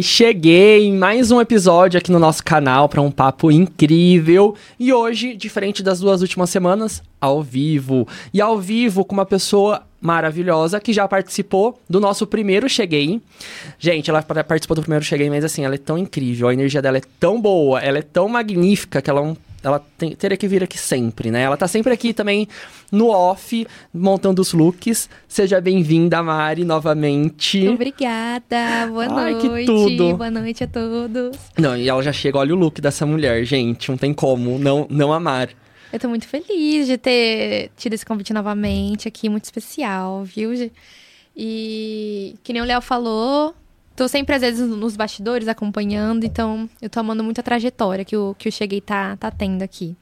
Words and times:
Cheguei 0.00 0.84
em 0.84 0.96
mais 0.96 1.32
um 1.32 1.40
episódio 1.40 1.98
aqui 1.98 2.12
no 2.12 2.18
nosso 2.20 2.44
canal 2.44 2.88
para 2.88 3.02
um 3.02 3.10
papo 3.10 3.50
incrível. 3.50 4.54
E 4.78 4.92
hoje, 4.92 5.34
diferente 5.34 5.82
das 5.82 5.98
duas 5.98 6.22
últimas 6.22 6.48
semanas, 6.48 7.02
ao 7.20 7.42
vivo. 7.42 8.06
E 8.32 8.40
ao 8.40 8.56
vivo 8.56 9.04
com 9.04 9.14
uma 9.14 9.26
pessoa 9.26 9.82
maravilhosa 10.00 10.78
que 10.78 10.92
já 10.92 11.08
participou 11.08 11.80
do 11.90 11.98
nosso 11.98 12.24
primeiro 12.24 12.68
Cheguei. 12.68 13.20
Gente, 13.78 14.08
ela 14.08 14.22
participou 14.22 14.76
do 14.76 14.82
primeiro 14.82 15.04
Cheguei, 15.04 15.28
mas 15.28 15.44
assim, 15.44 15.64
ela 15.64 15.74
é 15.74 15.78
tão 15.78 15.98
incrível, 15.98 16.48
a 16.48 16.54
energia 16.54 16.80
dela 16.80 16.98
é 16.98 17.02
tão 17.18 17.40
boa, 17.40 17.80
ela 17.80 17.98
é 17.98 18.02
tão 18.02 18.28
magnífica 18.28 19.02
que 19.02 19.10
ela 19.10 19.20
é 19.20 19.24
um 19.24 19.36
ela 19.62 19.84
tem, 19.98 20.14
teria 20.14 20.36
que 20.36 20.48
vir 20.48 20.62
aqui 20.62 20.78
sempre, 20.78 21.30
né? 21.30 21.42
Ela 21.42 21.56
tá 21.56 21.68
sempre 21.68 21.92
aqui 21.92 22.14
também 22.14 22.48
no 22.90 23.08
off, 23.08 23.66
montando 23.92 24.40
os 24.40 24.52
looks. 24.52 25.08
Seja 25.28 25.60
bem-vinda, 25.60 26.22
Mari, 26.22 26.64
novamente. 26.64 27.68
Obrigada, 27.68 28.86
boa 28.88 29.04
Ai, 29.04 29.32
noite. 29.32 29.48
Que 29.48 29.66
tudo. 29.66 30.16
Boa 30.16 30.30
noite 30.30 30.64
a 30.64 30.66
todos. 30.66 31.36
Não, 31.58 31.76
e 31.76 31.88
ela 31.88 32.02
já 32.02 32.12
chega, 32.12 32.38
olha 32.38 32.54
o 32.54 32.58
look 32.58 32.80
dessa 32.80 33.04
mulher, 33.04 33.44
gente. 33.44 33.90
Não 33.90 33.98
tem 33.98 34.14
como 34.14 34.58
não, 34.58 34.86
não 34.88 35.12
amar. 35.12 35.50
Eu 35.92 35.98
tô 35.98 36.08
muito 36.08 36.26
feliz 36.26 36.86
de 36.86 36.96
ter 36.96 37.70
tido 37.76 37.94
esse 37.94 38.06
convite 38.06 38.32
novamente 38.32 39.08
aqui, 39.08 39.28
muito 39.28 39.44
especial, 39.44 40.24
viu? 40.24 40.70
E 41.36 42.36
que 42.42 42.52
nem 42.52 42.62
o 42.62 42.64
Léo 42.64 42.80
falou, 42.80 43.54
Tô 44.00 44.08
sempre, 44.08 44.34
às 44.34 44.40
vezes, 44.40 44.66
nos 44.66 44.96
bastidores 44.96 45.46
acompanhando, 45.46 46.24
então 46.24 46.70
eu 46.80 46.88
tô 46.88 47.00
amando 47.00 47.22
muito 47.22 47.38
a 47.38 47.42
trajetória 47.42 48.02
que 48.02 48.16
o, 48.16 48.34
que 48.38 48.48
o 48.48 48.52
Cheguei 48.52 48.80
tá, 48.80 49.14
tá 49.14 49.30
tendo 49.30 49.60
aqui. 49.60 49.94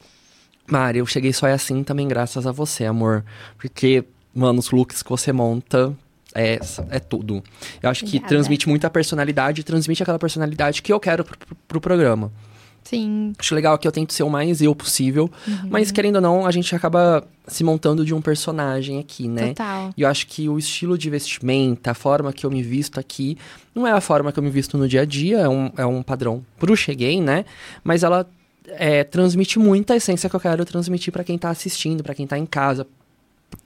Mari, 0.69 1.01
eu 1.01 1.07
cheguei 1.07 1.33
só 1.33 1.49
é 1.49 1.53
assim 1.53 1.83
também 1.83 2.07
graças 2.07 2.47
a 2.47 2.53
você, 2.53 2.85
amor. 2.85 3.25
Porque, 3.57 4.05
mano, 4.33 4.61
os 4.61 4.71
looks 4.71 5.03
que 5.03 5.11
você 5.11 5.33
monta 5.33 5.93
é, 6.33 6.61
é 6.91 7.01
tudo. 7.01 7.43
Eu 7.83 7.91
acho 7.91 8.05
Obrigada. 8.05 8.25
que 8.25 8.29
transmite 8.29 8.69
muita 8.69 8.89
personalidade, 8.89 9.65
transmite 9.65 10.01
aquela 10.01 10.17
personalidade 10.21 10.81
que 10.81 10.93
eu 10.93 11.01
quero 11.01 11.25
pro, 11.25 11.37
pro, 11.37 11.57
pro 11.67 11.81
programa. 11.81 12.31
Sim. 12.85 13.33
Acho 13.39 13.55
legal 13.55 13.77
que 13.77 13.87
eu 13.87 13.93
tento 13.93 14.13
ser 14.13 14.23
o 14.23 14.31
mais 14.31 14.63
eu 14.63 14.75
possível, 14.75 15.31
uhum. 15.47 15.69
mas 15.71 15.91
querendo 15.91 16.17
ou 16.17 16.23
não, 16.23 16.47
a 16.47 16.51
gente 16.51 16.75
acaba 16.75 17.23
se 17.47 17.63
montando 17.63 18.05
de 18.05 18.15
um 18.15 18.23
personagem 18.23 18.99
aqui, 18.99 19.29
né? 19.29 19.49
Total. 19.49 19.93
E 19.97 20.03
eu 20.03 20.09
acho 20.09 20.27
que 20.27 20.49
o 20.49 20.59
estilo 20.59 20.97
de 20.97 21.11
vestimenta, 21.11 21.91
a 21.91 21.95
forma 21.95 22.33
que 22.33 22.47
eu 22.47 22.51
me 22.51 22.63
visto 22.63 22.99
aqui, 22.99 23.37
não 23.75 23.87
é 23.87 23.93
a 23.93 24.01
forma 24.01 24.33
que 24.33 24.39
eu 24.39 24.43
me 24.43 24.51
visto 24.51 24.79
no 24.79 24.89
dia 24.89 25.03
a 25.03 25.05
dia, 25.05 25.39
é 25.39 25.49
um, 25.49 25.71
é 25.77 25.85
um 25.85 26.03
padrão 26.03 26.45
pro 26.59 26.75
Cheguei, 26.77 27.21
né? 27.21 27.45
Mas 27.85 28.03
ela 28.03 28.27
é, 28.69 29.05
transmite 29.05 29.59
muita 29.59 29.97
essência 29.97 30.29
que 30.29 30.37
eu 30.37 30.41
quero 30.41 30.65
transmitir 30.65 31.13
para 31.13 31.25
quem 31.25 31.39
tá 31.39 31.51
assistindo, 31.51 32.03
para 32.03 32.15
quem 32.15 32.27
tá 32.27 32.39
em 32.39 32.47
casa, 32.47 32.87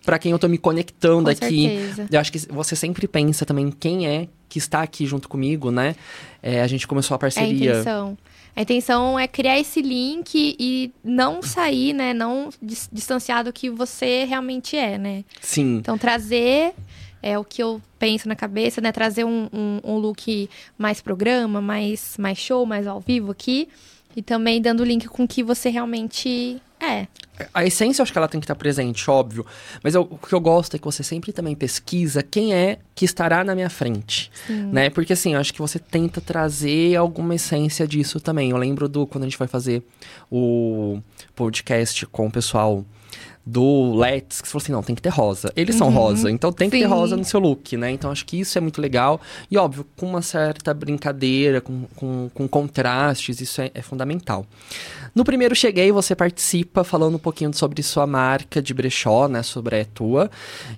para 0.04 0.19
quem 0.19 0.32
eu 0.32 0.38
tô 0.38 0.48
me 0.48 0.59
conectando 0.59 1.25
Com 1.25 1.31
aqui. 1.31 1.69
Certeza. 1.69 2.09
Eu 2.10 2.20
acho 2.20 2.32
que 2.32 2.38
você 2.53 2.75
sempre 2.75 3.06
pensa 3.06 3.44
também 3.44 3.70
quem 3.70 4.06
é 4.06 4.28
que 4.48 4.59
está 4.59 4.82
aqui 4.82 5.06
junto 5.06 5.28
comigo, 5.28 5.70
né? 5.70 5.97
É, 6.42 6.60
a 6.60 6.66
gente 6.66 6.86
começou 6.86 7.15
a 7.15 7.19
parceria. 7.19 7.70
É 7.70 7.75
a 7.75 7.81
intenção. 7.81 8.19
A 8.54 8.62
intenção 8.62 9.18
é 9.18 9.26
criar 9.26 9.58
esse 9.58 9.80
link 9.80 10.56
e 10.58 10.92
não 11.02 11.42
sair, 11.42 11.92
né? 11.92 12.12
Não 12.12 12.50
distanciar 12.60 13.44
do 13.44 13.52
que 13.52 13.70
você 13.70 14.24
realmente 14.24 14.76
é, 14.76 14.98
né? 14.98 15.24
Sim. 15.40 15.76
Então, 15.76 15.96
trazer 15.96 16.74
é 17.22 17.38
o 17.38 17.44
que 17.44 17.62
eu 17.62 17.80
penso 17.98 18.28
na 18.28 18.36
cabeça, 18.36 18.80
né? 18.80 18.92
Trazer 18.92 19.24
um, 19.24 19.48
um, 19.52 19.80
um 19.84 19.96
look 19.96 20.50
mais 20.76 21.00
programa, 21.00 21.60
mais, 21.60 22.16
mais 22.18 22.36
show, 22.36 22.66
mais 22.66 22.86
ao 22.86 23.00
vivo 23.00 23.30
aqui. 23.30 23.68
E 24.16 24.22
também 24.22 24.60
dando 24.60 24.84
link 24.84 25.08
com 25.08 25.24
o 25.24 25.28
que 25.28 25.42
você 25.42 25.70
realmente 25.70 26.60
é. 26.80 27.06
A 27.54 27.64
essência, 27.64 28.00
eu 28.00 28.04
acho 28.04 28.12
que 28.12 28.18
ela 28.18 28.28
tem 28.28 28.40
que 28.40 28.44
estar 28.44 28.54
presente, 28.54 29.08
óbvio. 29.10 29.46
Mas 29.82 29.94
eu, 29.94 30.02
o 30.02 30.18
que 30.18 30.32
eu 30.32 30.40
gosto 30.40 30.74
é 30.74 30.78
que 30.78 30.84
você 30.84 31.02
sempre 31.02 31.32
também 31.32 31.54
pesquisa 31.54 32.22
quem 32.22 32.52
é 32.52 32.78
que 32.94 33.04
estará 33.04 33.42
na 33.42 33.54
minha 33.54 33.70
frente. 33.70 34.30
Sim. 34.46 34.68
Né? 34.72 34.90
Porque 34.90 35.12
assim, 35.12 35.34
eu 35.34 35.40
acho 35.40 35.52
que 35.52 35.60
você 35.60 35.78
tenta 35.78 36.20
trazer 36.20 36.96
alguma 36.96 37.34
essência 37.34 37.86
disso 37.86 38.20
também. 38.20 38.50
Eu 38.50 38.56
lembro 38.56 38.88
do 38.88 39.06
quando 39.06 39.24
a 39.24 39.26
gente 39.26 39.36
foi 39.36 39.46
fazer 39.46 39.82
o 40.30 41.00
podcast 41.34 42.04
com 42.06 42.26
o 42.26 42.30
pessoal 42.30 42.84
do 43.44 43.94
Let's, 43.94 44.41
que 44.41 44.47
você 44.47 44.53
falou 44.53 44.62
assim, 44.62 44.72
não, 44.72 44.82
tem 44.82 44.94
que 44.94 45.03
ter 45.03 45.08
rosa. 45.08 45.53
Eles 45.56 45.75
são 45.75 45.88
uhum. 45.88 45.94
rosa, 45.94 46.30
então 46.30 46.53
tem 46.53 46.70
que 46.70 46.76
Sim. 46.76 46.82
ter 46.82 46.88
rosa 46.88 47.16
no 47.16 47.25
seu 47.25 47.41
look, 47.41 47.76
né? 47.76 47.91
Então 47.91 48.10
acho 48.10 48.25
que 48.25 48.38
isso 48.38 48.56
é 48.56 48.60
muito 48.60 48.80
legal. 48.80 49.20
E 49.50 49.58
óbvio, 49.58 49.84
com 49.97 50.06
uma 50.06 50.22
certa 50.22 50.72
brincadeira, 50.72 51.60
com, 51.60 51.84
com, 51.97 52.30
com 52.32 52.48
contrastes, 52.48 53.41
isso 53.41 53.60
é, 53.60 53.70
é, 53.75 53.82
fundamental. 53.82 54.47
No 55.14 55.25
primeiro 55.25 55.54
Cheguei, 55.54 55.91
você 55.91 56.14
participa 56.14 56.84
falando 56.84 57.16
um 57.16 57.19
pouquinho 57.19 57.53
sobre 57.53 57.82
sua 57.82 58.06
marca 58.06 58.62
de 58.62 58.72
brechó, 58.72 59.26
né? 59.26 59.42
Sobre 59.42 59.80
a 59.80 59.84
tua. 59.84 60.30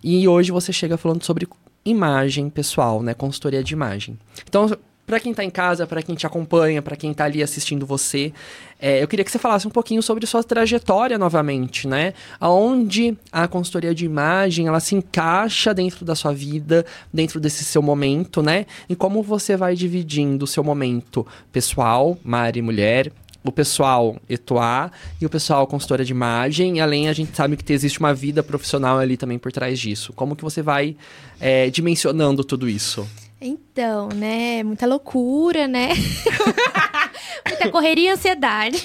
E 0.03 0.27
hoje 0.27 0.51
você 0.51 0.73
chega 0.73 0.97
falando 0.97 1.23
sobre 1.23 1.47
imagem 1.85 2.49
pessoal, 2.49 3.03
né? 3.03 3.13
Consultoria 3.13 3.63
de 3.63 3.75
imagem. 3.75 4.19
Então, 4.49 4.71
para 5.07 5.21
quem 5.21 5.33
está 5.33 5.45
em 5.45 5.51
casa, 5.51 5.87
para 5.87 6.03
quem 6.03 6.15
te 6.15 6.27
acompanha, 6.27 6.81
para 6.81 6.97
quem 6.97 7.11
está 7.11 7.25
ali 7.25 7.43
assistindo 7.43 7.85
você, 7.85 8.33
é, 8.81 9.03
eu 9.03 9.09
queria 9.09 9.25
que 9.25 9.31
você 9.31 9.39
falasse 9.39 9.67
um 9.67 9.71
pouquinho 9.71 10.03
sobre 10.03 10.27
sua 10.27 10.43
trajetória 10.43 11.19
novamente, 11.19 11.87
né? 11.87 12.15
Aonde 12.41 13.17
a 13.31 13.47
consultoria 13.47 13.95
de 13.95 14.05
imagem 14.05 14.67
ela 14.67 14.81
se 14.81 14.95
encaixa 14.95 15.73
dentro 15.73 16.05
da 16.05 16.15
sua 16.15 16.33
vida, 16.33 16.85
dentro 17.13 17.41
desse 17.41 17.65
seu 17.65 17.83
momento, 17.83 18.43
né? 18.43 18.67
E 18.89 18.97
como 18.97 19.23
você 19.23 19.57
vai 19.57 19.75
dividindo 19.75 20.45
o 20.45 20.49
seu 20.49 20.65
momento 20.65 21.27
pessoal, 21.53 22.19
Mari 22.23 22.63
mulher, 22.63 23.13
o 23.45 23.53
pessoal 23.53 24.17
Etoá 24.29 24.91
e 25.21 25.27
o 25.27 25.31
pessoal 25.31 25.67
consultora 25.67 26.05
de 26.05 26.13
imagem. 26.13 26.79
E 26.79 26.81
além, 26.81 27.09
a 27.09 27.13
gente 27.13 27.37
sabe 27.37 27.57
que 27.57 27.73
existe 27.73 28.01
uma 28.01 28.15
vida 28.15 28.43
profissional 28.43 28.99
ali 28.99 29.17
também 29.17 29.39
por 29.39 29.53
trás 29.53 29.79
disso. 29.79 30.13
Como 30.15 30.35
que 30.35 30.43
você 30.43 30.63
vai 30.63 30.97
é, 31.39 31.69
dimensionando 31.69 32.43
tudo 32.43 32.69
isso? 32.69 33.07
Então, 33.47 34.09
né? 34.09 34.63
Muita 34.63 34.87
loucura, 34.87 35.69
né? 35.69 35.91
Muita 37.47 37.71
correria 37.71 38.09
e 38.09 38.13
ansiedade. 38.13 38.83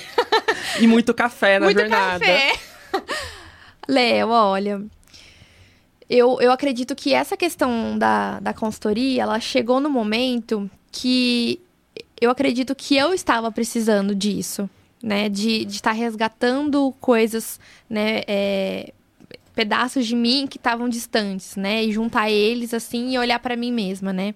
E 0.82 0.86
muito 0.86 1.14
café 1.14 1.58
na 1.58 1.68
muito 1.68 1.80
jornada. 1.80 2.20
Café. 2.20 2.52
Léo, 3.88 4.28
olha. 4.28 4.82
Eu, 6.10 6.42
eu 6.42 6.52
acredito 6.52 6.94
que 6.94 7.14
essa 7.14 7.38
questão 7.38 7.98
da, 7.98 8.42
da 8.42 8.54
consultoria, 8.54 9.24
ela 9.24 9.40
chegou 9.40 9.80
no 9.80 9.90
momento 9.90 10.70
que 10.92 11.62
eu 12.20 12.30
acredito 12.30 12.76
que 12.76 12.98
eu 12.98 13.14
estava 13.14 13.50
precisando 13.54 14.14
disso, 14.14 14.70
né? 15.02 15.30
De 15.30 15.66
estar 15.68 15.92
tá 15.92 15.96
resgatando 15.96 16.94
coisas, 17.00 17.62
né? 17.90 18.24
É, 18.28 18.92
pedaços 19.54 20.06
de 20.06 20.16
mim 20.16 20.48
que 20.48 20.58
estavam 20.58 20.88
distantes, 20.90 21.56
né? 21.56 21.84
E 21.84 21.92
juntar 21.92 22.30
eles 22.30 22.74
assim 22.74 23.14
e 23.14 23.18
olhar 23.18 23.40
para 23.40 23.56
mim 23.56 23.72
mesma, 23.72 24.14
né? 24.14 24.36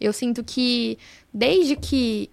Eu 0.00 0.12
sinto 0.12 0.44
que 0.44 0.98
desde 1.32 1.76
que 1.76 2.30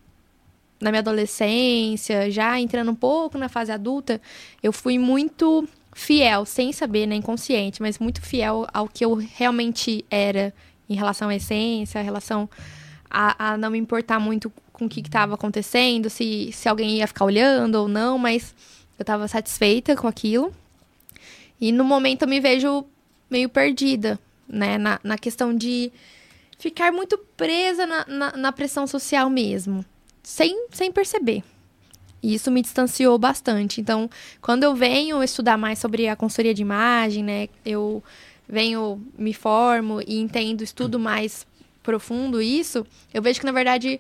na 0.82 0.90
minha 0.90 1.00
adolescência, 1.00 2.32
já 2.32 2.60
entrando 2.60 2.92
um 2.92 2.96
pouco 2.96 3.38
na 3.38 3.48
fase 3.48 3.72
adulta, 3.72 4.20
eu 4.64 4.74
fui 4.74 4.98
muito 4.98 5.68
fiel, 5.94 6.46
sem 6.46 6.72
saber, 6.72 7.06
né, 7.06 7.16
inconsciente, 7.16 7.82
mas 7.82 8.00
muito 8.00 8.22
fiel 8.22 8.66
ao 8.74 8.88
que 8.88 9.06
eu 9.06 9.14
realmente 9.14 10.04
era 10.10 10.54
em 10.90 10.96
relação 10.96 11.30
à 11.30 11.36
essência, 11.36 12.00
em 12.00 12.04
relação 12.04 12.50
a, 13.10 13.52
a 13.52 13.58
não 13.58 13.70
me 13.70 13.78
importar 13.78 14.20
muito 14.20 14.52
com 14.74 14.86
o 14.86 14.90
que 14.90 15.02
estava 15.02 15.36
acontecendo, 15.36 16.10
se, 16.10 16.52
se 16.52 16.68
alguém 16.68 16.98
ia 16.98 17.08
ficar 17.08 17.26
olhando 17.26 17.76
ou 17.76 17.88
não, 17.88 18.18
mas 18.18 18.56
eu 18.98 19.04
estava 19.04 19.28
satisfeita 19.28 19.96
com 19.96 20.08
aquilo. 20.08 20.54
E 21.62 21.72
no 21.72 21.84
momento 21.84 22.24
eu 22.24 22.28
me 22.28 22.40
vejo 22.40 22.84
meio 23.30 23.48
perdida, 23.48 24.20
né? 24.50 24.80
Na, 24.80 25.00
na 25.04 25.18
questão 25.18 25.56
de 25.56 25.92
ficar 26.58 26.92
muito 26.92 27.18
presa 27.38 27.86
na, 27.86 28.06
na, 28.08 28.38
na, 28.38 28.52
pressão 28.52 28.88
social 28.88 29.30
mesmo, 29.30 29.86
sem, 30.24 30.68
sem 30.72 30.92
perceber. 30.92 31.44
E 32.22 32.34
isso 32.34 32.52
me 32.52 32.62
distanciou 32.62 33.18
bastante. 33.18 33.80
Então, 33.80 34.10
quando 34.42 34.64
eu 34.64 34.76
venho 34.76 35.24
estudar 35.24 35.58
mais 35.58 35.80
sobre 35.80 36.08
a 36.08 36.16
consultoria 36.16 36.54
de 36.54 36.64
imagem, 36.64 37.24
né? 37.24 37.48
Eu 37.64 38.04
venho, 38.50 39.02
me 39.18 39.34
formo 39.34 40.02
e 40.06 40.20
entendo, 40.20 40.64
estudo 40.64 41.00
mais 41.00 41.46
profundo 41.82 42.42
isso, 42.42 42.86
eu 43.14 43.22
vejo 43.22 43.40
que, 43.40 43.46
na 43.46 43.52
verdade, 43.52 44.00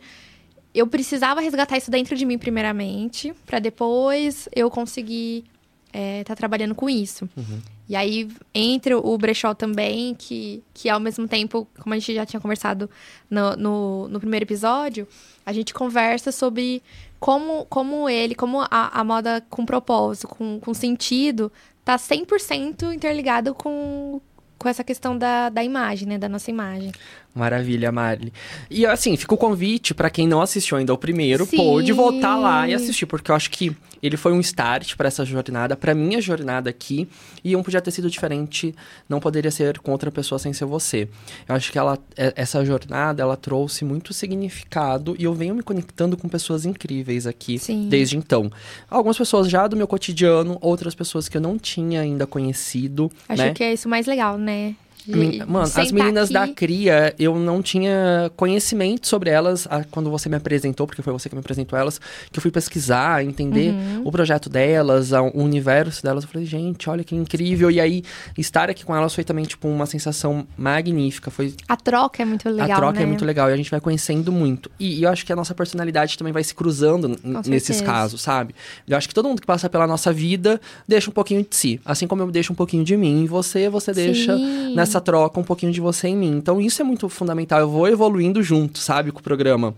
eu 0.74 0.86
precisava 0.88 1.42
resgatar 1.42 1.78
isso 1.78 1.90
dentro 1.90 2.16
de 2.16 2.26
mim 2.26 2.38
primeiramente, 2.38 3.34
para 3.46 3.60
depois 3.60 4.48
eu 4.56 4.70
conseguir 4.70 5.46
é, 5.94 6.24
tá 6.24 6.36
trabalhando 6.36 6.76
com 6.76 6.90
isso. 6.90 7.30
Uhum. 7.36 7.60
E 7.88 7.96
aí 7.96 8.30
entra 8.54 8.98
o 8.98 9.18
brechó 9.18 9.54
também, 9.54 10.16
que, 10.16 10.64
que 10.74 10.90
ao 10.90 11.00
mesmo 11.00 11.28
tempo, 11.28 11.68
como 11.80 11.94
a 11.94 12.00
gente 12.00 12.14
já 12.14 12.26
tinha 12.26 12.40
conversado 12.40 12.90
no, 13.30 13.56
no, 13.56 14.08
no 14.08 14.20
primeiro 14.20 14.46
episódio, 14.46 15.08
a 15.46 15.52
gente 15.52 15.74
conversa 15.74 16.32
sobre 16.32 16.82
como, 17.20 17.66
como 17.66 18.10
ele, 18.10 18.34
como 18.34 18.62
a, 18.62 19.00
a 19.00 19.04
moda 19.04 19.44
com 19.50 19.66
propósito, 19.66 20.28
com, 20.28 20.60
com 20.60 20.74
sentido, 20.74 21.52
tá 21.84 21.98
100% 21.98 22.94
interligado 22.94 23.54
com, 23.54 24.22
com 24.58 24.70
essa 24.70 24.84
questão 24.84 25.18
da, 25.18 25.50
da 25.50 25.64
imagem, 25.64 26.08
né? 26.08 26.18
Da 26.18 26.30
nossa 26.30 26.50
imagem. 26.50 26.92
Maravilha, 27.34 27.92
Marli. 27.92 28.32
E 28.70 28.86
assim, 28.86 29.18
fica 29.18 29.34
o 29.34 29.38
convite 29.38 29.94
para 29.94 30.10
quem 30.10 30.28
não 30.28 30.42
assistiu 30.42 30.78
ainda 30.78 30.94
o 30.94 30.98
primeiro, 30.98 31.46
Sim. 31.46 31.58
pôde 31.58 31.92
voltar 31.92 32.38
lá 32.38 32.68
e 32.68 32.74
assistir, 32.74 33.06
porque 33.06 33.32
eu 33.32 33.36
acho 33.36 33.50
que 33.52 33.76
ele 34.02 34.18
foi 34.18 34.32
um 34.34 34.40
start 34.40 34.96
para 34.96 35.08
essa 35.08 35.24
jornada, 35.26 35.76
para 35.76 35.94
minha 35.94 36.20
jornada 36.22 36.70
aqui, 36.70 37.08
e 37.44 37.56
um 37.56 37.64
podia 37.64 37.82
ter 37.82 37.92
sido 37.92 38.10
diferente, 38.10 38.74
não 39.08 39.20
poderia 39.20 39.52
ser 39.52 39.80
com 39.80 39.92
outra 39.92 40.12
pessoa 40.12 40.40
sem 40.40 40.54
ser 40.54 40.66
você. 40.66 41.08
Eu 41.48 41.56
acho 41.56 41.72
que 41.72 41.78
ela, 41.78 41.98
é- 42.18 42.34
essa 42.36 42.64
jornada, 42.66 43.22
ela 43.22 43.38
trouxe 43.38 43.84
muito 43.86 44.14
significado 44.14 45.16
e 45.20 45.24
eu 45.24 45.34
venho 45.34 45.56
me 45.56 45.64
conectando 45.64 46.18
com 46.18 46.28
pessoas 46.28 46.66
incríveis 46.66 47.28
aqui 47.28 47.58
Sim. 47.60 47.88
desde 47.90 48.18
então. 48.18 48.52
Algumas 48.90 49.18
pessoas 49.18 49.50
já 49.50 49.68
do 49.68 49.76
meu 49.78 49.88
cotidiano, 49.88 50.58
outras 50.62 50.96
pessoas 50.96 51.30
que 51.30 51.38
eu 51.38 51.42
não 51.42 51.58
tinha 51.58 52.02
ainda 52.02 52.26
conhecido, 52.28 53.12
Acho 53.30 53.42
né? 53.44 53.54
que 53.54 53.64
é 53.64 53.74
isso 53.74 53.88
mais 53.88 54.06
legal, 54.08 54.38
né? 54.38 54.76
Mano, 55.08 55.62
as 55.76 55.92
meninas 55.92 56.30
da 56.30 56.44
aqui. 56.44 56.54
Cria, 56.54 57.14
eu 57.18 57.36
não 57.38 57.62
tinha 57.62 58.32
conhecimento 58.36 59.08
sobre 59.08 59.30
elas 59.30 59.68
ah, 59.70 59.84
quando 59.90 60.10
você 60.10 60.30
me 60.30 60.36
apresentou, 60.36 60.86
porque 60.86 61.02
foi 61.02 61.12
você 61.14 61.28
que 61.30 61.36
me 61.36 61.40
apresentou 61.40 61.78
elas, 61.78 62.00
que 62.32 62.38
eu 62.38 62.42
fui 62.42 62.52
pesquisar, 62.52 63.24
entender 63.24 63.72
Uhum. 63.74 64.02
o 64.06 64.12
projeto 64.12 64.50
delas, 64.50 65.14
a- 65.14 65.22
o 65.22 65.42
universo 65.44 66.04
delas. 66.04 66.24
Eu 66.24 66.30
falei, 66.30 66.46
gente, 66.46 66.90
olha 66.90 67.04
que 67.04 67.16
incrível. 67.16 67.72
E 67.72 67.80
aí, 67.80 68.04
estar 68.38 68.70
aqui 68.70 68.84
com 68.86 68.96
elas 68.96 69.14
foi 69.16 69.24
também, 69.24 69.46
tipo, 69.46 69.68
uma 69.68 69.86
sensação 69.86 70.46
magnífica. 70.58 71.32
Foi 71.32 71.54
A 71.68 71.76
troca 71.78 72.22
é 72.22 72.26
muito 72.26 72.48
legal, 72.50 72.72
a 72.72 72.76
troca 72.76 72.98
né? 73.00 73.04
é 73.04 73.06
muito 73.06 73.26
legal 73.26 73.50
e 73.50 73.54
a 73.54 73.58
gente 73.58 73.72
vai 73.72 73.80
conhecendo 73.80 74.32
muito. 74.32 74.70
E, 74.80 75.00
e 75.00 75.04
eu 75.04 75.10
acho 75.10 75.26
que 75.26 75.32
a 75.34 75.36
nossa 75.36 75.54
personalidade 75.56 76.18
também 76.18 76.34
vai 76.34 76.44
se 76.44 76.54
cruzando 76.54 77.18
nesses 77.48 77.82
casos, 77.82 78.22
sabe? 78.22 78.54
Eu 78.88 78.98
acho 78.98 79.08
que 79.08 79.14
todo 79.14 79.28
mundo 79.28 79.42
que 79.42 79.48
passa 79.48 79.70
pela 79.70 79.88
nossa 79.88 80.12
vida 80.14 80.60
deixa 80.88 81.10
um 81.10 81.14
pouquinho 81.14 81.42
de 81.48 81.56
si. 81.56 81.80
Assim 81.86 82.08
como 82.08 82.22
eu 82.22 82.32
deixo 82.32 82.52
um 82.54 82.56
pouquinho 82.56 82.84
de 82.84 82.96
mim 82.98 83.26
você, 83.26 83.70
você 83.70 83.94
deixa 83.94 84.36
Sim. 84.38 84.74
Nessa 84.92 85.00
troca 85.02 85.40
um 85.40 85.44
pouquinho 85.44 85.72
de 85.72 85.80
você 85.80 86.10
em 86.10 86.18
mim. 86.18 86.32
Então 86.38 86.60
isso 86.60 86.82
é 86.82 86.86
muito 86.86 87.08
fundamental. 87.08 87.60
Eu 87.62 87.70
vou 87.70 87.88
evoluindo 87.88 88.44
junto, 88.44 88.78
sabe, 88.80 89.12
com 89.12 89.20
o 89.20 89.24
programa. 89.24 89.74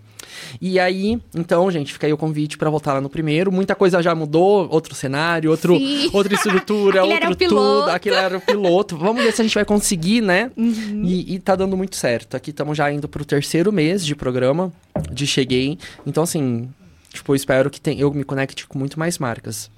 E 0.60 0.80
aí, 0.80 1.19
então, 1.36 1.69
gente, 1.69 1.94
fica 1.94 2.07
aí 2.07 2.13
o 2.13 2.18
convite 2.18 2.57
pra 2.57 2.69
voltar 2.69 2.94
lá 2.94 3.01
no 3.01 3.10
primeiro. 3.10 3.51
Muita 3.51 3.75
coisa 3.75 4.01
já 4.01 4.15
mudou, 4.15 4.68
outro 4.71 4.95
cenário, 4.95 5.51
outro, 5.51 5.77
Sim. 5.77 6.10
outra 6.12 6.33
estrutura, 6.33 7.04
Aquele 7.06 7.27
outro 7.27 7.48
tudo. 7.50 7.89
Aquilo 7.92 8.15
era 8.15 8.38
o 8.38 8.42
piloto. 8.42 8.98
Vamos 8.98 9.24
ver 9.24 9.31
se 9.31 9.42
a 9.42 9.45
gente 9.45 9.54
vai 9.54 9.63
conseguir, 9.65 10.21
né? 10.21 10.50
Uhum. 10.57 11.04
E, 11.06 11.36
e 11.36 11.39
tá 11.39 11.56
dando 11.56 11.77
muito 11.77 11.95
certo. 11.95 12.36
Aqui 12.36 12.50
estamos 12.50 12.75
já 12.75 12.92
indo 12.92 13.07
pro 13.07 13.24
terceiro 13.24 13.71
mês 13.71 14.04
de 14.04 14.15
programa, 14.15 14.74
de 15.12 15.27
Cheguei. 15.27 15.77
Então, 16.06 16.24
assim, 16.24 16.68
tipo, 17.12 17.36
espero 17.36 17.69
que 17.69 17.80
tem- 17.80 18.00
eu 18.00 18.12
me 18.12 18.24
conecte 18.24 18.65
com 18.68 18.80
muito 18.80 18.98
mais 18.98 19.19
marcas. 19.19 19.69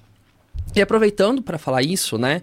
E 0.74 0.80
aproveitando 0.80 1.42
para 1.42 1.58
falar 1.58 1.82
isso, 1.82 2.16
né? 2.16 2.40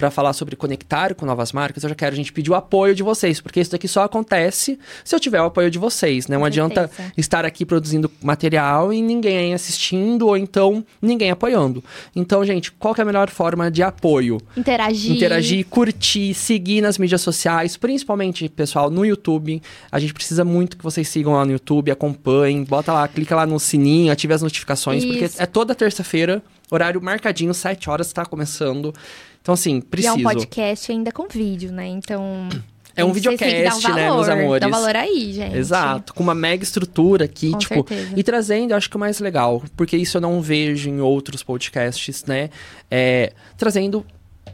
Para 0.00 0.10
falar 0.10 0.32
sobre 0.32 0.56
conectar 0.56 1.14
com 1.14 1.26
novas 1.26 1.52
marcas, 1.52 1.82
eu 1.82 1.90
já 1.90 1.94
quero, 1.94 2.14
a 2.14 2.16
gente, 2.16 2.32
pedir 2.32 2.50
o 2.50 2.54
apoio 2.54 2.94
de 2.94 3.02
vocês, 3.02 3.38
porque 3.38 3.60
isso 3.60 3.70
daqui 3.70 3.86
só 3.86 4.02
acontece 4.02 4.78
se 5.04 5.14
eu 5.14 5.20
tiver 5.20 5.42
o 5.42 5.44
apoio 5.44 5.70
de 5.70 5.78
vocês, 5.78 6.26
né? 6.26 6.38
Não 6.38 6.44
adianta 6.46 6.90
estar 7.18 7.44
aqui 7.44 7.66
produzindo 7.66 8.10
material 8.22 8.94
e 8.94 9.02
ninguém 9.02 9.52
assistindo, 9.52 10.26
ou 10.26 10.38
então 10.38 10.82
ninguém 11.02 11.30
apoiando. 11.30 11.84
Então, 12.16 12.42
gente, 12.46 12.72
qual 12.72 12.94
que 12.94 13.02
é 13.02 13.04
a 13.04 13.04
melhor 13.04 13.28
forma 13.28 13.70
de 13.70 13.82
apoio? 13.82 14.40
Interagir. 14.56 15.16
interagir, 15.16 15.66
curtir, 15.66 16.32
seguir 16.32 16.80
nas 16.80 16.96
mídias 16.96 17.20
sociais, 17.20 17.76
principalmente, 17.76 18.48
pessoal, 18.48 18.88
no 18.88 19.04
YouTube. 19.04 19.60
A 19.92 19.98
gente 20.00 20.14
precisa 20.14 20.46
muito 20.46 20.78
que 20.78 20.82
vocês 20.82 21.06
sigam 21.08 21.34
lá 21.34 21.44
no 21.44 21.52
YouTube, 21.52 21.90
acompanhem, 21.90 22.64
bota 22.64 22.90
lá, 22.90 23.06
clica 23.06 23.36
lá 23.36 23.44
no 23.44 23.60
sininho, 23.60 24.10
ative 24.10 24.32
as 24.32 24.40
notificações, 24.40 25.04
porque 25.04 25.26
Isso. 25.26 25.42
é 25.42 25.44
toda 25.44 25.74
terça-feira, 25.74 26.42
horário 26.70 27.00
marcadinho, 27.02 27.52
7 27.54 27.88
horas, 27.90 28.12
tá 28.12 28.24
começando. 28.24 28.94
Então, 29.42 29.54
assim, 29.54 29.76
E 29.76 29.78
é 29.78 29.82
preciso. 29.82 30.16
um 30.16 30.22
podcast 30.22 30.92
ainda 30.92 31.12
com 31.12 31.26
vídeo, 31.28 31.72
né? 31.72 31.86
Então. 31.86 32.48
É 32.96 33.04
um 33.04 33.12
videocast, 33.12 33.88
né, 33.88 34.08
valor, 34.08 34.16
meus 34.16 34.28
amores? 34.28 34.60
Dá 34.60 34.68
valor 34.68 34.96
aí, 34.96 35.32
gente. 35.32 35.56
Exato, 35.56 36.12
com 36.12 36.24
uma 36.24 36.34
mega 36.34 36.64
estrutura 36.64 37.24
aqui, 37.24 37.52
Com 37.52 37.58
tipo, 37.58 37.88
certeza. 37.88 38.12
e 38.16 38.22
trazendo, 38.22 38.72
eu 38.72 38.76
acho 38.76 38.90
que 38.90 38.96
o 38.96 38.98
mais 38.98 39.20
legal, 39.20 39.62
porque 39.76 39.96
isso 39.96 40.16
eu 40.16 40.20
não 40.20 40.42
vejo 40.42 40.90
em 40.90 41.00
outros 41.00 41.42
podcasts, 41.42 42.24
né? 42.24 42.50
É, 42.90 43.32
trazendo 43.56 44.04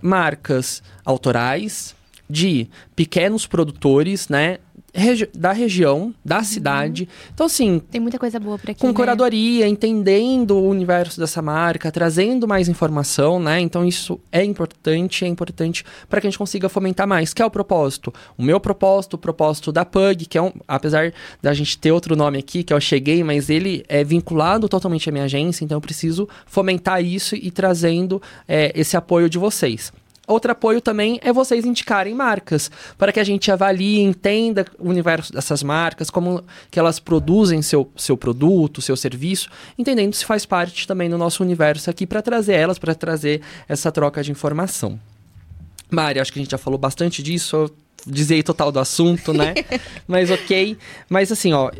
marcas 0.02 0.82
autorais 1.04 1.96
de 2.28 2.68
pequenos 2.94 3.46
produtores, 3.46 4.28
né? 4.28 4.58
Regi- 5.00 5.28
da 5.34 5.52
região, 5.52 6.14
da 6.24 6.42
cidade. 6.42 7.08
Então, 7.34 7.46
assim, 7.46 7.80
Tem 7.90 8.00
muita 8.00 8.18
coisa 8.18 8.38
boa 8.40 8.58
por 8.58 8.70
aqui. 8.70 8.80
com 8.80 8.88
né? 8.88 8.92
curadoria, 8.94 9.68
entendendo 9.68 10.56
o 10.56 10.68
universo 10.68 11.20
dessa 11.20 11.40
marca, 11.42 11.90
trazendo 11.92 12.46
mais 12.48 12.68
informação, 12.68 13.38
né? 13.38 13.60
Então 13.60 13.84
isso 13.86 14.18
é 14.32 14.42
importante, 14.44 15.24
é 15.24 15.28
importante 15.28 15.84
para 16.08 16.20
que 16.20 16.26
a 16.26 16.30
gente 16.30 16.38
consiga 16.38 16.68
fomentar 16.68 17.06
mais, 17.06 17.32
que 17.34 17.42
é 17.42 17.46
o 17.46 17.50
propósito. 17.50 18.12
O 18.36 18.42
meu 18.42 18.58
propósito, 18.58 19.14
o 19.14 19.18
propósito 19.18 19.70
da 19.72 19.84
Pug, 19.84 20.26
que 20.26 20.38
é 20.38 20.42
um, 20.42 20.52
apesar 20.66 21.12
da 21.42 21.52
gente 21.54 21.78
ter 21.78 21.92
outro 21.92 22.16
nome 22.16 22.38
aqui, 22.38 22.62
que 22.64 22.72
é 22.72 22.76
o 22.76 22.80
Cheguei, 22.80 23.22
mas 23.22 23.50
ele 23.50 23.84
é 23.88 24.02
vinculado 24.04 24.68
totalmente 24.68 25.08
à 25.08 25.12
minha 25.12 25.24
agência, 25.24 25.64
então 25.64 25.76
eu 25.76 25.80
preciso 25.80 26.28
fomentar 26.46 27.02
isso 27.04 27.34
e 27.36 27.50
trazendo 27.50 28.20
é, 28.48 28.72
esse 28.74 28.96
apoio 28.96 29.28
de 29.28 29.38
vocês. 29.38 29.92
Outro 30.26 30.50
apoio 30.50 30.80
também 30.80 31.20
é 31.22 31.32
vocês 31.32 31.64
indicarem 31.64 32.12
marcas, 32.12 32.70
para 32.98 33.12
que 33.12 33.20
a 33.20 33.24
gente 33.24 33.50
avalie, 33.52 34.00
entenda 34.00 34.66
o 34.78 34.88
universo 34.88 35.32
dessas 35.32 35.62
marcas, 35.62 36.10
como 36.10 36.42
que 36.70 36.78
elas 36.78 36.98
produzem 36.98 37.62
seu, 37.62 37.90
seu 37.96 38.16
produto, 38.16 38.82
seu 38.82 38.96
serviço, 38.96 39.48
entendendo 39.78 40.14
se 40.14 40.24
faz 40.24 40.44
parte 40.44 40.86
também 40.86 41.08
do 41.08 41.16
nosso 41.16 41.44
universo 41.44 41.88
aqui 41.88 42.06
para 42.06 42.20
trazer 42.22 42.54
elas, 42.54 42.78
para 42.78 42.94
trazer 42.94 43.40
essa 43.68 43.92
troca 43.92 44.22
de 44.22 44.32
informação. 44.32 44.98
Mari, 45.88 46.18
acho 46.18 46.32
que 46.32 46.40
a 46.40 46.42
gente 46.42 46.50
já 46.50 46.58
falou 46.58 46.78
bastante 46.78 47.22
disso, 47.22 47.56
eu 47.56 47.70
dizei 48.04 48.42
total 48.42 48.72
do 48.72 48.80
assunto, 48.80 49.32
né? 49.32 49.54
Mas 50.08 50.30
ok. 50.30 50.76
Mas 51.08 51.30
assim, 51.30 51.52
ó, 51.52 51.70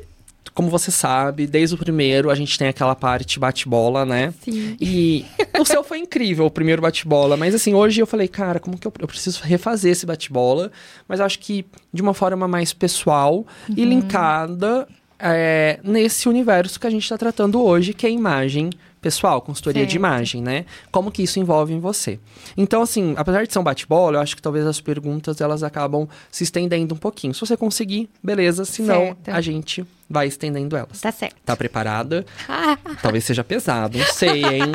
como 0.55 0.71
você 0.71 0.91
sabe, 0.91 1.47
desde 1.47 1.75
o 1.75 1.79
primeiro 1.79 2.31
a 2.31 2.35
gente 2.35 2.59
tem 2.59 2.69
aquela 2.69 2.95
parte 2.95 3.39
bate-bola, 3.39 4.05
né? 4.05 4.33
Sim. 4.43 4.77
E 4.81 5.25
o 5.59 5.65
seu 5.65 5.83
foi 5.85 5.99
incrível, 5.99 6.47
o 6.47 6.51
primeiro 6.51 6.83
bate-bola. 6.83 7.37
Mas 7.37 7.55
assim, 7.55 7.75
hoje 7.75 8.01
eu 8.01 8.07
falei, 8.07 8.29
cara, 8.29 8.59
como 8.59 8.79
que 8.79 8.87
eu, 8.87 8.93
eu 8.99 9.07
preciso 9.07 9.43
refazer 9.43 9.93
esse 9.93 10.07
bate-bola? 10.07 10.71
Mas 11.09 11.21
acho 11.21 11.39
que 11.39 11.65
de 11.93 12.03
uma 12.03 12.15
forma 12.15 12.47
mais 12.49 12.73
pessoal 12.73 13.47
e 13.69 13.85
linkada 13.85 14.87
é, 15.19 15.81
nesse 15.83 16.29
universo 16.29 16.79
que 16.79 16.87
a 16.87 16.91
gente 16.91 17.03
está 17.03 17.19
tratando 17.19 17.63
hoje, 17.63 17.93
que 17.93 18.07
é 18.07 18.11
imagem 18.11 18.71
pessoal, 19.07 19.41
consultoria 19.41 19.87
de 19.87 19.93
Certo. 19.93 20.01
imagem, 20.01 20.43
né? 20.43 20.65
Como 20.91 21.13
que 21.13 21.23
isso 21.23 21.39
envolve 21.39 21.73
em 21.73 21.79
você. 21.79 22.19
Então, 22.57 22.83
assim, 22.83 23.15
apesar 23.17 23.47
de 23.47 23.53
ser 23.53 23.61
um 23.61 23.63
bate-bola, 23.63 24.17
eu 24.17 24.21
acho 24.21 24.35
que 24.35 24.43
talvez 24.43 24.67
as 24.67 24.81
perguntas 24.81 25.41
elas 25.41 25.63
acabam 25.63 26.09
se 26.29 26.43
estendendo 26.43 26.93
um 26.93 26.99
pouquinho. 26.99 27.33
Se 27.33 27.41
você 27.41 27.57
conseguir, 27.57 28.11
beleza. 28.21 28.65
Se 28.65 28.83
não, 28.83 29.17
a 29.29 29.41
gente 29.41 29.87
vai 30.11 30.27
estendendo 30.27 30.77
elas. 30.77 31.01
Tá 31.01 31.13
certo. 31.13 31.37
Tá 31.45 31.57
preparada? 31.57 32.27
Talvez 33.01 33.23
seja 33.25 33.45
pesado, 33.45 33.97
não 33.97 34.07
sei, 34.07 34.43
hein? 34.45 34.73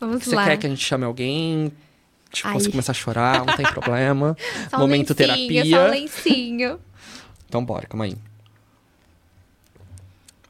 vamos 0.00 0.24
Você 0.24 0.34
lá. 0.34 0.46
quer 0.46 0.56
que 0.56 0.66
a 0.66 0.70
gente 0.70 0.82
chame 0.82 1.04
alguém? 1.04 1.70
Tipo, 2.32 2.48
Ai. 2.48 2.54
você 2.54 2.70
começar 2.70 2.92
a 2.92 2.94
chorar, 2.94 3.44
não 3.44 3.56
tem 3.56 3.66
problema. 3.66 4.34
Só 4.70 4.78
um 4.78 4.80
Momento 4.80 5.10
lencinho, 5.10 5.16
terapia. 5.16 5.64
Só 5.66 5.86
um 5.86 5.90
lencinho. 5.90 6.80
Então 7.46 7.62
bora, 7.62 7.86
calma 7.86 8.06
aí. 8.06 8.16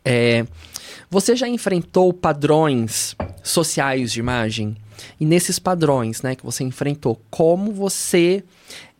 É, 0.05 0.47
você 1.09 1.35
já 1.37 1.49
enfrentou 1.49 2.13
padrões 2.13 3.17
sociais 3.43 4.13
de 4.13 4.21
imagem? 4.21 4.77
E 5.19 5.25
nesses 5.25 5.59
padrões, 5.59 6.23
né, 6.23 6.35
que 6.35 6.45
você 6.45 6.63
enfrentou, 6.63 7.21
como 7.31 7.73
você 7.73 8.45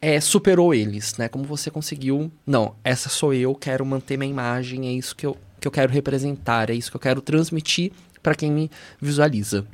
é, 0.01 0.21
superou 0.21 0.75
eles, 0.75 1.17
né? 1.17 1.29
Como 1.29 1.45
você 1.45 1.71
conseguiu... 1.71 2.33
Não, 2.47 2.75
essa 2.83 3.09
sou 3.09 3.35
eu, 3.35 3.55
quero 3.55 3.85
manter 3.85 4.17
minha 4.17 4.31
imagem, 4.31 4.89
é 4.89 4.93
isso 4.93 5.15
que 5.15 5.27
eu, 5.27 5.37
que 5.61 5.69
eu 5.69 5.73
quero 5.73 5.93
representar, 5.93 6.71
é 6.71 6.75
isso 6.75 6.91
que 6.91 6.97
eu 6.97 7.01
quero 7.01 7.21
transmitir 7.21 7.93
para 8.23 8.35
quem 8.35 8.51
me 8.51 8.71
visualiza. 9.01 9.67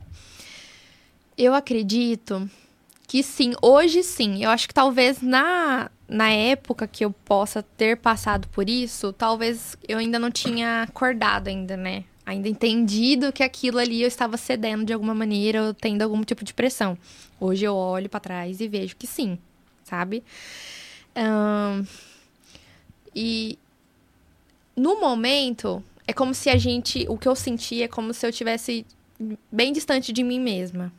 Eu 1.38 1.54
acredito 1.54 2.48
que 3.06 3.22
sim, 3.22 3.52
hoje 3.62 4.02
sim. 4.02 4.42
Eu 4.42 4.50
acho 4.50 4.66
que 4.66 4.74
talvez 4.74 5.20
na, 5.22 5.90
na 6.08 6.30
época 6.30 6.86
que 6.86 7.04
eu 7.04 7.10
possa 7.10 7.62
ter 7.62 7.96
passado 7.96 8.48
por 8.48 8.68
isso, 8.68 9.12
talvez 9.12 9.76
eu 9.88 9.98
ainda 9.98 10.18
não 10.18 10.30
tinha 10.30 10.82
acordado 10.82 11.48
ainda, 11.48 11.76
né? 11.76 12.04
Ainda 12.24 12.48
entendido 12.48 13.32
que 13.32 13.42
aquilo 13.42 13.78
ali 13.78 14.02
eu 14.02 14.08
estava 14.08 14.36
cedendo 14.36 14.84
de 14.84 14.92
alguma 14.92 15.14
maneira 15.14 15.62
ou 15.62 15.74
tendo 15.74 16.02
algum 16.02 16.22
tipo 16.22 16.44
de 16.44 16.52
pressão. 16.54 16.98
Hoje 17.40 17.64
eu 17.64 17.74
olho 17.74 18.08
pra 18.08 18.20
trás 18.20 18.60
e 18.60 18.68
vejo 18.68 18.96
que 18.96 19.06
sim, 19.06 19.38
sabe? 19.84 20.24
Ahn, 21.14 21.84
e 23.14 23.58
no 24.76 25.00
momento, 25.00 25.82
é 26.06 26.12
como 26.12 26.34
se 26.34 26.50
a 26.50 26.56
gente. 26.56 27.06
O 27.08 27.16
que 27.16 27.26
eu 27.26 27.34
senti 27.34 27.82
é 27.82 27.88
como 27.88 28.12
se 28.12 28.26
eu 28.26 28.32
tivesse 28.32 28.84
bem 29.50 29.72
distante 29.72 30.12
de 30.12 30.22
mim 30.22 30.38
mesma. 30.38 30.92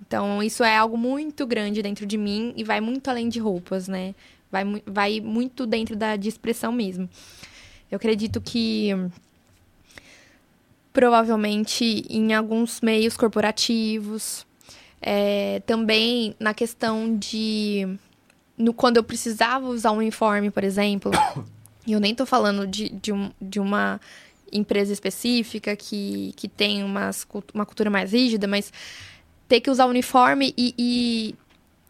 Então, 0.00 0.42
isso 0.42 0.64
é 0.64 0.76
algo 0.76 0.96
muito 0.96 1.46
grande 1.46 1.82
dentro 1.82 2.06
de 2.06 2.16
mim 2.16 2.52
e 2.56 2.64
vai 2.64 2.80
muito 2.80 3.08
além 3.08 3.28
de 3.28 3.38
roupas, 3.38 3.86
né? 3.86 4.14
Vai, 4.50 4.64
vai 4.86 5.20
muito 5.20 5.66
dentro 5.66 5.94
da 5.94 6.16
de 6.16 6.28
expressão 6.28 6.72
mesmo. 6.72 7.08
Eu 7.90 7.96
acredito 7.96 8.40
que 8.40 8.90
provavelmente 10.92 12.04
em 12.08 12.34
alguns 12.34 12.80
meios 12.80 13.16
corporativos, 13.16 14.46
é, 15.00 15.60
também 15.66 16.34
na 16.38 16.52
questão 16.52 17.16
de 17.16 17.86
no, 18.56 18.74
quando 18.74 18.98
eu 18.98 19.04
precisava 19.04 19.66
usar 19.66 19.92
um 19.92 19.98
uniforme, 19.98 20.50
por 20.50 20.62
exemplo, 20.62 21.10
E 21.86 21.92
eu 21.92 22.00
nem 22.00 22.14
tô 22.14 22.26
falando 22.26 22.66
de, 22.66 22.90
de, 22.90 23.12
um, 23.12 23.30
de 23.40 23.58
uma 23.58 24.00
empresa 24.52 24.92
específica 24.92 25.74
que, 25.74 26.32
que 26.36 26.48
tem 26.48 26.84
umas, 26.84 27.26
uma 27.54 27.64
cultura 27.64 27.88
mais 27.88 28.12
rígida, 28.12 28.46
mas 28.46 28.72
ter 29.50 29.60
que 29.60 29.68
usar 29.68 29.86
uniforme 29.86 30.54
e, 30.56 30.72
e 30.78 31.34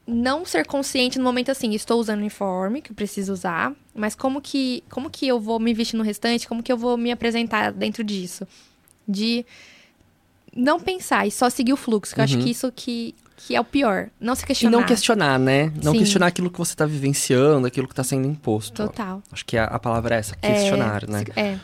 não 0.07 0.47
ser 0.47 0.65
consciente 0.67 1.19
no 1.19 1.25
momento 1.25 1.51
assim, 1.51 1.75
estou 1.75 2.01
usando 2.01 2.21
uniforme 2.21 2.81
que 2.81 2.91
eu 2.91 2.97
preciso 2.97 3.35
usar, 3.35 3.73
mas 3.95 4.15
como 4.15 4.41
que 4.41 4.83
como 4.89 5.11
que 5.11 5.29
eu 5.29 5.39
vou 5.39 5.61
me 5.61 5.75
vestir 5.75 5.99
no 5.99 6.03
restante, 6.03 6.49
como 6.49 6.63
que 6.63 6.73
eu 6.73 6.79
vou 6.79 6.97
me 6.97 7.13
apresentar 7.13 7.71
dentro 7.71 8.03
disso? 8.03 8.49
De 9.07 9.45
não 10.57 10.81
pensar 10.81 11.27
e 11.27 11.31
só 11.31 11.51
seguir 11.51 11.75
o 11.75 11.77
fluxo, 11.77 12.15
que 12.15 12.21
uhum. 12.21 12.23
eu 12.23 12.25
acho 12.25 12.37
uhum. 12.39 12.45
que 12.45 12.51
isso 12.51 12.73
que, 12.75 13.15
que 13.37 13.55
é 13.55 13.61
o 13.61 13.65
pior. 13.65 14.09
Não 14.19 14.35
se 14.35 14.47
questionar. 14.47 14.79
E 14.79 14.81
não 14.81 14.87
questionar, 14.87 15.39
né? 15.39 15.71
Não 15.85 15.93
Sim. 15.93 15.99
questionar 15.99 16.29
aquilo 16.29 16.51
que 16.51 16.59
você 16.59 16.73
está 16.73 16.87
vivenciando, 16.87 17.67
aquilo 17.67 17.87
que 17.87 17.93
está 17.93 18.03
sendo 18.03 18.27
imposto. 18.27 18.87
Total. 18.87 19.23
Acho 19.31 19.45
que 19.45 19.59
a, 19.59 19.65
a 19.65 19.79
palavra 19.79 20.15
é 20.15 20.19
essa, 20.19 20.35
questionar, 20.35 21.05
é, 21.05 21.07
né? 21.07 21.25
É. 21.37 21.59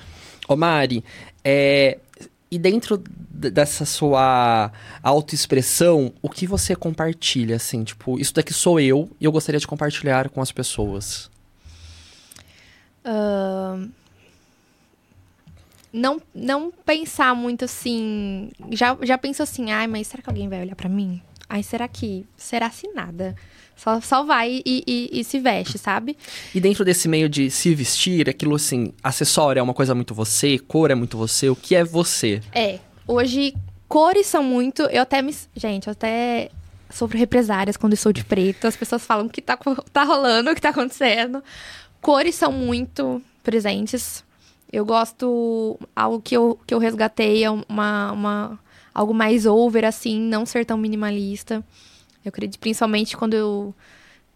Ô 0.47 0.57
Mari, 0.57 1.03
é, 1.43 1.99
e 2.51 2.59
dentro 2.59 2.97
dessa 2.99 3.85
sua 3.85 4.71
autoexpressão, 5.03 6.13
o 6.23 6.29
que 6.29 6.47
você 6.47 6.77
compartilha, 6.77 7.57
assim? 7.57 7.83
Tipo, 7.83 8.19
isso 8.19 8.33
daqui 8.33 8.53
sou 8.53 8.79
eu 8.79 9.11
e 9.21 9.25
eu 9.25 9.33
gostaria 9.33 9.59
de 9.59 9.67
compartilhar 9.67 10.31
com 10.31 10.41
as 10.41 10.53
pessoas. 10.53 11.29
Uh, 13.05 13.89
não, 15.93 16.21
não 16.35 16.73
pensar 16.85 17.35
muito 17.35 17.65
assim. 17.65 18.51
Já, 18.71 18.97
já 19.03 19.19
penso 19.19 19.43
assim, 19.43 19.73
ai, 19.73 19.87
mas 19.87 20.07
será 20.07 20.23
que 20.23 20.29
alguém 20.29 20.49
vai 20.49 20.61
olhar 20.61 20.77
para 20.77 20.89
mim? 20.89 21.21
Ai, 21.49 21.63
será 21.63 21.89
que. 21.89 22.25
Será 22.37 22.71
se 22.71 22.89
nada? 22.93 23.35
Só, 23.77 24.01
só 24.01 24.25
vai 24.25 24.63
e, 24.65 24.83
e, 24.87 25.21
e, 25.21 25.23
se 25.23 25.39
veste, 25.39 25.77
sabe? 25.77 26.17
E 26.55 26.61
dentro 26.61 26.83
desse 26.83 27.07
meio 27.07 27.29
de 27.29 27.51
se 27.51 27.75
vestir, 27.75 28.29
aquilo 28.29 28.55
assim, 28.57 28.93
acessório 29.05 29.61
é 29.61 29.63
uma 29.63 29.75
coisa 29.75 29.95
muito 29.95 30.15
você, 30.15 30.59
cor 30.59 30.91
é 30.91 30.95
muito 30.95 31.19
você, 31.19 31.51
o 31.51 31.55
que 31.55 31.77
é 31.77 31.85
você? 31.85 32.41
É. 32.53 32.79
Hoje, 33.07 33.55
cores 33.87 34.27
são 34.27 34.43
muito. 34.43 34.83
Eu 34.85 35.03
até 35.03 35.21
me. 35.21 35.35
Gente, 35.55 35.89
eu 35.89 35.93
até 35.93 36.51
sofro 36.89 37.19
represárias 37.19 37.77
quando 37.77 37.93
eu 37.93 37.99
sou 37.99 38.13
de 38.13 38.25
preto. 38.25 38.67
As 38.67 38.77
pessoas 38.77 39.05
falam 39.05 39.27
o 39.27 39.31
que 39.31 39.43
tá, 39.43 39.59
tá 39.93 40.05
rolando, 40.05 40.51
o 40.51 40.55
que 40.55 40.61
tá 40.61 40.71
acontecendo. 40.71 41.43
Cores 42.01 42.35
são 42.35 42.51
muito 42.51 43.23
presentes. 43.43 44.25
Eu 44.73 44.87
gosto. 44.87 45.79
Algo 45.95 46.21
que 46.21 46.37
eu, 46.37 46.59
que 46.67 46.73
eu 46.73 46.79
resgatei 46.79 47.45
é 47.45 47.51
uma, 47.51 48.13
uma, 48.13 48.59
algo 48.95 49.13
mais 49.13 49.45
over, 49.45 49.85
assim, 49.85 50.19
não 50.19 50.47
ser 50.47 50.65
tão 50.65 50.79
minimalista. 50.79 51.63
Eu 52.27 52.31
acredito, 52.31 52.59
principalmente 52.59 53.17
quando 53.17 53.35
eu 53.35 53.75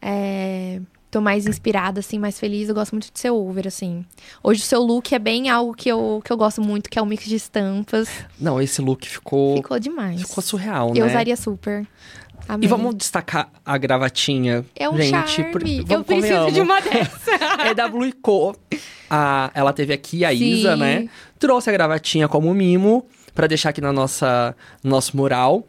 é, 0.00 0.80
tô 1.10 1.20
mais 1.20 1.46
inspirada, 1.46 1.98
assim, 1.98 2.18
mais 2.18 2.38
feliz, 2.38 2.68
eu 2.68 2.74
gosto 2.74 2.92
muito 2.92 3.12
de 3.12 3.18
ser 3.18 3.30
over, 3.30 3.66
assim. 3.66 4.04
Hoje 4.42 4.62
o 4.62 4.64
seu 4.64 4.80
look 4.80 5.12
é 5.12 5.18
bem 5.18 5.50
algo 5.50 5.74
que 5.74 5.88
eu, 5.88 6.22
que 6.24 6.32
eu 6.32 6.36
gosto 6.36 6.62
muito, 6.62 6.88
que 6.88 6.98
é 6.98 7.02
o 7.02 7.04
um 7.04 7.08
mix 7.08 7.24
de 7.24 7.34
estampas. 7.34 8.08
Não, 8.38 8.60
esse 8.60 8.80
look 8.80 9.08
ficou... 9.08 9.56
Ficou 9.56 9.78
demais. 9.80 10.22
Ficou 10.22 10.40
surreal, 10.40 10.94
né? 10.94 11.00
Eu 11.00 11.06
usaria 11.06 11.36
super. 11.36 11.84
Amém. 12.48 12.64
E 12.64 12.68
vamos 12.68 12.94
destacar 12.94 13.50
a 13.66 13.76
gravatinha. 13.76 14.64
É 14.76 14.88
um 14.88 14.96
gente, 14.96 15.30
charme. 15.30 15.52
Por... 15.52 15.62
eu 15.92 16.04
preciso 16.04 16.52
de 16.52 16.60
uma 16.60 16.80
dessa. 16.80 17.30
é 17.66 17.74
da 17.74 17.88
Blue 17.88 18.12
Co. 18.22 18.56
A, 19.08 19.50
ela 19.52 19.72
teve 19.72 19.92
aqui, 19.92 20.24
a 20.24 20.30
Sim. 20.30 20.44
Isa, 20.44 20.76
né? 20.76 21.08
Trouxe 21.38 21.70
a 21.70 21.72
gravatinha 21.72 22.28
como 22.28 22.52
mimo 22.54 23.06
para 23.34 23.46
deixar 23.46 23.70
aqui 23.70 23.80
na 23.80 23.92
nossa 23.92 24.54
no 24.82 24.90
nosso 24.90 25.16
mural. 25.16 25.66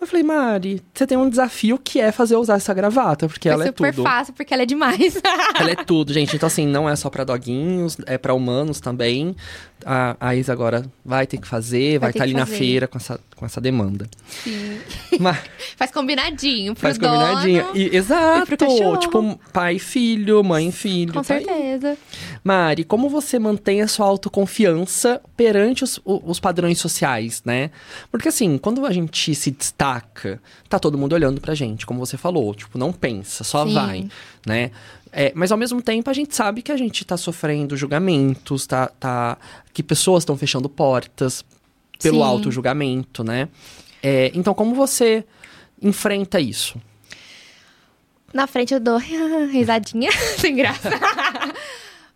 Eu 0.00 0.06
falei, 0.06 0.22
Mari, 0.22 0.82
você 0.94 1.06
tem 1.06 1.18
um 1.18 1.28
desafio 1.28 1.78
que 1.78 2.00
é 2.00 2.10
fazer 2.10 2.34
usar 2.36 2.54
essa 2.54 2.72
gravata, 2.72 3.28
porque 3.28 3.48
Foi 3.48 3.54
ela 3.54 3.64
é 3.66 3.72
tudo. 3.72 3.86
super 3.86 4.02
fácil, 4.02 4.32
porque 4.32 4.54
ela 4.54 4.62
é 4.62 4.66
demais. 4.66 5.20
ela 5.58 5.70
é 5.70 5.74
tudo, 5.76 6.12
gente. 6.12 6.34
Então, 6.34 6.46
assim, 6.46 6.66
não 6.66 6.88
é 6.88 6.96
só 6.96 7.10
para 7.10 7.22
doguinhos, 7.22 7.98
é 8.06 8.16
para 8.16 8.32
humanos 8.32 8.80
também. 8.80 9.36
A, 9.84 10.16
a 10.20 10.34
Isa 10.34 10.52
agora 10.52 10.84
vai 11.04 11.26
ter 11.26 11.38
que 11.38 11.46
fazer, 11.46 11.98
vai, 11.98 12.10
estar 12.10 12.20
tá 12.20 12.24
ali 12.24 12.32
fazer. 12.32 12.50
na 12.52 12.58
feira 12.58 12.88
com 12.88 12.98
essa, 12.98 13.20
com 13.36 13.46
essa 13.46 13.60
demanda. 13.60 14.08
Sim. 14.28 14.78
Mas, 15.18 15.38
faz 15.76 15.90
combinadinho 15.90 16.74
pro 16.74 16.82
Faz 16.82 16.98
dono, 16.98 17.14
combinadinho. 17.14 17.66
E, 17.74 17.96
exato. 17.96 18.52
E 18.52 18.98
tipo, 18.98 19.40
pai 19.52 19.76
e 19.76 19.78
filho, 19.78 20.42
mãe 20.44 20.68
e 20.68 20.72
filho. 20.72 21.12
Com 21.12 21.20
tá 21.20 21.24
certeza. 21.24 21.90
Aí. 21.90 21.98
Mari, 22.44 22.84
como 22.84 23.08
você 23.08 23.38
mantém 23.38 23.82
a 23.82 23.88
sua 23.88 24.06
autoconfiança 24.06 25.20
perante 25.36 25.84
os, 25.84 26.00
os 26.04 26.38
padrões 26.38 26.78
sociais, 26.78 27.42
né? 27.44 27.70
Porque 28.10 28.28
assim, 28.28 28.58
quando 28.58 28.84
a 28.84 28.92
gente 28.92 29.34
se 29.34 29.50
destaca, 29.50 30.40
tá 30.68 30.78
todo 30.78 30.98
mundo 30.98 31.12
olhando 31.12 31.40
pra 31.40 31.54
gente, 31.54 31.86
como 31.86 31.98
você 31.98 32.16
falou. 32.16 32.54
Tipo, 32.54 32.78
não 32.78 32.92
pensa, 32.92 33.44
só 33.44 33.66
Sim. 33.66 33.74
vai, 33.74 34.08
né? 34.46 34.70
É, 35.12 35.32
mas 35.34 35.50
ao 35.50 35.58
mesmo 35.58 35.82
tempo 35.82 36.08
a 36.08 36.12
gente 36.12 36.34
sabe 36.34 36.62
que 36.62 36.70
a 36.70 36.76
gente 36.76 37.02
está 37.02 37.16
sofrendo 37.16 37.76
julgamentos, 37.76 38.66
tá, 38.66 38.86
tá, 38.88 39.36
que 39.72 39.82
pessoas 39.82 40.22
estão 40.22 40.36
fechando 40.36 40.68
portas 40.68 41.44
pelo 42.00 42.22
auto-julgamento, 42.22 43.22
né? 43.24 43.48
É, 44.02 44.30
então, 44.34 44.54
como 44.54 44.74
você 44.74 45.24
enfrenta 45.82 46.40
isso? 46.40 46.80
Na 48.32 48.46
frente 48.46 48.72
eu 48.72 48.80
dou 48.80 48.98
risadinha, 49.50 50.10
sem 50.38 50.56
graça. 50.56 50.90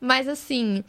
mas 0.00 0.28
assim, 0.28 0.82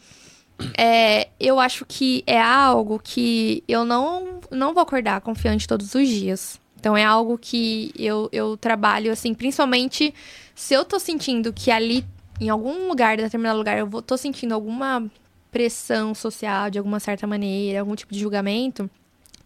é, 0.78 1.28
eu 1.38 1.58
acho 1.58 1.84
que 1.86 2.22
é 2.26 2.40
algo 2.40 3.00
que 3.02 3.62
eu 3.68 3.84
não, 3.84 4.40
não 4.50 4.72
vou 4.72 4.82
acordar 4.82 5.20
confiante 5.20 5.66
todos 5.66 5.94
os 5.94 6.08
dias. 6.08 6.58
Então 6.78 6.96
é 6.96 7.04
algo 7.04 7.38
que 7.38 7.92
eu, 7.98 8.28
eu 8.32 8.56
trabalho, 8.56 9.10
assim, 9.10 9.34
principalmente 9.34 10.14
se 10.54 10.74
eu 10.74 10.84
tô 10.84 10.98
sentindo 10.98 11.52
que 11.52 11.70
ali, 11.70 12.04
em 12.40 12.48
algum 12.48 12.88
lugar, 12.88 13.16
determinado 13.16 13.58
lugar, 13.58 13.78
eu 13.78 13.86
vou, 13.86 14.02
tô 14.02 14.16
sentindo 14.16 14.52
alguma 14.52 15.04
pressão 15.50 16.14
social 16.14 16.70
de 16.70 16.78
alguma 16.78 17.00
certa 17.00 17.26
maneira, 17.26 17.80
algum 17.80 17.94
tipo 17.94 18.12
de 18.12 18.20
julgamento, 18.20 18.90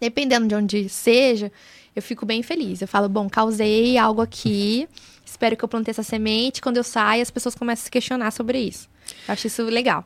dependendo 0.01 0.49
de 0.49 0.55
onde 0.55 0.89
seja, 0.89 1.53
eu 1.95 2.03
fico 2.03 2.27
bem 2.27 2.43
feliz. 2.43 2.81
Eu 2.81 2.89
falo, 2.89 3.09
bom, 3.09 3.29
causei 3.29 3.97
algo 3.97 4.21
aqui, 4.21 4.89
espero 5.25 5.57
que 5.57 5.65
eu 5.65 5.69
plantei 5.69 5.93
essa 5.93 6.03
semente, 6.03 6.61
quando 6.61 6.77
eu 6.77 6.85
saio, 6.85 7.23
as 7.23 7.31
pessoas 7.31 7.55
começam 7.55 7.83
a 7.83 7.85
se 7.85 7.91
questionar 7.91 8.31
sobre 8.31 8.59
isso. 8.59 8.89
Eu 9.27 9.33
acho 9.33 9.47
isso 9.47 9.63
legal. 9.65 10.05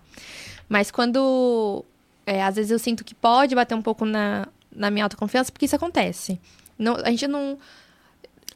Mas 0.69 0.91
quando. 0.91 1.85
É, 2.27 2.43
às 2.43 2.57
vezes 2.57 2.71
eu 2.71 2.79
sinto 2.79 3.05
que 3.05 3.15
pode 3.15 3.55
bater 3.55 3.75
um 3.75 3.83
pouco 3.83 4.07
na, 4.07 4.49
na 4.75 4.91
minha 4.91 5.05
autoconfiança, 5.05 5.53
porque 5.53 5.67
isso 5.67 5.77
acontece. 5.77 6.41
Não, 6.79 6.97
a 6.97 7.11
gente 7.11 7.27
não. 7.27 7.59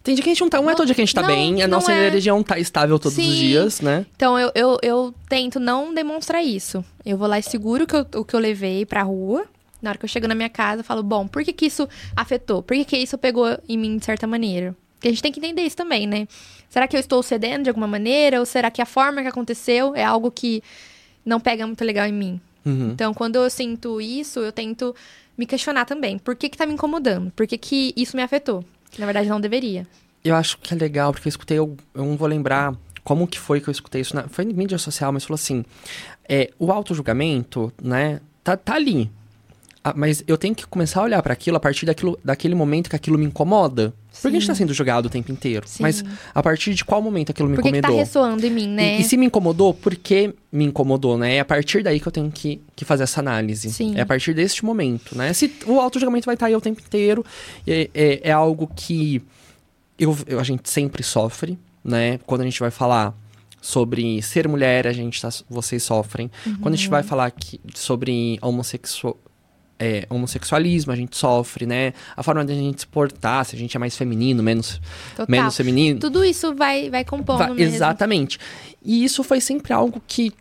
Tem 0.03 0.15
dia 0.15 0.23
que 0.23 0.31
a 0.31 0.33
gente 0.33 0.41
não 0.41 0.49
tá. 0.49 0.59
Não, 0.59 0.65
não 0.65 0.71
é 0.71 0.75
todo 0.75 0.87
dia 0.87 0.95
que 0.95 1.01
a 1.01 1.05
gente 1.05 1.15
tá 1.15 1.23
não, 1.23 1.29
bem. 1.29 1.63
A 1.63 1.69
nossa 1.69 1.93
é. 1.93 2.07
energia 2.09 2.33
não 2.33 2.43
tá 2.43 2.59
estável 2.59 2.99
todos 2.99 3.17
Sim. 3.17 3.29
os 3.29 3.37
dias, 3.37 3.81
né? 3.81 4.07
Então 4.17 4.39
eu, 4.39 4.51
eu, 4.55 4.79
eu 4.83 5.15
tento 5.29 5.61
não 5.61 5.93
demonstrar 5.93 6.43
isso. 6.43 6.85
Eu 7.05 7.17
vou 7.17 7.29
lá 7.29 7.39
e 7.39 7.43
seguro 7.43 7.85
o 7.85 7.87
que 7.87 7.97
eu, 7.97 8.07
o 8.21 8.25
que 8.25 8.35
eu 8.35 8.41
levei 8.41 8.87
pra 8.87 9.03
rua. 9.03 9.45
Na 9.81 9.91
hora 9.91 9.99
que 9.99 10.05
eu 10.05 10.09
chego 10.09 10.27
na 10.27 10.35
minha 10.35 10.49
casa, 10.49 10.81
eu 10.81 10.85
falo, 10.85 11.05
bom, 11.05 11.29
por 11.29 11.45
que, 11.45 11.53
que 11.53 11.67
isso 11.67 11.89
afetou? 12.17 12.63
Por 12.63 12.77
que, 12.77 12.85
que 12.85 12.97
isso 12.97 13.17
pegou 13.17 13.47
em 13.69 13.79
mim 13.79 13.97
de 13.97 14.05
certa 14.05 14.27
maneira? 14.27 14.75
Porque 14.95 15.07
a 15.07 15.11
gente 15.13 15.23
tem 15.23 15.31
que 15.31 15.39
entender 15.39 15.63
isso 15.63 15.77
também, 15.77 16.07
né? 16.07 16.27
Será 16.69 16.89
que 16.89 16.97
eu 16.97 17.01
estou 17.01 17.23
cedendo 17.23 17.63
de 17.63 17.71
alguma 17.71 17.87
maneira? 17.87 18.41
Ou 18.41 18.47
será 18.47 18.71
que 18.71 18.83
a 18.83 18.87
forma 18.87 19.23
que 19.23 19.29
aconteceu 19.29 19.95
é 19.95 20.05
algo 20.05 20.31
que 20.31 20.63
não 21.25 21.39
pega 21.39 21.65
muito 21.65 21.85
legal 21.85 22.07
em 22.07 22.13
mim? 22.13 22.41
Uhum. 22.67 22.91
Então, 22.91 23.15
quando 23.15 23.37
eu 23.37 23.49
sinto 23.49 24.01
isso, 24.01 24.41
eu 24.41 24.51
tento 24.51 24.95
me 25.39 25.47
questionar 25.47 25.85
também. 25.85 26.19
Por 26.19 26.35
que 26.35 26.49
que 26.49 26.59
tá 26.59 26.67
me 26.67 26.75
incomodando? 26.75 27.31
Por 27.31 27.47
que 27.47 27.57
que 27.57 27.95
isso 27.97 28.17
me 28.17 28.23
afetou? 28.23 28.65
Na 28.99 29.07
verdade, 29.07 29.29
não 29.29 29.41
deveria. 29.41 29.87
Eu 30.25 30.35
acho 30.35 30.59
que 30.59 30.75
é 30.75 30.77
legal, 30.77 31.13
porque 31.13 31.29
eu 31.29 31.31
escutei, 31.31 31.59
eu, 31.59 31.77
eu 31.95 32.05
não 32.05 32.17
vou 32.17 32.27
lembrar 32.27 32.75
como 33.05 33.27
que 33.27 33.39
foi 33.39 33.61
que 33.61 33.69
eu 33.69 33.73
escutei 33.73 34.01
isso. 34.01 34.15
Na, 34.17 34.29
foi 34.29 34.45
em 34.45 34.53
mídia 34.53 34.77
social, 34.77 35.13
mas 35.13 35.25
falou 35.25 35.37
assim, 35.37 35.65
é, 36.29 36.51
o 36.59 36.73
auto-julgamento, 36.73 37.73
né, 37.81 38.21
tá, 38.43 38.57
tá 38.57 38.75
ali. 38.75 39.11
Ah, 39.83 39.95
mas 39.97 40.25
eu 40.27 40.37
tenho 40.37 40.55
que 40.55 40.67
começar 40.67 41.01
a 41.01 41.05
olhar 41.05 41.23
para 41.23 41.33
aquilo 41.33 41.57
a 41.57 41.61
partir 41.61 41.87
daquilo, 41.87 42.19
daquele 42.25 42.55
momento 42.55 42.91
que 42.91 42.97
aquilo 42.97 43.17
me 43.17 43.25
incomoda. 43.25 43.95
Sim. 44.11 44.23
Porque 44.23 44.37
a 44.37 44.41
gente 44.41 44.49
tá 44.49 44.55
sendo 44.55 44.75
julgado 44.75 45.07
o 45.07 45.11
tempo 45.11 45.31
inteiro. 45.31 45.67
Sim. 45.69 45.83
Mas 45.83 46.05
a 46.35 46.43
partir 46.43 46.75
de 46.75 46.85
qual 46.85 47.01
momento 47.01 47.31
aquilo 47.31 47.49
me 47.49 47.55
Por 47.55 47.63
que 47.63 47.69
incomodou? 47.69 47.91
Que 47.91 47.97
tá 47.97 48.05
ressoando 48.05 48.45
em 48.45 48.51
mim, 48.51 48.69
né? 48.69 48.99
E, 48.99 49.01
e, 49.03 49.05
se 49.05 49.17
me 49.17 49.27
incomodou, 49.27 49.73
por 49.73 49.95
que 49.95 50.35
me 50.51 50.65
incomodou, 50.65 51.17
né? 51.17 51.37
É 51.37 51.41
a 51.41 51.45
partir 51.45 51.83
daí 51.83 52.01
que 52.01 52.09
eu 52.09 52.13
tenho 52.13 52.31
que, 52.31 52.61
que 52.75 52.85
fazer 52.85 53.05
essa 53.05 53.21
análise. 53.21 53.71
Sim. 53.71 53.97
É 53.97 54.01
a 54.01 54.07
partir 54.07 54.35
deste 54.35 54.65
momento, 54.65 55.17
né? 55.17 55.33
Se 55.33 55.53
o 55.67 55.79
auto-julgamento 55.81 56.27
vai 56.27 56.35
estar 56.35 56.47
tá 56.47 56.49
aí 56.51 56.57
o 56.57 56.61
tempo 56.61 56.81
inteiro, 56.81 57.25
é, 57.67 57.89
é, 57.95 58.21
é 58.25 58.33
algo 58.33 58.69
que 58.75 59.23
eu, 59.99 60.17
eu, 60.27 60.41
a 60.41 60.45
gente 60.45 60.69
sempre 60.69 61.03
sofre, 61.03 61.57
né? 61.85 62.19
Quando 62.27 62.41
a 62.41 62.45
gente 62.45 62.59
vai 62.59 62.71
falar 62.71 63.15
sobre 63.61 64.21
ser 64.23 64.49
mulher, 64.49 64.87
a 64.87 64.93
gente 64.93 65.21
tá, 65.21 65.29
vocês 65.49 65.83
sofrem. 65.83 66.31
Uhum. 66.47 66.57
Quando 66.57 66.75
a 66.75 66.77
gente 66.77 66.89
vai 66.89 67.03
falar 67.03 67.31
que, 67.31 67.61
sobre 67.75 68.39
homossexual, 68.41 69.17
é, 69.79 70.07
homossexualismo, 70.11 70.93
a 70.93 70.97
gente 70.97 71.17
sofre, 71.17 71.65
né? 71.65 71.93
A 72.17 72.23
forma 72.23 72.45
de 72.45 72.53
a 72.53 72.57
gente 72.57 72.81
se 72.81 72.87
portar, 72.87 73.45
se 73.45 73.55
a 73.55 73.59
gente 73.59 73.77
é 73.77 73.81
mais 73.81 73.97
feminino, 73.97 74.43
menos, 74.43 74.81
menos 75.29 75.57
feminino. 75.57 76.01
Tudo 76.01 76.25
isso 76.25 76.55
vai, 76.55 76.91
vai 76.91 77.05
compondo 77.05 77.39
vai, 77.39 77.51
mesmo. 77.51 77.77
Exatamente. 77.77 78.39
E 78.85 79.05
isso 79.05 79.23
foi 79.23 79.41
sempre 79.41 79.73
algo 79.73 80.03
que, 80.07 80.33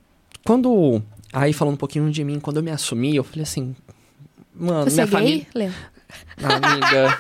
quando... 0.44 1.02
Aí, 1.32 1.54
falando 1.54 1.76
um 1.76 1.78
pouquinho 1.78 2.10
de 2.10 2.24
mim, 2.24 2.40
quando 2.40 2.58
eu 2.58 2.64
me 2.64 2.72
assumi, 2.72 3.16
eu 3.16 3.24
falei 3.24 3.44
assim... 3.44 3.76
Mano, 4.56 4.90
Você 4.90 4.96
minha 4.96 5.04
é 5.04 5.08
família... 5.08 5.74
Amiga... 6.42 7.20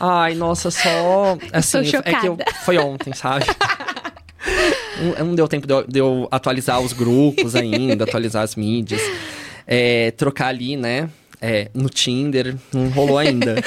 Ai, 0.00 0.34
nossa, 0.34 0.70
só... 0.70 1.36
Assim, 1.52 1.78
é 2.04 2.14
que 2.14 2.26
eu... 2.26 2.38
Foi 2.64 2.78
ontem, 2.78 3.12
sabe? 3.12 3.44
não, 5.18 5.26
não 5.26 5.34
deu 5.34 5.46
tempo 5.46 5.66
de 5.66 5.72
eu, 5.74 5.86
de 5.86 5.98
eu 5.98 6.26
atualizar 6.30 6.80
os 6.80 6.94
grupos 6.94 7.54
ainda, 7.54 8.04
atualizar 8.04 8.42
as 8.42 8.56
mídias. 8.56 9.02
É, 9.72 10.10
trocar 10.10 10.48
ali, 10.48 10.76
né? 10.76 11.08
É, 11.40 11.70
no 11.72 11.88
Tinder, 11.88 12.56
não 12.72 12.88
rolou 12.88 13.16
ainda. 13.16 13.54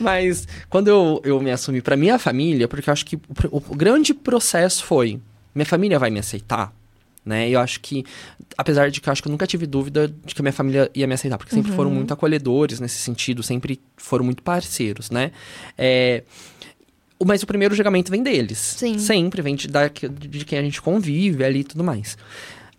Mas 0.00 0.48
quando 0.68 0.88
eu, 0.88 1.20
eu 1.24 1.40
me 1.40 1.50
assumi 1.50 1.80
para 1.80 1.96
minha 1.96 2.18
família, 2.18 2.66
porque 2.66 2.88
eu 2.88 2.92
acho 2.92 3.04
que 3.04 3.16
o, 3.16 3.20
o, 3.50 3.76
grande 3.76 4.14
processo 4.14 4.84
foi: 4.84 5.20
minha 5.54 5.66
família 5.66 5.98
vai 5.98 6.10
me 6.10 6.18
aceitar? 6.18 6.74
Né? 7.24 7.48
Eu 7.48 7.60
acho 7.60 7.78
que, 7.80 8.04
apesar 8.58 8.90
de 8.90 9.00
que 9.00 9.08
eu 9.08 9.12
acho 9.12 9.22
que 9.22 9.28
eu 9.28 9.30
nunca 9.30 9.46
tive 9.46 9.64
dúvida 9.64 10.12
de 10.24 10.34
que 10.34 10.40
a 10.40 10.42
minha 10.42 10.52
família 10.52 10.90
ia 10.92 11.06
me 11.06 11.14
aceitar, 11.14 11.38
porque 11.38 11.54
sempre 11.54 11.70
uhum. 11.70 11.76
foram 11.76 11.90
muito 11.90 12.12
acolhedores 12.12 12.80
nesse 12.80 12.98
sentido, 12.98 13.44
sempre 13.44 13.80
foram 13.96 14.24
muito 14.24 14.42
parceiros, 14.42 15.08
né? 15.08 15.30
É, 15.78 16.24
mas 17.24 17.42
o 17.42 17.46
primeiro 17.46 17.74
julgamento 17.74 18.10
vem 18.10 18.22
deles. 18.22 18.58
Sim. 18.58 18.98
Sempre 18.98 19.42
vem 19.42 19.54
de, 19.54 19.68
de, 19.68 20.28
de 20.28 20.44
quem 20.44 20.58
a 20.58 20.62
gente 20.62 20.82
convive 20.82 21.44
ali 21.44 21.60
e 21.60 21.64
tudo 21.64 21.84
mais. 21.84 22.16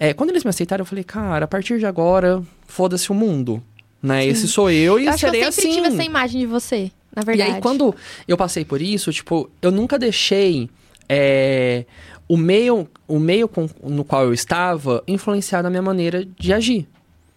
É, 0.03 0.13
quando 0.13 0.31
eles 0.31 0.43
me 0.43 0.49
aceitaram, 0.49 0.81
eu 0.81 0.85
falei, 0.85 1.01
cara, 1.01 1.45
a 1.45 1.47
partir 1.47 1.79
de 1.79 1.85
agora, 1.85 2.43
foda-se 2.67 3.09
o 3.09 3.15
mundo. 3.15 3.63
Né? 4.01 4.25
Esse 4.25 4.49
sou 4.49 4.69
eu 4.69 4.99
e 4.99 5.05
eu 5.05 5.17
serei 5.17 5.45
eu 5.45 5.49
sempre 5.49 5.71
assim. 5.71 5.81
tive 5.81 5.93
essa 5.93 6.03
imagem 6.03 6.41
de 6.41 6.45
você, 6.45 6.91
na 7.15 7.23
verdade. 7.23 7.51
E 7.51 7.53
aí, 7.53 7.61
quando 7.61 7.95
eu 8.27 8.35
passei 8.35 8.65
por 8.65 8.81
isso, 8.81 9.13
tipo, 9.13 9.49
eu 9.61 9.71
nunca 9.71 9.97
deixei 9.97 10.69
é, 11.07 11.85
o 12.27 12.35
meio, 12.35 12.85
o 13.07 13.17
meio 13.17 13.47
com, 13.47 13.69
no 13.81 14.03
qual 14.03 14.25
eu 14.25 14.33
estava 14.33 15.01
influenciar 15.07 15.63
na 15.63 15.69
minha 15.69 15.81
maneira 15.81 16.27
de 16.37 16.51
agir. 16.51 16.85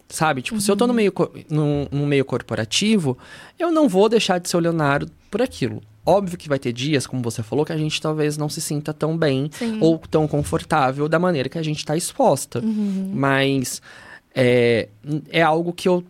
Sabe? 0.09 0.43
Tipo, 0.43 0.57
uhum. 0.57 0.61
se 0.61 0.69
eu 0.69 0.77
tô 0.77 0.89
no 0.89 0.93
uhum. 0.93 0.97
meio, 0.97 1.13
no, 1.49 1.89
no 1.93 2.05
meio 2.05 2.25
corporativo, 2.25 3.17
eu 3.57 3.71
não 3.71 3.89
vou 3.89 4.09
deixar 4.09 4.39
de 4.39 4.49
ser 4.49 4.57
o 4.57 4.61
Leonardo 4.61 5.09
por 5.31 5.41
aquilo. 5.41 5.81
Óbvio 6.07 6.39
que 6.39 6.49
vai 6.49 6.59
ter 6.59 6.73
dias, 6.73 7.07
como 7.07 7.21
você 7.21 7.43
falou, 7.43 7.65
que 7.65 7.73
a 7.73 7.77
gente 7.77 8.01
talvez 8.01 8.39
não 8.39 8.49
se 8.49 8.61
sinta 8.61 8.95
tão 8.95 9.19
bem 9.19 9.51
Sim. 9.53 9.79
ou 9.81 9.99
tão 9.99 10.29
confortável 10.29 11.09
da 11.09 11.19
maneira 11.19 11.49
que 11.49 11.59
a 11.59 11.63
gente 11.63 11.79
está 11.79 11.97
exposta. 11.97 12.61
Uhum. 12.61 13.11
Mas 13.13 13.83
é, 14.33 14.89
é 15.31 15.43
algo 15.43 15.73
que 15.73 15.89
eu, 15.89 16.05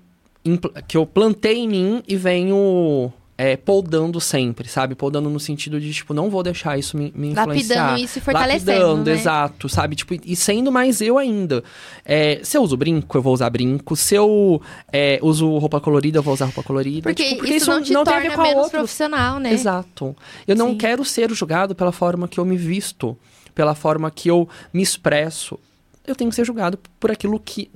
que 0.86 0.96
eu 0.96 1.06
plantei 1.06 1.60
em 1.60 1.68
mim 1.68 2.02
e 2.06 2.14
venho 2.14 3.10
é, 3.38 3.56
podando 3.56 4.20
sempre, 4.20 4.68
sabe? 4.68 4.94
Podando 4.94 5.28
no 5.28 5.38
sentido 5.38 5.78
de, 5.78 5.92
tipo, 5.92 6.14
não 6.14 6.30
vou 6.30 6.42
deixar 6.42 6.78
isso 6.78 6.96
me, 6.96 7.12
me 7.14 7.28
influenciar. 7.28 7.76
Lapidando 7.76 8.04
isso 8.04 8.18
e 8.18 8.22
fortalecendo, 8.22 8.70
Lapidando, 8.70 9.10
né? 9.10 9.16
exato, 9.16 9.68
sabe? 9.68 9.96
Tipo, 9.96 10.14
e 10.24 10.34
sendo 10.34 10.72
mais 10.72 11.00
eu 11.02 11.18
ainda. 11.18 11.62
É, 12.04 12.40
se 12.42 12.56
eu 12.56 12.62
uso 12.62 12.76
brinco, 12.76 13.16
eu 13.16 13.22
vou 13.22 13.34
usar 13.34 13.50
brinco. 13.50 13.94
Se 13.94 14.14
eu 14.14 14.60
é, 14.90 15.18
uso 15.22 15.58
roupa 15.58 15.80
colorida, 15.80 16.18
eu 16.18 16.22
vou 16.22 16.32
usar 16.32 16.46
roupa 16.46 16.62
colorida. 16.62 17.02
Porque, 17.02 17.24
tipo, 17.24 17.36
porque 17.38 17.54
isso, 17.54 17.70
isso 17.78 17.92
não, 17.92 18.00
não 18.00 18.04
tem 18.04 18.14
a 18.14 18.20
ver 18.20 18.34
com 18.34 18.40
a 18.40 18.44
menos 18.44 18.62
outra. 18.64 18.78
profissional, 18.78 19.38
né? 19.38 19.52
Exato. 19.52 20.16
Eu 20.48 20.56
não 20.56 20.70
Sim. 20.70 20.78
quero 20.78 21.04
ser 21.04 21.30
julgado 21.32 21.74
pela 21.74 21.92
forma 21.92 22.26
que 22.26 22.40
eu 22.40 22.44
me 22.44 22.56
visto, 22.56 23.18
pela 23.54 23.74
forma 23.74 24.10
que 24.10 24.30
eu 24.30 24.48
me 24.72 24.82
expresso. 24.82 25.58
Eu 26.06 26.14
tenho 26.14 26.30
que 26.30 26.36
ser 26.36 26.46
julgado 26.46 26.78
por 26.98 27.10
aquilo 27.10 27.38
que, 27.38 27.68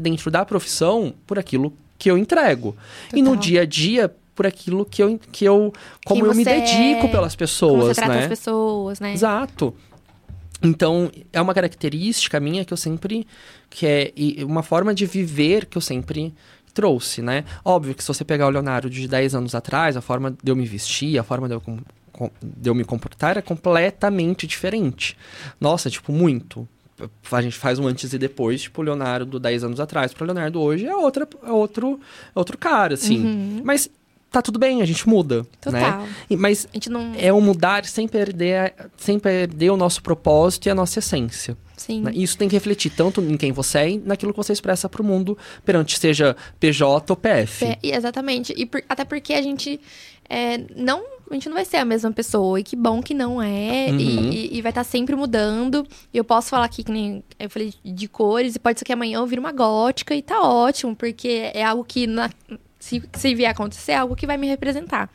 dentro 0.00 0.30
da 0.30 0.44
profissão, 0.46 1.12
por 1.26 1.38
aquilo 1.38 1.74
que 1.98 2.10
eu 2.10 2.16
entrego. 2.16 2.72
Total. 3.06 3.18
E 3.18 3.22
no 3.22 3.36
dia 3.36 3.62
a 3.62 3.66
dia, 3.66 4.14
por 4.34 4.46
aquilo 4.46 4.84
que 4.84 5.02
eu, 5.02 5.18
que 5.30 5.44
eu 5.44 5.72
como 6.04 6.22
Quem 6.22 6.30
eu 6.30 6.34
me 6.34 6.44
dedico 6.44 7.06
é, 7.06 7.08
pelas 7.08 7.34
Como 7.34 7.38
pessoas, 7.38 7.86
você 7.86 7.94
trata 7.94 8.14
né? 8.14 8.22
as 8.22 8.28
pessoas, 8.28 9.00
né? 9.00 9.12
Exato. 9.12 9.74
Então, 10.62 11.10
é 11.32 11.40
uma 11.40 11.52
característica 11.52 12.40
minha 12.40 12.64
que 12.64 12.72
eu 12.72 12.76
sempre 12.76 13.26
que 13.68 13.86
é 13.86 14.12
uma 14.44 14.62
forma 14.62 14.94
de 14.94 15.04
viver 15.04 15.66
que 15.66 15.76
eu 15.76 15.82
sempre 15.82 16.34
trouxe, 16.72 17.22
né? 17.22 17.44
Óbvio 17.64 17.94
que 17.94 18.02
se 18.02 18.08
você 18.08 18.24
pegar 18.24 18.46
o 18.46 18.50
Leonardo 18.50 18.90
de 18.90 19.06
10 19.06 19.34
anos 19.34 19.54
atrás, 19.54 19.96
a 19.96 20.00
forma 20.00 20.36
de 20.42 20.50
eu 20.50 20.56
me 20.56 20.64
vestir, 20.64 21.18
a 21.18 21.22
forma 21.22 21.48
de 21.48 21.54
eu, 21.54 21.62
de 22.42 22.68
eu 22.68 22.74
me 22.74 22.84
comportar 22.84 23.30
era 23.30 23.42
completamente 23.42 24.46
diferente. 24.46 25.16
Nossa, 25.60 25.90
tipo, 25.90 26.12
muito 26.12 26.68
a 27.32 27.42
gente 27.42 27.56
faz 27.56 27.78
um 27.78 27.86
antes 27.86 28.12
e 28.12 28.18
depois, 28.18 28.62
tipo, 28.62 28.80
o 28.80 28.84
Leonardo 28.84 29.40
10 29.40 29.64
anos 29.64 29.80
atrás 29.80 30.14
para 30.14 30.24
o 30.24 30.26
Leonardo 30.26 30.60
hoje 30.60 30.86
é, 30.86 30.94
outra, 30.94 31.28
é 31.42 31.50
outro, 31.50 32.00
é 32.34 32.38
outro 32.38 32.56
cara, 32.56 32.94
assim. 32.94 33.24
Uhum. 33.24 33.62
Mas 33.64 33.90
tá 34.34 34.42
tudo 34.42 34.58
bem, 34.58 34.82
a 34.82 34.84
gente 34.84 35.08
muda, 35.08 35.46
Total. 35.60 35.80
né? 36.00 36.08
Mas 36.38 36.66
A 36.70 36.76
gente 36.76 36.90
não. 36.90 37.12
é 37.16 37.32
o 37.32 37.40
mudar 37.40 37.84
sem 37.86 38.06
perder, 38.06 38.74
sem 38.96 39.18
perder 39.18 39.70
o 39.70 39.76
nosso 39.76 40.02
propósito 40.02 40.66
e 40.66 40.70
a 40.70 40.74
nossa 40.74 40.98
essência. 40.98 41.56
Sim. 41.76 42.02
né? 42.02 42.12
Isso 42.14 42.38
tem 42.38 42.48
que 42.48 42.54
refletir 42.54 42.90
tanto 42.90 43.20
em 43.20 43.36
quem 43.36 43.50
você 43.50 43.78
é 43.78 43.90
e 43.90 43.98
naquilo 43.98 44.32
que 44.32 44.36
você 44.36 44.52
expressa 44.52 44.88
para 44.88 45.02
o 45.02 45.04
mundo 45.04 45.36
perante, 45.64 45.98
seja 45.98 46.36
PJ 46.60 47.12
ou 47.12 47.16
PF. 47.16 47.76
E 47.82 47.90
exatamente. 47.90 48.54
E 48.56 48.64
por- 48.64 48.82
até 48.88 49.04
porque 49.04 49.32
a 49.34 49.42
gente 49.42 49.80
é, 50.30 50.58
não. 50.76 51.02
A 51.30 51.34
gente 51.34 51.48
não 51.48 51.54
vai 51.56 51.64
ser 51.64 51.78
a 51.78 51.84
mesma 51.84 52.12
pessoa. 52.12 52.60
E 52.60 52.62
que 52.62 52.76
bom 52.76 53.02
que 53.02 53.12
não 53.12 53.42
é. 53.42 53.88
Uhum. 53.90 53.98
E, 53.98 54.56
e- 54.56 54.62
vai 54.62 54.70
estar 54.70 54.84
sempre 54.84 55.16
mudando. 55.16 55.84
E 56.12 56.16
eu 56.18 56.22
posso 56.24 56.48
falar 56.50 56.64
aqui, 56.66 56.84
que 56.84 56.92
nem 56.92 57.24
eu 57.40 57.50
falei 57.50 57.74
de 57.84 58.06
cores, 58.08 58.54
e 58.54 58.58
pode 58.58 58.78
ser 58.78 58.84
que 58.84 58.92
amanhã 58.92 59.18
eu 59.18 59.26
vire 59.26 59.40
uma 59.40 59.50
gótica 59.52 60.14
e 60.14 60.22
tá 60.22 60.40
ótimo, 60.42 60.94
porque 60.94 61.50
é 61.52 61.64
algo 61.64 61.82
que, 61.84 62.06
na- 62.06 62.30
se, 62.84 63.02
se 63.14 63.34
vier 63.34 63.50
acontecer, 63.50 63.92
é 63.92 63.96
algo 63.96 64.14
que 64.14 64.26
vai 64.26 64.36
me 64.36 64.46
representar. 64.46 65.08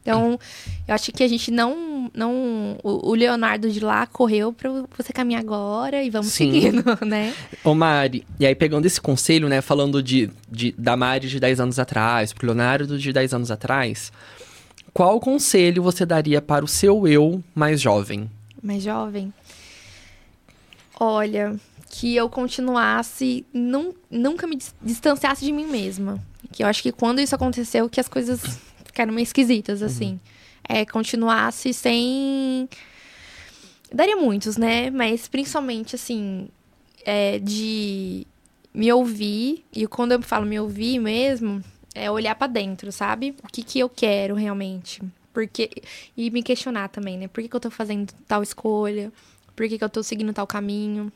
Então, 0.00 0.40
eu 0.88 0.94
acho 0.94 1.12
que 1.12 1.22
a 1.22 1.28
gente 1.28 1.50
não. 1.50 2.10
não 2.14 2.78
o, 2.82 3.14
Leonardo 3.14 3.70
de 3.70 3.80
lá 3.80 4.06
correu 4.06 4.50
pra 4.50 4.70
você 4.96 5.12
caminhar 5.12 5.42
agora 5.42 6.02
e 6.02 6.08
vamos 6.08 6.28
Sim. 6.28 6.50
seguindo, 6.50 6.82
né? 7.04 7.34
Ô 7.62 7.74
Mari, 7.74 8.26
e 8.38 8.46
aí 8.46 8.54
pegando 8.54 8.86
esse 8.86 8.98
conselho, 8.98 9.46
né, 9.46 9.60
falando 9.60 10.02
de, 10.02 10.30
de, 10.50 10.72
da 10.78 10.96
Mari 10.96 11.28
de 11.28 11.38
10 11.38 11.60
anos 11.60 11.78
atrás, 11.78 12.32
pro 12.32 12.46
Leonardo 12.46 12.98
de 12.98 13.12
10 13.12 13.34
anos 13.34 13.50
atrás, 13.50 14.10
qual 14.94 15.20
conselho 15.20 15.82
você 15.82 16.06
daria 16.06 16.40
para 16.40 16.64
o 16.64 16.68
seu 16.68 17.06
eu 17.06 17.44
mais 17.54 17.78
jovem? 17.78 18.30
mais 18.62 18.82
jovem, 18.82 19.32
olha, 20.98 21.56
que 21.90 22.16
eu 22.16 22.28
continuasse, 22.30 23.44
nunca 24.10 24.46
me 24.46 24.56
dis- 24.56 24.74
distanciasse 24.82 25.44
de 25.44 25.52
mim 25.52 25.66
mesma. 25.66 26.18
Que 26.52 26.62
eu 26.62 26.66
acho 26.66 26.82
que 26.82 26.92
quando 26.92 27.20
isso 27.20 27.34
aconteceu, 27.34 27.88
que 27.88 28.00
as 28.00 28.08
coisas 28.08 28.58
ficaram 28.84 29.12
meio 29.12 29.24
esquisitas, 29.24 29.82
assim. 29.82 30.20
É, 30.68 30.84
continuasse 30.84 31.72
sem. 31.72 32.68
Daria 33.92 34.16
muitos, 34.16 34.56
né? 34.56 34.90
Mas 34.90 35.28
principalmente, 35.28 35.96
assim, 35.96 36.48
é, 37.04 37.38
de 37.38 38.26
me 38.72 38.92
ouvir. 38.92 39.64
E 39.72 39.86
quando 39.86 40.12
eu 40.12 40.22
falo 40.22 40.46
me 40.46 40.58
ouvir 40.58 40.98
mesmo, 40.98 41.62
é 41.94 42.10
olhar 42.10 42.34
pra 42.34 42.46
dentro, 42.46 42.92
sabe? 42.92 43.34
O 43.42 43.48
que, 43.48 43.62
que 43.62 43.78
eu 43.78 43.88
quero 43.88 44.34
realmente. 44.34 45.02
Porque, 45.32 45.70
e 46.16 46.30
me 46.30 46.42
questionar 46.42 46.88
também, 46.88 47.16
né? 47.16 47.28
Por 47.28 47.42
que, 47.42 47.48
que 47.48 47.56
eu 47.56 47.60
tô 47.60 47.70
fazendo 47.70 48.12
tal 48.26 48.42
escolha? 48.42 49.12
Por 49.54 49.68
que, 49.68 49.78
que 49.78 49.84
eu 49.84 49.88
tô 49.88 50.02
seguindo 50.02 50.32
tal 50.32 50.46
caminho? 50.46 51.12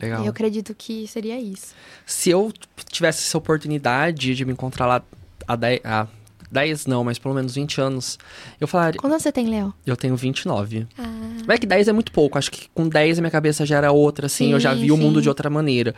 Legal. 0.00 0.24
Eu 0.24 0.30
acredito 0.30 0.74
que 0.74 1.06
seria 1.06 1.38
isso. 1.40 1.74
Se 2.04 2.30
eu 2.30 2.52
tivesse 2.90 3.20
essa 3.26 3.38
oportunidade 3.38 4.34
de 4.34 4.44
me 4.44 4.52
encontrar 4.52 4.86
lá 4.86 5.02
há 5.46 5.56
10, 5.56 5.80
há 5.84 6.06
10 6.50 6.86
não, 6.86 7.02
mas 7.04 7.18
pelo 7.18 7.34
menos 7.34 7.54
20 7.54 7.80
anos, 7.80 8.18
eu 8.60 8.66
falaria, 8.68 9.00
Quando 9.00 9.12
você 9.18 9.32
tem, 9.32 9.48
Léo? 9.48 9.72
eu 9.86 9.96
tenho 9.96 10.14
29. 10.16 10.86
Ah, 10.98 11.02
Não 11.46 11.54
é 11.54 11.58
que 11.58 11.66
10 11.66 11.88
é 11.88 11.92
muito 11.92 12.12
pouco, 12.12 12.38
acho 12.38 12.50
que 12.50 12.68
com 12.74 12.88
10 12.88 13.18
a 13.18 13.22
minha 13.22 13.30
cabeça 13.30 13.64
já 13.66 13.76
era 13.78 13.92
outra, 13.92 14.26
assim, 14.26 14.52
eu 14.52 14.60
já 14.60 14.74
Sim, 14.74 14.82
vi 14.82 14.92
o 14.92 14.96
mundo 14.96 15.16
sim. 15.18 15.22
de 15.22 15.28
outra 15.28 15.48
maneira. 15.50 15.94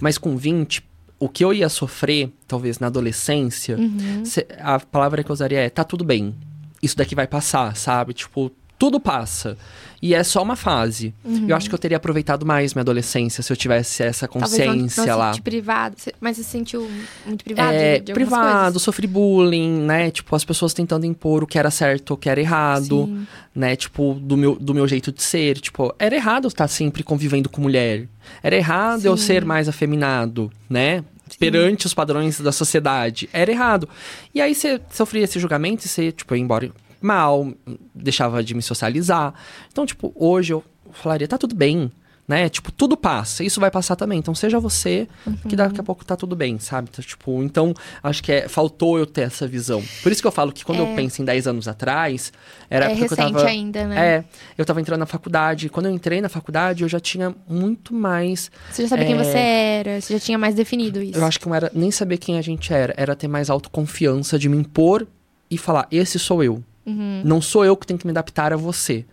Mas 0.00 0.18
com 0.18 0.36
20, 0.36 0.82
o 1.18 1.28
que 1.28 1.44
eu 1.44 1.52
ia 1.54 1.68
sofrer, 1.68 2.30
talvez 2.48 2.78
na 2.78 2.88
adolescência, 2.88 3.76
uhum. 3.78 4.24
se- 4.24 4.46
a 4.58 4.78
palavra 4.80 5.22
que 5.22 5.30
eu 5.30 5.34
usaria 5.34 5.60
é: 5.60 5.70
tá 5.70 5.84
tudo 5.84 6.04
bem. 6.04 6.34
Isso 6.82 6.96
daqui 6.96 7.14
vai 7.14 7.26
passar, 7.26 7.74
sabe? 7.76 8.12
Tipo, 8.12 8.50
tudo 8.84 9.00
passa. 9.00 9.56
E 10.02 10.12
é 10.14 10.22
só 10.22 10.42
uma 10.42 10.56
fase. 10.56 11.14
Uhum. 11.24 11.46
Eu 11.48 11.56
acho 11.56 11.66
que 11.70 11.74
eu 11.74 11.78
teria 11.78 11.96
aproveitado 11.96 12.44
mais 12.44 12.74
minha 12.74 12.82
adolescência 12.82 13.42
se 13.42 13.50
eu 13.50 13.56
tivesse 13.56 14.02
essa 14.02 14.28
consciência 14.28 15.00
não, 15.06 15.12
não 15.12 15.18
lá. 15.18 15.32
sentir 15.32 15.40
privado. 15.40 15.96
Mas 16.20 16.36
você 16.36 16.42
se 16.42 16.50
sentiu 16.50 16.86
muito 17.24 17.42
privado 17.42 17.72
É, 17.72 17.98
de, 18.00 18.12
privado, 18.12 18.64
coisas? 18.64 18.82
sofri 18.82 19.06
bullying, 19.06 19.78
né? 19.86 20.10
Tipo, 20.10 20.36
as 20.36 20.44
pessoas 20.44 20.74
tentando 20.74 21.06
impor 21.06 21.42
o 21.42 21.46
que 21.46 21.58
era 21.58 21.70
certo, 21.70 22.12
o 22.12 22.16
que 22.18 22.28
era 22.28 22.38
errado, 22.38 23.06
Sim. 23.06 23.26
né? 23.54 23.74
Tipo, 23.74 24.12
do 24.20 24.36
meu, 24.36 24.54
do 24.56 24.74
meu 24.74 24.86
jeito 24.86 25.10
de 25.10 25.22
ser. 25.22 25.58
Tipo, 25.58 25.94
era 25.98 26.14
errado 26.14 26.44
eu 26.44 26.48
estar 26.48 26.68
sempre 26.68 27.02
convivendo 27.02 27.48
com 27.48 27.62
mulher. 27.62 28.06
Era 28.42 28.54
errado 28.56 29.06
eu 29.06 29.16
Sim. 29.16 29.24
ser 29.24 29.44
mais 29.46 29.66
afeminado, 29.70 30.52
né? 30.68 31.02
Perante 31.38 31.86
os 31.86 31.94
padrões 31.94 32.38
da 32.38 32.52
sociedade. 32.52 33.30
Era 33.32 33.50
errado. 33.50 33.88
E 34.34 34.40
aí 34.42 34.54
você 34.54 34.78
sofria 34.90 35.24
esse 35.24 35.40
julgamento 35.40 35.86
e 35.86 35.88
você, 35.88 36.12
tipo, 36.12 36.36
ia 36.36 36.42
embora 36.42 36.70
mal, 37.04 37.52
deixava 37.94 38.42
de 38.42 38.54
me 38.54 38.62
socializar. 38.62 39.34
Então, 39.70 39.84
tipo, 39.86 40.12
hoje 40.16 40.52
eu 40.52 40.64
falaria, 40.92 41.28
tá 41.28 41.38
tudo 41.38 41.54
bem. 41.54 41.90
Né? 42.26 42.48
Tipo, 42.48 42.72
tudo 42.72 42.96
passa, 42.96 43.44
isso 43.44 43.60
vai 43.60 43.70
passar 43.70 43.96
também. 43.96 44.18
Então, 44.18 44.34
seja 44.34 44.58
você, 44.58 45.06
que 45.46 45.54
daqui 45.54 45.78
a 45.78 45.82
pouco 45.82 46.06
tá 46.06 46.16
tudo 46.16 46.34
bem, 46.34 46.58
sabe? 46.58 46.88
Então, 46.90 47.04
tipo, 47.04 47.42
então, 47.42 47.74
acho 48.02 48.22
que 48.22 48.32
é, 48.32 48.48
faltou 48.48 48.98
eu 48.98 49.04
ter 49.04 49.20
essa 49.26 49.46
visão. 49.46 49.84
Por 50.02 50.10
isso 50.10 50.22
que 50.22 50.26
eu 50.26 50.32
falo 50.32 50.50
que 50.50 50.64
quando 50.64 50.78
eu 50.78 50.86
penso 50.96 51.20
em 51.20 51.24
10 51.26 51.46
anos 51.48 51.68
atrás, 51.68 52.32
era 52.70 52.86
É 52.86 52.96
porque 52.96 53.12
eu 53.12 53.16
tava. 53.18 53.44
ainda, 53.46 53.86
né? 53.86 54.06
É, 54.06 54.24
eu 54.56 54.64
tava 54.64 54.80
entrando 54.80 55.00
na 55.00 55.04
faculdade. 55.04 55.68
Quando 55.68 55.84
eu 55.84 55.92
entrei 55.92 56.22
na 56.22 56.30
faculdade, 56.30 56.82
eu 56.82 56.88
já 56.88 56.98
tinha 56.98 57.34
muito 57.46 57.92
mais. 57.92 58.50
Você 58.72 58.84
já 58.84 58.88
sabia 58.88 59.04
quem 59.04 59.16
É. 59.16 59.22
você 59.22 59.36
era, 59.38 60.00
você 60.00 60.14
já 60.14 60.20
tinha 60.20 60.38
mais 60.38 60.54
definido 60.54 61.02
isso. 61.02 61.18
Eu 61.18 61.26
acho 61.26 61.38
que 61.38 61.46
não 61.46 61.54
era 61.54 61.70
nem 61.74 61.90
saber 61.90 62.16
quem 62.16 62.38
a 62.38 62.42
gente 62.42 62.72
era, 62.72 62.94
era 62.96 63.14
ter 63.14 63.28
mais 63.28 63.50
autoconfiança 63.50 64.38
de 64.38 64.48
me 64.48 64.56
impor 64.56 65.06
e 65.50 65.58
falar: 65.58 65.86
esse 65.90 66.18
sou 66.18 66.42
eu. 66.42 66.64
Uhum. 66.86 67.22
Não 67.24 67.40
sou 67.40 67.64
eu 67.64 67.76
que 67.76 67.86
tenho 67.86 67.98
que 67.98 68.06
me 68.06 68.10
adaptar 68.12 68.52
a 68.52 68.56
você. 68.56 69.04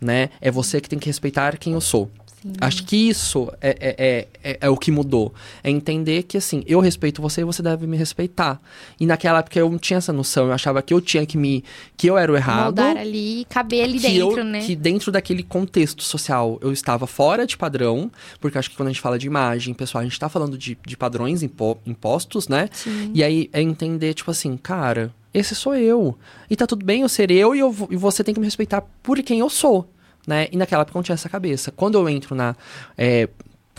né? 0.00 0.28
É 0.40 0.50
você 0.50 0.80
que 0.80 0.88
tem 0.88 0.98
que 0.98 1.06
respeitar 1.06 1.56
quem 1.56 1.72
eu 1.72 1.80
sou. 1.80 2.10
Sim. 2.42 2.52
Acho 2.60 2.84
que 2.84 2.94
isso 3.08 3.50
é, 3.58 3.70
é, 3.80 3.94
é, 3.96 4.28
é, 4.52 4.58
é 4.60 4.68
o 4.68 4.76
que 4.76 4.90
mudou. 4.90 5.32
É 5.62 5.70
entender 5.70 6.24
que, 6.24 6.36
assim, 6.36 6.62
eu 6.66 6.78
respeito 6.78 7.22
você 7.22 7.40
e 7.40 7.44
você 7.44 7.62
deve 7.62 7.86
me 7.86 7.96
respeitar. 7.96 8.60
E 9.00 9.06
naquela 9.06 9.38
época 9.38 9.58
eu 9.58 9.70
não 9.70 9.78
tinha 9.78 9.96
essa 9.96 10.12
noção. 10.12 10.48
Eu 10.48 10.52
achava 10.52 10.82
que 10.82 10.92
eu 10.92 11.00
tinha 11.00 11.24
que 11.24 11.38
me... 11.38 11.64
Que 11.96 12.06
eu 12.06 12.18
era 12.18 12.30
o 12.30 12.36
errado. 12.36 12.64
Moldar 12.64 12.98
ali 12.98 13.40
e 13.40 13.44
caber 13.46 13.84
ali 13.84 13.98
dentro, 13.98 14.40
eu, 14.40 14.44
né? 14.44 14.60
Que 14.60 14.76
dentro 14.76 15.10
daquele 15.10 15.42
contexto 15.42 16.02
social 16.02 16.58
eu 16.60 16.70
estava 16.70 17.06
fora 17.06 17.46
de 17.46 17.56
padrão. 17.56 18.12
Porque 18.38 18.58
acho 18.58 18.68
que 18.68 18.76
quando 18.76 18.88
a 18.88 18.92
gente 18.92 19.00
fala 19.00 19.18
de 19.18 19.26
imagem, 19.26 19.72
pessoal, 19.72 20.02
a 20.02 20.04
gente 20.04 20.20
tá 20.20 20.28
falando 20.28 20.58
de, 20.58 20.76
de 20.86 20.96
padrões 20.98 21.42
impo- 21.42 21.78
impostos, 21.86 22.46
né? 22.46 22.68
Sim. 22.72 23.10
E 23.14 23.24
aí 23.24 23.48
é 23.54 23.62
entender, 23.62 24.12
tipo 24.12 24.30
assim, 24.30 24.54
cara, 24.58 25.10
esse 25.34 25.54
sou 25.54 25.74
eu. 25.74 26.16
E 26.48 26.54
tá 26.56 26.66
tudo 26.66 26.84
bem 26.86 27.02
eu 27.02 27.08
ser 27.08 27.30
eu 27.30 27.54
e, 27.54 27.58
eu, 27.58 27.74
e 27.90 27.96
você 27.96 28.22
tem 28.24 28.32
que 28.32 28.40
me 28.40 28.46
respeitar 28.46 28.80
por 29.02 29.20
quem 29.22 29.40
eu 29.40 29.50
sou. 29.50 29.90
Né? 30.26 30.48
E 30.52 30.56
naquela 30.56 30.82
época 30.82 30.96
eu 30.96 31.00
não 31.00 31.04
tinha 31.04 31.14
essa 31.14 31.28
cabeça. 31.28 31.70
Quando 31.72 31.98
eu 31.98 32.08
entro 32.08 32.34
na 32.34 32.56
é, 32.96 33.28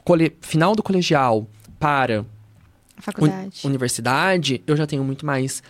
cole- 0.03 0.35
final 0.41 0.75
do 0.75 0.83
colegial 0.83 1.47
para 1.79 2.23
Faculdade. 2.97 3.61
universidade, 3.65 4.61
eu 4.67 4.75
já 4.77 4.85
tenho 4.85 5.03
muito 5.03 5.25
mais 5.25 5.63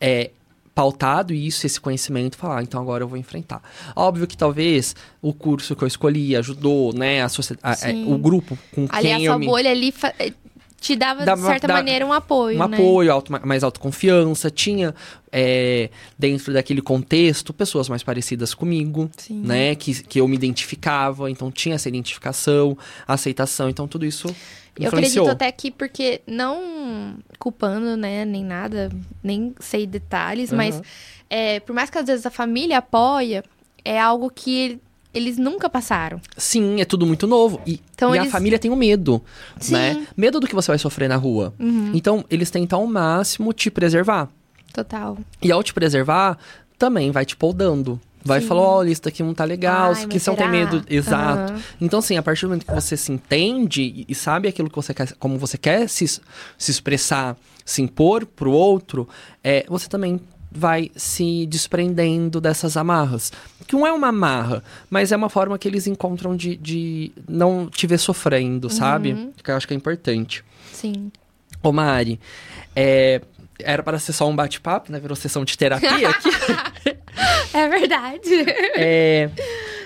é, 0.00 0.30
pautado 0.74 1.32
isso, 1.34 1.66
esse 1.66 1.80
conhecimento, 1.80 2.36
falar, 2.36 2.58
ah, 2.58 2.62
então 2.62 2.80
agora 2.80 3.02
eu 3.04 3.08
vou 3.08 3.16
enfrentar. 3.18 3.62
Óbvio 3.94 4.26
que 4.26 4.36
talvez 4.36 4.94
o 5.22 5.32
curso 5.32 5.74
que 5.76 5.82
eu 5.84 5.88
escolhi 5.88 6.36
ajudou, 6.36 6.92
né, 6.92 7.22
a 7.22 7.28
socie- 7.28 7.56
a- 7.62 7.72
é, 7.72 7.92
o 8.06 8.18
grupo 8.18 8.58
com 8.74 8.86
ali 8.90 9.12
a 9.12 9.16
quem 9.16 9.24
eu 9.24 9.32
sua 9.32 9.38
me 9.38 9.46
bolha 9.46 9.70
ali 9.70 9.92
te 10.86 10.94
dava, 10.96 11.24
Dava- 11.24 11.40
de 11.40 11.46
certa 11.46 11.66
maneira, 11.68 12.06
um 12.06 12.12
apoio, 12.12 12.56
um 12.60 12.68
né? 12.68 12.76
apoio, 12.76 13.12
auto, 13.12 13.32
mais 13.44 13.64
autoconfiança, 13.64 14.48
tinha 14.50 14.94
é, 15.32 15.90
dentro 16.16 16.52
daquele 16.52 16.80
contexto 16.80 17.52
pessoas 17.52 17.88
mais 17.88 18.02
parecidas 18.04 18.54
comigo, 18.54 19.10
Sim. 19.16 19.42
né, 19.42 19.74
que, 19.74 20.02
que 20.04 20.20
eu 20.20 20.28
me 20.28 20.36
identificava, 20.36 21.28
então 21.30 21.50
tinha 21.50 21.74
essa 21.74 21.88
identificação, 21.88 22.78
aceitação, 23.06 23.68
então 23.68 23.88
tudo 23.88 24.06
isso 24.06 24.28
Eu 24.78 24.88
acredito 24.88 25.28
até 25.28 25.50
que, 25.50 25.70
porque 25.72 26.20
não 26.26 27.16
culpando, 27.38 27.96
né, 27.96 28.24
nem 28.24 28.44
nada, 28.44 28.90
nem 29.22 29.54
sei 29.58 29.86
detalhes, 29.86 30.52
mas 30.52 30.76
Aham. 30.76 30.84
é, 31.28 31.60
por 31.60 31.74
mais 31.74 31.90
que 31.90 31.98
às 31.98 32.06
vezes 32.06 32.24
a 32.26 32.30
família 32.30 32.78
apoia, 32.78 33.42
é 33.84 33.98
algo 33.98 34.30
que 34.30 34.78
eles 35.16 35.38
nunca 35.38 35.68
passaram. 35.68 36.20
Sim, 36.36 36.80
é 36.80 36.84
tudo 36.84 37.06
muito 37.06 37.26
novo. 37.26 37.60
E, 37.66 37.80
Então 37.94 38.14
e 38.14 38.18
a 38.18 38.22
eles- 38.22 38.32
família 38.32 38.58
tem 38.58 38.70
o 38.70 38.76
medo, 38.76 39.22
Sim. 39.58 39.72
né? 39.72 40.06
Medo 40.16 40.38
do 40.40 40.46
que 40.46 40.54
você 40.54 40.68
vai 40.70 40.78
sofrer 40.78 41.08
na 41.08 41.16
rua. 41.16 41.54
Uhum, 41.58 41.90
Então, 41.94 42.24
eles 42.30 42.50
tentam 42.50 42.80
ao 42.80 42.86
máximo 42.86 43.52
te 43.52 43.70
preservar. 43.70 44.28
total. 44.72 45.16
E 45.40 45.50
ao 45.50 45.62
te 45.62 45.72
preservar, 45.72 46.36
também 46.78 47.10
vai 47.10 47.24
te 47.24 47.34
poldando. 47.36 47.98
Vai 48.22 48.40
Sim. 48.40 48.48
falar, 48.48 48.60
olha, 48.62 48.90
isso 48.90 49.02
daqui 49.02 49.22
não 49.22 49.32
tá 49.32 49.44
legal, 49.44 49.92
Ai, 49.94 50.06
que 50.06 50.14
mas 50.14 50.22
você 50.22 50.30
não 50.30 50.36
tem 50.36 50.48
medo. 50.50 50.82
Exato. 50.90 51.52
Aham. 51.52 51.62
Então, 51.80 52.00
assim, 52.00 52.16
a 52.16 52.22
partir 52.22 52.42
do 52.44 52.48
momento 52.48 52.66
que 52.66 52.74
você 52.74 52.96
se 52.96 53.12
entende 53.12 53.82
e, 53.82 54.04
e 54.08 54.14
sabe 54.16 54.48
aquilo 54.48 54.68
que 54.68 54.74
você 54.76 54.92
quer, 54.92 55.12
como 55.14 55.38
você 55.38 55.56
quer 55.56 55.88
se, 55.88 56.06
se 56.08 56.20
expressar, 56.70 57.36
se 57.64 57.80
impor 57.82 58.26
pro 58.26 58.50
outro, 58.50 59.08
é, 59.44 59.64
você 59.68 59.88
também 59.88 60.20
vai 60.56 60.90
se 60.96 61.46
desprendendo 61.46 62.40
dessas 62.40 62.76
amarras. 62.76 63.32
Que 63.66 63.74
não 63.74 63.86
é 63.86 63.92
uma 63.92 64.08
amarra, 64.08 64.62
mas 64.88 65.12
é 65.12 65.16
uma 65.16 65.28
forma 65.28 65.58
que 65.58 65.68
eles 65.68 65.86
encontram 65.86 66.36
de, 66.36 66.56
de 66.56 67.12
não 67.28 67.68
te 67.68 67.86
ver 67.86 67.98
sofrendo, 67.98 68.70
sabe? 68.70 69.12
Uhum. 69.12 69.32
Que 69.42 69.50
eu 69.50 69.56
acho 69.56 69.66
que 69.68 69.74
é 69.74 69.76
importante. 69.76 70.44
Sim. 70.72 71.10
Ô 71.62 71.72
Mari, 71.72 72.20
é, 72.74 73.20
era 73.58 73.82
para 73.82 73.98
ser 73.98 74.12
só 74.12 74.28
um 74.28 74.36
bate-papo, 74.36 74.92
né? 74.92 75.00
Virou 75.00 75.16
sessão 75.16 75.44
de 75.44 75.56
terapia 75.56 76.08
aqui. 76.08 76.28
É 77.54 77.68
verdade. 77.68 78.44
É, 78.76 79.30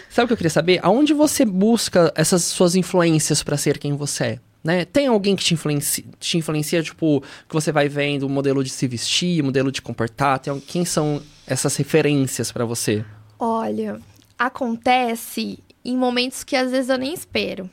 sabe 0.09 0.24
o 0.24 0.26
que 0.26 0.33
eu 0.33 0.37
queria 0.37 0.50
saber? 0.50 0.80
Aonde 0.83 1.14
você 1.14 1.44
busca 1.44 2.12
essas 2.16 2.42
suas 2.42 2.74
influências 2.74 3.44
para 3.44 3.56
ser 3.56 3.78
quem 3.78 3.94
você 3.94 4.24
é? 4.24 4.38
Né? 4.62 4.85
Tem 4.85 5.07
alguém 5.07 5.35
que 5.35 5.42
te 5.42 5.55
influencia, 5.55 6.05
te 6.18 6.37
influencia, 6.37 6.83
tipo, 6.83 7.23
que 7.49 7.55
você 7.55 7.73
vai 7.73 7.88
vendo 7.88 8.25
o 8.25 8.29
modelo 8.29 8.62
de 8.62 8.68
se 8.68 8.87
vestir, 8.87 9.42
modelo 9.42 9.73
de 9.73 9.81
comportar? 9.81 10.38
Tem, 10.38 10.61
quem 10.61 10.85
são 10.85 11.23
essas 11.46 11.75
referências 11.77 12.53
para 12.53 12.64
você? 12.66 13.05
Olha, 13.38 13.99
acontece 14.38 15.59
em 15.85 15.96
momentos 15.96 16.44
que 16.44 16.55
às 16.57 16.70
vezes 16.70 16.90
eu 16.90 16.99
nem 16.99 17.14
espero. 17.14 17.70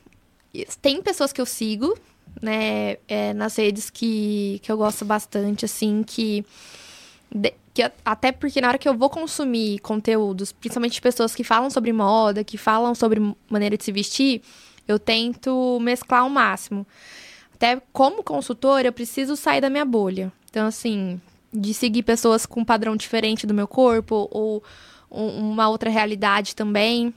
Tem 0.81 1.01
pessoas 1.01 1.33
que 1.33 1.41
eu 1.41 1.45
sigo, 1.45 1.97
né, 2.41 2.97
é, 3.07 3.33
nas 3.33 3.57
redes 3.57 3.89
que, 3.89 4.59
que 4.63 4.71
eu 4.71 4.77
gosto 4.77 5.03
bastante, 5.03 5.65
assim, 5.65 6.03
que, 6.07 6.45
de- 7.29 7.53
que 7.73 7.91
Até 8.05 8.31
porque 8.31 8.61
na 8.61 8.69
hora 8.69 8.77
que 8.77 8.87
eu 8.87 8.97
vou 8.97 9.09
consumir 9.09 9.79
conteúdos, 9.79 10.51
principalmente 10.53 10.93
de 10.93 11.01
pessoas 11.01 11.35
que 11.35 11.43
falam 11.43 11.69
sobre 11.69 11.91
moda, 11.91 12.43
que 12.43 12.57
falam 12.57 12.95
sobre 12.95 13.19
maneira 13.49 13.77
de 13.77 13.83
se 13.83 13.91
vestir, 13.91 14.41
eu 14.87 14.97
tento 14.99 15.79
mesclar 15.81 16.21
ao 16.21 16.29
máximo. 16.29 16.85
Até 17.53 17.81
como 17.91 18.23
consultora, 18.23 18.87
eu 18.87 18.93
preciso 18.93 19.35
sair 19.35 19.61
da 19.61 19.69
minha 19.69 19.85
bolha. 19.85 20.31
Então, 20.49 20.67
assim, 20.67 21.19
de 21.53 21.73
seguir 21.73 22.03
pessoas 22.03 22.45
com 22.45 22.61
um 22.61 22.65
padrão 22.65 22.95
diferente 22.95 23.47
do 23.47 23.53
meu 23.53 23.67
corpo, 23.67 24.27
ou 24.31 24.63
um- 25.11 25.51
uma 25.51 25.67
outra 25.69 25.89
realidade 25.89 26.55
também. 26.55 27.13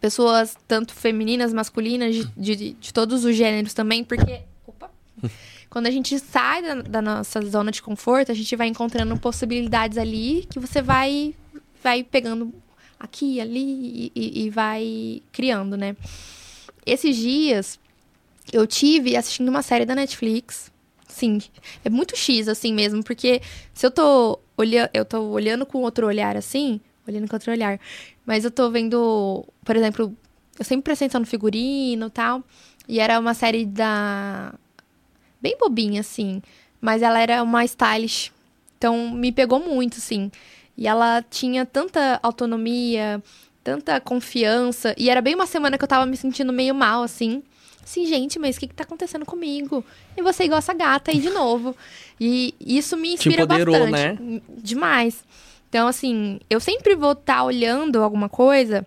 Pessoas 0.00 0.56
tanto 0.66 0.94
femininas, 0.94 1.52
masculinas, 1.52 2.14
de, 2.14 2.56
de, 2.56 2.72
de 2.72 2.92
todos 2.92 3.24
os 3.24 3.36
gêneros 3.36 3.74
também, 3.74 4.02
porque. 4.02 4.40
Opa! 4.66 4.90
Quando 5.68 5.86
a 5.86 5.90
gente 5.90 6.18
sai 6.18 6.62
da, 6.62 6.74
da 6.82 7.02
nossa 7.02 7.40
zona 7.42 7.70
de 7.70 7.80
conforto, 7.82 8.32
a 8.32 8.34
gente 8.34 8.56
vai 8.56 8.66
encontrando 8.66 9.16
possibilidades 9.18 9.96
ali 9.98 10.46
que 10.50 10.58
você 10.58 10.82
vai, 10.82 11.32
vai 11.82 12.02
pegando 12.02 12.52
aqui 12.98 13.34
e 13.34 13.40
ali 13.40 14.10
e, 14.14 14.46
e 14.46 14.50
vai 14.50 15.22
criando, 15.30 15.76
né? 15.76 15.94
Esses 16.84 17.16
dias 17.16 17.78
eu 18.52 18.66
tive 18.66 19.16
assistindo 19.16 19.48
uma 19.48 19.62
série 19.62 19.84
da 19.84 19.94
Netflix. 19.94 20.70
Sim, 21.08 21.38
é 21.84 21.90
muito 21.90 22.16
X 22.16 22.48
assim 22.48 22.72
mesmo, 22.72 23.02
porque 23.02 23.42
se 23.74 23.84
eu 23.84 23.90
tô 23.90 24.38
olhando, 24.56 24.90
eu 24.94 25.04
tô 25.04 25.20
olhando 25.22 25.66
com 25.66 25.78
outro 25.82 26.06
olhar 26.06 26.36
assim, 26.36 26.80
olhando 27.06 27.28
com 27.28 27.36
outro 27.36 27.50
olhar, 27.50 27.80
mas 28.24 28.44
eu 28.44 28.50
tô 28.50 28.70
vendo, 28.70 29.44
por 29.64 29.76
exemplo, 29.76 30.16
eu 30.58 30.64
sempre 30.64 30.84
prestei 30.84 31.08
no 31.18 31.26
figurino 31.26 32.06
e 32.06 32.10
tal, 32.10 32.44
e 32.88 33.00
era 33.00 33.18
uma 33.18 33.34
série 33.34 33.66
da 33.66 34.54
bem 35.40 35.56
bobinha 35.58 36.00
assim, 36.00 36.40
mas 36.80 37.02
ela 37.02 37.18
era 37.20 37.42
uma 37.42 37.64
stylish. 37.64 38.32
Então 38.78 39.10
me 39.10 39.30
pegou 39.30 39.60
muito 39.60 39.98
assim. 39.98 40.30
E 40.76 40.88
ela 40.88 41.22
tinha 41.28 41.66
tanta 41.66 42.18
autonomia, 42.22 43.22
tanta 43.70 44.00
confiança, 44.00 44.94
e 44.98 45.08
era 45.08 45.20
bem 45.20 45.34
uma 45.34 45.46
semana 45.46 45.78
que 45.78 45.84
eu 45.84 45.88
tava 45.88 46.04
me 46.04 46.16
sentindo 46.16 46.52
meio 46.52 46.74
mal 46.74 47.02
assim. 47.02 47.42
Assim, 47.82 48.04
gente, 48.06 48.38
mas 48.38 48.56
o 48.56 48.60
que, 48.60 48.68
que 48.68 48.74
tá 48.74 48.84
acontecendo 48.84 49.24
comigo? 49.24 49.84
E 50.16 50.22
você 50.22 50.44
igual 50.44 50.58
essa 50.58 50.74
gata 50.74 51.10
aí 51.10 51.18
de 51.18 51.30
novo. 51.30 51.74
E 52.20 52.54
isso 52.60 52.96
me 52.96 53.14
inspira 53.14 53.42
empoderou, 53.42 53.74
bastante. 53.88 54.22
né? 54.22 54.40
Demais. 54.48 55.24
Então, 55.68 55.88
assim, 55.88 56.40
eu 56.48 56.60
sempre 56.60 56.94
vou 56.94 57.12
estar 57.12 57.42
olhando 57.42 58.02
alguma 58.02 58.28
coisa, 58.28 58.86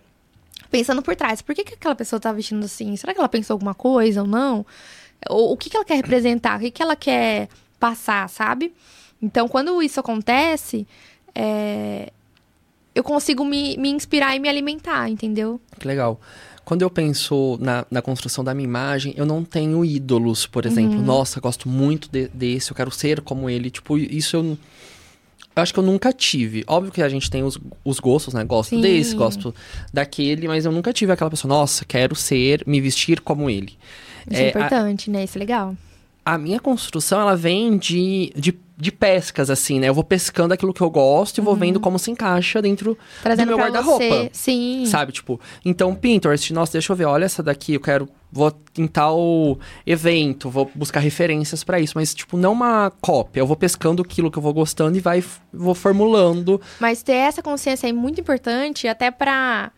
pensando 0.70 1.02
por 1.02 1.16
trás. 1.16 1.42
Por 1.42 1.54
que, 1.54 1.64
que 1.64 1.74
aquela 1.74 1.94
pessoa 1.94 2.20
tá 2.20 2.30
vestindo 2.32 2.64
assim? 2.64 2.94
Será 2.96 3.12
que 3.12 3.18
ela 3.18 3.28
pensou 3.28 3.54
alguma 3.54 3.74
coisa 3.74 4.22
ou 4.22 4.28
não? 4.28 4.64
Ou 5.28 5.52
o 5.52 5.56
que, 5.56 5.68
que 5.68 5.76
ela 5.76 5.84
quer 5.84 5.96
representar? 5.96 6.58
O 6.58 6.60
que, 6.60 6.70
que 6.70 6.82
ela 6.82 6.94
quer 6.96 7.48
passar, 7.80 8.28
sabe? 8.28 8.72
Então, 9.20 9.48
quando 9.48 9.82
isso 9.82 9.98
acontece, 9.98 10.86
é, 11.34 12.12
eu 12.94 13.02
consigo 13.04 13.44
me, 13.44 13.76
me 13.76 13.90
inspirar 13.90 14.34
e 14.36 14.38
me 14.38 14.48
alimentar, 14.48 15.08
entendeu? 15.08 15.60
Que 15.78 15.86
legal. 15.86 16.20
Quando 16.64 16.80
eu 16.82 16.88
penso 16.88 17.58
na, 17.60 17.84
na 17.90 18.00
construção 18.00 18.42
da 18.42 18.54
minha 18.54 18.64
imagem, 18.66 19.12
eu 19.16 19.26
não 19.26 19.44
tenho 19.44 19.84
ídolos, 19.84 20.46
por 20.46 20.64
exemplo. 20.64 20.96
Uhum. 20.98 21.04
Nossa, 21.04 21.38
gosto 21.40 21.68
muito 21.68 22.08
de- 22.10 22.28
desse, 22.28 22.70
eu 22.70 22.74
quero 22.76 22.90
ser 22.90 23.20
como 23.20 23.50
ele. 23.50 23.70
Tipo, 23.70 23.98
isso 23.98 24.36
eu, 24.36 24.42
eu 25.56 25.62
acho 25.62 25.74
que 25.74 25.78
eu 25.78 25.84
nunca 25.84 26.10
tive. 26.10 26.64
Óbvio 26.66 26.90
que 26.90 27.02
a 27.02 27.08
gente 27.08 27.28
tem 27.30 27.42
os, 27.42 27.58
os 27.84 28.00
gostos, 28.00 28.32
né? 28.32 28.42
Gosto 28.44 28.70
Sim. 28.70 28.80
desse, 28.80 29.14
gosto 29.14 29.54
daquele, 29.92 30.48
mas 30.48 30.64
eu 30.64 30.72
nunca 30.72 30.90
tive 30.92 31.12
aquela 31.12 31.28
pessoa, 31.28 31.48
nossa, 31.54 31.84
quero 31.84 32.14
ser, 32.16 32.62
me 32.66 32.80
vestir 32.80 33.20
como 33.20 33.50
ele. 33.50 33.74
Isso 34.30 34.40
é, 34.40 34.44
É, 34.44 34.46
a- 34.46 34.48
importante, 34.50 35.10
né? 35.10 35.22
Isso 35.24 35.36
é 35.36 35.40
legal. 35.40 35.76
a 36.24 36.38
minha 36.38 36.58
construção, 36.58 37.20
ela 37.20 37.36
vem 37.36 37.76
de, 37.76 38.32
de, 38.34 38.58
de 38.76 38.90
pescas, 38.90 39.50
assim, 39.50 39.78
né? 39.78 39.88
Eu 39.88 39.94
vou 39.94 40.02
pescando 40.02 40.52
aquilo 40.52 40.74
que 40.74 40.80
eu 40.80 40.90
gosto 40.90 41.38
e 41.38 41.40
vou 41.40 41.54
vendo 41.54 41.78
como 41.78 41.98
se 41.98 42.10
encaixa 42.10 42.60
dentro 42.60 42.98
Trazendo 43.22 43.46
do 43.46 43.56
meu 43.56 43.58
guarda-roupa. 43.58 44.30
Sim. 44.32 44.84
Sabe, 44.86 45.12
tipo, 45.12 45.40
então 45.64 45.94
Pinterest, 45.94 46.52
nossa, 46.52 46.72
deixa 46.72 46.92
eu 46.92 46.96
ver, 46.96 47.04
olha 47.04 47.24
essa 47.24 47.42
daqui, 47.42 47.74
eu 47.74 47.80
quero, 47.80 48.08
vou 48.32 48.52
em 48.76 48.88
tal 48.88 49.58
evento, 49.86 50.50
vou 50.50 50.70
buscar 50.74 50.98
referências 50.98 51.62
pra 51.62 51.78
isso, 51.78 51.92
mas 51.94 52.12
tipo, 52.12 52.36
não 52.36 52.52
uma 52.52 52.90
cópia, 53.00 53.40
eu 53.40 53.46
vou 53.46 53.56
pescando 53.56 54.02
aquilo 54.02 54.30
que 54.30 54.38
eu 54.38 54.42
vou 54.42 54.52
gostando 54.52 54.98
e 54.98 55.00
vai, 55.00 55.22
vou 55.52 55.74
formulando. 55.74 56.60
Mas 56.80 57.02
ter 57.02 57.12
essa 57.12 57.42
consciência 57.42 57.88
é 57.88 57.92
muito 57.92 58.20
importante, 58.20 58.88
até 58.88 59.10
pra. 59.10 59.70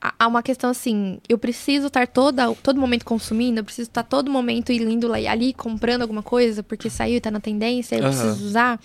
Há- 0.00 0.26
uma 0.26 0.42
questão 0.42 0.70
assim, 0.70 1.18
eu 1.28 1.38
preciso 1.38 1.88
estar 1.88 2.06
toda, 2.06 2.54
todo 2.56 2.80
momento 2.80 3.04
consumindo, 3.04 3.60
eu 3.60 3.64
preciso 3.64 3.88
estar 3.88 4.02
todo 4.02 4.30
momento 4.30 4.72
indo 4.72 5.08
lá- 5.08 5.16
ali 5.30 5.52
comprando 5.52 6.02
alguma 6.02 6.22
coisa, 6.22 6.62
porque 6.62 6.88
saiu 6.90 7.16
e 7.16 7.20
tá 7.20 7.30
na 7.30 7.40
tendência, 7.40 7.96
eu 7.96 8.04
Aham. 8.04 8.10
preciso 8.10 8.46
usar. 8.46 8.80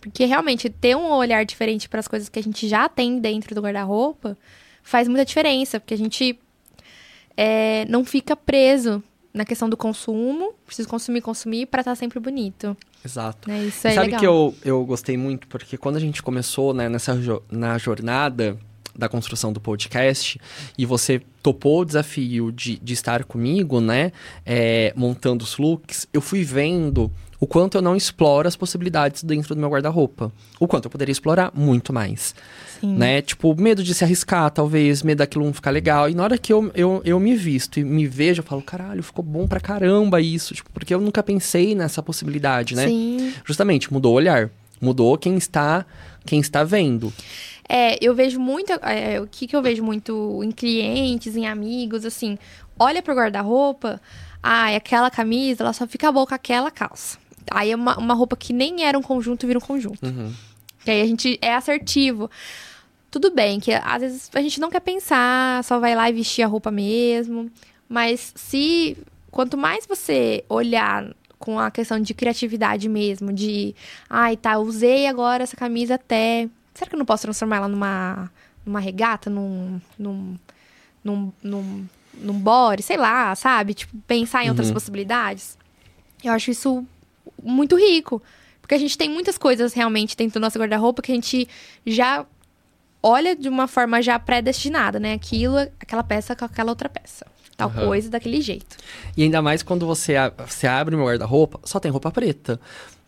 Porque 0.00 0.26
realmente 0.26 0.68
ter 0.68 0.94
um 0.96 1.10
olhar 1.12 1.44
diferente 1.44 1.88
para 1.88 2.00
as 2.00 2.06
coisas 2.08 2.28
que 2.28 2.38
a 2.38 2.42
gente 2.42 2.68
já 2.68 2.88
tem 2.88 3.18
dentro 3.18 3.54
do 3.54 3.62
guarda-roupa 3.62 4.36
faz 4.82 5.08
muita 5.08 5.24
diferença, 5.24 5.80
porque 5.80 5.94
a 5.94 5.98
gente 5.98 6.38
é, 7.36 7.84
não 7.88 8.04
fica 8.04 8.36
preso 8.36 9.02
na 9.32 9.44
questão 9.44 9.68
do 9.68 9.76
consumo, 9.76 10.54
preciso 10.66 10.88
consumir, 10.88 11.20
consumir 11.20 11.66
para 11.66 11.80
estar 11.80 11.92
tá 11.92 11.96
sempre 11.96 12.20
bonito. 12.20 12.76
Exato. 13.04 13.48
Né? 13.50 13.64
Isso 13.64 13.88
é 13.88 13.92
sabe 13.94 14.06
legal. 14.06 14.20
que 14.20 14.26
eu, 14.26 14.54
eu 14.64 14.84
gostei 14.84 15.16
muito, 15.16 15.48
porque 15.48 15.76
quando 15.76 15.96
a 15.96 16.00
gente 16.00 16.22
começou 16.22 16.72
né, 16.72 16.88
nessa 16.88 17.18
na 17.50 17.76
jornada 17.78 18.58
da 18.96 19.08
construção 19.08 19.52
do 19.52 19.60
podcast 19.60 20.40
e 20.78 20.86
você 20.86 21.20
topou 21.42 21.80
o 21.80 21.84
desafio 21.84 22.50
de, 22.50 22.78
de 22.78 22.92
estar 22.94 23.24
comigo, 23.24 23.80
né, 23.80 24.12
é, 24.46 24.92
montando 24.96 25.44
os 25.44 25.58
looks, 25.58 26.06
eu 26.12 26.20
fui 26.20 26.42
vendo 26.42 27.10
o 27.44 27.46
quanto 27.46 27.76
eu 27.76 27.82
não 27.82 27.94
exploro 27.94 28.48
as 28.48 28.56
possibilidades 28.56 29.22
dentro 29.22 29.54
do 29.54 29.60
meu 29.60 29.68
guarda-roupa. 29.68 30.32
O 30.58 30.66
quanto 30.66 30.86
eu 30.86 30.90
poderia 30.90 31.12
explorar 31.12 31.52
muito 31.54 31.92
mais. 31.92 32.34
Sim. 32.80 32.96
Né? 32.96 33.20
Tipo, 33.20 33.54
medo 33.60 33.84
de 33.84 33.92
se 33.92 34.02
arriscar, 34.02 34.50
talvez, 34.50 35.02
medo 35.02 35.18
daquilo 35.18 35.44
não 35.44 35.52
ficar 35.52 35.70
legal. 35.70 36.08
E 36.08 36.14
na 36.14 36.22
hora 36.22 36.38
que 36.38 36.50
eu, 36.50 36.70
eu, 36.74 37.02
eu 37.04 37.20
me 37.20 37.34
visto 37.34 37.78
e 37.78 37.84
me 37.84 38.06
vejo, 38.06 38.40
eu 38.40 38.44
falo, 38.46 38.62
caralho, 38.62 39.02
ficou 39.02 39.22
bom 39.22 39.46
pra 39.46 39.60
caramba 39.60 40.22
isso. 40.22 40.54
Tipo, 40.54 40.70
porque 40.70 40.94
eu 40.94 41.00
nunca 41.00 41.22
pensei 41.22 41.74
nessa 41.74 42.02
possibilidade, 42.02 42.74
né? 42.74 42.86
Sim. 42.86 43.34
Justamente, 43.44 43.92
mudou 43.92 44.12
o 44.12 44.16
olhar. 44.16 44.50
Mudou 44.80 45.16
quem 45.18 45.36
está, 45.36 45.84
quem 46.24 46.40
está 46.40 46.64
vendo. 46.64 47.12
É, 47.68 47.98
eu 48.04 48.14
vejo 48.14 48.38
muito. 48.38 48.72
É, 48.82 49.20
o 49.20 49.26
que, 49.26 49.46
que 49.46 49.56
eu 49.56 49.62
vejo 49.62 49.82
muito 49.82 50.40
em 50.42 50.50
clientes, 50.50 51.36
em 51.36 51.46
amigos, 51.46 52.04
assim, 52.04 52.38
olha 52.78 53.02
pro 53.02 53.14
guarda-roupa, 53.14 54.00
ai, 54.42 54.76
aquela 54.76 55.10
camisa, 55.10 55.62
ela 55.62 55.72
só 55.72 55.86
fica 55.86 56.10
boa 56.12 56.26
com 56.26 56.34
aquela 56.34 56.70
calça. 56.70 57.18
Aí 57.50 57.70
é 57.70 57.76
uma, 57.76 57.98
uma 57.98 58.14
roupa 58.14 58.36
que 58.36 58.52
nem 58.52 58.84
era 58.84 58.98
um 58.98 59.02
conjunto 59.02 59.46
vira 59.46 59.58
um 59.58 59.62
conjunto. 59.62 60.04
Uhum. 60.04 60.32
Que 60.84 60.90
aí 60.90 61.00
a 61.00 61.06
gente 61.06 61.38
é 61.40 61.54
assertivo. 61.54 62.30
Tudo 63.10 63.30
bem, 63.30 63.60
que 63.60 63.72
às 63.72 64.00
vezes 64.00 64.30
a 64.34 64.40
gente 64.40 64.60
não 64.60 64.70
quer 64.70 64.80
pensar, 64.80 65.62
só 65.62 65.78
vai 65.78 65.94
lá 65.94 66.10
e 66.10 66.12
vestir 66.12 66.42
a 66.42 66.46
roupa 66.46 66.70
mesmo. 66.70 67.50
Mas 67.88 68.32
se. 68.34 68.96
Quanto 69.30 69.56
mais 69.56 69.84
você 69.86 70.44
olhar 70.48 71.12
com 71.38 71.58
a 71.58 71.70
questão 71.70 72.00
de 72.00 72.12
criatividade 72.14 72.88
mesmo, 72.88 73.32
de. 73.32 73.74
Ai, 74.08 74.36
tá, 74.36 74.58
usei 74.58 75.06
agora 75.06 75.42
essa 75.42 75.56
camisa 75.56 75.94
até. 75.94 76.48
Será 76.74 76.88
que 76.88 76.94
eu 76.94 76.98
não 76.98 77.06
posso 77.06 77.22
transformar 77.22 77.56
ela 77.56 77.68
numa, 77.68 78.30
numa 78.66 78.80
regata, 78.80 79.30
num. 79.30 79.80
num. 79.98 80.36
num. 81.02 81.32
num, 81.42 81.86
num 82.16 82.38
body, 82.38 82.82
sei 82.82 82.96
lá, 82.96 83.34
sabe? 83.34 83.74
Tipo, 83.74 83.96
pensar 84.06 84.44
em 84.44 84.48
outras 84.48 84.68
Uhum. 84.68 84.74
possibilidades. 84.74 85.58
Eu 86.22 86.32
acho 86.32 86.50
isso 86.50 86.86
muito 87.42 87.76
rico. 87.76 88.22
Porque 88.60 88.74
a 88.74 88.78
gente 88.78 88.96
tem 88.96 89.10
muitas 89.10 89.36
coisas 89.36 89.74
realmente 89.74 90.16
dentro 90.16 90.34
do 90.40 90.42
nosso 90.42 90.58
guarda-roupa 90.58 91.02
que 91.02 91.10
a 91.12 91.14
gente 91.14 91.46
já 91.84 92.24
olha 93.02 93.36
de 93.36 93.48
uma 93.48 93.66
forma 93.66 94.00
já 94.00 94.18
predestinada, 94.18 94.98
né? 94.98 95.12
Aquilo, 95.12 95.58
aquela 95.58 96.02
peça 96.02 96.34
com 96.34 96.44
aquela 96.44 96.70
outra 96.72 96.88
peça. 96.88 97.26
Tal 97.56 97.68
Aham. 97.68 97.86
coisa, 97.86 98.08
daquele 98.08 98.40
jeito. 98.40 98.76
E 99.16 99.22
ainda 99.22 99.42
mais 99.42 99.62
quando 99.62 99.86
você, 99.86 100.14
você 100.46 100.66
abre 100.66 100.94
o 100.94 100.98
meu 100.98 101.06
guarda-roupa, 101.06 101.60
só 101.64 101.78
tem 101.78 101.90
roupa 101.90 102.10
preta. 102.10 102.58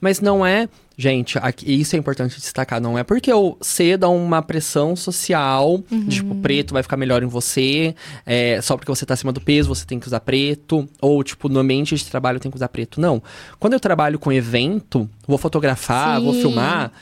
Mas 0.01 0.21
não 0.21 0.45
é, 0.45 0.69
gente, 0.97 1.39
aqui, 1.39 1.73
isso 1.81 1.97
é 1.97 1.99
importante 1.99 2.39
destacar, 2.39 2.81
não 2.81 2.99
é 2.99 3.03
porque 3.03 3.33
eu 3.33 3.57
cedo 3.63 4.05
a 4.05 4.09
uma 4.11 4.43
pressão 4.43 4.95
social, 4.95 5.83
de 5.91 6.17
tipo, 6.17 6.35
preto 6.37 6.75
vai 6.75 6.83
ficar 6.83 6.97
melhor 6.99 7.23
em 7.23 7.27
você, 7.27 7.95
é, 8.27 8.61
só 8.61 8.77
porque 8.77 8.91
você 8.91 9.07
tá 9.07 9.15
acima 9.15 9.33
do 9.33 9.41
peso, 9.41 9.69
você 9.75 9.87
tem 9.87 9.99
que 9.99 10.07
usar 10.07 10.21
preto, 10.21 10.87
ou 11.01 11.23
tipo, 11.25 11.49
no 11.49 11.59
ambiente 11.61 11.95
de 11.97 12.05
trabalho 12.05 12.39
tenho 12.39 12.53
que 12.53 12.59
usar 12.59 12.69
preto. 12.69 13.01
Não. 13.01 13.23
Quando 13.59 13.73
eu 13.73 13.81
trabalho 13.81 14.19
com 14.19 14.31
evento, 14.33 15.09
vou 15.27 15.39
fotografar, 15.39 16.21
vou 16.21 16.35
Sim. 16.35 16.43
filmar, 16.43 16.93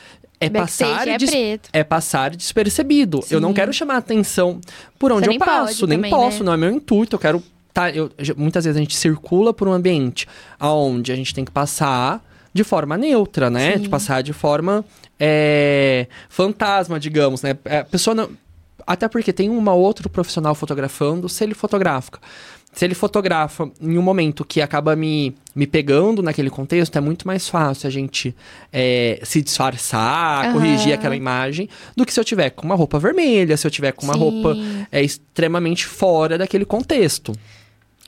é 0.40 0.48
Backstage 0.48 0.92
passar 0.92 1.08
é 1.08 1.18
des- 1.18 1.30
preto. 1.30 1.68
é 1.72 1.84
passar 1.84 2.30
despercebido. 2.36 3.24
Eu 3.30 3.40
não 3.40 3.48
Sim. 3.50 3.54
quero 3.54 3.72
chamar 3.72 3.96
atenção 3.96 4.60
por 4.98 5.10
onde 5.10 5.26
Você 5.26 5.34
eu 5.34 5.38
passo, 5.38 5.86
nem 5.86 5.98
também, 5.98 6.10
posso, 6.10 6.40
né? 6.40 6.44
não 6.46 6.52
é 6.52 6.56
meu 6.56 6.70
intuito. 6.70 7.16
Eu 7.16 7.20
quero 7.20 7.42
tá, 7.72 7.90
eu, 7.90 8.10
muitas 8.36 8.64
vezes 8.64 8.76
a 8.76 8.80
gente 8.80 8.96
circula 8.96 9.52
por 9.52 9.66
um 9.66 9.72
ambiente 9.72 10.28
onde 10.60 11.10
a 11.10 11.16
gente 11.16 11.34
tem 11.34 11.44
que 11.44 11.50
passar 11.50 12.22
de 12.54 12.64
forma 12.64 12.96
neutra, 12.96 13.50
né? 13.50 13.72
Sim. 13.72 13.82
De 13.82 13.88
passar 13.88 14.22
de 14.22 14.32
forma 14.32 14.84
é, 15.18 16.06
fantasma, 16.28 16.98
digamos, 17.00 17.42
né? 17.42 17.58
É, 17.64 17.78
A 17.78 17.84
pessoa 17.84 18.14
não, 18.14 18.30
até 18.86 19.08
porque 19.08 19.32
tem 19.32 19.50
uma 19.50 19.74
outro 19.74 20.08
profissional 20.08 20.54
fotografando, 20.54 21.28
se 21.28 21.42
ele 21.42 21.52
fotografa. 21.54 22.12
Se 22.72 22.84
ele 22.84 22.94
fotografa 22.94 23.70
em 23.80 23.96
um 23.96 24.02
momento 24.02 24.44
que 24.44 24.60
acaba 24.60 24.96
me, 24.96 25.32
me 25.54 25.64
pegando 25.64 26.20
naquele 26.22 26.50
contexto, 26.50 26.96
é 26.96 27.00
muito 27.00 27.24
mais 27.24 27.48
fácil 27.48 27.86
a 27.86 27.90
gente 27.90 28.34
é, 28.72 29.20
se 29.22 29.40
disfarçar, 29.40 30.46
Aham. 30.46 30.52
corrigir 30.54 30.92
aquela 30.92 31.14
imagem, 31.14 31.68
do 31.96 32.04
que 32.04 32.12
se 32.12 32.18
eu 32.18 32.24
tiver 32.24 32.50
com 32.50 32.66
uma 32.66 32.74
roupa 32.74 32.98
vermelha, 32.98 33.56
se 33.56 33.64
eu 33.64 33.70
tiver 33.70 33.92
com 33.92 34.04
uma 34.04 34.14
Sim. 34.14 34.20
roupa 34.20 34.56
é, 34.90 35.00
extremamente 35.02 35.86
fora 35.86 36.36
daquele 36.36 36.64
contexto. 36.64 37.32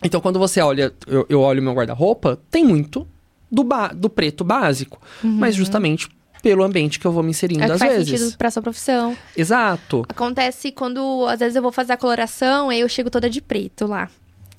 Então, 0.02 0.20
quando 0.20 0.38
você 0.38 0.60
olha, 0.60 0.92
eu, 1.06 1.24
eu 1.28 1.40
olho 1.40 1.62
meu 1.62 1.72
guarda-roupa, 1.72 2.38
tem 2.50 2.64
muito 2.64 3.06
do, 3.50 3.62
ba- 3.64 3.88
do 3.88 4.08
preto 4.10 4.42
básico, 4.44 5.00
mas 5.22 5.54
justamente 5.54 6.08
pelo 6.42 6.62
ambiente 6.62 7.00
que 7.00 7.06
eu 7.06 7.10
vou 7.12 7.22
me 7.22 7.30
inserindo 7.30 7.64
Uhum. 7.64 7.70
É 7.70 7.72
às 7.72 7.78
faz 7.78 7.92
vezes. 7.92 8.20
sentido 8.20 8.36
pra 8.38 8.50
sua 8.50 8.62
profissão. 8.62 9.16
Exato. 9.36 10.04
Acontece 10.08 10.70
quando, 10.70 11.26
às 11.28 11.40
vezes, 11.40 11.56
eu 11.56 11.62
vou 11.62 11.72
fazer 11.72 11.94
a 11.94 11.96
coloração, 11.96 12.68
aí 12.68 12.80
eu 12.80 12.88
chego 12.88 13.10
toda 13.10 13.28
de 13.28 13.40
preto 13.40 13.86
lá. 13.86 14.08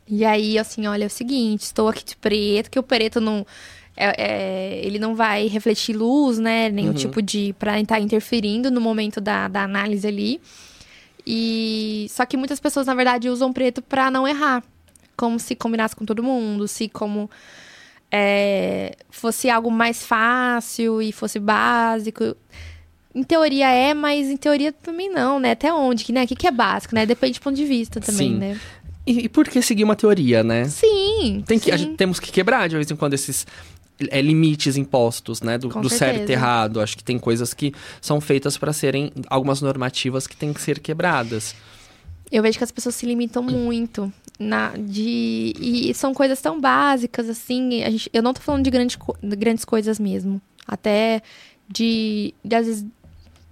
E 0.07 0.25
aí, 0.25 0.57
assim, 0.57 0.87
olha, 0.87 1.03
é 1.03 1.07
o 1.07 1.09
seguinte, 1.09 1.61
estou 1.63 1.87
aqui 1.87 2.03
de 2.03 2.15
preto, 2.17 2.69
que 2.69 2.79
o 2.79 2.83
preto 2.83 3.21
não. 3.21 3.45
é- 3.95 4.15
é, 4.17 4.85
ele 4.85 4.99
não 4.99 5.15
vai 5.15 5.47
refletir 5.47 5.95
luz, 5.95 6.37
né? 6.37 6.69
Nenhum 6.69 6.89
Uhum. 6.89 6.93
tipo 6.93 7.21
de. 7.21 7.55
pra 7.57 7.79
estar 7.79 7.99
interferindo 7.99 8.69
no 8.69 8.79
momento 8.79 9.19
da, 9.19 9.47
da 9.47 9.63
análise 9.63 10.05
ali. 10.07 10.39
E. 11.25 12.07
Só 12.09 12.25
que 12.25 12.37
muitas 12.37 12.59
pessoas, 12.59 12.85
na 12.87 12.93
verdade, 12.95 13.29
usam 13.29 13.51
preto 13.51 13.81
pra 13.81 14.09
não 14.11 14.27
errar. 14.27 14.63
Como 15.15 15.39
se 15.39 15.55
combinasse 15.55 15.95
com 15.95 16.05
todo 16.05 16.21
mundo, 16.23 16.67
se 16.67 16.87
como. 16.87 17.29
É, 18.11 18.95
fosse 19.09 19.49
algo 19.49 19.69
mais 19.69 20.05
fácil 20.05 21.01
e 21.01 21.11
fosse 21.11 21.39
básico. 21.39 22.35
Em 23.13 23.23
teoria 23.23 23.69
é, 23.69 23.93
mas 23.93 24.27
em 24.27 24.37
teoria 24.37 24.71
também 24.71 25.09
não, 25.09 25.39
né? 25.39 25.51
Até 25.51 25.73
onde, 25.73 26.03
que, 26.03 26.13
né? 26.13 26.23
O 26.23 26.27
que, 26.27 26.35
que 26.35 26.47
é 26.47 26.51
básico, 26.51 26.93
né? 26.93 27.05
Depende 27.05 27.39
do 27.39 27.43
ponto 27.43 27.55
de 27.55 27.65
vista 27.65 27.99
também, 27.99 28.33
Sim. 28.33 28.37
né? 28.37 28.59
E, 29.05 29.21
e 29.21 29.29
por 29.29 29.47
que 29.47 29.61
seguir 29.61 29.83
uma 29.83 29.95
teoria, 29.95 30.43
né? 30.43 30.65
Sim, 30.65 31.43
Tem 31.47 31.57
que, 31.57 31.71
a 31.71 31.77
sim. 31.77 31.85
gente, 31.85 31.95
temos 31.95 32.19
que 32.19 32.31
quebrar 32.31 32.67
de 32.67 32.75
vez 32.75 32.91
em 32.91 32.95
quando 32.95 33.13
esses 33.13 33.47
é, 34.09 34.21
limites 34.21 34.77
impostos, 34.77 35.41
né? 35.41 35.57
Do, 35.57 35.69
do 35.69 35.89
certo 35.89 36.29
e 36.29 36.33
errado. 36.33 36.79
Acho 36.79 36.97
que 36.97 37.03
tem 37.03 37.17
coisas 37.17 37.53
que 37.53 37.73
são 38.01 38.21
feitas 38.21 38.57
para 38.57 38.73
serem 38.73 39.11
algumas 39.29 39.61
normativas 39.61 40.27
que 40.27 40.35
têm 40.35 40.53
que 40.53 40.61
ser 40.61 40.79
quebradas. 40.79 41.55
Eu 42.31 42.43
vejo 42.43 42.57
que 42.57 42.63
as 42.63 42.71
pessoas 42.71 42.95
se 42.95 43.05
limitam 43.05 43.41
muito 43.41 44.11
na 44.39 44.73
de 44.77 45.53
e 45.59 45.93
são 45.93 46.13
coisas 46.13 46.41
tão 46.41 46.59
básicas 46.59 47.29
assim. 47.29 47.83
A 47.83 47.89
gente, 47.89 48.09
eu 48.13 48.21
não 48.21 48.33
tô 48.33 48.41
falando 48.41 48.63
de, 48.63 48.69
grande, 48.69 48.97
de 49.21 49.35
grandes 49.35 49.63
coisas 49.63 49.99
mesmo, 49.99 50.41
até 50.67 51.21
de, 51.69 52.33
de 52.43 52.55
às 52.55 52.65
vezes 52.65 52.85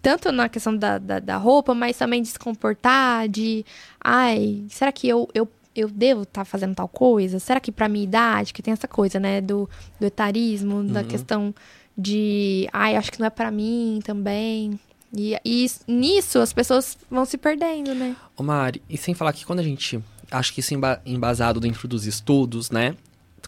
tanto 0.02 0.32
na 0.32 0.48
questão 0.48 0.78
da, 0.78 1.00
da, 1.00 1.20
da 1.20 1.38
roupa, 1.38 1.74
mas 1.74 1.98
também 1.98 2.22
de 2.22 2.28
se 2.28 2.38
comportar, 2.38 3.28
de 3.28 3.66
ai, 4.00 4.64
será 4.70 4.92
que 4.92 5.08
eu, 5.08 5.28
eu, 5.34 5.50
eu 5.76 5.90
devo 5.90 6.22
estar 6.22 6.46
fazendo 6.46 6.76
tal 6.76 6.88
coisa? 6.88 7.40
Será 7.40 7.60
que 7.60 7.72
pra 7.72 7.90
minha 7.90 8.04
idade, 8.04 8.54
que 8.54 8.62
tem 8.62 8.72
essa 8.72 8.88
coisa, 8.88 9.20
né, 9.20 9.42
do, 9.42 9.68
do 10.00 10.06
etarismo, 10.06 10.84
da 10.84 11.04
questão 11.04 11.56
de 11.98 12.68
ai, 12.72 12.96
acho 12.96 13.12
que 13.12 13.20
não 13.20 13.26
é 13.26 13.32
pra 13.32 13.50
mim 13.50 14.00
também. 14.04 14.80
E, 15.18 15.38
e 15.46 15.68
nisso 15.88 16.40
as 16.40 16.52
pessoas 16.52 16.98
vão 17.10 17.26
se 17.26 17.38
perdendo, 17.38 17.94
né? 17.96 18.16
Ô 18.38 18.44
Mari, 18.44 18.82
e 18.90 18.98
sem 18.98 19.14
falar 19.14 19.34
que 19.34 19.46
quando 19.46 19.60
a 19.60 19.64
gente. 19.64 20.00
Acho 20.32 20.54
que 20.54 20.60
isso 20.60 20.74
emba- 20.74 21.02
embasado 21.06 21.60
dentro 21.60 21.88
dos 21.88 22.06
estudos, 22.06 22.72
né? 22.72 22.96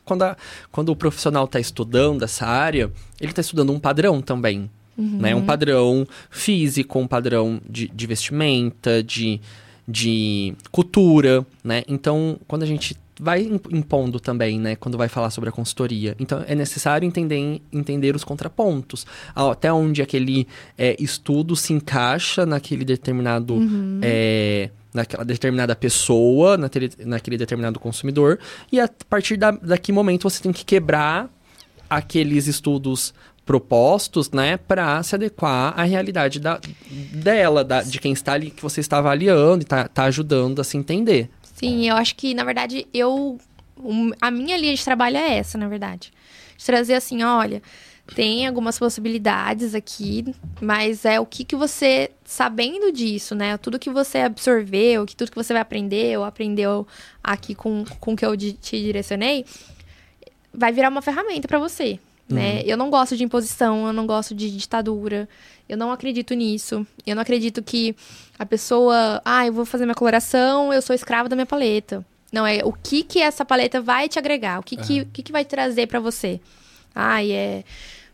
Quando, 0.06 0.21
a- 0.23 0.38
quando 0.71 0.89
o 0.89 0.95
profissional 0.95 1.45
está 1.45 1.60
estudando 1.60 2.23
essa 2.23 2.45
área, 2.45 2.91
ele 3.19 3.32
está 3.32 3.41
estudando 3.41 3.73
um 3.73 3.80
padrão 3.80 4.21
também. 4.21 4.69
Né? 4.99 5.36
Um 5.36 5.45
padrão 5.45 6.08
físico, 6.32 6.97
um 6.97 7.06
padrão 7.08 7.62
de, 7.69 7.88
de 7.88 8.08
vestimenta, 8.08 9.03
de, 9.03 9.39
de 9.88 10.56
cultura, 10.71 11.45
né? 11.63 11.84
Então, 11.88 12.39
quando 12.47 12.63
a 12.63 12.65
gente 12.65 12.97
vai 13.19 13.41
im- 13.41 13.60
impondo 13.71 14.19
também, 14.19 14.60
né? 14.60 14.75
Quando 14.75 14.97
vai 14.97 15.08
falar 15.08 15.30
sobre 15.30 15.49
a 15.49 15.51
consultoria. 15.51 16.15
Então, 16.19 16.43
é 16.47 16.56
necessário 16.56 17.06
entender, 17.06 17.62
entender 17.71 18.15
os 18.15 18.23
contrapontos. 18.23 19.06
Até 19.36 19.71
onde 19.71 20.01
aquele 20.01 20.47
é, 20.77 20.95
estudo 20.99 21.56
se 21.56 21.73
encaixa 21.73 22.45
naquele 22.45 22.86
determinado... 22.86 23.58
é, 24.01 24.69
naquela 24.93 25.23
determinada 25.23 25.75
pessoa, 25.75 26.58
naquele, 26.58 26.89
naquele 27.06 27.38
determinado 27.38 27.80
consumidor. 27.80 28.39
E 28.71 28.80
a 28.80 28.89
partir 29.10 29.38
da, 29.38 29.51
daqui 29.51 29.91
momento 29.91 30.27
você 30.27 30.41
tem 30.41 30.51
que 30.51 30.65
quebrar 30.65 31.30
aqueles 31.89 32.47
estudos 32.47 33.13
propostos, 33.45 34.30
né, 34.32 34.58
para 34.58 35.01
se 35.03 35.15
adequar 35.15 35.73
à 35.80 35.84
realidade 35.84 36.38
da, 36.38 36.60
dela, 37.13 37.63
da, 37.63 37.82
de 37.82 37.97
quem 37.97 38.12
está 38.12 38.34
ali, 38.34 38.49
que 38.51 38.62
você 38.62 38.82
está 38.82 38.97
avaliando 38.97 39.62
e 39.62 39.63
está 39.63 39.88
tá 39.88 40.03
ajudando 40.03 40.60
a 40.60 40.65
se 40.65 40.75
entender. 40.77 41.30
Sim, 41.58 41.89
eu 41.89 41.96
acho 41.96 42.15
que, 42.15 42.36
na 42.36 42.43
verdade, 42.43 42.88
eu. 42.93 43.39
a 44.22 44.30
minha 44.30 44.56
linha 44.56 44.76
de 44.76 44.84
trabalho 44.84 45.17
é 45.17 45.38
essa, 45.39 45.58
na 45.58 45.67
verdade. 45.67 46.13
De 46.56 46.63
trazer 46.63 46.93
assim, 46.93 47.24
olha, 47.24 47.63
tem 48.13 48.46
algumas 48.46 48.78
possibilidades 48.78 49.74
aqui, 49.74 50.24
mas 50.62 51.04
é 51.04 51.20
o 51.20 51.26
que, 51.26 51.43
que 51.43 51.56
você, 51.56 52.12
sabendo 52.24 52.91
disso, 52.91 53.34
né? 53.34 53.58
Tudo 53.58 53.80
que 53.80 53.89
você 53.89 54.20
absorveu, 54.20 55.04
que 55.04 55.15
tudo 55.15 55.32
que 55.32 55.36
você 55.36 55.52
vai 55.52 55.62
aprender 55.63 56.17
ou 56.20 56.26
aprendeu 56.26 56.86
aqui 57.24 57.56
com, 57.56 57.84
com 58.00 58.13
o 58.13 58.15
que 58.15 58.26
eu 58.26 58.38
te 58.38 58.80
direcionei, 58.80 59.43
vai 60.54 60.72
virar 60.72 60.89
uma 60.89 61.02
ferramenta 61.02 61.48
para 61.48 61.58
você, 61.58 62.00
né? 62.30 62.62
Eu 62.66 62.76
não 62.78 62.90
gosto 62.90 63.16
de 63.16 63.24
imposição, 63.24 63.88
eu 63.88 63.94
não 63.94 64.06
gosto 64.06 64.36
de 64.36 64.50
ditadura, 64.56 65.28
eu 65.68 65.78
não 65.78 65.92
acredito 65.92 66.34
nisso. 66.34 66.86
Eu 67.06 67.16
não 67.16 67.22
acredito 67.22 67.62
que 67.63 67.96
a 68.38 68.46
pessoa, 68.46 69.22
ah, 69.24 69.46
eu 69.48 69.54
vou 69.54 69.66
fazer 69.66 69.86
minha 69.86 69.96
coloração, 69.96 70.74
eu 70.74 70.82
sou 70.82 70.94
escrava 70.96 71.30
da 71.30 71.36
minha 71.36 71.46
paleta. 71.46 72.06
Não, 72.32 72.46
é 72.46 72.60
o 72.66 72.74
que 72.74 73.04
que 73.04 73.20
essa 73.22 73.46
paleta 73.46 73.80
vai 73.82 74.10
te 74.10 74.20
agregar, 74.20 74.60
o 74.60 74.63
que 74.63 74.76
que, 74.76 75.02
o 75.02 75.06
que, 75.06 75.24
que 75.24 75.32
vai 75.32 75.46
trazer 75.46 75.88
para 75.88 76.00
você. 76.00 76.40
Ai, 76.94 77.32
é. 77.32 77.63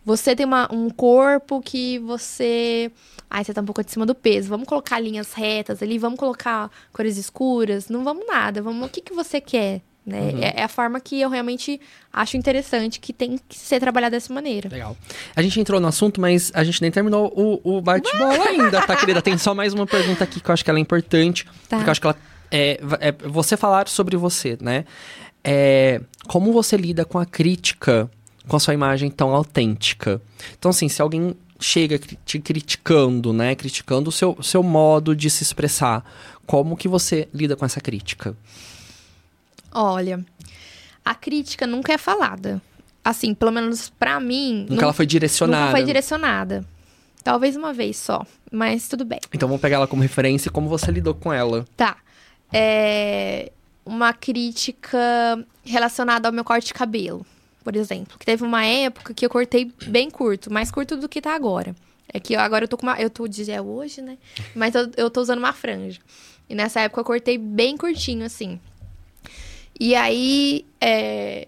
Você 0.06 0.36
tem 0.36 0.46
uma- 0.46 0.68
um 0.72 0.90
corpo 0.90 1.62
que 1.62 1.98
você. 2.00 2.92
Ai, 3.30 3.44
você 3.44 3.54
tá 3.54 3.62
um 3.62 3.66
pouco 3.66 3.80
acima 3.82 4.06
do 4.06 4.14
peso. 4.14 4.50
Vamos 4.50 4.68
colocar 4.68 5.00
linhas 5.00 5.32
retas 5.34 5.82
ali, 5.82 5.98
vamos 5.98 6.20
colocar 6.20 6.70
cores 6.92 7.18
escuras. 7.18 7.88
Não 7.90 8.04
vamos 8.04 8.28
nada. 8.28 8.62
Vamos 8.62 8.86
o 8.86 8.90
que, 8.92 9.02
que 9.02 9.14
você 9.14 9.40
quer. 9.42 9.82
Né? 10.06 10.34
É, 10.42 10.62
é 10.62 10.64
a 10.64 10.68
forma 10.68 11.00
que 11.00 11.22
eu 11.22 11.30
realmente 11.30 11.80
acho 12.12 12.36
interessante 12.36 13.00
que 13.00 13.14
tem 13.14 13.40
que 13.48 13.58
ser 13.58 13.80
trabalhada 13.80 14.18
dessa 14.18 14.34
maneira. 14.34 14.70
Legal. 14.70 14.98
A 15.36 15.42
gente 15.42 15.60
entrou 15.60 15.80
no 15.80 15.88
assunto, 15.88 16.20
mas 16.20 16.52
a 16.54 16.64
gente 16.64 16.82
nem 16.82 16.92
terminou 16.92 17.32
o, 17.36 17.78
o 17.78 17.82
bate-bola 17.82 18.50
ainda, 18.50 18.82
tá, 18.86 18.96
querida? 18.98 19.22
Tem 19.22 19.38
só 19.38 19.54
mais 19.56 19.74
uma 19.74 19.88
pergunta 19.88 20.24
aqui 20.24 20.42
que 20.42 20.50
eu 20.50 20.54
acho 20.54 20.64
que 20.64 20.70
ela 20.70 20.80
é 20.80 20.82
importante. 20.82 21.46
Tá. 21.70 21.78
Porque 21.78 21.90
eu 21.90 21.92
acho 21.92 22.02
que 22.02 22.08
ela 22.08 22.18
é, 22.52 22.80
é 23.00 23.12
você 23.30 23.56
falar 23.56 23.88
sobre 23.88 24.18
você, 24.18 24.58
né? 24.62 24.84
É, 25.44 26.02
como 26.28 26.52
você 26.52 26.76
lida 26.78 27.06
com 27.06 27.18
a 27.18 27.26
crítica 27.26 28.10
com 28.48 28.58
a 28.58 28.60
sua 28.60 28.74
imagem 28.74 29.10
tão 29.10 29.34
autêntica? 29.34 30.22
Então, 30.58 30.70
assim, 30.70 30.90
se 30.90 31.02
alguém 31.02 31.34
chega 31.60 31.98
te 32.26 32.40
criticando, 32.40 33.32
né? 33.32 33.56
Criticando 33.56 34.10
o 34.10 34.12
seu, 34.12 34.38
seu 34.42 34.62
modo 34.62 35.16
de 35.16 35.30
se 35.30 35.44
expressar, 35.44 36.04
como 36.46 36.76
que 36.76 36.88
você 36.88 37.28
lida 37.34 37.56
com 37.56 37.66
essa 37.66 37.80
crítica? 37.80 38.36
Olha, 39.74 40.24
a 41.04 41.16
crítica 41.16 41.66
nunca 41.68 41.94
é 41.94 41.98
falada. 41.98 42.62
Assim, 43.04 43.34
pelo 43.34 43.52
menos 43.52 43.90
pra 43.90 44.20
mim. 44.20 44.66
Nunca 44.70 44.86
ela 44.86 44.94
foi 44.94 45.06
direcionada. 45.06 45.66
Nunca 45.66 45.78
foi 45.78 45.84
direcionada. 45.86 46.66
Talvez 47.24 47.56
uma 47.56 47.74
vez 47.74 47.98
só, 47.98 48.26
mas 48.52 48.88
tudo 48.88 49.06
bem. 49.06 49.20
Então 49.34 49.48
vamos 49.48 49.62
pegar 49.62 49.78
ela 49.78 49.88
como 49.88 50.02
referência 50.02 50.50
e 50.50 50.52
como 50.52 50.68
você 50.70 50.92
lidou 50.92 51.14
com 51.14 51.32
ela. 51.32 51.66
Tá. 51.76 51.98
É 52.52 53.52
uma 53.86 54.14
crítica 54.14 54.98
relacionada 55.66 56.28
ao 56.28 56.34
meu 56.34 56.44
corte 56.44 56.68
de 56.68 56.74
cabelo, 56.74 57.26
por 57.64 57.76
exemplo. 57.76 58.18
Que 58.18 58.26
teve 58.26 58.44
uma 58.44 58.66
época 58.66 59.14
que 59.14 59.26
eu 59.26 59.30
cortei 59.30 59.72
bem 59.88 60.10
curto, 60.10 60.52
mais 60.52 60.72
curto 60.72 60.96
do 60.96 61.10
que 61.10 61.22
tá 61.22 61.36
agora. 61.36 61.76
É 62.14 62.20
que 62.20 62.36
agora 62.36 62.66
eu 62.66 62.68
tô 62.68 62.78
com 62.78 62.86
uma. 62.86 63.00
Eu 63.00 63.10
tô 63.10 63.28
de 63.28 63.50
é 63.50 63.62
hoje, 63.62 64.02
né? 64.02 64.18
Mas 64.56 64.76
eu, 64.76 64.90
eu 64.96 65.10
tô 65.10 65.22
usando 65.22 65.40
uma 65.40 65.54
franja. 65.54 66.00
E 66.50 66.56
nessa 66.56 66.82
época 66.82 67.02
eu 67.02 67.06
cortei 67.06 67.38
bem 67.38 67.76
curtinho, 67.78 68.26
assim. 68.26 68.60
E 69.80 69.96
aí 69.96 70.66
é, 70.80 71.48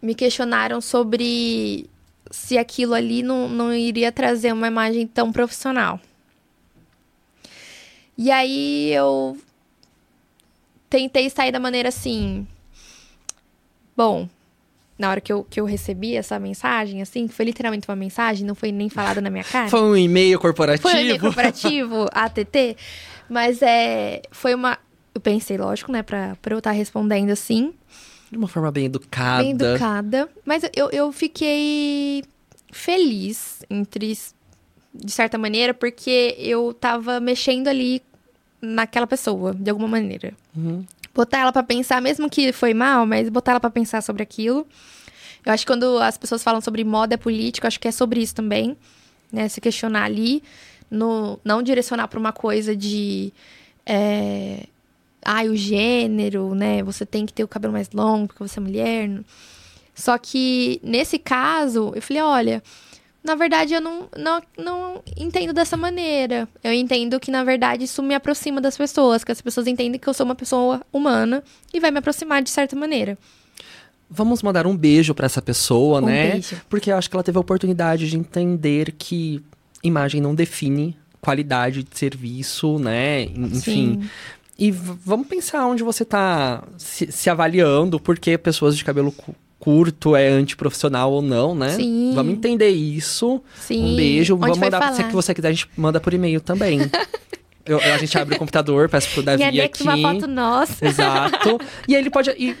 me 0.00 0.14
questionaram 0.14 0.80
sobre 0.80 1.88
se 2.30 2.58
aquilo 2.58 2.94
ali 2.94 3.22
não, 3.22 3.48
não 3.48 3.72
iria 3.72 4.10
trazer 4.10 4.52
uma 4.52 4.66
imagem 4.66 5.06
tão 5.06 5.32
profissional. 5.32 6.00
E 8.16 8.30
aí 8.30 8.92
eu 8.92 9.36
tentei 10.88 11.28
sair 11.28 11.50
da 11.50 11.58
maneira 11.58 11.88
assim. 11.88 12.46
Bom, 13.96 14.28
na 14.98 15.10
hora 15.10 15.20
que 15.20 15.32
eu, 15.32 15.44
que 15.44 15.60
eu 15.60 15.64
recebi 15.64 16.16
essa 16.16 16.38
mensagem, 16.38 17.02
assim, 17.02 17.26
que 17.26 17.34
foi 17.34 17.44
literalmente 17.44 17.88
uma 17.88 17.96
mensagem, 17.96 18.46
não 18.46 18.54
foi 18.54 18.70
nem 18.70 18.88
falada 18.88 19.20
na 19.20 19.30
minha 19.30 19.44
cara. 19.44 19.68
Foi 19.68 19.80
um 19.82 19.96
e-mail 19.96 20.38
corporativo? 20.38 20.88
Foi 20.88 20.94
um 20.94 21.02
e-mail 21.02 21.20
corporativo, 21.20 22.06
ATT, 22.12 22.76
mas 23.28 23.60
é, 23.62 24.22
foi 24.30 24.54
uma... 24.54 24.78
Eu 25.14 25.20
pensei, 25.20 25.56
lógico, 25.56 25.92
né, 25.92 26.02
pra, 26.02 26.36
pra 26.42 26.54
eu 26.54 26.58
estar 26.58 26.72
respondendo 26.72 27.30
assim, 27.30 27.72
De 28.30 28.36
uma 28.36 28.48
forma 28.48 28.70
bem 28.72 28.86
educada. 28.86 29.42
bem 29.42 29.52
educada. 29.52 30.28
Mas 30.44 30.64
eu, 30.74 30.90
eu 30.90 31.12
fiquei 31.12 32.24
feliz, 32.72 33.62
entre, 33.70 34.18
de 34.92 35.12
certa 35.12 35.38
maneira, 35.38 35.72
porque 35.72 36.34
eu 36.38 36.74
tava 36.74 37.20
mexendo 37.20 37.68
ali 37.68 38.02
naquela 38.60 39.06
pessoa, 39.06 39.54
de 39.54 39.70
alguma 39.70 39.86
maneira. 39.88 40.34
Uhum. 40.56 40.84
Botar 41.14 41.38
ela 41.38 41.52
pra 41.52 41.62
pensar, 41.62 42.02
mesmo 42.02 42.28
que 42.28 42.52
foi 42.52 42.74
mal, 42.74 43.06
mas 43.06 43.28
botar 43.28 43.52
ela 43.52 43.60
pra 43.60 43.70
pensar 43.70 44.02
sobre 44.02 44.22
aquilo. 44.24 44.66
Eu 45.46 45.52
acho 45.52 45.64
que 45.64 45.72
quando 45.72 45.98
as 45.98 46.18
pessoas 46.18 46.42
falam 46.42 46.60
sobre 46.60 46.82
moda 46.82 47.16
política, 47.16 47.66
eu 47.66 47.68
acho 47.68 47.78
que 47.78 47.86
é 47.86 47.92
sobre 47.92 48.20
isso 48.20 48.34
também, 48.34 48.76
né? 49.30 49.46
Se 49.48 49.60
questionar 49.60 50.04
ali, 50.04 50.42
no, 50.90 51.38
não 51.44 51.62
direcionar 51.62 52.08
pra 52.08 52.18
uma 52.18 52.32
coisa 52.32 52.74
de. 52.74 53.32
É, 53.86 54.66
ai, 55.24 55.48
o 55.48 55.56
gênero, 55.56 56.54
né? 56.54 56.82
Você 56.82 57.04
tem 57.06 57.24
que 57.26 57.32
ter 57.32 57.44
o 57.44 57.48
cabelo 57.48 57.72
mais 57.72 57.90
longo 57.92 58.28
porque 58.28 58.42
você 58.42 58.58
é 58.58 58.62
mulher. 58.62 59.10
Só 59.94 60.18
que 60.18 60.80
nesse 60.82 61.18
caso, 61.18 61.92
eu 61.94 62.02
falei, 62.02 62.22
olha, 62.22 62.62
na 63.22 63.34
verdade 63.34 63.72
eu 63.74 63.80
não, 63.80 64.08
não, 64.16 64.42
não 64.58 65.02
entendo 65.16 65.52
dessa 65.52 65.76
maneira. 65.76 66.48
Eu 66.62 66.72
entendo 66.72 67.18
que, 67.18 67.30
na 67.30 67.42
verdade, 67.44 67.84
isso 67.84 68.02
me 68.02 68.14
aproxima 68.14 68.60
das 68.60 68.76
pessoas, 68.76 69.24
que 69.24 69.32
as 69.32 69.40
pessoas 69.40 69.66
entendem 69.66 69.98
que 69.98 70.06
eu 70.08 70.14
sou 70.14 70.26
uma 70.26 70.34
pessoa 70.34 70.82
humana 70.92 71.42
e 71.72 71.80
vai 71.80 71.90
me 71.90 71.98
aproximar 71.98 72.42
de 72.42 72.50
certa 72.50 72.76
maneira. 72.76 73.16
Vamos 74.10 74.42
mandar 74.42 74.66
um 74.66 74.76
beijo 74.76 75.14
pra 75.14 75.26
essa 75.26 75.40
pessoa, 75.40 76.00
Um 76.02 76.06
né? 76.06 76.32
beijo. 76.32 76.60
Porque 76.68 76.92
eu 76.92 76.96
acho 76.96 77.08
que 77.08 77.16
ela 77.16 77.22
teve 77.22 77.38
a 77.38 77.40
oportunidade 77.40 78.08
de 78.10 78.16
entender 78.16 78.92
que 78.92 79.42
imagem 79.82 80.20
não 80.20 80.34
define 80.34 80.96
qualidade 81.20 81.82
de 81.82 81.98
serviço, 81.98 82.78
né? 82.78 83.22
Enfim. 83.22 84.02
Sim. 84.02 84.10
E 84.58 84.70
vamos 84.70 85.26
pensar 85.26 85.66
onde 85.66 85.82
você 85.82 86.04
tá 86.04 86.62
se, 86.78 87.10
se 87.10 87.28
avaliando, 87.28 87.98
porque 87.98 88.38
pessoas 88.38 88.76
de 88.76 88.84
cabelo 88.84 89.10
cu- 89.10 89.34
curto 89.58 90.14
é 90.14 90.28
antiprofissional 90.28 91.10
ou 91.10 91.22
não, 91.22 91.54
né? 91.54 91.70
Sim. 91.70 92.12
Vamos 92.14 92.34
entender 92.34 92.68
isso. 92.68 93.42
Sim. 93.60 93.92
Um 93.92 93.96
beijo. 93.96 94.34
Onde 94.34 94.40
Vamos 94.42 94.58
mandar. 94.58 94.90
Se 94.92 94.96
falar? 94.98 95.08
que 95.08 95.14
você 95.14 95.34
quiser, 95.34 95.48
a 95.48 95.52
gente 95.52 95.68
manda 95.76 96.00
por 96.00 96.14
e-mail 96.14 96.40
também. 96.40 96.80
Eu- 97.66 97.80
a 97.80 97.96
gente 97.96 98.16
abre 98.18 98.36
o 98.36 98.38
computador, 98.38 98.90
peço 98.90 99.10
pro 99.14 99.22
Davi 99.22 99.42
E 99.42 99.46
aqui. 99.46 99.58
anexa 99.60 99.84
uma 99.84 99.96
foto 100.12 100.26
nossa. 100.28 100.86
Exato. 100.86 101.58
E 101.88 101.96
aí 101.96 102.02
ele 102.02 102.10
pode. 102.10 102.30
E... 102.30 102.54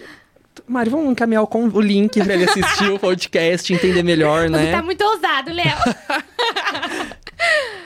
Mari, 0.66 0.88
vamos 0.88 1.10
encaminhar 1.10 1.42
o, 1.44 1.48
o 1.74 1.80
link 1.80 2.22
pra 2.24 2.32
ele 2.34 2.44
assistir 2.44 2.88
o 2.90 2.98
podcast, 2.98 3.72
entender 3.74 4.02
melhor, 4.02 4.44
Você 4.48 4.56
né? 4.56 4.72
tá 4.72 4.82
muito 4.82 5.04
ousado, 5.04 5.52
Léo. 5.52 5.66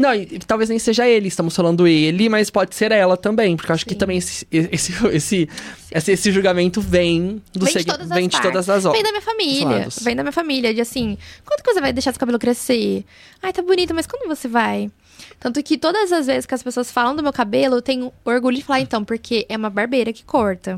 Não, 0.00 0.14
e, 0.14 0.38
talvez 0.40 0.68
nem 0.68 0.78
seja 0.78 1.06
ele, 1.06 1.28
estamos 1.28 1.54
falando 1.54 1.86
ele, 1.86 2.28
mas 2.28 2.50
pode 2.50 2.74
ser 2.74 2.92
ela 2.92 3.16
também, 3.16 3.56
porque 3.56 3.70
eu 3.70 3.74
acho 3.74 3.86
que 3.86 3.94
Sim. 3.94 3.98
também 3.98 4.18
esse, 4.18 4.46
esse, 4.50 4.92
esse, 5.12 5.48
esse, 5.92 6.12
esse 6.12 6.32
julgamento 6.32 6.80
vem 6.80 7.42
do 7.52 7.64
Vem 7.64 7.76
de 7.76 7.84
todas 7.84 8.10
as 8.10 8.16
vem 8.18 8.28
de 8.28 8.40
todas 8.40 8.68
as 8.68 8.82
Vem 8.82 8.90
obras. 8.90 9.02
da 9.04 9.10
minha 9.10 9.22
família. 9.22 9.88
Vem 10.02 10.16
da 10.16 10.22
minha 10.22 10.32
família. 10.32 10.74
De 10.74 10.80
assim, 10.80 11.16
quando 11.44 11.62
que 11.62 11.72
você 11.72 11.80
vai 11.80 11.92
deixar 11.92 12.12
seu 12.12 12.20
cabelo 12.20 12.38
crescer? 12.38 13.04
Ai, 13.42 13.52
tá 13.52 13.62
bonito, 13.62 13.94
mas 13.94 14.06
quando 14.06 14.26
você 14.28 14.48
vai? 14.48 14.90
Tanto 15.38 15.62
que 15.62 15.78
todas 15.78 16.12
as 16.12 16.26
vezes 16.26 16.46
que 16.46 16.54
as 16.54 16.62
pessoas 16.62 16.90
falam 16.90 17.14
do 17.14 17.22
meu 17.22 17.32
cabelo, 17.32 17.76
eu 17.76 17.82
tenho 17.82 18.12
orgulho 18.24 18.56
de 18.56 18.64
falar, 18.64 18.80
então, 18.80 19.04
porque 19.04 19.46
é 19.48 19.56
uma 19.56 19.70
barbeira 19.70 20.12
que 20.12 20.24
corta. 20.24 20.76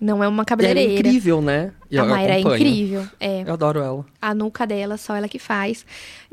Não 0.00 0.22
é 0.22 0.28
uma 0.28 0.42
é 0.42 0.46
cabeleireira. 0.46 1.08
incrível, 1.08 1.40
né? 1.40 1.72
A 1.98 2.04
Mayra 2.04 2.34
é 2.34 2.40
incrível. 2.40 3.06
É. 3.20 3.42
Eu 3.42 3.52
adoro 3.52 3.80
ela. 3.80 4.04
a 4.20 4.34
nuca 4.34 4.66
dela, 4.66 4.96
só 4.96 5.14
ela 5.14 5.28
que 5.28 5.38
faz. 5.38 5.84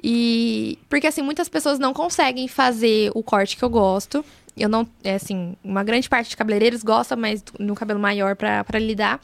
E 0.01 0.78
porque 0.89 1.07
assim, 1.07 1.22
muitas 1.22 1.49
pessoas 1.49 1.80
não 1.80 1.93
conseguem 1.93 2.47
fazer 2.47 3.12
o 3.14 3.22
corte 3.22 3.57
que 3.57 3.64
eu 3.64 3.70
gosto. 3.70 4.24
Eu 4.57 4.68
não, 4.68 4.88
é 5.03 5.16
assim, 5.16 5.55
uma 5.64 5.84
grande 5.84 6.10
parte 6.10 6.30
de 6.30 6.38
cabeleireiros 6.38 6.84
gosta, 6.84 7.16
mas 7.16 7.43
no 7.57 7.76
cabelo 7.76 7.99
maior 7.99 8.36
pra, 8.36 8.64
pra 8.64 8.80
lidar. 8.80 9.22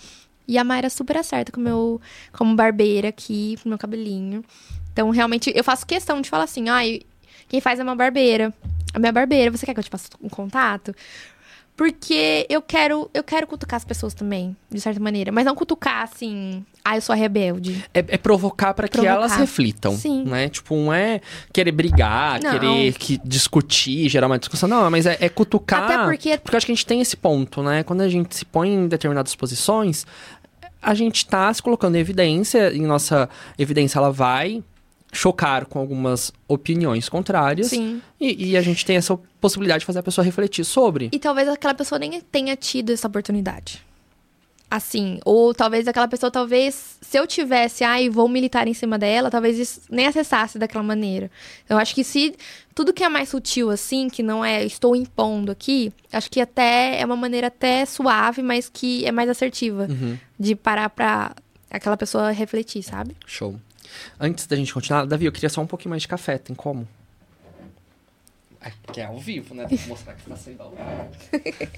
E 0.47 0.57
a 0.57 0.63
Mayra 0.63 0.89
super 0.89 1.17
acerta 1.17 1.51
com 1.51 1.59
o 1.59 1.63
meu 1.63 2.01
como 2.31 2.55
barbeira 2.55 3.09
aqui, 3.09 3.57
com 3.61 3.67
o 3.67 3.69
meu 3.69 3.77
cabelinho. 3.77 4.43
Então, 4.93 5.09
realmente, 5.09 5.51
eu 5.53 5.63
faço 5.63 5.85
questão 5.85 6.21
de 6.21 6.29
falar 6.29 6.45
assim, 6.45 6.69
ai, 6.69 7.01
quem 7.49 7.59
faz 7.59 7.79
é 7.79 7.83
uma 7.83 7.95
barbeira. 7.95 8.53
A 8.93 8.99
minha 8.99 9.11
barbeira, 9.11 9.51
você 9.51 9.65
quer 9.65 9.73
que 9.73 9.79
eu 9.79 9.83
te 9.83 9.89
passe 9.89 10.07
um 10.21 10.29
contato? 10.29 10.95
Porque 11.75 12.45
eu 12.49 12.61
quero, 12.61 13.09
eu 13.13 13.21
quero 13.21 13.45
cutucar 13.45 13.75
as 13.75 13.83
pessoas 13.83 14.13
também, 14.13 14.55
de 14.71 14.79
certa 14.79 14.99
maneira. 14.99 15.29
Mas 15.29 15.43
não 15.43 15.53
cutucar 15.53 16.03
assim, 16.03 16.65
ah, 16.83 16.95
eu 16.95 17.01
sou 17.01 17.11
a 17.11 17.15
rebelde. 17.17 17.83
É, 17.93 17.99
é 17.99 18.17
provocar 18.17 18.73
para 18.73 18.87
que 18.87 19.05
elas 19.05 19.35
reflitam, 19.35 19.93
Sim. 19.97 20.23
né? 20.23 20.47
Tipo, 20.47 20.73
não 20.75 20.93
é 20.93 21.19
querer 21.51 21.73
brigar, 21.73 22.41
Não. 22.41 22.51
querer 22.51 22.93
que, 22.93 23.19
discutir, 23.25 24.07
gerar 24.07 24.27
uma 24.27 24.39
discussão. 24.39 24.69
Não, 24.69 24.89
mas 24.89 25.05
é, 25.05 25.17
é 25.19 25.27
cutucar. 25.27 25.83
Até 25.83 26.03
porque 26.05 26.37
Porque 26.37 26.55
eu 26.55 26.57
acho 26.57 26.65
que 26.65 26.71
a 26.71 26.75
gente 26.75 26.85
tem 26.85 27.01
esse 27.01 27.17
ponto, 27.17 27.61
né? 27.61 27.83
Quando 27.83 28.01
a 28.01 28.09
gente 28.09 28.33
se 28.35 28.45
põe 28.45 28.73
em 28.73 28.87
determinadas 28.87 29.35
posições, 29.35 30.05
a 30.81 30.93
gente 30.93 31.25
tá 31.25 31.53
se 31.53 31.61
colocando 31.61 31.95
em 31.95 31.99
evidência, 31.99 32.71
e 32.71 32.79
nossa 32.79 33.27
evidência 33.57 33.97
ela 33.97 34.11
vai 34.11 34.63
chocar 35.15 35.65
com 35.65 35.79
algumas 35.79 36.31
opiniões 36.47 37.09
contrárias. 37.09 37.67
Sim. 37.67 38.01
E, 38.19 38.51
e 38.51 38.57
a 38.57 38.61
gente 38.61 38.85
tem 38.85 38.97
essa 38.97 39.17
possibilidade 39.39 39.79
de 39.79 39.85
fazer 39.85 39.99
a 39.99 40.03
pessoa 40.03 40.23
refletir 40.23 40.63
sobre. 40.65 41.09
E 41.11 41.17
talvez 41.17 41.47
aquela 41.47 41.73
pessoa 41.73 41.97
nem 41.97 42.19
tenha 42.21 42.55
tido 42.55 42.91
essa 42.91 43.07
oportunidade. 43.07 43.83
assim. 44.69 45.19
Ou 45.23 45.53
talvez 45.53 45.87
aquela 45.87 46.07
pessoa, 46.07 46.29
talvez, 46.31 46.97
se 47.01 47.17
eu 47.17 47.25
tivesse, 47.25 47.83
ai, 47.83 48.09
vou 48.09 48.27
militar 48.27 48.67
em 48.67 48.73
cima 48.73 48.97
dela, 48.97 49.29
talvez 49.31 49.57
isso 49.57 49.81
nem 49.89 50.05
acessasse 50.07 50.59
daquela 50.59 50.83
maneira. 50.83 51.31
Eu 51.69 51.77
acho 51.77 51.95
que 51.95 52.03
se 52.03 52.35
tudo 52.73 52.93
que 52.93 53.03
é 53.03 53.09
mais 53.09 53.29
sutil, 53.29 53.69
assim, 53.69 54.09
que 54.09 54.21
não 54.21 54.43
é 54.43 54.65
estou 54.65 54.95
impondo 54.95 55.51
aqui, 55.51 55.93
acho 56.11 56.29
que 56.29 56.41
até 56.41 56.99
é 56.99 57.05
uma 57.05 57.15
maneira 57.15 57.47
até 57.47 57.85
suave, 57.85 58.41
mas 58.41 58.69
que 58.69 59.05
é 59.05 59.11
mais 59.11 59.29
assertiva. 59.29 59.87
Uhum. 59.89 60.17
De 60.37 60.55
parar 60.55 60.89
pra 60.89 61.33
aquela 61.69 61.95
pessoa 61.95 62.31
refletir, 62.31 62.83
sabe? 62.83 63.15
Show. 63.25 63.55
Antes 64.19 64.47
da 64.47 64.55
gente 64.55 64.73
continuar, 64.73 65.05
Davi, 65.05 65.25
eu 65.25 65.31
queria 65.31 65.49
só 65.49 65.61
um 65.61 65.67
pouquinho 65.67 65.91
mais 65.91 66.01
de 66.01 66.07
café, 66.07 66.37
tem 66.37 66.55
como? 66.55 66.87
É, 68.61 68.71
que 68.91 68.99
é 68.99 69.05
ao 69.05 69.19
vivo, 69.19 69.53
né? 69.53 69.65
Tem 69.65 69.77
que 69.77 69.87
mostrar 69.87 70.13
que 70.13 70.27
tá 70.27 70.35
sendo 70.35 70.63
ao 70.63 70.71
vivo. 70.71 71.71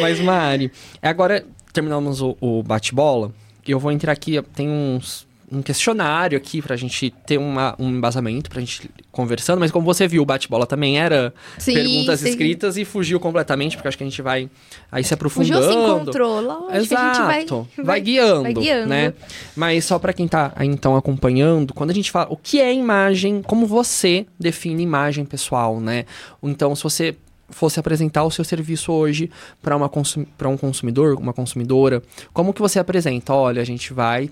Mas, 0.00 0.20
Mari, 0.20 0.72
agora 1.02 1.46
terminamos 1.72 2.22
o, 2.22 2.36
o 2.40 2.62
bate-bola. 2.62 3.32
Eu 3.66 3.78
vou 3.78 3.92
entrar 3.92 4.12
aqui, 4.12 4.40
tem 4.54 4.68
uns, 4.68 5.26
um 5.50 5.62
questionário 5.62 6.36
aqui 6.36 6.60
pra 6.62 6.76
gente 6.76 7.10
ter 7.26 7.38
uma, 7.38 7.74
um 7.78 7.88
embasamento, 7.90 8.50
pra 8.50 8.60
gente 8.60 8.90
conversando. 9.10 9.60
Mas 9.60 9.70
como 9.70 9.84
você 9.84 10.08
viu, 10.08 10.22
o 10.22 10.26
bate-bola 10.26 10.66
também 10.66 10.98
era 10.98 11.32
Sim, 11.58 11.74
perguntas 11.74 12.20
sim. 12.20 12.30
escritas 12.30 12.76
e 12.76 12.84
fugiu 12.84 13.20
completamente, 13.20 13.76
porque 13.76 13.88
acho 13.88 13.96
que 13.96 14.04
a 14.04 14.08
gente 14.08 14.22
vai 14.22 14.50
aí 14.90 15.04
se 15.04 15.14
aprofundando. 15.14 15.62
Gil 15.62 15.72
se 15.72 15.78
encontrou, 15.78 16.42
Exato. 16.72 17.02
a 17.02 17.06
gente 17.12 17.22
vai, 17.22 17.46
vai, 17.84 18.00
guiando, 18.00 18.42
vai 18.42 18.54
guiando. 18.54 18.88
né? 18.88 19.12
Mas 19.54 19.84
só 19.84 19.98
pra 19.98 20.12
quem 20.12 20.26
tá 20.26 20.52
aí, 20.56 20.68
então 20.68 20.96
acompanhando, 20.96 21.72
quando 21.74 21.90
a 21.90 21.94
gente 21.94 22.10
fala 22.10 22.26
o 22.30 22.36
que 22.36 22.60
é 22.60 22.72
imagem, 22.72 23.42
como 23.42 23.66
você 23.66 24.26
define 24.38 24.82
imagem 24.82 25.24
pessoal, 25.24 25.80
né? 25.80 26.04
Então, 26.42 26.74
se 26.74 26.82
você 26.82 27.16
fosse 27.50 27.78
apresentar 27.78 28.24
o 28.24 28.30
seu 28.30 28.44
serviço 28.44 28.92
hoje 28.92 29.30
para 29.62 29.78
consum 29.88 30.24
um 30.46 30.56
consumidor, 30.56 31.14
uma 31.18 31.32
consumidora, 31.32 32.02
como 32.32 32.52
que 32.52 32.60
você 32.60 32.78
apresenta? 32.78 33.32
Olha, 33.32 33.62
a 33.62 33.64
gente 33.64 33.92
vai 33.92 34.30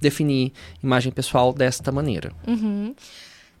definir 0.00 0.52
imagem 0.82 1.12
pessoal 1.12 1.52
desta 1.52 1.90
maneira. 1.92 2.32
Uhum. 2.46 2.94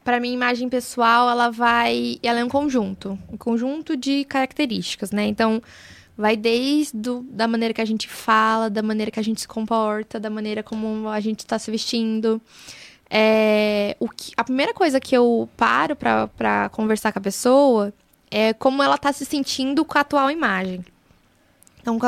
Para 0.04 0.20
mim, 0.20 0.32
imagem 0.32 0.68
pessoal, 0.68 1.28
ela 1.28 1.50
vai. 1.50 2.18
Ela 2.22 2.40
é 2.40 2.44
um 2.44 2.48
conjunto. 2.48 3.18
Um 3.30 3.36
conjunto 3.36 3.96
de 3.96 4.24
características, 4.24 5.10
né? 5.10 5.26
Então, 5.26 5.62
vai 6.16 6.36
desde 6.36 7.10
o, 7.10 7.24
da 7.30 7.46
maneira 7.46 7.74
que 7.74 7.80
a 7.80 7.84
gente 7.84 8.08
fala, 8.08 8.70
da 8.70 8.82
maneira 8.82 9.10
que 9.10 9.20
a 9.20 9.22
gente 9.22 9.40
se 9.40 9.46
comporta, 9.46 10.18
da 10.18 10.30
maneira 10.30 10.62
como 10.62 11.08
a 11.08 11.20
gente 11.20 11.40
está 11.40 11.58
se 11.58 11.70
vestindo. 11.70 12.40
É, 13.10 13.96
o 14.00 14.08
que, 14.08 14.32
a 14.36 14.44
primeira 14.44 14.74
coisa 14.74 14.98
que 14.98 15.16
eu 15.16 15.48
paro 15.56 15.94
para 15.94 16.68
conversar 16.70 17.12
com 17.12 17.18
a 17.18 17.22
pessoa 17.22 17.92
é 18.30 18.52
como 18.52 18.82
ela 18.82 18.98
tá 18.98 19.12
se 19.12 19.24
sentindo 19.24 19.84
com 19.84 19.96
a 19.96 20.00
atual 20.00 20.30
imagem. 20.30 20.84
Então, 21.80 21.98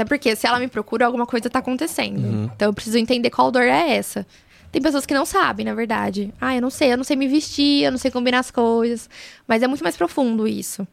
até 0.00 0.04
porque 0.08 0.34
se 0.34 0.46
ela 0.46 0.58
me 0.58 0.66
procura, 0.66 1.04
alguma 1.04 1.26
coisa 1.26 1.50
tá 1.50 1.58
acontecendo. 1.58 2.24
Uhum. 2.24 2.50
Então, 2.56 2.68
eu 2.68 2.72
preciso 2.72 2.96
entender 2.96 3.28
qual 3.28 3.50
dor 3.50 3.64
é 3.64 3.90
essa. 3.96 4.26
Tem 4.72 4.80
pessoas 4.80 5.04
que 5.04 5.12
não 5.12 5.26
sabem, 5.26 5.66
na 5.66 5.74
verdade. 5.74 6.32
Ah, 6.40 6.54
eu 6.56 6.62
não 6.62 6.70
sei, 6.70 6.90
eu 6.92 6.96
não 6.96 7.04
sei 7.04 7.16
me 7.16 7.28
vestir, 7.28 7.82
eu 7.84 7.90
não 7.90 7.98
sei 7.98 8.10
combinar 8.10 8.38
as 8.38 8.50
coisas. 8.50 9.10
Mas 9.46 9.62
é 9.62 9.66
muito 9.66 9.82
mais 9.84 9.96
profundo 9.96 10.48
isso. 10.48 10.88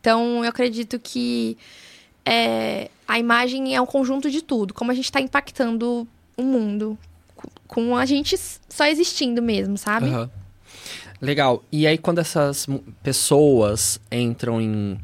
Então, 0.00 0.42
eu 0.42 0.48
acredito 0.50 0.98
que 0.98 1.56
é, 2.26 2.90
a 3.06 3.16
imagem 3.16 3.76
é 3.76 3.80
um 3.80 3.86
conjunto 3.86 4.28
de 4.28 4.42
tudo. 4.42 4.74
Como 4.74 4.90
a 4.90 4.94
gente 4.94 5.04
está 5.04 5.20
impactando 5.20 6.08
o 6.36 6.42
mundo. 6.42 6.98
com- 7.68 7.96
a 7.96 8.04
gente 8.04 8.36
só 8.68 8.86
existindo 8.86 9.40
mesmo, 9.40 9.78
sabe? 9.78 10.08
Aham. 10.08 10.30
Legal. 11.20 11.62
E 11.70 11.86
aí, 11.86 11.96
quando 11.96 12.18
essas 12.18 12.66
pessoas 13.04 14.00
entram 14.10 14.60
em, 14.60 14.98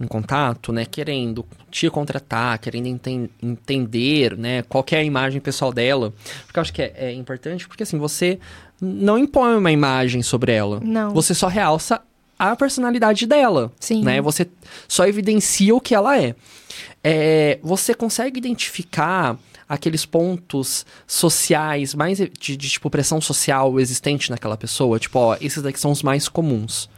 em 0.00 0.06
contato, 0.06 0.72
né, 0.72 0.84
querendo 0.84 1.44
te 1.70 1.88
contratar, 1.88 2.58
querendo 2.58 2.86
enten- 2.86 3.30
entender, 3.42 4.36
né, 4.36 4.62
qual 4.62 4.84
é 4.92 4.96
a 4.96 5.02
imagem 5.02 5.40
pessoal 5.40 5.72
dela, 5.72 6.12
porque 6.44 6.58
eu 6.58 6.60
acho 6.60 6.72
que 6.72 6.82
é, 6.82 6.92
é 6.96 7.12
importante, 7.12 7.66
porque 7.66 7.82
assim, 7.82 7.98
você 7.98 8.38
não 8.80 9.16
impõe 9.16 9.56
uma 9.56 9.72
imagem 9.72 10.22
sobre 10.22 10.52
ela. 10.52 10.80
Não. 10.80 11.14
Você 11.14 11.34
só 11.34 11.46
realça 11.48 12.02
a 12.38 12.54
personalidade 12.54 13.26
dela. 13.26 13.72
Sim. 13.80 14.02
Né? 14.02 14.20
Você 14.20 14.46
só 14.86 15.06
evidencia 15.06 15.74
o 15.74 15.80
que 15.80 15.94
ela 15.94 16.20
é. 16.20 16.34
É, 17.02 17.58
você 17.62 17.94
consegue 17.94 18.38
identificar 18.38 19.38
aqueles 19.68 20.04
pontos 20.04 20.84
sociais 21.06 21.94
mais 21.94 22.18
de, 22.18 22.28
de, 22.28 22.68
tipo 22.68 22.90
pressão 22.90 23.20
social 23.20 23.80
existente 23.80 24.30
naquela 24.30 24.56
pessoa? 24.56 24.98
Tipo, 24.98 25.18
ó, 25.18 25.36
esses 25.40 25.62
daqui 25.62 25.80
são 25.80 25.90
os 25.90 26.02
mais 26.02 26.28
comuns. 26.28 26.88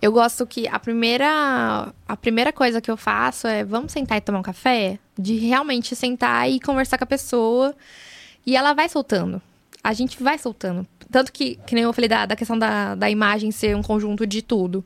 Eu 0.00 0.12
gosto 0.12 0.46
que 0.46 0.68
a 0.68 0.78
primeira, 0.78 1.92
a 2.06 2.16
primeira 2.16 2.52
coisa 2.52 2.80
que 2.80 2.90
eu 2.90 2.96
faço 2.96 3.46
é 3.48 3.64
vamos 3.64 3.92
sentar 3.92 4.18
e 4.18 4.20
tomar 4.20 4.38
um 4.38 4.42
café? 4.42 4.98
De 5.18 5.34
realmente 5.34 5.96
sentar 5.96 6.48
e 6.48 6.60
conversar 6.60 6.98
com 6.98 7.04
a 7.04 7.06
pessoa. 7.06 7.74
E 8.46 8.56
ela 8.56 8.72
vai 8.72 8.88
soltando. 8.88 9.42
A 9.82 9.92
gente 9.92 10.22
vai 10.22 10.38
soltando. 10.38 10.86
Tanto 11.10 11.32
que, 11.32 11.56
que 11.66 11.74
nem 11.74 11.84
eu 11.84 11.92
falei 11.92 12.08
da, 12.08 12.26
da 12.26 12.36
questão 12.36 12.58
da, 12.58 12.94
da 12.94 13.10
imagem 13.10 13.50
ser 13.50 13.74
um 13.74 13.82
conjunto 13.82 14.26
de 14.26 14.40
tudo. 14.40 14.84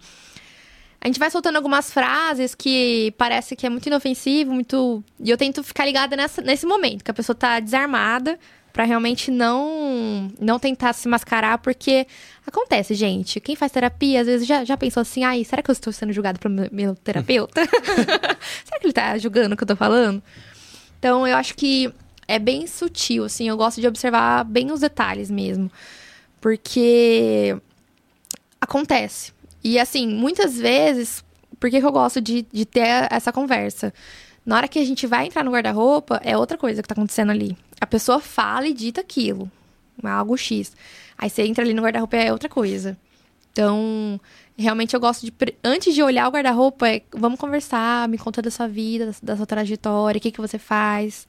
A 1.00 1.08
gente 1.08 1.18
vai 1.18 1.30
soltando 1.30 1.56
algumas 1.56 1.92
frases 1.92 2.54
que 2.54 3.12
parece 3.18 3.56
que 3.56 3.66
é 3.66 3.68
muito 3.68 3.86
inofensivo, 3.86 4.52
muito. 4.52 5.02
E 5.18 5.30
eu 5.30 5.36
tento 5.36 5.62
ficar 5.62 5.84
ligada 5.84 6.16
nessa, 6.16 6.40
nesse 6.40 6.64
momento, 6.64 7.02
que 7.02 7.10
a 7.10 7.14
pessoa 7.14 7.34
tá 7.34 7.58
desarmada, 7.58 8.38
pra 8.72 8.84
realmente 8.84 9.30
não 9.30 10.30
não 10.40 10.58
tentar 10.58 10.92
se 10.92 11.06
mascarar, 11.08 11.58
porque 11.58 12.06
acontece, 12.46 12.94
gente. 12.94 13.40
Quem 13.40 13.54
faz 13.54 13.70
terapia, 13.70 14.20
às 14.20 14.26
vezes 14.26 14.46
já, 14.46 14.64
já 14.64 14.76
pensou 14.76 15.00
assim, 15.00 15.24
ai, 15.24 15.44
será 15.44 15.62
que 15.62 15.70
eu 15.70 15.72
estou 15.74 15.92
sendo 15.92 16.12
julgado 16.12 16.38
pelo 16.38 16.54
meu, 16.54 16.68
meu 16.72 16.94
terapeuta? 16.94 17.62
será 18.64 18.80
que 18.80 18.86
ele 18.86 18.92
tá 18.92 19.18
julgando 19.18 19.54
o 19.54 19.56
que 19.56 19.62
eu 19.62 19.68
tô 19.68 19.76
falando? 19.76 20.22
Então, 20.98 21.26
eu 21.26 21.36
acho 21.36 21.54
que 21.54 21.92
é 22.28 22.38
bem 22.38 22.66
sutil, 22.66 23.24
assim, 23.24 23.48
eu 23.48 23.56
gosto 23.56 23.80
de 23.80 23.86
observar 23.88 24.44
bem 24.44 24.70
os 24.70 24.80
detalhes 24.80 25.30
mesmo. 25.30 25.70
Porque 26.40 27.56
acontece. 28.60 29.32
E 29.62 29.78
assim, 29.78 30.08
muitas 30.08 30.56
vezes, 30.56 31.24
por 31.60 31.70
que, 31.70 31.80
que 31.80 31.86
eu 31.86 31.92
gosto 31.92 32.20
de, 32.20 32.46
de 32.52 32.64
ter 32.64 33.08
essa 33.10 33.32
conversa? 33.32 33.92
Na 34.44 34.56
hora 34.56 34.68
que 34.68 34.78
a 34.78 34.84
gente 34.84 35.06
vai 35.06 35.26
entrar 35.26 35.44
no 35.44 35.52
guarda-roupa, 35.52 36.20
é 36.24 36.36
outra 36.36 36.58
coisa 36.58 36.82
que 36.82 36.88
tá 36.88 36.94
acontecendo 36.94 37.30
ali. 37.30 37.56
A 37.80 37.86
pessoa 37.86 38.20
fala 38.20 38.66
e 38.66 38.74
dita 38.74 39.00
aquilo. 39.00 39.50
Algo 40.02 40.36
X. 40.36 40.72
Aí 41.16 41.30
você 41.30 41.42
entra 41.42 41.62
ali 41.62 41.72
no 41.72 41.82
guarda-roupa 41.82 42.16
é 42.16 42.32
outra 42.32 42.48
coisa. 42.48 42.96
Então, 43.52 44.20
realmente 44.56 44.94
eu 44.94 45.00
gosto 45.00 45.24
de. 45.24 45.32
Antes 45.62 45.94
de 45.94 46.02
olhar 46.02 46.26
o 46.26 46.32
guarda-roupa, 46.32 46.88
é 46.88 47.02
vamos 47.12 47.38
conversar, 47.38 48.08
me 48.08 48.18
conta 48.18 48.42
da 48.42 48.50
sua 48.50 48.66
vida, 48.66 49.14
da, 49.22 49.36
sua 49.36 49.46
trajetória, 49.46 50.18
o 50.18 50.20
que, 50.20 50.32
que 50.32 50.40
você 50.40 50.58
faz. 50.58 51.28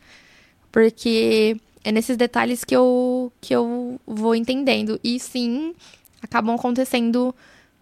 Porque 0.71 1.57
é 1.83 1.91
nesses 1.91 2.17
detalhes 2.17 2.63
que 2.63 2.75
eu, 2.75 3.31
que 3.39 3.53
eu 3.53 3.99
vou 4.07 4.33
entendendo. 4.33 4.99
E 5.03 5.19
sim, 5.19 5.75
acabam 6.21 6.55
acontecendo 6.55 7.35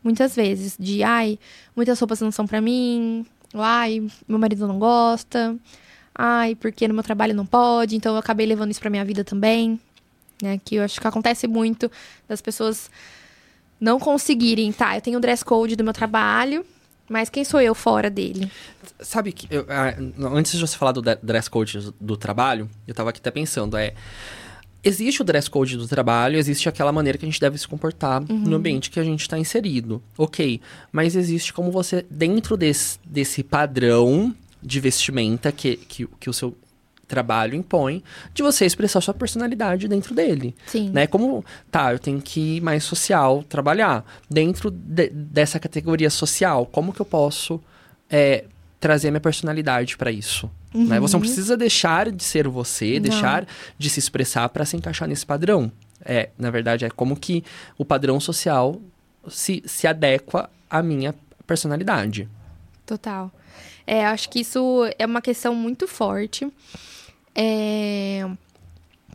muitas 0.04 0.36
vezes. 0.36 0.76
De, 0.78 1.04
ai, 1.04 1.40
muitas 1.76 2.00
roupas 2.00 2.20
não 2.20 2.32
são 2.32 2.48
pra 2.48 2.60
mim. 2.60 3.26
Ai, 3.54 4.06
meu 4.28 4.40
marido 4.40 4.68
não 4.68 4.80
gosta. 4.80 5.56
Ai, 6.14 6.56
porque 6.56 6.88
no 6.88 6.94
meu 6.94 7.04
trabalho 7.04 7.34
não 7.34 7.46
pode. 7.46 7.96
Então 7.96 8.14
eu 8.14 8.20
acabei 8.20 8.46
levando 8.46 8.72
isso 8.72 8.80
pra 8.80 8.90
minha 8.90 9.06
vida 9.06 9.24
também. 9.24 9.80
Né? 10.42 10.60
Que 10.64 10.76
eu 10.76 10.84
acho 10.84 11.00
que 11.00 11.08
acontece 11.08 11.48
muito 11.48 11.92
das 12.28 12.42
pessoas 12.42 12.90
não 13.80 14.00
conseguirem, 14.00 14.72
tá? 14.72 14.96
Eu 14.96 15.02
tenho 15.02 15.18
o 15.18 15.22
dress 15.22 15.44
code 15.44 15.76
do 15.76 15.84
meu 15.84 15.94
trabalho, 15.94 16.64
mas 17.10 17.30
quem 17.30 17.44
sou 17.44 17.60
eu 17.60 17.74
fora 17.74 18.10
dele? 18.10 18.52
Sabe 19.00 19.32
que 19.32 19.48
eu, 19.50 19.66
ah, 19.68 19.96
antes 20.36 20.52
de 20.52 20.60
você 20.60 20.78
falar 20.78 20.92
do 20.92 21.02
dress 21.02 21.50
code 21.50 21.92
do 22.00 22.16
trabalho, 22.16 22.70
eu 22.88 22.94
tava 22.94 23.10
aqui 23.10 23.20
até 23.20 23.32
pensando, 23.32 23.76
é 23.76 23.96
existe 24.84 25.22
o 25.22 25.24
dress 25.26 25.50
code 25.50 25.78
do 25.78 25.88
trabalho, 25.88 26.38
existe 26.38 26.68
aquela 26.68 26.92
maneira 26.92 27.18
que 27.18 27.26
a 27.26 27.30
gente 27.30 27.40
deve 27.40 27.58
se 27.58 27.68
comportar 27.68 28.22
no 28.22 28.56
ambiente 28.56 28.90
que 28.90 29.00
a 29.00 29.04
gente 29.04 29.22
está 29.22 29.38
inserido. 29.38 30.02
Ok, 30.18 30.60
mas 30.92 31.16
existe 31.16 31.54
como 31.54 31.72
você, 31.72 32.06
dentro 32.10 32.58
desse, 32.58 33.00
desse 33.06 33.44
padrão 33.44 34.36
de 34.62 34.80
vestimenta 34.80 35.52
que, 35.52 35.76
que, 35.78 36.08
que 36.20 36.30
o 36.30 36.34
seu 36.34 36.56
trabalho 37.08 37.56
impõe, 37.56 38.02
de 38.34 38.42
você 38.42 38.66
expressar 38.66 39.02
sua 39.02 39.14
personalidade 39.14 39.86
dentro 39.88 40.16
dele. 40.16 40.56
Sim. 40.66 40.90
Né? 40.92 41.06
Como, 41.08 41.44
tá, 41.70 41.92
eu 41.92 42.00
tenho 42.00 42.22
que 42.22 42.58
ir 42.58 42.62
mais 42.62 42.86
social, 42.86 43.44
trabalhar. 43.44 44.06
Dentro 44.30 44.72
de- 44.72 45.10
dessa 45.10 45.60
categoria 45.60 46.10
social, 46.10 46.66
como 46.66 46.94
que 46.94 47.02
eu 47.02 47.06
posso 47.06 47.60
é, 48.10 48.46
trazer 48.80 49.12
minha 49.12 49.20
personalidade 49.20 49.98
para 49.98 50.10
isso? 50.10 50.50
Né? 50.74 51.00
Você 51.00 51.14
não 51.14 51.20
precisa 51.22 51.58
deixar 51.58 52.10
de 52.12 52.24
ser 52.24 52.48
você, 52.48 52.94
Não. 52.94 53.02
deixar 53.02 53.46
de 53.78 53.90
se 53.90 54.00
expressar 54.00 54.48
para 54.50 54.64
se 54.66 54.78
encaixar 54.78 55.08
nesse 55.08 55.26
padrão. 55.26 55.72
É, 56.04 56.30
na 56.38 56.50
verdade, 56.50 56.86
é 56.86 56.90
como 56.90 57.16
que 57.16 57.44
o 57.78 57.84
padrão 57.86 58.20
social 58.20 58.82
se, 59.28 59.62
se 59.66 59.86
adequa 59.86 60.50
à 60.70 60.82
minha 60.82 61.14
personalidade. 61.46 62.28
Total. 62.86 63.32
É, 63.86 64.06
acho 64.06 64.30
que 64.30 64.40
isso 64.40 64.84
é 64.98 65.06
uma 65.06 65.22
questão 65.22 65.54
muito 65.54 65.88
forte. 65.88 66.48
É, 67.36 68.28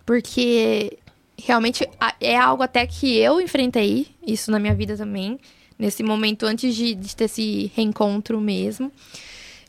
porque 0.04 0.98
realmente 1.38 1.88
é 2.20 2.36
algo 2.36 2.62
até 2.62 2.86
que 2.86 3.16
eu 3.16 3.40
enfrentei 3.40 4.08
isso 4.26 4.50
na 4.50 4.58
minha 4.58 4.74
vida 4.74 4.96
também. 4.96 5.38
Nesse 5.78 6.02
momento 6.02 6.46
antes 6.46 6.74
de, 6.74 6.94
de 6.94 7.14
ter 7.16 7.24
esse 7.24 7.70
reencontro 7.74 8.40
mesmo. 8.40 8.90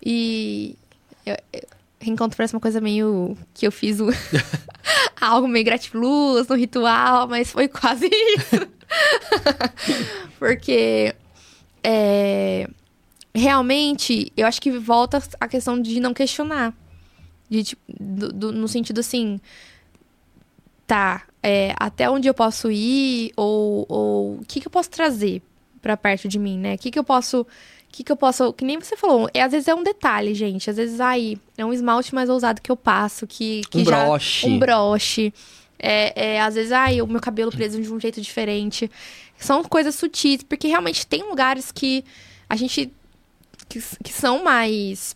E 0.05 0.75
eu- 1.25 1.35
reencontro 1.99 2.37
parece 2.37 2.53
uma 2.53 2.61
coisa 2.61 2.79
meio 2.81 3.37
que 3.53 3.65
eu 3.65 3.71
fiz 3.71 3.99
o... 3.99 4.07
algo 5.19 5.47
meio 5.47 5.65
gratiluz 5.65 6.47
no 6.47 6.55
ritual, 6.55 7.27
mas 7.27 7.51
foi 7.51 7.67
quase 7.67 8.09
isso. 8.37 8.67
Porque 10.39 11.13
é, 11.83 12.69
realmente 13.33 14.31
eu 14.35 14.47
acho 14.47 14.61
que 14.61 14.71
volta 14.71 15.21
a 15.39 15.47
questão 15.47 15.81
de 15.81 15.99
não 15.99 16.13
questionar. 16.13 16.73
De, 17.49 17.63
tipo, 17.63 17.81
do, 17.87 18.33
do, 18.33 18.51
no 18.51 18.67
sentido 18.67 18.99
assim, 18.99 19.39
tá, 20.85 21.23
é, 21.41 21.73
até 21.79 22.09
onde 22.09 22.27
eu 22.27 22.33
posso 22.33 22.69
ir, 22.69 23.31
ou, 23.37 23.85
o 23.89 24.41
que, 24.45 24.59
que 24.59 24.67
eu 24.67 24.71
posso 24.71 24.89
trazer 24.89 25.41
para 25.81 25.95
perto 25.95 26.27
de 26.27 26.37
mim, 26.37 26.57
né? 26.57 26.75
O 26.75 26.77
que, 26.77 26.91
que 26.91 26.99
eu 26.99 27.03
posso. 27.05 27.47
Que, 27.91 28.03
que 28.03 28.11
eu 28.11 28.15
posso. 28.15 28.53
Que 28.53 28.65
nem 28.65 28.79
você 28.79 28.95
falou, 28.95 29.29
é, 29.33 29.41
às 29.41 29.51
vezes 29.51 29.67
é 29.67 29.75
um 29.75 29.83
detalhe, 29.83 30.33
gente. 30.33 30.69
Às 30.69 30.77
vezes, 30.77 30.99
aí, 30.99 31.37
é 31.57 31.65
um 31.65 31.73
esmalte 31.73 32.13
mais 32.13 32.29
ousado 32.29 32.61
que 32.61 32.71
eu 32.71 32.77
passo, 32.77 33.25
que. 33.25 33.61
que 33.69 33.79
um 33.79 33.85
já, 33.85 34.05
broche. 34.05 34.47
Um 34.47 34.59
broche. 34.59 35.33
É, 35.79 36.35
é, 36.35 36.41
às 36.41 36.55
vezes, 36.55 36.71
ai, 36.71 37.01
o 37.01 37.07
meu 37.07 37.21
cabelo 37.21 37.51
preso 37.51 37.81
de 37.81 37.91
um 37.91 37.99
jeito 37.99 38.21
diferente. 38.21 38.89
São 39.37 39.63
coisas 39.63 39.95
sutis, 39.95 40.43
porque 40.43 40.67
realmente 40.67 41.05
tem 41.05 41.23
lugares 41.23 41.71
que 41.71 42.03
a 42.49 42.55
gente. 42.55 42.91
que, 43.69 43.81
que 44.03 44.13
são 44.13 44.43
mais. 44.43 45.15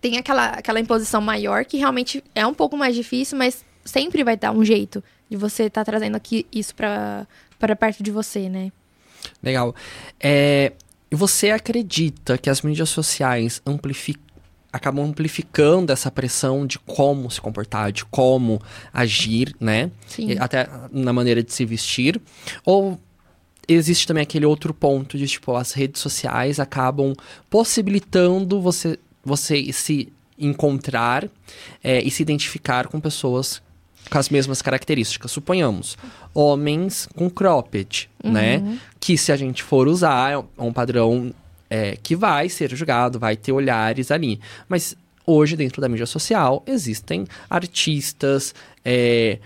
Tem 0.00 0.18
aquela, 0.18 0.46
aquela 0.46 0.80
imposição 0.80 1.20
maior 1.20 1.64
que 1.64 1.76
realmente 1.76 2.24
é 2.34 2.44
um 2.44 2.54
pouco 2.54 2.76
mais 2.76 2.94
difícil, 2.94 3.38
mas 3.38 3.64
sempre 3.84 4.24
vai 4.24 4.36
dar 4.36 4.50
um 4.50 4.64
jeito 4.64 5.02
de 5.30 5.36
você 5.36 5.64
estar 5.64 5.84
tá 5.84 5.90
trazendo 5.92 6.16
aqui 6.16 6.44
isso 6.52 6.74
para 6.74 7.26
perto 7.78 8.02
de 8.02 8.10
você, 8.10 8.48
né? 8.48 8.72
Legal. 9.42 9.74
É, 10.20 10.72
você 11.14 11.50
acredita 11.50 12.38
que 12.38 12.48
as 12.48 12.62
mídias 12.62 12.88
sociais 12.88 13.60
amplificam 13.66 14.32
acabam 14.72 15.04
amplificando 15.04 15.92
essa 15.92 16.10
pressão 16.10 16.66
de 16.66 16.78
como 16.78 17.30
se 17.30 17.38
comportar, 17.40 17.92
de 17.92 18.06
como 18.06 18.58
agir, 18.92 19.54
né? 19.60 19.90
Sim. 20.06 20.34
Até 20.38 20.66
na 20.90 21.12
maneira 21.12 21.42
de 21.42 21.52
se 21.52 21.64
vestir. 21.66 22.18
Ou 22.64 22.98
existe 23.68 24.06
também 24.06 24.22
aquele 24.22 24.46
outro 24.46 24.72
ponto 24.72 25.18
de, 25.18 25.26
tipo, 25.26 25.54
as 25.54 25.72
redes 25.72 26.00
sociais 26.00 26.58
acabam 26.58 27.14
possibilitando 27.50 28.60
você, 28.62 28.98
você 29.22 29.70
se 29.72 30.10
encontrar 30.38 31.28
é, 31.84 32.02
e 32.02 32.10
se 32.10 32.22
identificar 32.22 32.88
com 32.88 32.98
pessoas 32.98 33.62
com 34.10 34.18
as 34.18 34.28
mesmas 34.28 34.60
características. 34.60 35.30
Suponhamos, 35.30 35.96
homens 36.34 37.08
com 37.14 37.30
cropped, 37.30 38.08
né? 38.22 38.58
Uhum. 38.58 38.78
Que 39.00 39.16
se 39.16 39.32
a 39.32 39.36
gente 39.36 39.62
for 39.62 39.88
usar, 39.88 40.32
é 40.32 40.62
um 40.62 40.72
padrão 40.72 41.32
é, 41.70 41.96
que 42.02 42.14
vai 42.14 42.48
ser 42.48 42.74
julgado, 42.74 43.18
vai 43.18 43.36
ter 43.36 43.52
olhares 43.52 44.10
ali. 44.10 44.38
Mas 44.68 44.94
hoje, 45.26 45.56
dentro 45.56 45.80
da 45.80 45.88
mídia 45.88 46.06
social, 46.06 46.62
existem 46.66 47.26
artistas 47.48 48.54
é, 48.84 49.38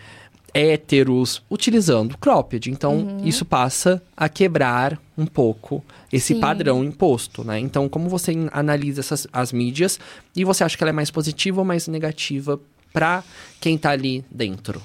héteros 0.53 1.43
utilizando 1.51 2.17
cropped. 2.17 2.71
Então, 2.71 2.97
Uhum. 2.97 3.25
isso 3.25 3.45
passa 3.45 4.03
a 4.17 4.29
quebrar 4.29 4.99
um 5.17 5.27
pouco 5.27 5.85
esse 6.13 6.35
Sim. 6.35 6.41
padrão 6.41 6.83
imposto, 6.83 7.45
né? 7.45 7.59
Então, 7.59 7.89
como 7.89 8.09
você 8.09 8.33
analisa 8.53 9.01
essas, 9.01 9.27
as 9.33 9.53
mídias 9.53 10.01
e 10.35 10.45
você 10.45 10.65
acha 10.65 10.77
que 10.77 10.83
ela 10.83 10.91
é 10.91 10.93
mais 10.95 11.11
positiva 11.11 11.61
ou 11.61 11.65
mais 11.65 11.87
negativa 11.89 12.59
para 12.97 13.23
quem 13.61 13.77
tá 13.77 13.91
ali 13.91 14.25
dentro? 14.31 14.83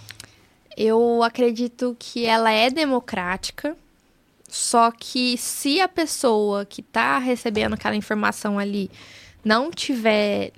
Eu 0.75 1.23
acredito 1.23 1.95
que 1.97 2.25
ela 2.25 2.51
é 2.51 2.69
democrática, 2.69 3.77
só 4.49 4.91
que 4.91 5.37
se 5.37 5.79
a 5.79 5.87
pessoa 5.87 6.65
que 6.65 6.81
tá 6.81 7.19
recebendo 7.19 7.75
aquela 7.75 7.95
informação 7.95 8.59
ali 8.59 8.91
não 9.45 9.71
tiver 9.71 10.51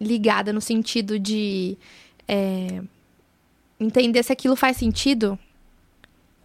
ligada 0.00 0.54
no 0.54 0.60
sentido 0.62 1.18
de 1.18 1.76
é, 2.26 2.80
entender 3.78 4.22
se 4.22 4.32
aquilo 4.32 4.56
faz 4.56 4.78
sentido, 4.78 5.38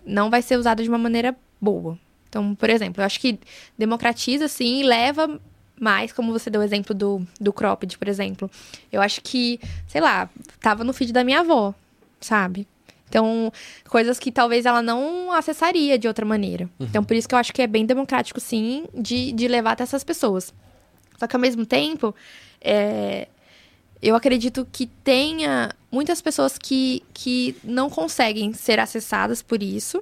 não 0.06 0.30
vai 0.30 0.42
ser 0.42 0.58
usado 0.58 0.84
de 0.84 0.90
uma 0.90 0.98
maneira 0.98 1.34
boa. 1.62 1.98
Então, 2.28 2.54
por 2.56 2.70
exemplo, 2.70 3.02
eu 3.02 3.06
acho 3.06 3.22
que 3.22 3.40
democratiza, 3.78 4.50
sim, 4.50 4.82
e 4.82 4.84
leva 4.84 5.40
mais, 5.82 6.14
como 6.14 6.32
você 6.32 6.50
deu 6.50 6.62
o 6.62 6.64
exemplo 6.64 6.94
do, 6.94 7.26
do 7.40 7.52
cropped, 7.52 7.98
por 7.98 8.08
exemplo. 8.08 8.50
Eu 8.92 9.02
acho 9.02 9.22
que, 9.22 9.60
sei 9.88 10.00
lá, 10.00 10.30
tava 10.60 10.84
no 10.84 10.94
feed 10.94 11.12
da 11.12 11.24
minha 11.24 11.40
avó, 11.40 11.74
sabe? 12.20 12.68
Então, 13.10 13.52
coisas 13.90 14.18
que 14.20 14.32
talvez 14.32 14.66
ela 14.66 14.82
não 14.82 15.32
acessaria 15.32 15.98
de 15.98 16.08
outra 16.08 16.26
maneira. 16.26 16.70
Então, 16.80 17.04
por 17.04 17.16
isso 17.16 17.28
que 17.28 17.36
eu 17.36 17.40
acho 17.40 17.52
que 17.52 17.62
é 17.62 17.68
bem 17.68 17.86
democrático, 17.86 18.40
sim, 18.40 18.86
de, 18.94 19.34
de 19.34 19.48
levar 19.48 19.72
até 19.72 19.84
essas 19.84 20.04
pessoas. 20.04 20.54
Só 21.20 21.28
que, 21.28 21.36
ao 21.36 21.42
mesmo 21.42 21.66
tempo, 21.66 22.16
é, 22.62 23.28
eu 24.02 24.16
acredito 24.16 24.66
que 24.72 24.86
tenha 24.86 25.72
muitas 25.92 26.22
pessoas 26.22 26.58
que, 26.58 27.04
que 27.14 27.56
não 27.64 27.90
conseguem 27.90 28.54
ser 28.54 28.80
acessadas 28.80 29.42
por 29.42 29.62
isso 29.62 30.02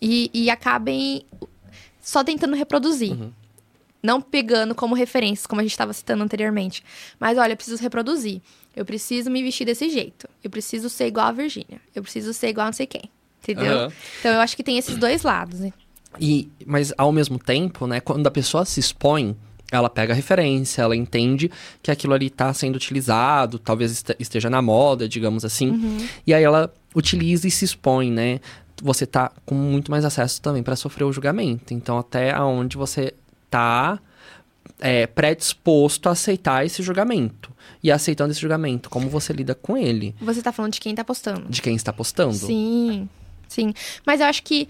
e, 0.00 0.30
e 0.34 0.50
acabem 0.50 1.24
só 2.02 2.24
tentando 2.24 2.56
reproduzir. 2.56 3.16
Não 4.02 4.20
pegando 4.20 4.74
como 4.74 4.94
referências, 4.94 5.46
como 5.46 5.60
a 5.60 5.64
gente 5.64 5.72
estava 5.72 5.92
citando 5.92 6.22
anteriormente. 6.24 6.82
Mas 7.18 7.36
olha, 7.36 7.52
eu 7.52 7.56
preciso 7.56 7.82
reproduzir. 7.82 8.40
Eu 8.74 8.84
preciso 8.84 9.30
me 9.30 9.42
vestir 9.42 9.64
desse 9.66 9.90
jeito. 9.90 10.28
Eu 10.42 10.48
preciso 10.50 10.88
ser 10.88 11.06
igual 11.06 11.26
a 11.26 11.32
Virgínia. 11.32 11.80
Eu 11.94 12.02
preciso 12.02 12.32
ser 12.32 12.48
igual 12.48 12.64
a 12.66 12.68
não 12.68 12.72
sei 12.72 12.86
quem. 12.86 13.02
Entendeu? 13.42 13.72
Aham. 13.78 13.92
Então 14.20 14.32
eu 14.32 14.40
acho 14.40 14.56
que 14.56 14.62
tem 14.62 14.78
esses 14.78 14.96
dois 14.96 15.22
lados. 15.22 15.60
né? 15.60 15.72
E, 16.20 16.48
mas 16.66 16.92
ao 16.96 17.12
mesmo 17.12 17.38
tempo, 17.38 17.86
né, 17.86 18.00
quando 18.00 18.26
a 18.26 18.30
pessoa 18.30 18.64
se 18.64 18.80
expõe, 18.80 19.36
ela 19.72 19.88
pega 19.88 20.12
a 20.12 20.16
referência, 20.16 20.82
ela 20.82 20.96
entende 20.96 21.50
que 21.82 21.90
aquilo 21.90 22.12
ali 22.14 22.26
está 22.26 22.52
sendo 22.52 22.76
utilizado, 22.76 23.58
talvez 23.58 23.92
este- 23.92 24.16
esteja 24.18 24.50
na 24.50 24.60
moda, 24.60 25.08
digamos 25.08 25.44
assim. 25.44 26.08
E 26.26 26.34
aí 26.34 26.42
ela 26.42 26.72
utiliza 26.94 27.46
e 27.46 27.50
se 27.50 27.64
expõe, 27.64 28.10
né? 28.10 28.40
Você 28.82 29.04
tá 29.06 29.30
com 29.44 29.54
muito 29.54 29.90
mais 29.90 30.04
acesso 30.04 30.40
também 30.40 30.62
para 30.62 30.74
sofrer 30.74 31.04
o 31.04 31.12
julgamento. 31.12 31.72
Então, 31.74 31.98
até 31.98 32.32
aonde 32.32 32.76
você 32.76 33.12
tá 33.50 33.98
é, 34.80 35.06
predisposto 35.06 36.08
a 36.08 36.12
aceitar 36.12 36.64
esse 36.64 36.82
julgamento. 36.82 37.50
E 37.82 37.90
aceitando 37.90 38.30
esse 38.30 38.40
julgamento, 38.40 38.90
como 38.90 39.08
você 39.08 39.32
lida 39.32 39.54
com 39.54 39.74
ele, 39.76 40.14
Você 40.20 40.42
tá 40.42 40.52
falando 40.52 40.72
de 40.74 40.80
quem 40.80 40.94
tá 40.94 41.02
postando. 41.04 41.46
de 41.48 41.62
quem 41.62 41.74
está 41.74 41.92
postando. 41.92 42.34
Sim, 42.34 43.08
sim. 43.48 43.72
Mas 44.06 44.20
eu 44.20 44.26
acho 44.26 44.42
que 44.42 44.68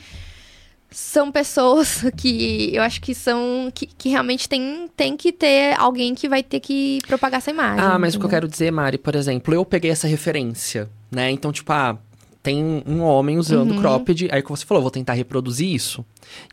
são 0.90 1.30
pessoas 1.30 2.04
que 2.16 2.70
eu 2.74 2.82
acho 2.82 3.00
que 3.00 3.14
são. 3.14 3.70
que, 3.74 3.86
que 3.86 4.08
realmente 4.08 4.48
tem, 4.48 4.88
tem 4.96 5.16
que 5.16 5.32
ter 5.32 5.74
alguém 5.78 6.14
que 6.14 6.28
vai 6.28 6.42
ter 6.42 6.60
que 6.60 6.98
propagar 7.06 7.38
essa 7.38 7.50
imagem. 7.50 7.84
Ah, 7.84 7.98
mas 7.98 8.14
o 8.14 8.18
que 8.18 8.24
eu 8.24 8.28
entendeu? 8.28 8.30
quero 8.42 8.48
dizer, 8.48 8.70
Mari, 8.70 8.98
por 8.98 9.14
exemplo, 9.14 9.52
eu 9.54 9.64
peguei 9.64 9.90
essa 9.90 10.06
referência, 10.08 10.88
né? 11.10 11.30
Então, 11.30 11.52
tipo, 11.52 11.72
ah, 11.72 11.98
tem 12.42 12.82
um 12.86 13.02
homem 13.02 13.38
usando 13.38 13.72
Uhum. 13.72 13.80
cropped, 13.80 14.28
aí 14.32 14.42
que 14.42 14.48
você 14.48 14.64
falou, 14.64 14.82
vou 14.82 14.90
tentar 14.90 15.12
reproduzir 15.14 15.68
isso. 15.68 16.04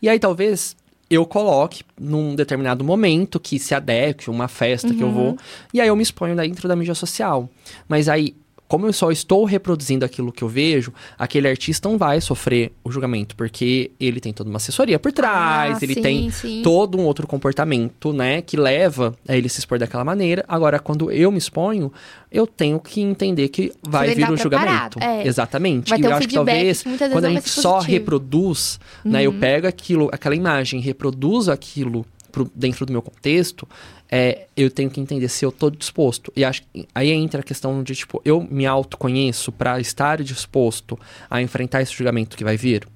E 0.02 0.08
aí 0.08 0.18
talvez 0.18 0.76
eu 1.10 1.24
coloque 1.24 1.82
num 1.98 2.34
determinado 2.34 2.84
momento 2.84 3.40
que 3.40 3.58
se 3.58 3.74
adeque, 3.74 4.28
uma 4.30 4.48
festa 4.48 4.92
que 4.94 5.02
eu 5.02 5.08
Uhum. 5.08 5.12
vou, 5.14 5.38
e 5.72 5.80
aí 5.80 5.88
eu 5.88 5.96
me 5.96 6.02
exponho 6.02 6.36
dentro 6.36 6.68
da 6.68 6.76
mídia 6.76 6.94
social. 6.94 7.48
Mas 7.88 8.08
aí, 8.08 8.34
como 8.68 8.86
eu 8.86 8.92
só 8.92 9.10
estou 9.10 9.44
reproduzindo 9.44 10.04
aquilo 10.04 10.30
que 10.30 10.44
eu 10.44 10.48
vejo, 10.48 10.92
aquele 11.18 11.48
artista 11.48 11.88
não 11.88 11.96
vai 11.96 12.20
sofrer 12.20 12.70
o 12.84 12.90
julgamento, 12.92 13.34
porque 13.34 13.90
ele 13.98 14.20
tem 14.20 14.32
toda 14.32 14.50
uma 14.50 14.58
assessoria 14.58 14.98
por 14.98 15.10
trás, 15.10 15.78
Ah, 15.80 15.84
ele 15.84 15.94
sim, 15.94 16.02
tem 16.02 16.30
sim. 16.30 16.60
todo 16.62 16.98
um 16.98 17.04
outro 17.04 17.26
comportamento, 17.26 18.12
né, 18.12 18.42
que 18.42 18.56
leva 18.56 19.14
a 19.26 19.34
ele 19.36 19.48
se 19.48 19.58
expor 19.58 19.78
daquela 19.78 20.04
maneira. 20.04 20.44
Agora, 20.46 20.78
quando 20.78 21.10
eu 21.10 21.32
me 21.32 21.38
exponho, 21.38 21.90
eu 22.30 22.46
tenho 22.46 22.78
que 22.78 23.00
entender 23.00 23.48
que 23.48 23.72
vai 23.82 24.08
vir 24.08 24.20
estar 24.20 24.32
o 24.32 24.36
julgamento. 24.36 24.98
é. 25.00 25.26
Exatamente. 25.26 25.88
Vai 25.90 25.98
e 25.98 26.02
eu 26.04 26.10
um 26.10 26.14
acho 26.14 26.28
que 26.28 26.34
talvez 26.34 26.82
que 26.82 26.98
quando 26.98 27.24
a 27.24 27.30
gente 27.30 27.48
só 27.48 27.76
positivo. 27.76 27.92
reproduz, 27.92 28.78
né, 29.04 29.24
eu 29.24 29.30
Uhum. 29.30 29.40
pego 29.40 29.66
aquilo, 29.66 30.10
aquela 30.12 30.34
imagem, 30.34 30.80
reproduzo 30.80 31.50
aquilo 31.50 32.04
pro- 32.30 32.50
dentro 32.54 32.84
do 32.86 32.92
meu 32.92 33.02
contexto, 33.02 33.68
é, 34.10 34.46
eu 34.56 34.70
tenho 34.70 34.90
que 34.90 35.00
entender 35.00 35.28
se 35.28 35.44
eu 35.44 35.52
tô 35.52 35.70
disposto. 35.70 36.32
E 36.34 36.44
acho 36.44 36.62
aí 36.94 37.10
entra 37.10 37.40
a 37.40 37.44
questão 37.44 37.82
de, 37.82 37.94
tipo, 37.94 38.20
eu 38.24 38.40
me 38.50 38.66
autoconheço 38.66 39.52
para 39.52 39.80
estar 39.80 40.22
disposto 40.22 40.98
a 41.28 41.40
enfrentar 41.42 41.82
esse 41.82 41.92
julgamento 41.92 42.36
que 42.36 42.44
vai 42.44 42.56
vir. 42.56 42.86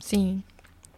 Sim, 0.00 0.42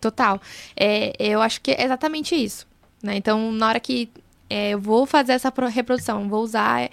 total. 0.00 0.40
É, 0.76 1.12
eu 1.18 1.40
acho 1.40 1.60
que 1.60 1.70
é 1.72 1.84
exatamente 1.84 2.34
isso. 2.34 2.66
Né? 3.02 3.16
Então, 3.16 3.52
na 3.52 3.68
hora 3.68 3.80
que 3.80 4.08
é, 4.50 4.70
eu 4.70 4.80
vou 4.80 5.06
fazer 5.06 5.32
essa 5.32 5.52
pro- 5.52 5.68
reprodução, 5.68 6.28
vou 6.28 6.42
usar, 6.42 6.82
é, 6.82 6.90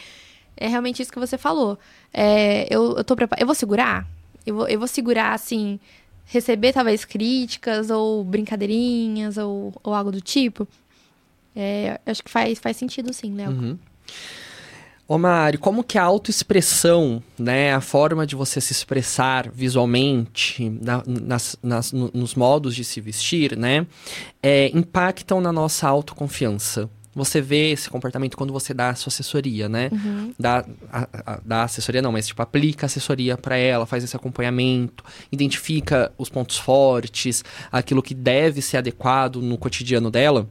é 0.57 0.67
realmente 0.67 1.01
isso 1.01 1.11
que 1.11 1.19
você 1.19 1.37
falou. 1.37 1.77
É, 2.13 2.67
eu, 2.73 2.95
eu 2.97 3.03
tô 3.03 3.15
preparada. 3.15 3.41
Eu 3.43 3.47
vou 3.47 3.55
segurar? 3.55 4.07
Eu 4.45 4.55
vou, 4.55 4.67
eu 4.67 4.77
vou 4.79 4.87
segurar, 4.87 5.33
assim, 5.33 5.79
receber 6.25 6.71
talvez 6.73 7.03
críticas 7.03 7.89
ou 7.89 8.23
brincadeirinhas 8.23 9.37
ou, 9.37 9.73
ou 9.83 9.93
algo 9.93 10.11
do 10.11 10.21
tipo? 10.21 10.67
É, 11.55 11.99
acho 12.05 12.23
que 12.23 12.29
faz, 12.29 12.59
faz 12.59 12.77
sentido 12.77 13.13
sim, 13.13 13.33
Léo. 13.35 13.51
Uhum. 13.51 13.77
Ô 15.07 15.19
Mari, 15.19 15.59
como 15.59 15.83
que 15.83 15.99
a 15.99 16.03
autoexpressão, 16.03 17.21
né, 17.37 17.73
a 17.75 17.79
forma 17.79 18.25
de 18.25 18.35
você 18.35 18.59
se 18.59 18.71
expressar 18.71 19.51
visualmente, 19.51 20.67
na- 20.81 21.03
nas, 21.05 21.55
nas- 21.61 21.91
no- 21.91 22.09
nos 22.11 22.33
modos 22.33 22.75
de 22.75 22.83
se 22.83 22.99
vestir, 22.99 23.55
né, 23.55 23.85
é, 24.41 24.71
impactam 24.75 25.39
na 25.39 25.51
nossa 25.51 25.87
autoconfiança? 25.87 26.89
você 27.17 27.39
vê 27.39 27.71
esse 27.71 27.89
comportamento 27.89 28.35
quando 28.35 28.51
você 28.51 28.73
dá 28.73 28.89
a 28.89 28.93
sua 28.95 29.07
assessoria, 29.09 29.69
né? 29.69 29.89
Uhum. 29.89 30.33
Dá, 30.37 30.65
a, 30.91 31.07
a, 31.25 31.39
dá 31.45 31.63
assessoria 31.63 32.01
não, 32.01 32.11
mas 32.11 32.27
tipo, 32.27 32.41
aplica 32.41 32.87
assessoria 32.87 33.37
para 33.37 33.55
ela, 33.55 33.85
faz 33.85 34.03
esse 34.03 34.17
acompanhamento, 34.17 35.01
identifica 35.31 36.11
os 36.17 36.27
pontos 36.27 36.57
fortes, 36.57 37.41
aquilo 37.71 38.03
que 38.03 38.13
deve 38.13 38.61
ser 38.61 38.75
adequado 38.75 39.37
no 39.41 39.57
cotidiano 39.57 40.11
dela 40.11 40.45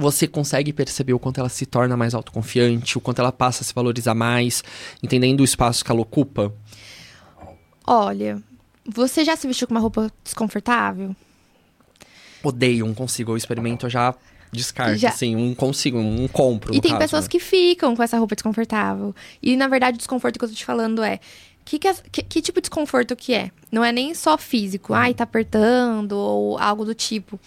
você 0.00 0.26
consegue 0.26 0.72
perceber 0.72 1.12
o 1.12 1.18
quanto 1.18 1.38
ela 1.40 1.48
se 1.48 1.66
torna 1.66 1.96
mais 1.96 2.14
autoconfiante, 2.14 2.96
o 2.98 3.00
quanto 3.00 3.20
ela 3.20 3.32
passa 3.32 3.62
a 3.62 3.64
se 3.66 3.74
valorizar 3.74 4.14
mais, 4.14 4.62
entendendo 5.02 5.40
o 5.40 5.44
espaço 5.44 5.84
que 5.84 5.90
ela 5.90 6.00
ocupa? 6.00 6.52
Olha, 7.86 8.42
você 8.86 9.24
já 9.24 9.36
se 9.36 9.46
vestiu 9.46 9.66
com 9.66 9.74
uma 9.74 9.80
roupa 9.80 10.10
desconfortável? 10.22 11.14
Odeio, 12.42 12.86
não 12.86 12.94
consigo. 12.94 13.32
Eu 13.32 13.36
experimento, 13.36 13.86
eu 13.86 13.90
já 13.90 14.14
descarto, 14.52 14.96
Já- 14.96 15.08
assim, 15.10 15.34
um 15.36 15.54
consigo, 15.54 15.98
um 15.98 16.28
compro. 16.28 16.74
E 16.74 16.80
tem 16.80 16.92
caso, 16.92 17.00
pessoas 17.02 17.24
né? 17.24 17.30
que 17.30 17.40
ficam 17.40 17.94
com 17.96 18.02
essa 18.02 18.16
roupa 18.18 18.34
desconfortável. 18.34 19.14
E, 19.42 19.56
na 19.56 19.68
verdade, 19.68 19.96
o 19.96 19.98
desconforto 19.98 20.38
que 20.38 20.44
eu 20.44 20.48
tô 20.48 20.54
te 20.54 20.64
falando 20.64 21.02
é... 21.02 21.18
Que, 21.64 21.78
que, 21.78 21.92
que- 22.10 22.22
que 22.22 22.40
tipo 22.40 22.58
de 22.60 22.62
desconforto 22.62 23.14
que 23.14 23.34
é? 23.34 23.50
Não 23.70 23.84
é 23.84 23.92
nem 23.92 24.14
só 24.14 24.38
físico. 24.38 24.94
Ai, 24.94 25.12
tá 25.12 25.24
apertando 25.24 26.12
ou 26.12 26.58
algo 26.58 26.82
do 26.82 26.94
tipo. 26.94 27.38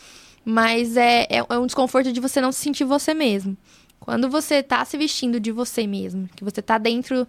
Mas 0.43 0.97
é, 0.97 1.23
é, 1.29 1.37
é 1.49 1.57
um 1.59 1.65
desconforto 1.65 2.11
de 2.11 2.19
você 2.19 2.41
não 2.41 2.51
se 2.51 2.59
sentir 2.61 2.83
você 2.83 3.13
mesmo. 3.13 3.55
Quando 3.99 4.29
você 4.29 4.63
tá 4.63 4.83
se 4.83 4.97
vestindo 4.97 5.39
de 5.39 5.51
você 5.51 5.85
mesmo, 5.85 6.27
que 6.35 6.43
você 6.43 6.61
tá 6.61 6.77
dentro 6.79 7.27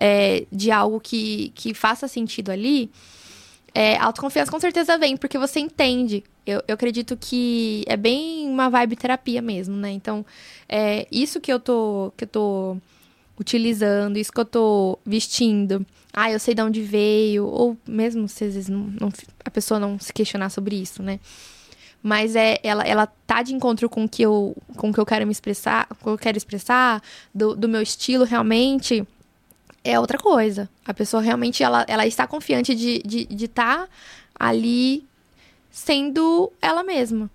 é, 0.00 0.44
de 0.52 0.70
algo 0.70 1.00
que, 1.00 1.50
que 1.54 1.74
faça 1.74 2.06
sentido 2.06 2.50
ali, 2.50 2.90
é, 3.74 3.96
autoconfiança 3.96 4.50
com 4.50 4.60
certeza 4.60 4.96
vem, 4.98 5.16
porque 5.16 5.36
você 5.38 5.58
entende. 5.58 6.22
Eu, 6.46 6.62
eu 6.68 6.74
acredito 6.74 7.16
que 7.16 7.84
é 7.86 7.96
bem 7.96 8.48
uma 8.48 8.68
vibe 8.68 8.96
terapia 8.96 9.42
mesmo, 9.42 9.76
né? 9.76 9.90
Então, 9.90 10.24
é, 10.68 11.06
isso 11.10 11.40
que 11.40 11.52
eu 11.52 11.58
tô, 11.58 12.12
que 12.16 12.24
eu 12.24 12.28
tô 12.28 12.76
utilizando, 13.38 14.18
isso 14.18 14.30
que 14.32 14.40
eu 14.40 14.44
tô 14.44 14.98
vestindo. 15.04 15.84
Ah, 16.12 16.30
eu 16.30 16.38
sei 16.38 16.54
de 16.54 16.62
onde 16.62 16.82
veio, 16.82 17.46
ou 17.46 17.76
mesmo 17.88 18.28
se 18.28 18.44
às 18.44 18.54
vezes 18.54 18.68
não, 18.68 18.80
não- 19.00 19.12
a 19.44 19.50
pessoa 19.50 19.80
não 19.80 19.98
se 19.98 20.12
questionar 20.12 20.50
sobre 20.50 20.76
isso, 20.76 21.02
né? 21.02 21.18
Mas 22.02 22.34
é, 22.34 22.58
ela, 22.62 22.82
ela 22.82 23.06
tá 23.06 23.42
de 23.42 23.54
encontro 23.54 23.88
com 23.88 24.08
que 24.08 24.22
eu, 24.22 24.56
com 24.76 24.92
que 24.92 24.98
eu 24.98 25.06
quero 25.06 25.24
me 25.24 25.32
expressar, 25.32 25.86
com 25.86 25.96
que 25.96 26.08
eu 26.08 26.18
quero 26.18 26.36
expressar, 26.36 27.00
do, 27.32 27.54
do 27.54 27.68
meu 27.68 27.80
estilo 27.80 28.24
realmente, 28.24 29.06
é 29.84 29.98
outra 29.98 30.18
coisa. 30.18 30.68
A 30.84 30.92
pessoa 30.92 31.22
realmente, 31.22 31.62
ela, 31.62 31.84
ela 31.88 32.06
está 32.06 32.26
confiante 32.26 32.74
de 32.74 32.96
estar 32.96 33.08
de, 33.08 33.26
de 33.26 33.48
tá 33.48 33.88
ali 34.34 35.04
sendo 35.70 36.52
ela 36.60 36.82
mesma. 36.82 37.30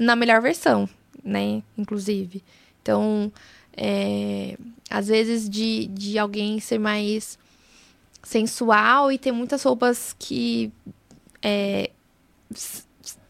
Na 0.00 0.16
melhor 0.16 0.42
versão, 0.42 0.88
né? 1.22 1.62
Inclusive. 1.78 2.42
Então, 2.82 3.32
é, 3.76 4.56
às 4.90 5.06
vezes 5.06 5.48
de, 5.48 5.86
de 5.86 6.18
alguém 6.18 6.58
ser 6.58 6.78
mais 6.78 7.38
sensual 8.22 9.10
e 9.10 9.18
ter 9.18 9.32
muitas 9.32 9.62
roupas 9.62 10.14
que 10.18 10.72
é, 11.42 11.90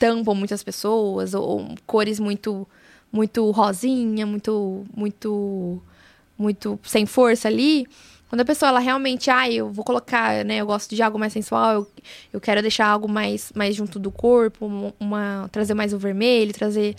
tampam 0.00 0.34
muitas 0.34 0.64
pessoas, 0.64 1.34
ou, 1.34 1.46
ou 1.46 1.74
cores 1.86 2.18
muito 2.18 2.66
muito 3.12 3.50
rosinha, 3.50 4.26
muito 4.26 4.84
muito 4.96 5.80
muito 6.36 6.80
sem 6.82 7.04
força 7.04 7.46
ali. 7.48 7.86
Quando 8.28 8.40
a 8.42 8.44
pessoa 8.44 8.68
ela 8.68 8.78
realmente, 8.78 9.28
ah, 9.28 9.50
eu 9.50 9.70
vou 9.70 9.84
colocar, 9.84 10.44
né, 10.44 10.58
eu 10.58 10.66
gosto 10.66 10.94
de 10.94 11.02
algo 11.02 11.18
mais 11.18 11.32
sensual, 11.32 11.74
eu, 11.74 11.90
eu 12.32 12.40
quero 12.40 12.62
deixar 12.62 12.86
algo 12.86 13.08
mais 13.08 13.52
mais 13.54 13.76
junto 13.76 13.98
do 13.98 14.10
corpo, 14.10 14.66
uma, 14.98 15.48
trazer 15.52 15.74
mais 15.74 15.92
o 15.92 15.98
vermelho, 15.98 16.52
trazer 16.52 16.96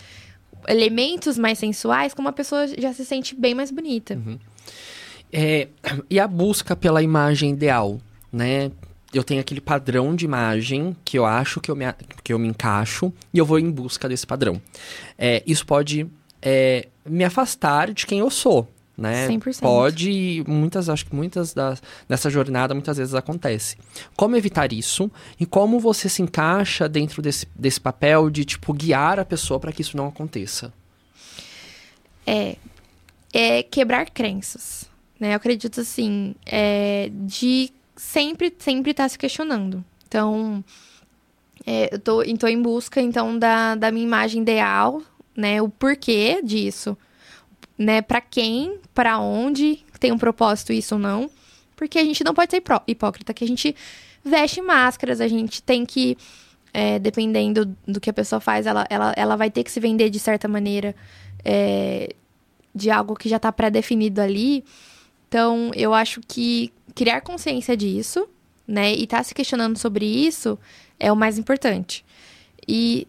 elementos 0.68 1.36
mais 1.36 1.58
sensuais, 1.58 2.14
como 2.14 2.28
a 2.28 2.32
pessoa 2.32 2.68
já 2.68 2.92
se 2.92 3.04
sente 3.04 3.34
bem 3.34 3.54
mais 3.54 3.70
bonita. 3.70 4.16
É, 5.32 5.68
e 6.08 6.20
a 6.20 6.28
busca 6.28 6.76
pela 6.76 7.02
imagem 7.02 7.50
ideal, 7.50 7.98
né? 8.30 8.70
Eu 9.12 9.22
tenho 9.22 9.40
aquele 9.40 9.60
padrão 9.60 10.16
de 10.16 10.24
imagem 10.24 10.96
que 11.04 11.18
eu 11.18 11.26
acho 11.26 11.60
que 11.60 11.70
eu 11.70 11.76
me, 11.76 11.84
que 12.24 12.32
eu 12.32 12.38
me 12.38 12.48
encaixo 12.48 13.12
e 13.32 13.38
eu 13.38 13.44
vou 13.44 13.58
em 13.58 13.70
busca 13.70 14.08
desse 14.08 14.26
padrão. 14.26 14.60
É, 15.18 15.42
isso 15.46 15.66
pode 15.66 16.06
é, 16.40 16.88
me 17.04 17.22
afastar 17.22 17.92
de 17.92 18.06
quem 18.06 18.20
eu 18.20 18.30
sou, 18.30 18.68
né? 18.96 19.28
100%. 19.28 19.60
Pode, 19.60 20.44
muitas, 20.46 20.88
acho 20.88 21.06
que 21.06 21.14
muitas 21.14 21.54
das, 21.54 21.82
dessa 22.08 22.30
jornada 22.30 22.74
muitas 22.74 22.96
vezes 22.96 23.14
acontece. 23.14 23.76
Como 24.16 24.36
evitar 24.36 24.72
isso 24.72 25.10
e 25.38 25.46
como 25.46 25.78
você 25.78 26.08
se 26.08 26.22
encaixa 26.22 26.88
dentro 26.88 27.22
desse, 27.22 27.46
desse 27.54 27.80
papel 27.80 28.30
de, 28.30 28.44
tipo, 28.44 28.72
guiar 28.72 29.18
a 29.18 29.24
pessoa 29.24 29.60
para 29.60 29.72
que 29.72 29.82
isso 29.82 29.96
não 29.96 30.08
aconteça? 30.08 30.72
É, 32.26 32.56
é 33.32 33.62
quebrar 33.62 34.10
crenças, 34.10 34.88
né? 35.18 35.32
Eu 35.32 35.36
acredito 35.36 35.80
assim, 35.80 36.34
é, 36.46 37.10
de 37.12 37.72
sempre, 38.02 38.52
sempre 38.58 38.90
estar 38.90 39.08
se 39.08 39.16
questionando. 39.16 39.84
Então, 40.08 40.62
é, 41.64 41.94
eu 41.94 41.98
tô, 41.98 42.22
tô 42.36 42.46
em 42.48 42.60
busca, 42.60 43.00
então, 43.00 43.38
da, 43.38 43.74
da 43.74 43.90
minha 43.90 44.04
imagem 44.04 44.42
ideal, 44.42 45.00
né? 45.36 45.62
O 45.62 45.68
porquê 45.68 46.42
disso, 46.42 46.98
né? 47.78 48.02
Pra 48.02 48.20
quem, 48.20 48.78
pra 48.92 49.18
onde, 49.18 49.84
tem 50.00 50.10
um 50.12 50.18
propósito 50.18 50.72
isso 50.72 50.96
ou 50.96 51.00
não. 51.00 51.30
Porque 51.76 51.98
a 51.98 52.04
gente 52.04 52.22
não 52.24 52.34
pode 52.34 52.50
ser 52.50 52.58
hipó- 52.58 52.82
hipócrita, 52.86 53.32
que 53.32 53.44
a 53.44 53.48
gente 53.48 53.74
veste 54.24 54.60
máscaras, 54.60 55.20
a 55.20 55.28
gente 55.28 55.62
tem 55.62 55.86
que, 55.86 56.18
é, 56.74 56.98
dependendo 56.98 57.74
do 57.86 58.00
que 58.00 58.10
a 58.10 58.12
pessoa 58.12 58.40
faz, 58.40 58.66
ela, 58.66 58.86
ela, 58.90 59.14
ela 59.16 59.36
vai 59.36 59.50
ter 59.50 59.62
que 59.64 59.70
se 59.70 59.80
vender 59.80 60.10
de 60.10 60.18
certa 60.18 60.46
maneira, 60.48 60.94
é, 61.44 62.14
de 62.74 62.90
algo 62.90 63.14
que 63.14 63.28
já 63.28 63.36
está 63.36 63.50
pré-definido 63.50 64.20
ali. 64.20 64.64
Então, 65.32 65.70
eu 65.74 65.94
acho 65.94 66.20
que 66.28 66.70
criar 66.94 67.22
consciência 67.22 67.74
disso, 67.74 68.28
né, 68.68 68.92
e 68.92 69.04
estar 69.04 69.16
tá 69.16 69.24
se 69.24 69.34
questionando 69.34 69.78
sobre 69.78 70.04
isso 70.04 70.58
é 71.00 71.10
o 71.10 71.16
mais 71.16 71.38
importante. 71.38 72.04
E 72.68 73.08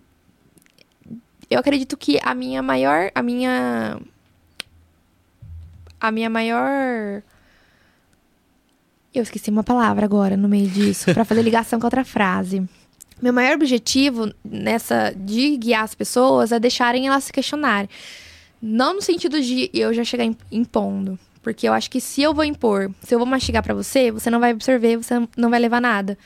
eu 1.50 1.60
acredito 1.60 1.98
que 1.98 2.18
a 2.24 2.34
minha 2.34 2.64
maior, 2.64 3.12
a 3.14 3.22
minha 3.22 4.00
a 6.00 6.12
minha 6.12 6.30
maior 6.30 7.22
eu 9.14 9.22
esqueci 9.22 9.50
uma 9.50 9.62
palavra 9.64 10.06
agora 10.06 10.38
no 10.38 10.48
meio 10.48 10.70
disso 10.70 11.14
para 11.14 11.26
fazer 11.26 11.42
ligação 11.42 11.78
com 11.78 11.88
outra 11.88 12.06
frase. 12.06 12.64
Meu 13.22 13.34
maior 13.34 13.56
objetivo 13.56 14.34
nessa 14.46 15.14
de 15.14 15.58
guiar 15.58 15.84
as 15.84 15.94
pessoas 15.94 16.54
é 16.54 16.60
deixarem 16.60 17.06
elas 17.06 17.26
se 17.26 17.34
questionarem. 17.34 17.90
Não 18.62 18.94
no 18.94 19.02
sentido 19.02 19.42
de 19.42 19.70
eu 19.74 19.94
já 19.94 20.06
chegar 20.06 20.24
im- 20.24 20.38
impondo. 20.50 21.20
Porque 21.44 21.68
eu 21.68 21.74
acho 21.74 21.92
que 21.92 22.00
se 22.00 22.22
eu 22.22 22.34
vou 22.34 22.46
impor, 22.46 22.90
se 23.02 23.14
eu 23.14 23.20
vou 23.20 23.28
mastigar 23.28 23.62
pra 23.62 23.74
você, 23.74 24.10
você 24.10 24.30
não 24.30 24.40
vai 24.40 24.52
absorver, 24.52 24.98
você 24.98 25.16
não 25.36 25.50
vai 25.50 25.60
levar 25.60 25.82
nada. 25.82 26.18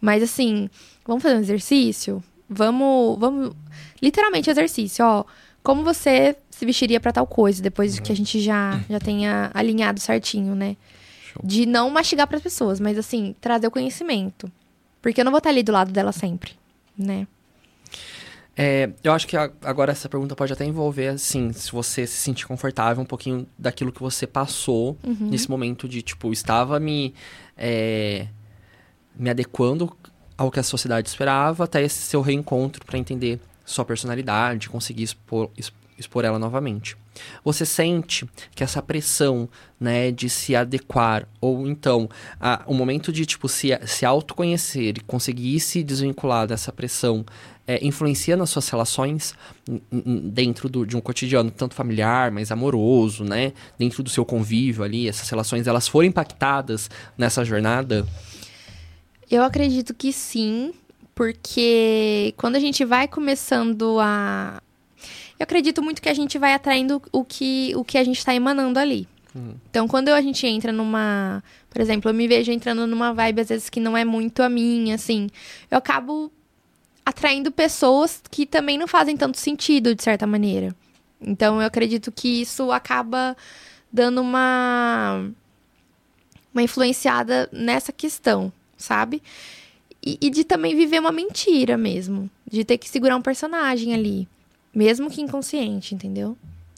Mas 0.00 0.22
assim, 0.22 0.68
vamos 1.04 1.22
fazer 1.22 1.34
um 1.34 1.40
exercício? 1.40 2.22
Vamos, 2.48 3.18
vamos 3.18 3.52
literalmente 4.00 4.50
exercício, 4.50 5.04
ó. 5.04 5.24
Como 5.62 5.82
você 5.82 6.36
se 6.50 6.64
vestiria 6.64 7.00
pra 7.00 7.10
tal 7.10 7.26
coisa 7.26 7.60
depois 7.62 7.98
que 7.98 8.12
a 8.12 8.14
gente 8.14 8.38
já 8.38 8.78
já 8.88 9.00
tenha 9.00 9.50
alinhado 9.54 9.98
certinho, 9.98 10.54
né? 10.54 10.76
Show. 11.32 11.42
De 11.42 11.64
não 11.66 11.90
mastigar 11.90 12.26
pras 12.26 12.42
pessoas, 12.42 12.78
mas 12.78 12.98
assim, 12.98 13.34
trazer 13.40 13.66
o 13.66 13.70
conhecimento. 13.70 14.52
Porque 15.00 15.20
eu 15.20 15.24
não 15.24 15.32
vou 15.32 15.38
estar 15.38 15.50
ali 15.50 15.62
do 15.62 15.72
lado 15.72 15.90
dela 15.90 16.12
sempre, 16.12 16.52
né? 16.96 17.26
É, 18.56 18.90
eu 19.04 19.12
acho 19.12 19.26
que 19.26 19.36
a- 19.36 19.50
agora 19.62 19.92
essa 19.92 20.08
pergunta 20.08 20.34
pode 20.34 20.52
até 20.52 20.64
envolver, 20.64 21.08
assim, 21.08 21.52
se 21.52 21.70
você 21.70 22.06
se 22.06 22.14
sentir 22.16 22.46
confortável, 22.46 23.02
um 23.02 23.06
pouquinho 23.06 23.46
daquilo 23.58 23.92
que 23.92 24.00
você 24.00 24.26
passou 24.26 24.96
Uhum. 25.04 25.28
nesse 25.30 25.50
momento 25.50 25.86
de, 25.86 26.00
tipo, 26.00 26.32
estava 26.32 26.80
me, 26.80 27.12
é, 27.56 28.28
me 29.14 29.28
adequando 29.28 29.94
ao 30.38 30.50
que 30.50 30.58
a 30.58 30.62
sociedade 30.62 31.08
esperava, 31.08 31.64
até 31.64 31.82
esse 31.82 31.98
seu 32.00 32.20
reencontro 32.22 32.84
para 32.84 32.98
entender 32.98 33.40
sua 33.64 33.84
personalidade, 33.84 34.68
conseguir 34.70 35.02
expor, 35.02 35.50
expor 35.98 36.24
ela 36.24 36.38
novamente. 36.38 36.96
Você 37.44 37.64
sente 37.66 38.26
que 38.54 38.62
essa 38.62 38.80
pressão, 38.82 39.48
né, 39.80 40.10
de 40.10 40.28
se 40.30 40.54
adequar, 40.56 41.26
ou 41.40 41.66
então, 41.66 42.08
a- 42.40 42.62
o 42.66 42.72
momento 42.74 43.10
de, 43.12 43.24
tipo, 43.26 43.48
se, 43.48 43.68
se 43.86 44.04
autoconhecer 44.06 44.96
e 44.98 45.00
conseguir 45.00 45.58
se 45.60 45.82
desvincular 45.82 46.46
dessa 46.46 46.70
pressão, 46.70 47.24
é, 47.66 47.84
influencia 47.84 48.36
nas 48.36 48.50
suas 48.50 48.68
relações 48.68 49.34
dentro 50.32 50.68
do- 50.68 50.86
de 50.86 50.96
um 50.96 51.00
cotidiano, 51.00 51.50
tanto 51.50 51.74
familiar, 51.74 52.30
mais 52.30 52.50
amoroso, 52.52 53.24
né? 53.24 53.52
Dentro 53.78 54.02
do 54.02 54.10
seu 54.10 54.24
convívio 54.24 54.84
ali, 54.84 55.08
essas 55.08 55.28
relações, 55.28 55.66
elas 55.66 55.88
foram 55.88 56.06
impactadas 56.08 56.88
nessa 57.18 57.44
jornada? 57.44 58.06
Eu 59.30 59.42
acredito 59.42 59.92
que 59.92 60.12
sim, 60.12 60.72
porque 61.14 62.32
quando 62.36 62.56
a 62.56 62.60
gente 62.60 62.84
vai 62.84 63.08
começando 63.08 63.98
a. 64.00 64.62
Eu 65.38 65.44
acredito 65.44 65.82
muito 65.82 66.00
que 66.00 66.08
a 66.08 66.14
gente 66.14 66.38
vai 66.38 66.54
atraindo 66.54 67.02
o 67.12 67.24
que, 67.24 67.72
o 67.76 67.84
que 67.84 67.98
a 67.98 68.04
gente 68.04 68.18
está 68.18 68.34
emanando 68.34 68.78
ali. 68.78 69.08
Então, 69.70 69.86
quando 69.86 70.08
a 70.08 70.20
gente 70.22 70.46
entra 70.46 70.72
numa. 70.72 71.42
Por 71.68 71.82
exemplo, 71.82 72.08
eu 72.10 72.14
me 72.14 72.26
vejo 72.26 72.50
entrando 72.50 72.86
numa 72.86 73.12
vibe, 73.12 73.42
às 73.42 73.48
vezes, 73.50 73.68
que 73.68 73.78
não 73.78 73.94
é 73.94 74.02
muito 74.02 74.42
a 74.42 74.48
minha, 74.48 74.94
assim. 74.94 75.28
Eu 75.70 75.76
acabo 75.76 76.32
atraindo 77.06 77.52
pessoas 77.52 78.20
que 78.28 78.44
também 78.44 78.76
não 78.76 78.88
fazem 78.88 79.16
tanto 79.16 79.38
sentido, 79.38 79.94
de 79.94 80.02
certa 80.02 80.26
maneira. 80.26 80.74
Então 81.20 81.60
eu 81.60 81.66
acredito 81.66 82.10
que 82.10 82.42
isso 82.42 82.72
acaba 82.72 83.36
dando 83.92 84.20
uma 84.20 85.30
uma 86.52 86.62
influenciada 86.62 87.48
nessa 87.52 87.92
questão, 87.92 88.50
sabe? 88.78 89.22
E, 90.02 90.18
e, 90.20 90.30
de 90.30 90.42
também 90.42 90.74
viver 90.74 90.98
uma 90.98 91.12
mentira 91.12 91.76
mesmo, 91.76 92.30
de 92.50 92.64
ter 92.64 92.78
que 92.78 92.88
segurar 92.88 93.16
um 93.16 93.20
personagem 93.20 93.92
ali, 93.92 94.26
mesmo 94.74 95.10
que 95.10 95.20
inconsciente, 95.20 95.94
entendeu? 95.94 96.36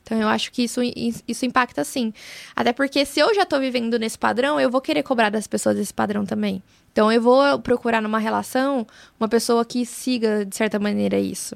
Então 0.09 0.19
eu 0.19 0.29
acho 0.29 0.51
que 0.51 0.63
isso, 0.63 0.81
isso 1.29 1.45
impacta 1.45 1.85
sim. 1.85 2.15
Até 2.57 2.73
porque 2.73 3.05
se 3.05 3.21
eu 3.21 3.35
já 3.35 3.45
tô 3.45 3.61
vivendo 3.61 3.99
nesse 3.99 4.19
padrão, 4.19 4.59
eu 4.59 4.71
vou 4.71 4.81
querer 4.81 5.03
cobrar 5.03 5.29
das 5.29 5.47
pessoas 5.47 5.77
esse 5.79 5.93
padrão 5.93 6.25
também. 6.25 6.63
Então 6.91 7.13
eu 7.13 7.21
vou 7.21 7.59
procurar 7.59 8.01
numa 8.01 8.19
relação 8.19 8.87
uma 9.21 9.29
pessoa 9.29 9.67
que 9.67 9.85
siga, 9.85 10.47
de 10.47 10.57
certa 10.57 10.79
maneira, 10.79 11.19
isso. 11.19 11.55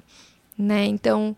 Né? 0.58 0.84
Então, 0.84 1.34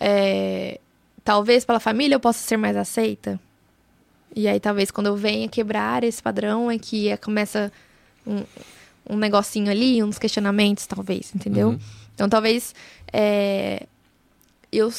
é, 0.00 0.80
talvez 1.22 1.64
pela 1.64 1.78
família 1.78 2.16
eu 2.16 2.20
possa 2.20 2.40
ser 2.40 2.56
mais 2.56 2.76
aceita. 2.76 3.38
E 4.34 4.48
aí 4.48 4.58
talvez 4.58 4.90
quando 4.90 5.06
eu 5.06 5.16
venha 5.16 5.48
quebrar 5.48 6.02
esse 6.02 6.20
padrão 6.20 6.68
é 6.68 6.80
que 6.80 7.10
é, 7.10 7.16
começa 7.16 7.70
um, 8.26 8.42
um 9.08 9.16
negocinho 9.16 9.70
ali, 9.70 10.02
uns 10.02 10.18
questionamentos, 10.18 10.84
talvez, 10.84 11.32
entendeu? 11.32 11.68
Uhum. 11.68 11.78
Então 12.12 12.28
talvez 12.28 12.74
é, 13.12 13.86
eu 14.72 14.92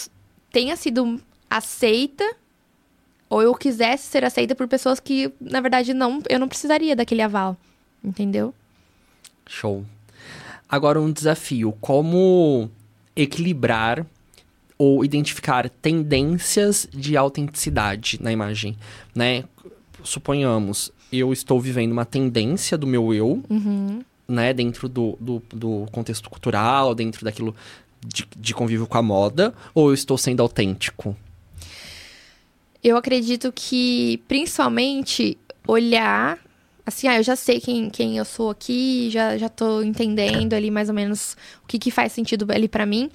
tenha 0.49 0.78
sido 0.78 1.20
aceita 1.50 2.24
ou 3.30 3.41
eu 3.41 3.54
quisesse 3.54 4.08
ser 4.08 4.24
aceita 4.24 4.56
por 4.56 4.68
pessoas 4.68 5.00
que, 5.00 5.32
na 5.39 5.60
verdade, 5.60 5.93
não, 5.93 6.22
eu 6.30 6.39
não 6.39 6.48
precisaria 6.48 6.95
daquele 6.95 7.22
aval, 7.22 7.58
entendeu? 8.04 8.54
Show. 9.45 9.86
Agora 10.70 11.00
um 11.00 11.12
desafio, 11.12 11.74
como 11.80 12.70
equilibrar 13.16 14.06
ou 14.78 15.04
identificar 15.04 15.70
tendências 15.70 16.88
de 16.93 17.18
autenticidade 17.18 18.22
na 18.22 18.32
imagem, 18.32 18.78
né? 19.16 19.43
Suponhamos, 20.04 20.91
eu 21.12 21.34
estou 21.34 21.60
vivendo 21.60 21.91
uma 21.91 22.06
tendência 22.06 22.78
do 22.78 22.86
meu 22.86 23.14
eu, 23.14 23.43
uhum. 23.50 24.04
né? 24.28 24.54
Dentro 24.54 24.88
do, 24.88 25.18
do, 25.20 25.41
do, 25.50 25.88
contexto 25.91 26.30
cultural, 26.30 26.93
dentro 26.93 27.26
daquilo 27.26 27.56
de, 28.06 28.28
de 28.38 28.54
convívio 28.54 28.88
com 28.88 28.98
a 28.98 29.02
moda, 29.02 29.54
ou 29.74 29.89
eu 29.89 29.93
estou 29.93 30.18
sendo 30.18 30.41
autêntico? 30.41 31.16
Eu 32.84 32.97
acredito 32.97 33.51
que, 33.51 34.21
principalmente, 34.28 35.38
olhar. 35.67 36.38
Assim, 36.86 37.07
ah, 37.07 37.17
eu 37.17 37.23
já 37.23 37.36
sei 37.36 37.59
quem, 37.59 37.89
quem 37.89 38.17
eu 38.17 38.23
sou 38.23 38.49
aqui, 38.49 39.09
já, 39.11 39.38
já 39.38 39.49
tô 39.49 39.82
entendendo 39.82 40.53
ali 40.53 40.71
mais 40.71 40.88
ou 40.88 40.95
menos 40.95 41.36
o 41.63 41.67
que, 41.67 41.78
que 41.78 41.91
faz 41.91 42.13
sentido 42.13 42.47
ali 42.49 42.67
para 42.67 42.86
mim. 42.86 43.09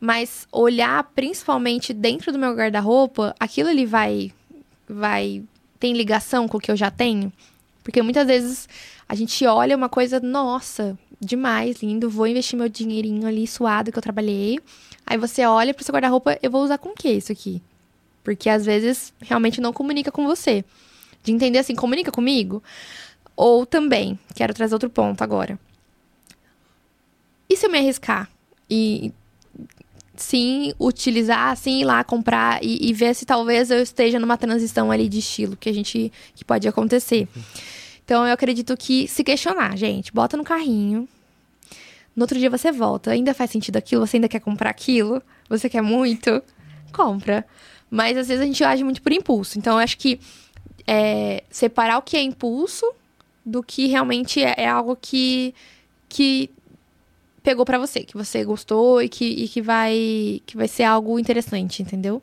Mas 0.00 0.48
olhar 0.50 1.02
principalmente 1.14 1.92
dentro 1.92 2.32
do 2.32 2.38
meu 2.38 2.54
guarda-roupa, 2.54 3.34
aquilo 3.38 3.68
ali 3.68 3.86
vai. 3.86 4.32
vai. 4.88 5.42
tem 5.78 5.92
ligação 5.94 6.48
com 6.48 6.58
o 6.58 6.60
que 6.60 6.70
eu 6.70 6.76
já 6.76 6.90
tenho. 6.90 7.32
Porque 7.84 8.02
muitas 8.02 8.26
vezes 8.26 8.68
a 9.08 9.14
gente 9.14 9.46
olha 9.46 9.76
uma 9.76 9.88
coisa, 9.88 10.18
nossa, 10.18 10.98
demais, 11.20 11.82
lindo, 11.82 12.10
vou 12.10 12.26
investir 12.26 12.58
meu 12.58 12.68
dinheirinho 12.68 13.26
ali 13.26 13.46
suado 13.46 13.92
que 13.92 13.98
eu 13.98 14.02
trabalhei. 14.02 14.58
Aí 15.06 15.18
você 15.18 15.44
olha 15.44 15.74
pro 15.74 15.84
seu 15.84 15.92
guarda-roupa, 15.92 16.38
eu 16.42 16.50
vou 16.50 16.64
usar 16.64 16.78
com 16.78 16.88
o 16.88 16.94
que 16.94 17.10
isso 17.10 17.30
aqui? 17.30 17.62
Porque 18.24 18.48
às 18.48 18.64
vezes 18.64 19.12
realmente 19.20 19.60
não 19.60 19.72
comunica 19.72 20.10
com 20.10 20.26
você. 20.26 20.64
De 21.22 21.30
entender 21.30 21.58
assim, 21.58 21.74
comunica 21.74 22.10
comigo? 22.10 22.62
Ou 23.36 23.64
também, 23.66 24.18
quero 24.34 24.54
trazer 24.54 24.74
outro 24.74 24.90
ponto 24.90 25.22
agora. 25.22 25.58
E 27.48 27.56
se 27.56 27.66
eu 27.66 27.70
me 27.70 27.78
arriscar? 27.78 28.28
E 28.68 29.12
sim 30.16 30.72
utilizar, 30.78 31.50
assim, 31.50 31.80
ir 31.80 31.84
lá 31.84 32.02
comprar 32.04 32.62
e, 32.62 32.88
e, 32.88 32.92
ver 32.92 33.14
se 33.14 33.26
talvez 33.26 33.70
eu 33.70 33.82
esteja 33.82 34.18
numa 34.18 34.36
transição 34.36 34.90
ali 34.90 35.08
de 35.08 35.18
estilo 35.18 35.56
que 35.56 35.68
a 35.68 35.72
gente 35.72 36.12
que 36.34 36.44
pode 36.44 36.66
acontecer. 36.66 37.28
Então 38.04 38.26
eu 38.26 38.32
acredito 38.32 38.76
que 38.76 39.08
se 39.08 39.24
questionar, 39.24 39.76
gente, 39.76 40.12
bota 40.12 40.36
no 40.36 40.44
carrinho. 40.44 41.08
No 42.14 42.22
outro 42.22 42.38
dia 42.38 42.48
você 42.48 42.70
volta, 42.70 43.10
ainda 43.10 43.34
faz 43.34 43.50
sentido 43.50 43.76
aquilo, 43.76 44.06
você 44.06 44.16
ainda 44.16 44.28
quer 44.28 44.40
comprar 44.40 44.70
aquilo, 44.70 45.20
você 45.48 45.68
quer 45.68 45.82
muito, 45.82 46.42
compra. 46.92 47.44
Mas 47.94 48.16
às 48.16 48.26
vezes 48.26 48.42
a 48.42 48.44
gente 48.44 48.64
age 48.64 48.82
muito 48.82 49.00
por 49.00 49.12
impulso. 49.12 49.56
Então 49.56 49.74
eu 49.74 49.78
acho 49.78 49.96
que 49.96 50.18
é, 50.84 51.44
separar 51.48 51.98
o 51.98 52.02
que 52.02 52.16
é 52.16 52.20
impulso 52.20 52.84
do 53.46 53.62
que 53.62 53.86
realmente 53.86 54.42
é, 54.42 54.52
é 54.58 54.68
algo 54.68 54.96
que, 55.00 55.54
que 56.08 56.50
pegou 57.40 57.64
para 57.64 57.78
você, 57.78 58.02
que 58.02 58.16
você 58.16 58.44
gostou 58.44 59.00
e 59.00 59.08
que, 59.08 59.24
e 59.24 59.46
que, 59.46 59.62
vai, 59.62 60.42
que 60.44 60.56
vai 60.56 60.66
ser 60.66 60.82
algo 60.82 61.20
interessante, 61.20 61.82
entendeu? 61.82 62.20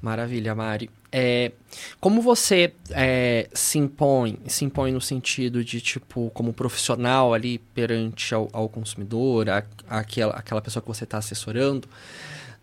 Maravilha, 0.00 0.54
Mari. 0.54 0.88
É, 1.12 1.52
como 2.00 2.22
você 2.22 2.72
é, 2.88 3.50
se 3.52 3.78
impõe, 3.78 4.38
se 4.46 4.64
impõe 4.64 4.92
no 4.92 5.00
sentido 5.00 5.62
de, 5.62 5.78
tipo, 5.78 6.30
como 6.32 6.54
profissional 6.54 7.34
ali 7.34 7.58
perante 7.58 8.34
ao, 8.34 8.48
ao 8.50 8.66
consumidor, 8.66 9.50
a, 9.50 9.62
aquela, 9.90 10.32
aquela 10.32 10.62
pessoa 10.62 10.80
que 10.82 10.88
você 10.88 11.04
está 11.04 11.18
assessorando, 11.18 11.86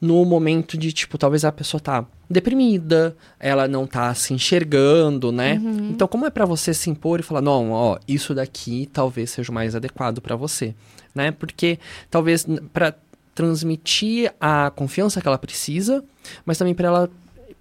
no 0.01 0.23
momento 0.23 0.77
de, 0.77 0.93
tipo, 0.93 1.17
talvez 1.17 1.43
a 1.43 1.51
pessoa 1.51 1.81
tá 1.81 2.05
deprimida, 2.29 3.15
ela 3.39 3.67
não 3.67 3.85
tá 3.85 4.13
se 4.13 4.33
enxergando, 4.33 5.31
né? 5.31 5.59
Uhum. 5.61 5.89
Então, 5.89 6.07
como 6.07 6.25
é 6.25 6.29
para 6.29 6.45
você 6.45 6.73
se 6.73 6.89
impor 6.89 7.19
e 7.19 7.23
falar, 7.23 7.41
não, 7.41 7.71
ó, 7.71 7.97
isso 8.07 8.33
daqui 8.33 8.89
talvez 8.93 9.31
seja 9.31 9.51
o 9.51 9.55
mais 9.55 9.75
adequado 9.75 10.21
para 10.21 10.35
você, 10.35 10.73
né? 11.13 11.31
Porque 11.31 11.79
talvez 12.09 12.45
para 12.71 12.95
transmitir 13.33 14.33
a 14.39 14.71
confiança 14.75 15.21
que 15.21 15.27
ela 15.27 15.37
precisa, 15.37 16.03
mas 16.45 16.57
também 16.57 16.73
para 16.73 16.87
ela 16.87 17.09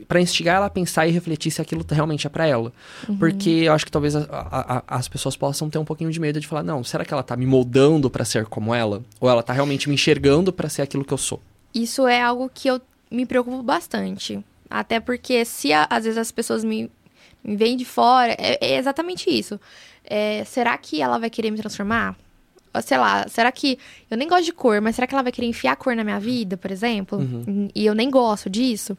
para 0.07 0.21
instigar 0.21 0.57
ela 0.57 0.67
a 0.67 0.71
pensar 0.71 1.07
e 1.07 1.11
refletir 1.11 1.51
se 1.51 1.61
aquilo 1.61 1.85
realmente 1.91 2.27
é 2.27 2.31
para 2.31 2.47
ela. 2.47 2.73
Uhum. 3.09 3.19
Porque 3.19 3.51
eu 3.51 3.73
acho 3.73 3.85
que 3.85 3.91
talvez 3.91 4.15
a, 4.15 4.21
a, 4.31 4.79
a, 4.79 4.83
as 4.97 5.09
pessoas 5.09 5.37
possam 5.37 5.69
ter 5.69 5.79
um 5.79 5.85
pouquinho 5.85 6.11
de 6.11 6.21
medo 6.21 6.41
de 6.41 6.47
falar, 6.47 6.63
não, 6.63 6.85
será 6.85 7.05
que 7.05 7.13
ela 7.13 7.23
tá 7.23 7.37
me 7.37 7.45
moldando 7.45 8.09
para 8.09 8.25
ser 8.25 8.47
como 8.47 8.75
ela? 8.75 9.03
Ou 9.21 9.29
ela 9.29 9.43
tá 9.43 9.53
realmente 9.53 9.89
me 9.89 9.97
enxergando 9.97 10.53
para 10.53 10.69
ser 10.69 10.83
aquilo 10.83 11.05
que 11.05 11.13
eu 11.13 11.19
sou? 11.19 11.43
Isso 11.83 12.07
é 12.07 12.21
algo 12.21 12.51
que 12.53 12.69
eu 12.69 12.81
me 13.11 13.25
preocupo 13.27 13.63
bastante. 13.63 14.43
Até 14.69 15.01
porque 15.01 15.45
se 15.45 15.73
a, 15.73 15.87
às 15.89 16.05
vezes 16.05 16.19
as 16.19 16.31
pessoas 16.31 16.65
me, 16.65 16.91
me 17.43 17.57
veem 17.57 17.77
de 17.77 17.85
fora, 17.85 18.33
é, 18.39 18.59
é 18.61 18.77
exatamente 18.77 19.31
isso. 19.31 19.59
É, 20.05 20.45
será 20.45 20.77
que 20.77 21.01
ela 21.01 21.19
vai 21.19 21.31
querer 21.31 21.51
me 21.51 21.59
transformar? 21.59 22.17
Sei 22.83 22.99
lá, 22.99 23.27
será 23.29 23.51
que. 23.51 23.79
Eu 24.11 24.17
nem 24.17 24.29
gosto 24.29 24.45
de 24.45 24.53
cor, 24.53 24.81
mas 24.81 24.95
será 24.95 25.07
que 25.07 25.15
ela 25.15 25.23
vai 25.23 25.33
querer 25.33 25.49
enfiar 25.49 25.75
cor 25.77 25.97
na 25.97 26.05
minha 26.05 26.21
vida, 26.21 26.57
por 26.57 26.71
exemplo? 26.71 27.19
Uhum. 27.19 27.69
E 27.75 27.85
eu 27.85 27.95
nem 27.95 28.11
gosto 28.11 28.49
disso. 28.49 28.97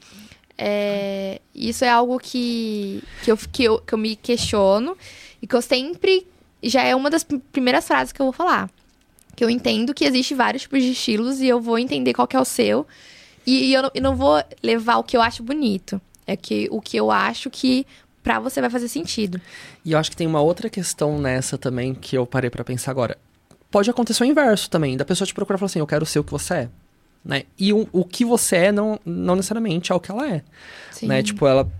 É, 0.58 1.40
isso 1.56 1.86
é 1.86 1.90
algo 1.90 2.20
que, 2.20 3.02
que, 3.24 3.32
eu, 3.32 3.38
que, 3.38 3.64
eu, 3.64 3.80
que 3.80 3.94
eu 3.94 3.98
me 3.98 4.16
questiono 4.16 4.98
e 5.42 5.48
que 5.48 5.56
eu 5.56 5.62
sempre. 5.62 6.28
Já 6.62 6.84
é 6.84 6.94
uma 6.94 7.10
das 7.10 7.24
primeiras 7.24 7.88
frases 7.88 8.12
que 8.12 8.22
eu 8.22 8.26
vou 8.26 8.34
falar 8.34 8.70
que 9.40 9.46
eu 9.46 9.50
entendo 9.50 9.94
que 9.94 10.04
existe 10.04 10.36
vários 10.36 10.64
tipos 10.64 10.84
de 10.84 10.92
estilos 10.92 11.40
e 11.40 11.48
eu 11.48 11.62
vou 11.62 11.80
entender 11.80 12.14
qual 12.14 12.28
que 12.28 12.36
é 12.36 12.40
o 12.42 12.44
seu. 12.44 12.86
E, 13.48 13.70
e 13.70 13.74
eu, 13.74 13.84
não, 13.84 13.92
eu 13.96 14.02
não 14.02 14.14
vou 14.14 14.44
levar 14.62 14.98
o 14.98 15.04
que 15.04 15.16
eu 15.16 15.22
acho 15.22 15.42
bonito. 15.42 16.02
É 16.28 16.36
que 16.36 16.68
o 16.70 16.82
que 16.82 16.98
eu 16.98 17.10
acho 17.10 17.50
que 17.50 17.88
para 18.22 18.38
você 18.38 18.60
vai 18.60 18.70
fazer 18.70 18.90
sentido. 18.90 19.40
E 19.86 19.94
eu 19.94 19.98
acho 19.98 20.12
que 20.12 20.18
tem 20.18 20.28
uma 20.28 20.42
outra 20.42 20.70
questão 20.70 21.18
nessa 21.18 21.58
também 21.58 21.94
que 21.94 22.18
eu 22.18 22.28
parei 22.28 22.50
para 22.50 22.66
pensar 22.66 22.92
agora. 22.92 23.18
Pode 23.72 23.90
acontecer 23.90 24.24
o 24.24 24.26
inverso 24.26 24.70
também, 24.70 24.98
da 24.98 25.06
pessoa 25.06 25.26
te 25.26 25.34
procurar 25.34 25.56
e 25.56 25.60
falar 25.60 25.68
assim, 25.68 25.80
eu 25.80 25.88
quero 25.88 26.06
ser 26.06 26.20
o 26.20 26.24
que 26.26 26.32
você 26.32 26.54
é. 26.56 26.70
Né? 27.24 27.44
E 27.58 27.72
o, 27.72 27.88
o 27.94 28.04
que 28.04 28.26
você 28.26 28.58
é 28.58 28.72
não, 28.74 29.00
não 29.06 29.38
necessariamente 29.38 29.94
é 29.94 29.96
o 29.96 30.02
que 30.02 30.12
ela 30.12 30.28
é. 30.28 30.44
Sim. 30.92 31.08
Né? 31.08 31.24
Tipo, 31.24 31.48
ela 31.48 31.72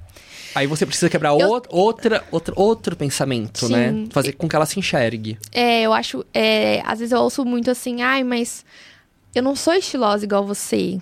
Aí 0.56 0.68
você 0.68 0.86
precisa 0.86 1.10
quebrar 1.10 1.30
eu... 1.30 1.48
outra, 1.48 2.24
outra, 2.32 2.54
outro 2.56 2.96
pensamento, 2.96 3.68
Sim. 3.68 3.74
né? 3.74 4.08
Fazer 4.10 4.34
com 4.34 4.48
que 4.48 4.56
ela 4.56 4.66
se 4.66 4.80
enxergue. 4.80 5.38
É, 5.52 5.82
eu 5.82 5.94
acho. 5.94 6.26
É, 6.34 6.82
às 6.86 7.00
vezes 7.00 7.12
eu 7.12 7.20
ouço 7.20 7.46
muito 7.46 7.70
assim, 7.70 8.02
ai, 8.02 8.24
mas 8.24 8.66
eu 9.34 9.44
não 9.44 9.56
sou 9.56 9.74
estilosa 9.74 10.26
igual 10.26 10.46
você. 10.46 11.00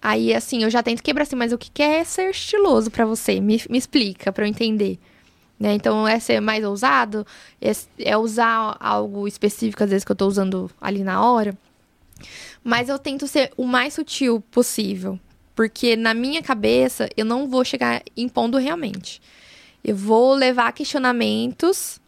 Aí, 0.00 0.34
assim, 0.34 0.62
eu 0.62 0.70
já 0.70 0.82
tento 0.82 1.02
quebrar 1.02 1.22
assim, 1.22 1.36
mas 1.36 1.52
o 1.52 1.58
que 1.58 1.82
é 1.82 2.04
ser 2.04 2.30
estiloso 2.30 2.90
para 2.90 3.04
você? 3.04 3.40
Me, 3.40 3.60
me 3.68 3.78
explica 3.78 4.32
para 4.32 4.44
eu 4.44 4.48
entender. 4.48 4.98
Né? 5.58 5.72
Então, 5.72 6.06
é 6.06 6.20
ser 6.20 6.38
mais 6.40 6.64
ousado, 6.64 7.26
é, 7.60 7.72
é, 7.98 8.16
usar 8.16 8.76
algo 8.78 9.26
específico, 9.26 9.82
às 9.82 9.90
vezes, 9.90 10.04
que 10.04 10.12
eu 10.12 10.16
tô 10.16 10.26
usando 10.26 10.70
ali 10.80 11.02
na 11.02 11.24
hora. 11.24 11.56
Mas 12.62 12.88
eu 12.88 12.98
tento 12.98 13.26
ser 13.26 13.52
o 13.56 13.64
mais 13.64 13.94
sutil 13.94 14.40
possível. 14.50 15.18
Porque 15.56 15.96
na 15.96 16.12
minha 16.12 16.42
cabeça, 16.42 17.08
eu 17.16 17.24
não 17.24 17.48
vou 17.48 17.64
chegar 17.64 18.02
impondo 18.14 18.58
realmente. 18.58 19.22
Eu 19.82 19.96
vou 19.96 20.34
levar 20.34 20.70
questionamentos, 20.72 21.98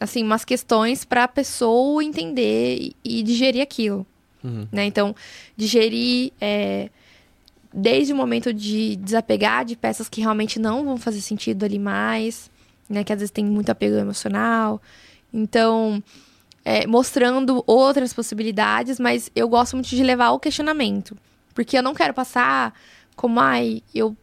assim, 0.00 0.22
umas 0.22 0.46
questões 0.46 1.04
para 1.04 1.24
a 1.24 1.28
pessoa 1.28 2.02
entender 2.02 2.92
e, 3.04 3.22
digerir 3.22 3.62
aquilo. 3.62 4.06
Uhum. 4.42 4.66
Né? 4.72 4.86
Então, 4.86 5.14
digerir 5.54 6.32
é, 6.40 6.88
desde 7.72 8.14
o 8.14 8.16
momento 8.16 8.50
de 8.50 8.96
desapegar 8.96 9.66
de 9.66 9.76
peças 9.76 10.08
que 10.08 10.22
realmente 10.22 10.58
não 10.58 10.82
vão 10.82 10.96
fazer 10.96 11.20
sentido 11.20 11.64
ali 11.64 11.78
mais, 11.78 12.50
né? 12.88 13.04
Que 13.04 13.12
às 13.12 13.18
vezes 13.18 13.30
tem 13.30 13.44
muito 13.44 13.68
apego 13.68 13.96
emocional. 13.96 14.80
Então, 15.34 16.02
é, 16.64 16.86
mostrando 16.86 17.62
outras 17.66 18.14
possibilidades, 18.14 18.98
mas 18.98 19.30
eu 19.36 19.48
gosto 19.48 19.76
muito 19.76 19.90
de 19.90 20.02
levar 20.02 20.30
o 20.30 20.40
questionamento. 20.40 21.14
Porque 21.56 21.76
eu 21.76 21.82
não 21.82 21.94
quero 21.94 22.14
passar 22.14 22.72
como, 23.16 23.40
ai, 23.40 23.82
eu 23.94 24.14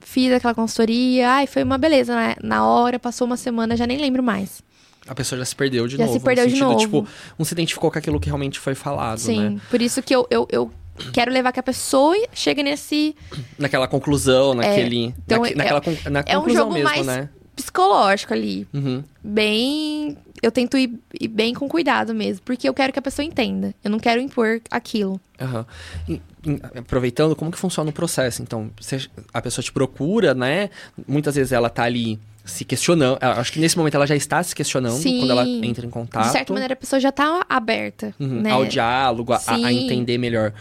fiz 0.00 0.32
aquela 0.32 0.54
consultoria, 0.54 1.28
ai, 1.30 1.46
foi 1.48 1.64
uma 1.64 1.76
beleza, 1.76 2.14
né? 2.14 2.36
Na 2.42 2.64
hora, 2.64 2.96
passou 2.98 3.26
uma 3.26 3.36
semana, 3.36 3.76
já 3.76 3.86
nem 3.86 3.98
lembro 3.98 4.22
mais. 4.22 4.62
A 5.08 5.14
pessoa 5.14 5.38
já 5.38 5.44
se 5.44 5.54
perdeu 5.54 5.86
de 5.88 5.96
Já 5.96 6.06
novo. 6.06 6.18
se 6.18 6.24
perdeu 6.24 6.44
no 6.44 6.50
de 6.50 6.56
sentido, 6.56 6.70
novo. 6.72 6.80
Tipo, 6.80 7.08
não 7.38 7.44
se 7.44 7.52
identificou 7.54 7.90
com 7.90 7.98
aquilo 7.98 8.18
que 8.20 8.26
realmente 8.28 8.58
foi 8.60 8.74
falado, 8.76 9.18
Sim, 9.18 9.50
né? 9.50 9.60
por 9.68 9.82
isso 9.82 10.00
que 10.02 10.14
eu, 10.14 10.26
eu, 10.30 10.46
eu 10.50 10.70
quero 11.12 11.30
levar 11.32 11.50
que 11.52 11.60
a 11.60 11.62
pessoa 11.62 12.16
chegue 12.32 12.62
nesse 12.62 13.14
Naquela 13.58 13.86
conclusão, 13.88 14.54
naquele. 14.54 15.12
então 15.26 15.42
naque- 15.42 15.52
é- 15.52 15.56
naquela 15.56 15.80
con- 15.80 15.96
na 16.10 16.22
é 16.24 16.38
um 16.38 16.48
jogo 16.48 16.72
mesmo, 16.72 16.88
mais- 16.88 17.06
né? 17.06 17.28
psicológico 17.56 18.32
ali. 18.34 18.66
Uhum. 18.74 19.02
Bem. 19.24 20.16
Eu 20.42 20.50
tento 20.52 20.76
ir, 20.76 20.98
ir 21.20 21.28
bem 21.28 21.54
com 21.54 21.68
cuidado 21.68 22.14
mesmo, 22.14 22.42
porque 22.44 22.68
eu 22.68 22.74
quero 22.74 22.92
que 22.92 22.98
a 22.98 23.02
pessoa 23.02 23.24
entenda. 23.24 23.74
Eu 23.82 23.90
não 23.90 23.98
quero 23.98 24.20
impor 24.20 24.60
aquilo. 24.70 25.20
Aham. 25.40 25.66
E- 26.08 26.20
e- 26.46 26.60
aproveitando, 26.78 27.34
como 27.34 27.50
que 27.50 27.58
funciona 27.58 27.90
o 27.90 27.92
processo? 27.92 28.42
Então, 28.42 28.70
você- 28.80 29.06
a 29.32 29.40
pessoa 29.42 29.62
te 29.62 29.72
procura, 29.72 30.34
né? 30.34 30.70
Muitas 31.06 31.34
vezes 31.34 31.52
ela 31.52 31.68
tá 31.70 31.84
ali 31.84 32.18
se 32.44 32.64
questionando. 32.64 33.18
Acho 33.20 33.52
que 33.52 33.58
nesse 33.58 33.76
momento 33.76 33.94
ela 33.96 34.06
já 34.06 34.14
está 34.14 34.40
se 34.42 34.54
questionando 34.54 34.96
Sim. 35.00 35.18
quando 35.18 35.30
ela 35.32 35.46
entra 35.48 35.84
em 35.84 35.90
contato. 35.90 36.26
De 36.26 36.32
certa 36.32 36.52
maneira, 36.52 36.74
a 36.74 36.76
pessoa 36.76 37.00
já 37.00 37.10
tá 37.10 37.44
aberta. 37.48 38.14
Uhum, 38.20 38.42
né? 38.42 38.50
Ao 38.52 38.64
diálogo, 38.64 39.32
a, 39.32 39.40
a 39.46 39.72
entender 39.72 40.16
melhor. 40.16 40.52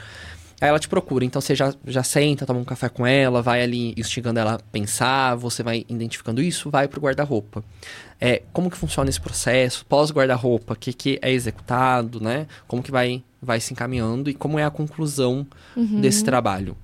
Aí 0.61 0.69
ela 0.69 0.79
te 0.79 0.87
procura, 0.87 1.25
então 1.25 1.41
você 1.41 1.53
já, 1.53 1.73
já 1.85 2.01
senta, 2.01 2.45
toma 2.45 2.59
um 2.61 2.63
café 2.63 2.87
com 2.87 3.05
ela, 3.05 3.41
vai 3.41 3.61
ali 3.61 3.93
instigando 3.97 4.39
ela 4.39 4.53
a 4.53 4.59
pensar, 4.59 5.35
você 5.35 5.61
vai 5.61 5.85
identificando 5.89 6.41
isso, 6.41 6.69
vai 6.69 6.87
pro 6.87 7.01
guarda-roupa. 7.01 7.63
É, 8.21 8.41
como 8.53 8.71
que 8.71 8.77
funciona 8.77 9.09
esse 9.09 9.19
processo? 9.19 9.85
Pós-guarda-roupa, 9.85 10.73
o 10.73 10.77
que, 10.77 10.93
que 10.93 11.19
é 11.21 11.31
executado, 11.31 12.21
né? 12.21 12.47
Como 12.67 12.81
que 12.81 12.89
vai, 12.89 13.21
vai 13.41 13.59
se 13.59 13.73
encaminhando 13.73 14.29
e 14.29 14.33
como 14.33 14.57
é 14.57 14.63
a 14.63 14.69
conclusão 14.71 15.45
Uhum. 15.75 15.99
desse 15.99 16.23
trabalho? 16.23 16.77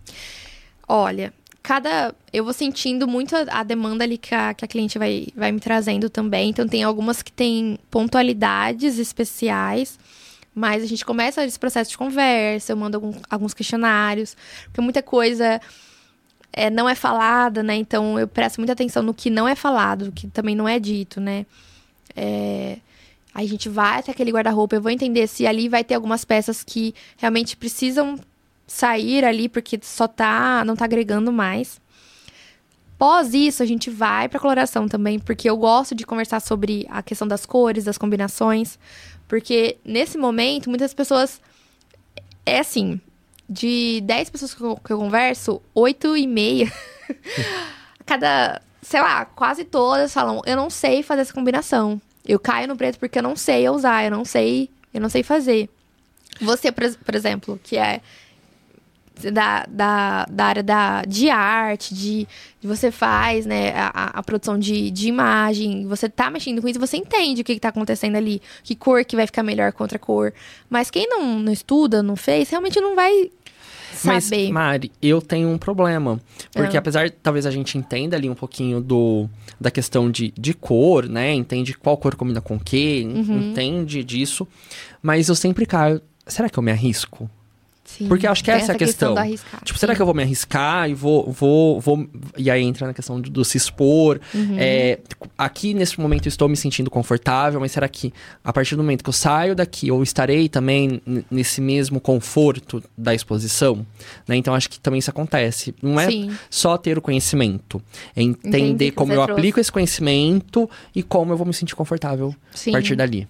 Olha, 0.85 1.33
cada. 1.63 2.13
Eu 2.33 2.43
vou 2.43 2.51
sentindo 2.53 3.07
muito 3.07 3.33
a, 3.35 3.45
a 3.59 3.63
demanda 3.63 4.03
ali 4.03 4.17
que 4.17 4.35
a, 4.35 4.53
que 4.53 4.65
a 4.65 4.67
cliente 4.67 4.99
vai, 4.99 5.27
vai 5.33 5.51
me 5.53 5.61
trazendo 5.61 6.09
também. 6.09 6.49
Então, 6.49 6.67
tem 6.67 6.83
algumas 6.83 7.21
que 7.21 7.31
têm 7.31 7.79
pontualidades 7.89 8.97
especiais. 8.99 9.97
Mas 10.53 10.83
a 10.83 10.85
gente 10.85 11.05
começa 11.05 11.45
esse 11.45 11.57
processo 11.57 11.91
de 11.91 11.97
conversa, 11.97 12.73
eu 12.73 12.77
mando 12.77 12.97
algum- 12.97 13.13
alguns 13.29 13.53
questionários, 13.53 14.35
porque 14.65 14.81
muita 14.81 15.01
coisa 15.01 15.61
é, 16.51 16.69
não 16.69 16.89
é 16.89 16.95
falada, 16.95 17.63
né? 17.63 17.75
Então 17.75 18.19
eu 18.19 18.27
presto 18.27 18.57
muita 18.57 18.73
atenção 18.73 19.01
no 19.01 19.13
que 19.13 19.29
não 19.29 19.47
é 19.47 19.55
falado, 19.55 20.11
que 20.11 20.27
também 20.27 20.55
não 20.55 20.67
é 20.67 20.77
dito, 20.79 21.21
né? 21.21 21.45
É, 22.15 22.77
a 23.33 23.45
gente 23.45 23.69
vai 23.69 23.99
até 23.99 24.11
aquele 24.11 24.31
guarda-roupa, 24.31 24.75
eu 24.75 24.81
vou 24.81 24.91
entender 24.91 25.25
se 25.27 25.47
ali 25.47 25.69
vai 25.69 25.83
ter 25.83 25.93
algumas 25.95 26.25
peças 26.25 26.63
que 26.63 26.93
realmente 27.17 27.55
precisam 27.55 28.19
sair 28.67 29.23
ali 29.23 29.47
porque 29.47 29.79
só 29.81 30.07
tá, 30.07 30.63
não 30.65 30.75
tá 30.75 30.83
agregando 30.85 31.31
mais. 31.31 31.79
Pós 33.01 33.33
isso, 33.33 33.63
a 33.63 33.65
gente 33.65 33.89
vai 33.89 34.29
pra 34.29 34.39
coloração 34.39 34.87
também, 34.87 35.17
porque 35.17 35.49
eu 35.49 35.57
gosto 35.57 35.95
de 35.95 36.05
conversar 36.05 36.39
sobre 36.39 36.85
a 36.87 37.01
questão 37.01 37.27
das 37.27 37.47
cores, 37.47 37.83
das 37.83 37.97
combinações, 37.97 38.77
porque 39.27 39.79
nesse 39.83 40.19
momento 40.19 40.69
muitas 40.69 40.93
pessoas 40.93 41.41
é 42.45 42.59
assim, 42.59 43.01
de 43.49 44.01
10 44.01 44.29
pessoas 44.29 44.53
que 44.53 44.61
eu, 44.61 44.77
converso, 44.99 45.59
8 45.73 46.15
e 46.15 46.27
meia 46.27 46.71
cada, 48.05 48.61
sei 48.83 49.01
lá, 49.01 49.25
quase 49.25 49.63
todas 49.63 50.13
falam, 50.13 50.39
eu 50.45 50.55
não 50.55 50.69
sei 50.69 51.01
fazer 51.01 51.21
essa 51.21 51.33
combinação. 51.33 51.99
Eu 52.23 52.39
caio 52.39 52.67
no 52.67 52.77
preto 52.77 52.99
porque 52.99 53.17
eu 53.17 53.23
não 53.23 53.35
sei 53.35 53.67
usar, 53.67 54.05
eu 54.05 54.11
não 54.11 54.23
sei, 54.23 54.69
eu 54.93 55.01
não 55.01 55.09
sei 55.09 55.23
fazer. 55.23 55.71
Você, 56.39 56.71
por, 56.71 56.87
por 56.97 57.15
exemplo, 57.15 57.59
que 57.63 57.77
é 57.77 57.99
da, 59.29 59.65
da, 59.69 60.25
da 60.25 60.45
área 60.45 60.63
da, 60.63 61.01
de 61.03 61.29
arte, 61.29 61.93
de, 61.93 62.27
de 62.59 62.67
você 62.67 62.89
faz, 62.91 63.45
né, 63.45 63.71
a, 63.75 64.19
a- 64.19 64.23
produção 64.23 64.57
de, 64.57 64.89
de 64.89 65.07
imagem, 65.09 65.85
você 65.85 66.07
tá 66.09 66.31
mexendo 66.31 66.61
com 66.61 66.67
isso, 66.67 66.79
você 66.79 66.97
entende 66.97 67.41
o 67.41 67.43
que, 67.43 67.53
que 67.53 67.59
tá 67.59 67.69
acontecendo 67.69 68.15
ali, 68.15 68.41
que 68.63 68.75
cor 68.75 69.03
que 69.03 69.15
vai 69.15 69.25
ficar 69.25 69.43
melhor 69.43 69.71
com 69.73 69.83
outra 69.83 69.99
cor. 69.99 70.33
Mas 70.69 70.89
quem 70.89 71.07
não, 71.07 71.37
não 71.39 71.51
estuda, 71.51 72.01
não 72.01 72.15
fez, 72.15 72.49
realmente 72.49 72.79
não 72.79 72.95
vai 72.95 73.29
Mas, 74.03 74.23
saber. 74.23 74.51
Mari, 74.51 74.91
eu 75.01 75.21
tenho 75.21 75.49
um 75.49 75.57
problema. 75.57 76.19
Porque 76.53 76.77
Ah. 76.77 76.79
apesar, 76.79 77.09
talvez 77.11 77.45
a 77.45 77.51
gente 77.51 77.77
entenda 77.77 78.15
ali 78.15 78.29
um 78.29 78.33
pouquinho 78.35 78.79
do, 78.79 79.27
da 79.59 79.69
questão 79.69 80.09
de, 80.09 80.33
de 80.39 80.53
cor, 80.53 81.07
né? 81.09 81.33
Entende 81.33 81.73
qual 81.73 81.97
cor 81.97 82.15
combina 82.15 82.39
com 82.41 82.55
o 82.55 82.59
quê, 82.59 83.01
en- 83.03 83.19
Uhum. 83.19 83.51
entende 83.51 84.03
disso. 84.03 84.47
Mas 85.01 85.27
eu 85.29 85.35
sempre 85.35 85.65
caio. 85.65 86.01
Será 86.25 86.49
que 86.49 86.57
eu 86.57 86.63
me 86.63 86.71
arrisco? 86.71 87.29
Sim, 87.97 88.07
porque 88.07 88.25
acho 88.25 88.43
que 88.43 88.51
tem 88.51 88.59
essa 88.59 88.71
é 88.71 88.75
a 88.75 88.77
questão. 88.77 89.17
arriscar. 89.17 89.61
Tipo, 89.63 89.77
será 89.77 89.95
que 89.95 90.01
eu 90.01 90.05
vou 90.05 90.15
me 90.15 90.23
arriscar 90.23 90.89
e 90.89 90.93
vou, 90.93 91.31
vou, 91.31 91.79
vou... 91.79 92.07
E 92.37 92.49
aí 92.49 92.63
entra 92.63 92.87
na 92.87 92.93
questão 92.93 93.19
do, 93.19 93.29
do 93.29 93.43
se 93.43 93.57
expor. 93.57 94.19
Uhum. 94.33 94.55
É, 94.57 94.99
aqui, 95.37 95.73
nesse 95.73 95.99
momento, 95.99 96.27
eu 96.27 96.29
estou 96.29 96.47
me 96.47 96.55
sentindo 96.55 96.89
confortável, 96.89 97.59
mas 97.59 97.71
será 97.71 97.87
que 97.87 98.13
a 98.43 98.53
partir 98.53 98.75
do 98.75 98.83
momento 98.83 99.03
que 99.03 99.09
eu 99.09 99.13
saio 99.13 99.55
daqui, 99.55 99.87
eu 99.87 100.01
estarei 100.01 100.47
também 100.47 101.01
nesse 101.29 101.59
mesmo 101.59 101.99
conforto 101.99 102.81
da 102.97 103.13
exposição? 103.13 103.85
Né? 104.27 104.37
Então, 104.37 104.53
acho 104.53 104.69
que 104.69 104.79
também 104.79 104.99
isso 104.99 105.09
acontece. 105.09 105.75
Não 105.81 105.99
é 105.99 106.07
Sim. 106.07 106.31
só 106.49 106.77
ter 106.77 106.97
o 106.97 107.01
conhecimento. 107.01 107.81
É 108.15 108.21
Entendi 108.21 108.57
entender 108.57 108.91
que 108.91 108.95
como 108.95 109.11
eu 109.11 109.17
trouxe. 109.17 109.31
aplico 109.33 109.59
esse 109.59 109.71
conhecimento 109.71 110.69
e 110.95 111.03
como 111.03 111.33
eu 111.33 111.37
vou 111.37 111.45
me 111.45 111.53
sentir 111.53 111.75
confortável 111.75 112.35
a 112.67 112.71
partir 112.71 112.95
dali. 112.95 113.27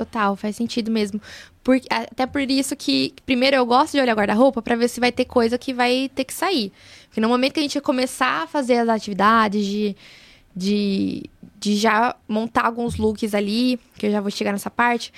Total, 0.00 0.34
faz 0.34 0.56
sentido 0.56 0.90
mesmo. 0.90 1.20
Por, 1.62 1.78
até 1.90 2.24
por 2.24 2.40
isso 2.40 2.74
que, 2.74 3.12
primeiro, 3.26 3.54
eu 3.54 3.66
gosto 3.66 3.92
de 3.92 4.00
olhar 4.00 4.16
guarda-roupa 4.16 4.62
pra 4.62 4.74
ver 4.74 4.88
se 4.88 4.98
vai 4.98 5.12
ter 5.12 5.26
coisa 5.26 5.58
que 5.58 5.74
vai 5.74 6.10
ter 6.14 6.24
que 6.24 6.32
sair. 6.32 6.72
Porque 7.04 7.20
no 7.20 7.28
momento 7.28 7.52
que 7.52 7.60
a 7.60 7.62
gente 7.62 7.78
começar 7.82 8.44
a 8.44 8.46
fazer 8.46 8.78
as 8.78 8.88
atividades 8.88 9.66
de, 9.66 9.94
de, 10.56 11.24
de 11.58 11.76
já 11.76 12.16
montar 12.26 12.64
alguns 12.64 12.96
looks 12.96 13.34
ali, 13.34 13.78
que 13.98 14.06
eu 14.06 14.10
já 14.10 14.22
vou 14.22 14.30
chegar 14.30 14.52
nessa 14.52 14.70
parte, 14.70 15.12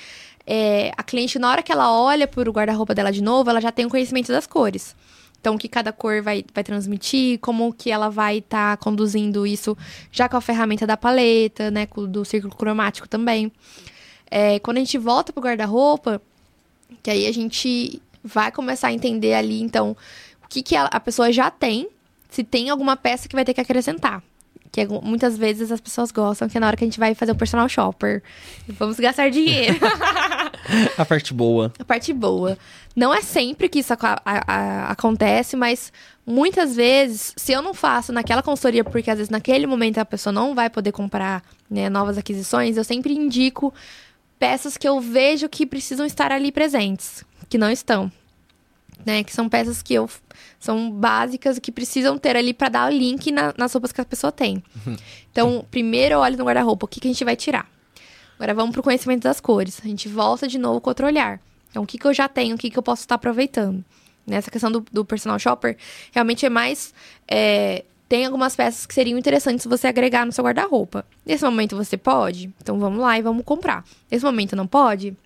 é, 0.45 0.91
a 0.97 1.05
cliente, 1.05 1.39
na 1.39 1.49
hora 1.49 1.63
que 1.63 1.71
ela 1.71 1.93
olha 1.93 2.27
pro 2.27 2.51
guarda-roupa 2.51 2.93
dela 2.93 3.13
de 3.13 3.23
novo, 3.23 3.49
ela 3.49 3.61
já 3.61 3.71
tem 3.71 3.87
o 3.87 3.89
conhecimento 3.89 4.33
das 4.33 4.49
cores. 4.49 4.97
Então, 5.41 5.55
o 5.55 5.59
que 5.59 5.69
cada 5.69 5.93
cor 5.93 6.21
vai, 6.23 6.45
vai 6.53 6.65
transmitir, 6.65 7.39
como 7.39 7.73
que 7.73 7.89
ela 7.89 8.09
vai 8.09 8.39
estar 8.39 8.77
conduzindo 8.79 9.47
isso 9.47 9.79
já 10.11 10.29
com 10.29 10.37
a 10.37 10.41
ferramenta 10.41 10.89
da 10.89 10.97
paleta, 10.97 11.71
né, 11.71 11.87
do 12.09 12.25
círculo 12.25 12.57
cromático 12.57 13.09
também. 13.09 13.53
É, 14.35 14.59
quando 14.61 14.79
a 14.79 14.81
gente 14.81 14.97
volta 14.97 15.31
pro 15.31 15.43
guarda-roupa, 15.43 16.21
que 17.03 17.11
aí 17.11 17.27
a 17.27 17.33
gente 17.33 18.01
vai 18.25 18.51
começar 18.51 18.89
a 18.89 18.93
entender 18.93 19.35
ali, 19.35 19.61
então, 19.61 19.95
o 20.43 20.49
que, 20.49 20.63
que 20.63 20.75
a, 20.75 20.99
pessoa 21.01 21.31
já 21.31 21.51
tem, 21.51 21.87
se 22.31 22.43
tem 22.43 22.71
alguma 22.71 22.97
peça 22.97 23.29
que 23.29 23.35
vai 23.35 23.45
ter 23.45 23.53
que 23.53 23.61
acrescentar. 23.61 24.23
Que 24.71 24.81
é- 24.81 24.87
muitas 24.87 25.37
vezes 25.37 25.71
as 25.71 25.83
pessoas 25.83 26.11
gostam, 26.11 26.49
que 26.49 26.57
é 26.57 26.61
na 26.61 26.67
hora 26.67 26.77
que 26.79 26.83
a 26.85 26.87
gente 26.87 26.99
vai 26.99 27.15
fazer 27.15 27.33
o 27.33 27.35
personal 27.35 27.69
shopper. 27.69 28.23
Vamos 28.67 28.99
gastar 28.99 29.31
dinheiro. 29.31 29.79
A 30.97 31.05
parte 31.05 31.35
boa. 31.35 31.73
a 31.79 31.85
parte 31.85 32.13
boa. 32.13 32.57
Não 32.97 33.13
é 33.13 33.21
sempre 33.21 33.69
que 33.69 33.81
isso 33.81 33.93
a- 33.93 33.99
a- 34.25 34.91
acontece, 34.93 35.57
mas 35.57 35.93
muitas 36.27 36.75
vezes, 36.77 37.35
se 37.37 37.53
eu 37.53 37.61
não 37.61 37.75
faço 37.75 38.13
naquela 38.13 38.43
consultoria, 38.43 38.85
porque 38.85 39.11
às 39.11 39.19
vezes 39.19 39.29
naquele 39.31 39.67
momento 39.67 39.99
a 39.99 40.05
pessoa 40.05 40.33
não 40.33 40.55
vai 40.55 40.71
poder 40.71 40.93
comprar 40.93 41.43
né, 41.69 41.91
novas 41.91 42.17
aquisições, 42.17 42.77
eu 42.77 42.85
sempre 42.85 43.13
indico 43.13 43.75
peças 44.43 44.77
que 44.77 44.89
eu 44.89 45.01
vejo 45.01 45.49
que 45.49 45.65
precisam 45.65 46.05
estar 46.05 46.33
ali 46.33 46.51
presentes, 46.51 47.25
que 47.49 47.57
não 47.57 47.71
estão. 47.71 48.11
Né, 49.07 49.23
que 49.25 49.33
são 49.33 49.49
peças 49.49 49.83
que 49.83 49.95
eu 49.95 50.09
são 50.61 50.89
básicas 50.91 51.59
que 51.59 51.73
precisam 51.73 52.17
ter 52.19 52.37
ali 52.37 52.53
para 52.55 52.69
dar 52.69 52.93
o 52.93 52.95
link 52.95 53.33
na- 53.33 53.53
nas 53.59 53.73
roupas 53.73 53.91
que 53.93 54.01
a 54.01 54.05
pessoa 54.05 54.31
tem. 54.33 54.63
Então, 55.31 55.65
primeiro 55.71 56.15
eu 56.15 56.19
olho 56.21 56.37
no 56.39 56.45
guarda-roupa, 56.45 56.87
o 56.87 56.89
que, 56.89 57.01
que 57.01 57.09
a 57.09 57.13
gente 57.13 57.25
vai 57.25 57.35
tirar? 57.37 57.69
Agora 58.37 58.55
vamos 58.55 58.73
pro 58.73 58.83
conhecimento 58.83 59.23
das 59.25 59.41
cores. 59.41 59.81
A 59.85 59.89
gente 59.89 60.09
volta 60.09 60.47
de 60.47 60.59
novo 60.59 60.81
com 60.81 60.91
outro 60.91 61.07
olhar. 61.07 61.41
Então, 61.71 61.83
o 61.83 61.87
que, 61.87 61.99
que 61.99 62.07
eu 62.07 62.15
já 62.15 62.29
tenho, 62.29 62.55
o 62.55 62.59
que, 62.59 62.71
que 62.71 62.79
eu 62.79 62.83
posso 62.83 63.03
estar 63.03 63.17
aproveitando? 63.17 63.85
Nessa 64.27 64.51
questão 64.53 64.71
do, 64.71 64.85
do 64.93 65.05
personal 65.05 65.37
shopper, 65.39 65.77
realmente 66.13 66.47
é 66.47 66.51
mais. 66.51 66.95
é, 67.29 67.85
tem 68.13 68.27
algumas 68.27 68.55
peças 68.55 68.85
que 68.85 68.93
seriam 68.93 69.19
interessantes 69.19 69.65
você 69.65 69.87
agregar 69.87 70.27
no 70.27 70.33
seu 70.33 70.45
guarda-roupa. 70.45 71.03
Nesse 71.25 71.43
momento 71.47 71.75
você 71.75 71.97
pode, 71.97 72.51
então 72.61 72.79
vamos 72.79 72.99
lá 73.01 73.19
e 73.19 73.23
vamos 73.23 73.43
comprar. 73.43 73.87
Nesse 74.11 74.23
momento 74.23 74.55
não 74.55 74.67
pode, 74.67 75.17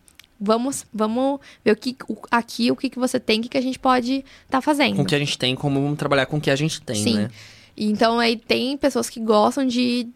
vamos, 0.41 0.87
vamos 0.95 1.41
ver 1.65 1.73
o 1.73 1.77
que, 1.77 1.97
o- 2.09 2.17
aqui 2.31 2.71
o 2.71 2.77
que, 2.77 2.89
que 2.89 2.97
você 2.97 3.19
tem, 3.19 3.41
o 3.41 3.43
que, 3.43 3.49
que 3.49 3.59
a 3.59 3.61
gente 3.61 3.77
pode 3.77 4.25
estar 4.45 4.61
fazendo. 4.61 4.95
Com 4.95 5.03
o 5.03 5.05
que 5.05 5.17
a 5.17 5.19
gente 5.19 5.37
tem, 5.37 5.57
como 5.57 5.83
vamos 5.83 5.99
trabalhar 5.99 6.27
com 6.27 6.37
o 6.37 6.41
que 6.41 6.49
a 6.49 6.55
gente 6.55 6.81
tem, 6.81 6.95
Sim. 7.03 7.15
né? 7.17 7.31
Então 7.77 8.21
aí 8.21 8.37
tem 8.37 8.77
pessoas 8.77 9.11
que 9.11 9.19
gostam 9.19 9.67
de 9.67 10.07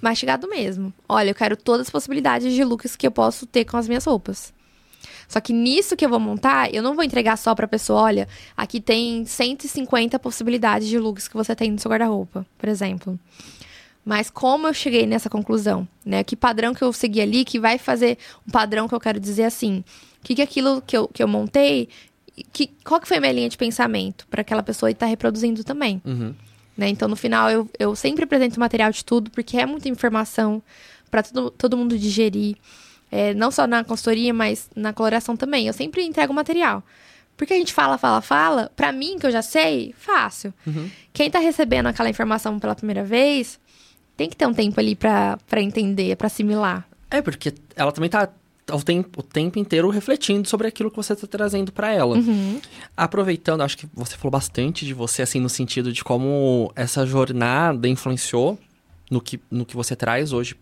mastigado 0.00 0.48
mesmo. 0.48 0.94
Olha, 1.08 1.30
eu 1.30 1.34
quero 1.34 1.56
todas 1.56 1.88
as 1.88 1.90
possibilidades 1.90 2.54
de 2.54 2.62
looks 2.62 2.94
que 2.94 3.04
eu 3.04 3.10
posso 3.10 3.46
ter 3.46 3.64
com 3.64 3.76
as 3.76 3.88
minhas 3.88 4.04
roupas. 4.04 4.54
Só 5.32 5.40
que 5.40 5.50
nisso 5.50 5.96
que 5.96 6.04
eu 6.04 6.10
vou 6.10 6.20
montar, 6.20 6.72
eu 6.74 6.82
não 6.82 6.94
vou 6.94 7.02
entregar 7.02 7.38
só 7.38 7.54
pra 7.54 7.66
pessoa, 7.66 8.02
olha, 8.02 8.28
aqui 8.54 8.82
tem 8.82 9.24
150 9.24 10.18
possibilidades 10.18 10.86
de 10.86 10.98
looks 10.98 11.26
que 11.26 11.34
você 11.34 11.56
tem 11.56 11.70
no 11.70 11.78
seu 11.78 11.90
guarda-roupa, 11.90 12.44
por 12.58 12.68
exemplo. 12.68 13.18
Mas 14.04 14.28
como 14.28 14.66
eu 14.66 14.74
cheguei 14.74 15.06
nessa 15.06 15.30
conclusão, 15.30 15.88
né? 16.04 16.22
Que 16.22 16.36
padrão 16.36 16.74
que 16.74 16.84
eu 16.84 16.92
segui 16.92 17.18
ali 17.18 17.46
que 17.46 17.58
vai 17.58 17.78
fazer 17.78 18.18
um 18.46 18.50
padrão 18.50 18.86
que 18.86 18.94
eu 18.94 19.00
quero 19.00 19.18
dizer 19.18 19.44
assim. 19.44 19.82
O 20.20 20.24
que, 20.24 20.34
que 20.34 20.42
aquilo 20.42 20.82
que 20.82 20.94
eu, 20.94 21.08
que 21.08 21.22
eu 21.22 21.28
montei 21.28 21.88
que, 22.52 22.66
qual 22.84 23.00
que 23.00 23.08
foi 23.08 23.16
a 23.16 23.20
minha 23.20 23.32
linha 23.32 23.48
de 23.48 23.56
pensamento 23.56 24.26
para 24.28 24.42
aquela 24.42 24.62
pessoa 24.62 24.90
estar 24.90 25.06
reproduzindo 25.06 25.64
também. 25.64 26.02
Uhum. 26.04 26.34
Né? 26.76 26.90
Então, 26.90 27.08
no 27.08 27.16
final, 27.16 27.50
eu, 27.50 27.70
eu 27.78 27.96
sempre 27.96 28.24
apresento 28.24 28.60
material 28.60 28.90
de 28.90 29.02
tudo, 29.02 29.30
porque 29.30 29.56
é 29.56 29.64
muita 29.64 29.88
informação 29.88 30.62
para 31.10 31.22
todo, 31.22 31.50
todo 31.50 31.76
mundo 31.76 31.98
digerir. 31.98 32.56
É, 33.14 33.34
não 33.34 33.50
só 33.50 33.66
na 33.66 33.84
consultoria, 33.84 34.32
mas 34.32 34.70
na 34.74 34.94
coloração 34.94 35.36
também. 35.36 35.66
Eu 35.66 35.74
sempre 35.74 36.02
entrego 36.02 36.32
material. 36.32 36.82
Porque 37.36 37.52
a 37.52 37.56
gente 37.56 37.74
fala, 37.74 37.98
fala, 37.98 38.22
fala. 38.22 38.72
Pra 38.74 38.90
mim, 38.90 39.18
que 39.18 39.26
eu 39.26 39.30
já 39.30 39.42
sei, 39.42 39.94
fácil. 39.98 40.52
Uhum. 40.66 40.88
Quem 41.12 41.30
tá 41.30 41.38
recebendo 41.38 41.88
aquela 41.88 42.08
informação 42.08 42.58
pela 42.58 42.74
primeira 42.74 43.04
vez, 43.04 43.60
tem 44.16 44.30
que 44.30 44.36
ter 44.36 44.46
um 44.46 44.54
tempo 44.54 44.80
ali 44.80 44.96
pra, 44.96 45.38
pra 45.46 45.60
entender, 45.60 46.16
pra 46.16 46.28
assimilar. 46.28 46.88
É, 47.10 47.20
porque 47.20 47.52
ela 47.76 47.92
também 47.92 48.08
tá 48.08 48.30
o 48.70 48.82
tempo, 48.82 49.20
o 49.20 49.22
tempo 49.22 49.58
inteiro 49.58 49.90
refletindo 49.90 50.48
sobre 50.48 50.66
aquilo 50.66 50.90
que 50.90 50.96
você 50.96 51.12
está 51.12 51.26
trazendo 51.26 51.70
para 51.70 51.92
ela. 51.92 52.16
Uhum. 52.16 52.62
Aproveitando, 52.96 53.60
acho 53.60 53.76
que 53.76 53.86
você 53.92 54.16
falou 54.16 54.30
bastante 54.30 54.86
de 54.86 54.94
você, 54.94 55.20
assim, 55.20 55.38
no 55.38 55.50
sentido 55.50 55.92
de 55.92 56.02
como 56.02 56.72
essa 56.74 57.04
jornada 57.04 57.86
influenciou 57.86 58.58
no 59.10 59.20
que, 59.20 59.38
no 59.50 59.66
que 59.66 59.76
você 59.76 59.94
traz 59.94 60.32
hoje 60.32 60.56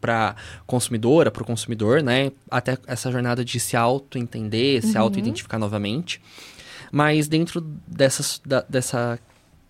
para 0.00 0.36
consumidora, 0.66 1.30
para 1.30 1.42
o 1.42 1.46
consumidor, 1.46 2.02
né? 2.02 2.30
Até 2.50 2.78
essa 2.86 3.10
jornada 3.10 3.44
de 3.44 3.58
se 3.60 3.76
auto-entender, 3.76 4.82
se 4.82 4.96
Uhum. 4.96 5.02
auto-identificar 5.04 5.58
novamente. 5.58 6.20
Mas 6.92 7.26
dentro 7.28 7.60
dessas, 7.86 8.40
da- 8.46 8.64
dessa 8.68 9.18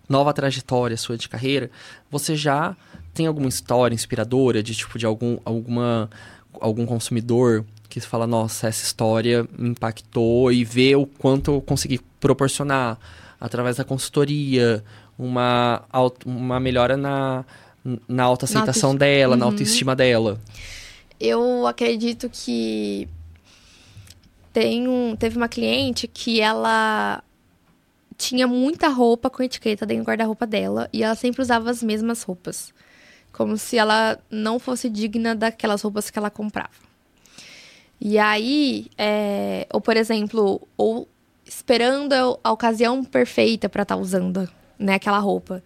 nova 0.07 0.31
trajetória 0.33 0.95
sua 0.97 1.17
de 1.17 1.27
carreira, 1.27 1.71
você 2.11 2.35
já 2.35 2.75
tem 3.13 3.25
alguma 3.27 3.49
história 3.49 3.95
inspiradora 3.95 4.61
de 4.61 4.75
tipo 4.75 4.99
de 4.99 5.05
algum 5.05 5.37
alguma 5.43 6.09
algum 6.61 6.85
consumidor 6.85 7.65
que 7.89 7.99
fala, 8.01 8.27
nossa, 8.27 8.67
essa 8.67 8.83
história 8.83 9.47
me 9.57 9.69
impactou 9.69 10.51
e 10.51 10.63
vê 10.63 10.95
o 10.95 11.05
quanto 11.05 11.51
eu 11.51 11.61
consegui 11.61 11.99
proporcionar 12.19 12.97
através 13.39 13.77
da 13.77 13.83
consultoria 13.83 14.83
uma, 15.17 15.83
uma 16.25 16.59
melhora 16.59 16.95
na, 16.97 17.45
na 18.07 18.23
autoaceitação 18.23 18.91
autoesti- 18.91 18.97
dela, 18.99 19.35
na 19.35 19.45
Uhum. 19.45 19.51
autoestima 19.51 19.95
dela. 19.95 20.39
Eu 21.19 21.65
acredito 21.67 22.29
que 22.31 23.07
tem 24.51 24.87
um, 24.87 25.15
teve 25.15 25.37
uma 25.37 25.47
cliente 25.47 26.07
que 26.07 26.41
ela 26.41 27.23
tinha 28.17 28.47
muita 28.47 28.87
roupa 28.87 29.29
com 29.29 29.43
etiqueta 29.43 29.85
dentro 29.85 30.03
do 30.03 30.07
guarda-roupa 30.07 30.47
dela 30.47 30.89
e 30.93 31.03
ela 31.03 31.15
sempre 31.15 31.41
usava 31.41 31.69
as 31.69 31.83
mesmas 31.83 32.23
roupas. 32.23 32.73
Como 33.31 33.57
se 33.57 33.77
ela 33.77 34.17
não 34.31 34.57
fosse 34.59 34.89
digna 34.89 35.35
daquelas 35.35 35.81
roupas 35.81 36.09
que 36.09 36.17
ela 36.17 36.29
comprava. 36.29 36.69
E 37.99 38.17
aí, 38.17 38.87
é, 38.97 39.67
ou 39.73 39.81
por 39.81 39.97
exemplo, 39.97 40.65
ou 40.77 41.07
esperando 41.45 42.39
a, 42.43 42.51
ocasião 42.51 43.03
perfeita 43.03 43.67
para 43.69 43.83
estar 43.83 43.97
usando 43.97 44.49
né, 44.79 44.95
aquela 44.95 45.19
roupa. 45.19 45.61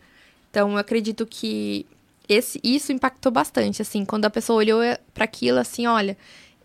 Então, 0.50 0.72
eu 0.72 0.78
acredito 0.78 1.26
que 1.28 1.86
esse, 2.30 2.60
isso 2.64 2.92
impactou 2.92 3.32
bastante, 3.32 3.82
assim, 3.82 4.06
quando 4.06 4.26
a 4.26 4.30
pessoa 4.30 4.60
olhou 4.60 4.82
para 5.14 5.26
aquilo, 5.26 5.58
assim, 5.58 5.88
olha, 5.88 6.16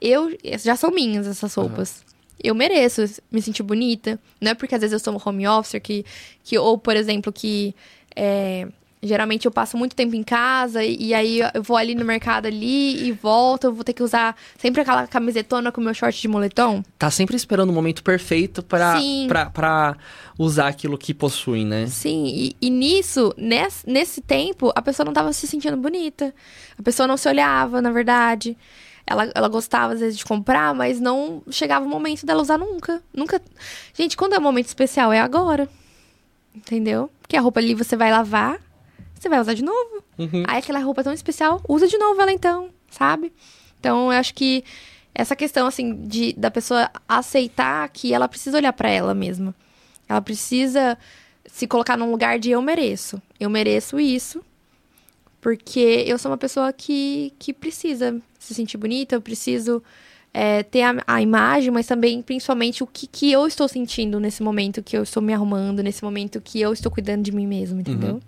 eu 0.01 0.37
já 0.63 0.77
são 0.77 0.91
minhas 0.91 1.27
essas 1.27 1.55
roupas. 1.55 2.05
Eu 2.43 2.55
mereço 2.55 3.03
me 3.33 3.41
sentir 3.41 3.63
bonita. 3.63 4.21
Não 4.39 4.51
é 4.51 4.55
porque 4.55 4.75
às 4.75 4.83
vezes 4.83 4.93
eu 4.93 4.99
sou 4.99 5.15
um 5.15 5.21
home 5.25 5.49
officer 5.49 5.81
que, 5.81 6.05
que 6.43 6.59
ou, 6.59 6.77
por 6.77 6.95
exemplo, 6.95 7.33
que 7.33 7.75
é, 8.15 8.69
geralmente 9.07 9.47
eu 9.47 9.51
passo 9.51 9.77
muito 9.77 9.95
tempo 9.95 10.15
em 10.15 10.23
casa 10.23 10.83
e, 10.83 11.09
e 11.09 11.15
aí 11.15 11.41
eu 11.41 11.63
vou 11.63 11.77
ali 11.77 11.95
no 11.95 12.05
mercado 12.05 12.47
ali 12.47 13.07
e 13.07 13.13
volto, 13.13 13.65
eu 13.65 13.73
vou 13.73 13.85
ter 13.85 13.93
que 13.93 14.03
usar 14.03 14.37
sempre 14.59 14.81
aquela 14.81 15.07
camisetona 15.07 15.71
com 15.71 15.81
meu 15.81 15.95
short 15.95 16.21
de 16.21 16.29
moletom. 16.29 16.83
Tá 16.99 17.11
sempre 17.11 17.37
esperando 17.37 17.71
o 17.71 17.73
momento 17.73 18.03
perfeito 18.03 18.63
pra, 18.63 18.99
pra 19.53 19.97
usar 20.39 20.69
aquilo 20.69 20.99
que 20.99 21.15
possui, 21.15 21.65
né? 21.65 21.87
Sim, 21.87 22.27
e, 22.27 22.57
e 22.61 22.71
nisso, 22.71 23.33
nesse, 23.37 23.89
nesse 23.89 24.21
tempo, 24.21 24.73
a 24.75 24.83
pessoa 24.83 25.05
não 25.05 25.13
tava 25.13 25.33
se 25.33 25.47
sentindo 25.47 25.77
bonita. 25.77 26.35
A 26.79 26.83
pessoa 26.83 27.07
não 27.07 27.17
se 27.17 27.29
olhava, 27.29 27.81
na 27.81 27.93
verdade. 27.93 28.57
Ela, 29.07 29.31
ela 29.35 29.49
gostava, 29.49 29.93
às 29.93 30.01
vezes, 30.01 30.17
de 30.17 30.25
comprar, 30.25 30.75
mas 30.75 30.99
não 30.99 31.43
chegava 31.51 31.85
o 31.85 31.89
momento 31.89 32.25
dela 32.25 32.43
usar 32.43 32.59
nunca. 32.59 33.03
Nunca. 33.13 33.41
Gente, 33.93 34.17
quando 34.17 34.35
é 34.35 34.39
um 34.39 34.43
momento 34.43 34.67
especial, 34.67 35.13
é 35.13 35.21
agora. 35.21 35.69
Entendeu? 36.55 37.11
Porque 37.21 37.37
a 37.37 37.41
roupa 37.41 37.61
ali 37.61 37.75
você 37.75 37.97
vai 37.97 38.11
lavar, 38.11 38.59
você 39.25 39.29
vai 39.29 39.41
usar 39.41 39.55
de 39.55 39.65
novo. 39.65 40.05
Uhum. 40.19 40.45
Aí 40.47 40.59
aquela 40.59 40.79
roupa 40.79 41.03
tão 41.03 41.13
especial, 41.13 41.61
usa 41.69 41.87
de 41.89 41.99
novo 41.99 42.21
ela 42.21 42.33
então, 42.33 42.69
sabe? 42.91 43.33
Então 43.81 44.13
eu 44.13 44.19
acho 44.19 44.35
que 44.35 44.63
essa 45.15 45.35
questão 45.35 45.67
assim 45.67 46.07
de 46.07 46.33
da 46.35 46.51
pessoa 46.51 46.91
aceitar 47.09 47.89
que 47.89 48.13
ela 48.13 48.29
precisa 48.29 48.59
olhar 48.59 48.73
pra 48.73 48.91
ela 48.91 49.15
mesma. 49.15 49.55
Ela 50.09 50.21
precisa 50.21 50.99
se 51.47 51.67
colocar 51.67 51.97
num 51.97 52.11
lugar 52.11 52.39
de 52.39 52.51
eu 52.51 52.61
mereço. 52.61 53.21
Eu 53.41 53.49
mereço 53.49 53.99
isso. 53.99 54.43
Porque 55.41 56.05
eu 56.07 56.19
sou 56.19 56.31
uma 56.31 56.39
pessoa 56.39 56.73
que, 56.73 57.33
que 57.39 57.53
precisa 57.53 58.19
se 58.39 58.55
sentir 58.55 58.79
bonita, 58.79 59.15
eu 59.15 59.21
preciso 59.21 59.83
é, 60.33 60.63
ter 60.63 60.83
a, 60.83 61.03
a 61.07 61.21
imagem, 61.21 61.71
mas 61.71 61.87
também, 61.87 62.23
principalmente, 62.23 62.83
o 62.83 62.87
que, 62.87 63.07
que 63.07 63.31
eu 63.31 63.47
estou 63.47 63.69
sentindo 63.69 64.19
nesse 64.19 64.43
momento 64.43 64.83
que 64.83 64.97
eu 64.97 65.03
estou 65.03 65.23
me 65.23 65.35
arrumando, 65.35 65.83
nesse 65.83 66.03
momento 66.03 66.41
que 66.41 66.61
eu 66.61 66.73
estou 66.73 66.91
cuidando 66.91 67.23
de 67.23 67.31
mim 67.31 67.47
mesmo, 67.47 67.79
entendeu? 67.81 68.21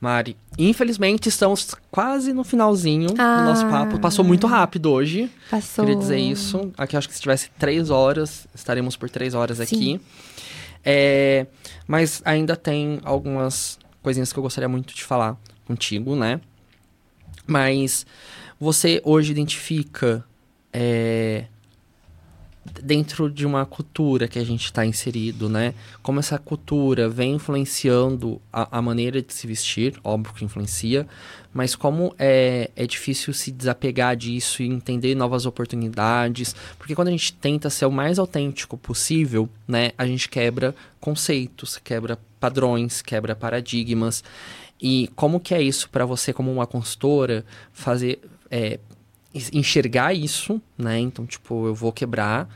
Mari, 0.00 0.36
infelizmente 0.56 1.28
estamos 1.28 1.74
quase 1.90 2.32
no 2.32 2.44
finalzinho 2.44 3.08
do 3.12 3.20
Ah. 3.20 3.44
nosso 3.44 3.66
papo. 3.68 3.98
Passou 3.98 4.24
muito 4.24 4.46
rápido 4.46 4.92
hoje. 4.92 5.28
Passou. 5.50 5.84
Queria 5.84 5.98
dizer 5.98 6.18
isso. 6.18 6.72
Aqui 6.78 6.96
acho 6.96 7.08
que 7.08 7.14
se 7.14 7.20
tivesse 7.20 7.50
três 7.58 7.90
horas, 7.90 8.46
estaremos 8.54 8.96
por 8.96 9.10
três 9.10 9.34
horas 9.34 9.58
aqui. 9.58 9.76
Sim. 9.76 10.00
É, 10.84 11.46
mas 11.86 12.22
ainda 12.24 12.54
tem 12.54 13.00
algumas 13.02 13.76
coisinhas 14.00 14.32
que 14.32 14.38
eu 14.38 14.42
gostaria 14.42 14.68
muito 14.68 14.94
de 14.94 15.02
falar 15.02 15.36
contigo, 15.66 16.14
né? 16.14 16.40
Mas 17.46 18.06
você 18.60 19.02
hoje 19.04 19.32
identifica 19.32 20.24
é, 20.72 21.46
dentro 22.82 23.30
de 23.30 23.46
uma 23.46 23.64
cultura 23.66 24.28
que 24.28 24.38
a 24.38 24.44
gente 24.44 24.64
está 24.64 24.84
inserido, 24.84 25.48
né? 25.48 25.74
Como 26.02 26.20
essa 26.20 26.38
cultura 26.38 27.08
vem 27.08 27.34
influenciando 27.34 28.40
a, 28.52 28.78
a 28.78 28.82
maneira 28.82 29.20
de 29.22 29.32
se 29.32 29.46
vestir, 29.46 29.98
óbvio 30.04 30.34
que 30.34 30.44
influencia, 30.44 31.06
mas 31.52 31.74
como 31.74 32.14
é, 32.18 32.70
é 32.76 32.86
difícil 32.86 33.32
se 33.32 33.50
desapegar 33.50 34.16
disso 34.16 34.62
e 34.62 34.66
entender 34.66 35.14
novas 35.14 35.46
oportunidades, 35.46 36.54
porque 36.76 36.94
quando 36.94 37.08
a 37.08 37.12
gente 37.12 37.32
tenta 37.32 37.70
ser 37.70 37.86
o 37.86 37.92
mais 37.92 38.18
autêntico 38.18 38.76
possível, 38.76 39.48
né, 39.66 39.92
a 39.96 40.06
gente 40.06 40.28
quebra 40.28 40.74
conceitos, 41.00 41.78
quebra 41.82 42.18
padrões, 42.38 43.02
quebra 43.02 43.34
paradigmas. 43.34 44.22
E 44.80 45.10
como 45.16 45.40
que 45.40 45.54
é 45.54 45.60
isso 45.60 45.90
para 45.90 46.06
você 46.06 46.32
como 46.32 46.52
uma 46.52 46.66
consultora 46.66 47.44
fazer 47.72 48.20
é, 48.50 48.78
enxergar 49.52 50.14
isso, 50.14 50.60
né? 50.76 50.98
Então, 50.98 51.26
tipo, 51.26 51.66
eu 51.66 51.74
vou 51.74 51.92
quebrar 51.92 52.48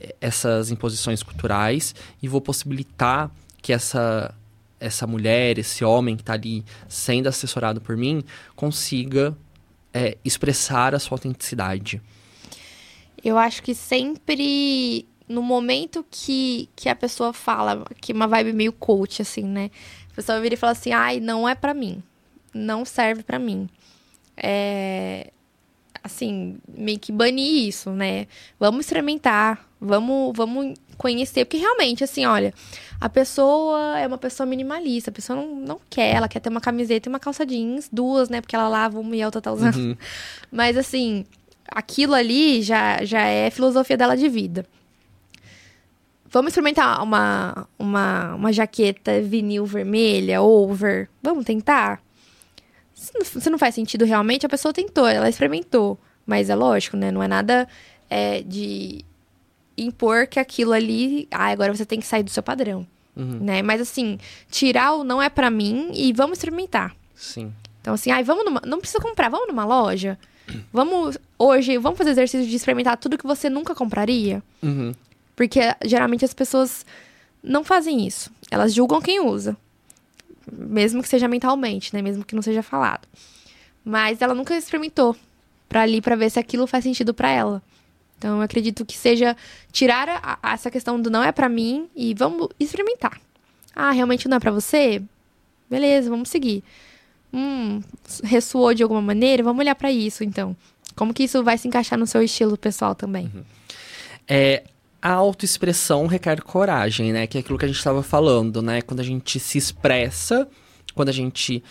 eh, 0.00 0.14
essas 0.20 0.70
imposições 0.70 1.22
culturais 1.22 1.94
e 2.22 2.28
vou 2.28 2.40
possibilitar 2.40 3.30
que 3.60 3.72
essa 3.72 4.34
essa 4.80 5.06
mulher, 5.06 5.58
esse 5.58 5.82
homem 5.82 6.14
que 6.14 6.20
está 6.20 6.34
ali 6.34 6.62
sendo 6.88 7.26
assessorado 7.26 7.80
por 7.80 7.96
mim, 7.96 8.22
consiga 8.54 9.34
é, 9.94 10.18
expressar 10.22 10.94
a 10.94 10.98
sua 10.98 11.14
autenticidade. 11.14 12.02
Eu 13.24 13.38
acho 13.38 13.62
que 13.62 13.74
sempre 13.74 15.06
no 15.26 15.40
momento 15.40 16.04
que, 16.10 16.68
que 16.76 16.88
a 16.88 16.94
pessoa 16.94 17.32
fala, 17.32 17.84
que 18.00 18.12
uma 18.12 18.26
vibe 18.26 18.52
meio 18.52 18.72
coach, 18.72 19.22
assim, 19.22 19.44
né? 19.44 19.70
A 20.12 20.14
pessoa 20.14 20.40
vira 20.40 20.54
e 20.54 20.58
fala 20.58 20.72
assim, 20.72 20.92
ai, 20.92 21.18
não 21.18 21.48
é 21.48 21.54
pra 21.54 21.72
mim. 21.72 22.02
Não 22.52 22.84
serve 22.84 23.22
pra 23.22 23.38
mim. 23.38 23.68
É. 24.36 25.32
Assim, 26.04 26.58
meio 26.68 26.98
que 26.98 27.10
banir 27.10 27.66
isso, 27.66 27.90
né? 27.90 28.26
Vamos 28.60 28.84
experimentar, 28.84 29.66
vamos, 29.80 30.36
vamos 30.36 30.74
conhecer. 30.98 31.46
Porque 31.46 31.56
realmente, 31.56 32.04
assim, 32.04 32.26
olha, 32.26 32.52
a 33.00 33.08
pessoa 33.08 33.98
é 33.98 34.06
uma 34.06 34.18
pessoa 34.18 34.46
minimalista, 34.46 35.10
a 35.10 35.12
pessoa 35.14 35.34
não, 35.34 35.56
não 35.56 35.80
quer, 35.88 36.14
ela 36.14 36.28
quer 36.28 36.40
ter 36.40 36.50
uma 36.50 36.60
camiseta 36.60 37.08
e 37.08 37.10
uma 37.10 37.18
calça 37.18 37.46
jeans, 37.46 37.88
duas, 37.90 38.28
né? 38.28 38.42
Porque 38.42 38.54
ela 38.54 38.68
lava 38.68 39.00
uma 39.00 39.16
e 39.16 39.22
a 39.22 39.26
outra 39.26 39.40
tá 39.40 39.50
usando. 39.50 39.76
Uhum. 39.76 39.96
Mas 40.52 40.76
assim, 40.76 41.24
aquilo 41.66 42.14
ali 42.14 42.60
já, 42.60 43.02
já 43.02 43.22
é 43.22 43.50
filosofia 43.50 43.96
dela 43.96 44.14
de 44.14 44.28
vida. 44.28 44.66
Vamos 46.26 46.50
experimentar 46.50 47.02
uma, 47.02 47.66
uma, 47.78 48.34
uma 48.34 48.52
jaqueta 48.52 49.22
vinil 49.22 49.64
vermelha, 49.64 50.42
over. 50.42 51.08
Vamos 51.22 51.44
tentar? 51.44 52.02
Se 53.22 53.50
não, 53.50 53.58
faz 53.58 53.74
sentido 53.74 54.04
realmente, 54.04 54.46
a 54.46 54.48
pessoa 54.48 54.72
tentou, 54.72 55.06
ela 55.06 55.28
experimentou. 55.28 55.98
Mas 56.26 56.48
é 56.48 56.54
lógico, 56.54 56.96
né? 56.96 57.10
Não 57.10 57.22
é 57.22 57.28
nada 57.28 57.68
é, 58.08 58.42
de 58.42 59.04
impor 59.76 60.26
que 60.26 60.38
aquilo 60.38 60.72
ali. 60.72 61.28
Ah, 61.30 61.48
agora 61.48 61.74
você 61.74 61.84
tem 61.84 62.00
que 62.00 62.06
sair 62.06 62.22
do 62.22 62.30
seu 62.30 62.42
padrão. 62.42 62.86
Uhum. 63.16 63.38
Né? 63.40 63.62
Mas 63.62 63.80
assim, 63.80 64.18
tirar 64.50 64.94
o 64.94 65.04
não 65.04 65.22
é 65.22 65.28
pra 65.28 65.50
mim 65.50 65.90
e 65.94 66.12
vamos 66.12 66.38
experimentar. 66.38 66.94
Sim. 67.14 67.52
Então, 67.80 67.94
assim, 67.94 68.10
ai, 68.10 68.24
vamos 68.24 68.44
numa. 68.44 68.62
Não 68.64 68.78
precisa 68.78 69.02
comprar, 69.02 69.28
vamos 69.28 69.48
numa 69.48 69.64
loja. 69.64 70.18
Vamos. 70.72 71.18
Hoje, 71.38 71.76
vamos 71.78 71.98
fazer 71.98 72.10
exercício 72.10 72.46
de 72.46 72.56
experimentar 72.56 72.96
tudo 72.96 73.18
que 73.18 73.26
você 73.26 73.50
nunca 73.50 73.74
compraria. 73.74 74.42
Uhum. 74.62 74.94
Porque 75.36 75.60
geralmente 75.84 76.24
as 76.24 76.34
pessoas 76.34 76.84
não 77.42 77.62
fazem 77.64 78.06
isso. 78.06 78.30
Elas 78.50 78.72
julgam 78.72 79.00
quem 79.00 79.20
usa. 79.20 79.56
Mesmo 80.52 81.02
que 81.02 81.08
seja 81.08 81.28
mentalmente, 81.28 81.94
né? 81.94 82.02
Mesmo 82.02 82.24
que 82.24 82.34
não 82.34 82.42
seja 82.42 82.62
falado. 82.62 83.06
Mas 83.84 84.22
ela 84.22 84.34
nunca 84.34 84.56
experimentou 84.56 85.16
para 85.68 85.82
ali 85.82 86.00
para 86.00 86.16
ver 86.16 86.30
se 86.30 86.38
aquilo 86.38 86.66
faz 86.66 86.84
sentido 86.84 87.12
para 87.12 87.30
ela. 87.30 87.62
Então 88.18 88.36
eu 88.36 88.42
acredito 88.42 88.84
que 88.84 88.96
seja 88.96 89.36
tirar 89.72 90.08
a, 90.08 90.38
a, 90.42 90.52
essa 90.52 90.70
questão 90.70 91.00
do 91.00 91.10
não 91.10 91.22
é 91.22 91.32
para 91.32 91.48
mim 91.48 91.88
e 91.94 92.14
vamos 92.14 92.48
experimentar. 92.58 93.20
Ah, 93.74 93.90
realmente 93.90 94.28
não 94.28 94.36
é 94.36 94.40
para 94.40 94.52
você? 94.52 95.02
Beleza, 95.68 96.08
vamos 96.08 96.28
seguir. 96.28 96.62
Hum, 97.32 97.82
ressoou 98.22 98.72
de 98.72 98.82
alguma 98.82 99.02
maneira? 99.02 99.42
Vamos 99.42 99.60
olhar 99.60 99.74
para 99.74 99.90
isso 99.90 100.22
então. 100.22 100.56
Como 100.94 101.12
que 101.12 101.24
isso 101.24 101.42
vai 101.42 101.58
se 101.58 101.66
encaixar 101.66 101.98
no 101.98 102.06
seu 102.06 102.22
estilo 102.22 102.56
pessoal 102.56 102.94
também? 102.94 103.30
Uhum. 103.34 103.42
É, 104.28 104.62
a 105.04 105.12
autoexpressão 105.12 106.06
requer 106.06 106.40
coragem, 106.40 107.12
né? 107.12 107.26
Que 107.26 107.36
é 107.36 107.40
aquilo 107.42 107.58
que 107.58 107.66
a 107.66 107.68
gente 107.68 107.76
estava 107.76 108.02
falando, 108.02 108.62
né? 108.62 108.80
Quando 108.80 109.00
a 109.00 109.04
gente 109.04 109.38
se 109.38 109.58
expressa, 109.58 110.48
quando 110.94 111.10
a 111.10 111.12
gente 111.12 111.62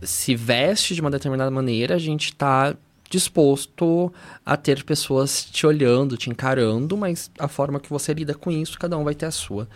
se 0.00 0.36
veste 0.36 0.94
de 0.94 1.00
uma 1.00 1.10
determinada 1.10 1.50
maneira, 1.50 1.96
a 1.96 1.98
gente 1.98 2.26
está 2.26 2.76
disposto 3.10 4.12
a 4.46 4.56
ter 4.56 4.84
pessoas 4.84 5.44
te 5.44 5.66
olhando, 5.66 6.16
te 6.16 6.30
encarando, 6.30 6.96
mas 6.96 7.32
a 7.36 7.48
forma 7.48 7.80
que 7.80 7.90
você 7.90 8.14
lida 8.14 8.32
com 8.32 8.48
isso, 8.48 8.78
cada 8.78 8.96
um 8.96 9.02
vai 9.02 9.14
ter 9.14 9.26
a 9.26 9.32
sua. 9.32 9.68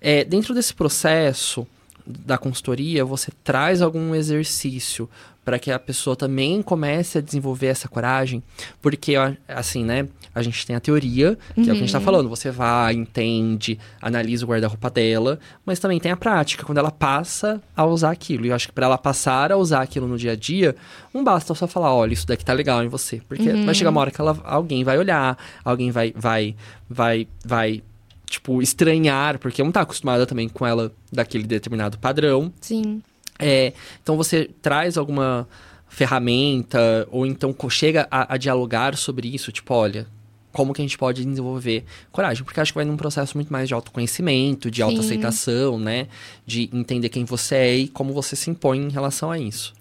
É, 0.00 0.24
dentro 0.24 0.54
desse 0.54 0.72
processo 0.72 1.66
da 2.08 2.38
consultoria, 2.38 3.04
você 3.04 3.30
traz 3.44 3.82
algum 3.82 4.14
exercício 4.14 5.08
para 5.44 5.58
que 5.58 5.70
a 5.70 5.78
pessoa 5.78 6.14
também 6.14 6.60
comece 6.60 7.16
a 7.16 7.20
desenvolver 7.22 7.68
essa 7.68 7.88
coragem, 7.88 8.42
porque 8.82 9.14
assim, 9.48 9.82
né, 9.82 10.06
a 10.34 10.42
gente 10.42 10.66
tem 10.66 10.76
a 10.76 10.80
teoria, 10.80 11.38
que 11.54 11.60
uhum. 11.60 11.62
é 11.62 11.62
o 11.62 11.64
que 11.64 11.70
a 11.70 11.74
gente 11.74 11.84
está 11.86 11.98
uhum. 11.98 12.04
falando, 12.04 12.28
você 12.28 12.50
vai, 12.50 12.92
entende, 12.92 13.78
analisa 14.00 14.44
o 14.44 14.48
guarda-roupa 14.48 14.90
dela, 14.90 15.38
mas 15.64 15.78
também 15.78 15.98
tem 15.98 16.12
a 16.12 16.16
prática, 16.18 16.64
quando 16.64 16.76
ela 16.76 16.90
passa 16.90 17.62
a 17.74 17.86
usar 17.86 18.10
aquilo. 18.10 18.44
E 18.44 18.50
eu 18.50 18.54
acho 18.54 18.68
que 18.68 18.74
para 18.74 18.84
ela 18.84 18.98
passar 18.98 19.50
a 19.50 19.56
usar 19.56 19.80
aquilo 19.80 20.06
no 20.06 20.18
dia 20.18 20.32
a 20.32 20.36
dia, 20.36 20.76
não 21.14 21.24
basta 21.24 21.54
só 21.54 21.66
falar, 21.66 21.94
olha, 21.94 22.12
isso 22.12 22.26
daqui 22.26 22.44
tá 22.44 22.52
legal 22.52 22.84
em 22.84 22.88
você, 22.88 23.22
porque 23.26 23.48
uhum. 23.48 23.64
vai 23.64 23.74
chegar 23.74 23.88
uma 23.88 24.02
hora 24.02 24.10
que 24.10 24.20
ela, 24.20 24.38
alguém 24.44 24.84
vai 24.84 24.98
olhar, 24.98 25.38
alguém 25.64 25.90
vai 25.90 26.12
vai 26.14 26.54
vai 26.90 27.26
vai 27.42 27.82
tipo 28.28 28.62
estranhar, 28.62 29.38
porque 29.38 29.62
não 29.62 29.72
tá 29.72 29.80
acostumada 29.80 30.26
também 30.26 30.48
com 30.48 30.66
ela 30.66 30.92
daquele 31.12 31.44
determinado 31.44 31.98
padrão. 31.98 32.52
Sim. 32.60 33.02
É, 33.38 33.72
então 34.02 34.16
você 34.16 34.50
traz 34.60 34.98
alguma 34.98 35.48
ferramenta 35.88 37.08
ou 37.10 37.24
então 37.24 37.54
chega 37.70 38.06
a, 38.10 38.34
a, 38.34 38.36
dialogar 38.36 38.96
sobre 38.96 39.28
isso, 39.32 39.50
tipo, 39.50 39.72
olha, 39.72 40.06
como 40.52 40.74
que 40.74 40.80
a 40.80 40.84
gente 40.84 40.98
pode 40.98 41.24
desenvolver 41.24 41.84
coragem? 42.10 42.44
Porque 42.44 42.60
acho 42.60 42.72
que 42.72 42.78
vai 42.78 42.84
num 42.84 42.96
processo 42.96 43.36
muito 43.36 43.52
mais 43.52 43.68
de 43.68 43.74
autoconhecimento, 43.74 44.70
de 44.70 44.82
autoaceitação, 44.82 45.78
né? 45.78 46.08
De 46.44 46.68
entender 46.72 47.08
quem 47.08 47.24
você 47.24 47.54
é 47.54 47.76
e 47.76 47.88
como 47.88 48.12
você 48.12 48.34
se 48.34 48.50
impõe 48.50 48.78
em 48.78 48.90
relação 48.90 49.30
a 49.30 49.38
isso. 49.38 49.72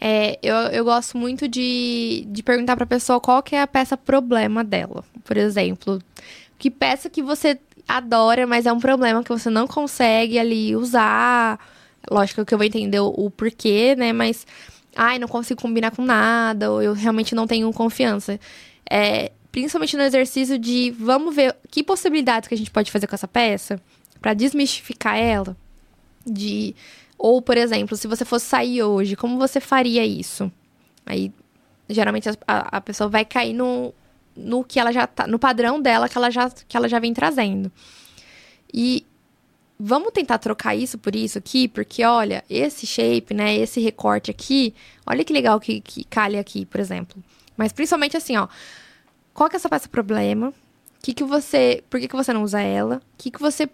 É, 0.00 0.36
eu, 0.42 0.56
eu 0.72 0.84
gosto 0.84 1.16
muito 1.16 1.46
de, 1.46 2.26
de 2.26 2.42
perguntar 2.42 2.76
pra 2.76 2.84
pessoa 2.84 3.20
qual 3.20 3.40
que 3.40 3.54
é 3.54 3.62
a 3.62 3.66
peça 3.68 3.96
problema 3.96 4.64
dela. 4.64 5.04
Por 5.22 5.36
exemplo, 5.36 6.00
que 6.62 6.70
peça 6.70 7.10
que 7.10 7.22
você 7.22 7.58
adora, 7.88 8.46
mas 8.46 8.66
é 8.66 8.72
um 8.72 8.78
problema 8.78 9.22
que 9.22 9.30
você 9.30 9.50
não 9.50 9.66
consegue 9.66 10.38
ali 10.38 10.76
usar 10.76 11.58
Lógico 12.10 12.44
que 12.44 12.52
eu 12.52 12.58
vou 12.58 12.66
entender 12.66 13.00
o, 13.00 13.08
o 13.08 13.30
porquê, 13.30 13.94
né? 13.96 14.12
Mas, 14.12 14.46
ai, 14.96 15.18
não 15.18 15.28
consigo 15.28 15.60
combinar 15.60 15.90
com 15.92 16.02
nada, 16.02 16.70
ou 16.70 16.82
eu 16.82 16.92
realmente 16.92 17.34
não 17.34 17.46
tenho 17.46 17.72
confiança. 17.72 18.40
É, 18.90 19.30
principalmente 19.50 19.96
no 19.96 20.02
exercício 20.02 20.58
de 20.58 20.90
vamos 20.90 21.34
ver 21.34 21.54
que 21.70 21.82
possibilidades 21.82 22.48
que 22.48 22.54
a 22.54 22.58
gente 22.58 22.70
pode 22.70 22.90
fazer 22.90 23.06
com 23.06 23.14
essa 23.14 23.28
peça 23.28 23.80
para 24.20 24.34
desmistificar 24.34 25.16
ela. 25.16 25.56
De 26.26 26.74
ou, 27.16 27.40
por 27.40 27.56
exemplo, 27.56 27.96
se 27.96 28.08
você 28.08 28.24
fosse 28.24 28.46
sair 28.46 28.82
hoje, 28.82 29.14
como 29.14 29.38
você 29.38 29.60
faria 29.60 30.04
isso? 30.04 30.50
Aí, 31.06 31.32
geralmente 31.88 32.28
a, 32.28 32.36
a 32.48 32.80
pessoa 32.80 33.08
vai 33.08 33.24
cair 33.24 33.52
no, 33.52 33.94
no 34.36 34.64
que 34.64 34.78
ela 34.78 34.92
já 34.92 35.06
tá, 35.06 35.26
no 35.26 35.38
padrão 35.38 35.80
dela 35.80 36.08
que 36.08 36.16
ela 36.16 36.30
já 36.30 36.50
que 36.50 36.76
ela 36.76 36.88
já 36.88 36.98
vem 36.98 37.12
trazendo. 37.12 37.70
E 38.72 39.04
vamos 39.78 40.12
tentar 40.12 40.38
trocar 40.38 40.76
isso 40.76 40.96
por 40.96 41.14
isso 41.16 41.38
aqui, 41.38 41.66
porque 41.66 42.04
olha, 42.04 42.44
esse 42.48 42.86
shape, 42.86 43.34
né, 43.34 43.56
esse 43.56 43.80
recorte 43.80 44.30
aqui, 44.30 44.74
olha 45.04 45.24
que 45.24 45.32
legal 45.32 45.58
que, 45.58 45.80
que 45.80 46.04
calha 46.04 46.40
aqui, 46.40 46.64
por 46.64 46.80
exemplo. 46.80 47.22
Mas 47.56 47.72
principalmente 47.72 48.16
assim, 48.16 48.36
ó, 48.36 48.46
qual 49.34 49.48
que 49.50 49.56
é 49.56 49.58
essa 49.58 49.68
peça 49.68 49.88
problema? 49.88 50.52
Que 51.02 51.12
que 51.12 51.24
você, 51.24 51.82
por 51.90 51.98
que, 51.98 52.06
que 52.06 52.14
você 52.14 52.32
não 52.32 52.42
usa 52.42 52.60
ela? 52.60 52.96
O 52.96 53.18
que, 53.18 53.30
que 53.30 53.40
você 53.40 53.68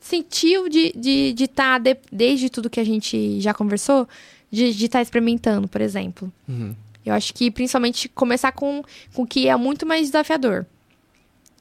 sentiu 0.00 0.68
de 0.68 0.86
estar, 0.86 1.00
de, 1.00 1.32
de 1.32 1.48
tá 1.48 1.78
de, 1.78 1.96
desde 2.10 2.50
tudo 2.50 2.70
que 2.70 2.80
a 2.80 2.84
gente 2.84 3.40
já 3.40 3.54
conversou, 3.54 4.08
de 4.50 4.68
estar 4.70 4.98
tá 4.98 5.02
experimentando, 5.02 5.68
por 5.68 5.80
exemplo? 5.80 6.32
Uhum. 6.48 6.74
Eu 7.06 7.14
acho 7.14 7.32
que 7.32 7.50
principalmente 7.50 8.08
começar 8.08 8.50
com 8.50 8.82
o 9.14 9.24
que 9.24 9.48
é 9.48 9.56
muito 9.56 9.86
mais 9.86 10.08
desafiador. 10.08 10.66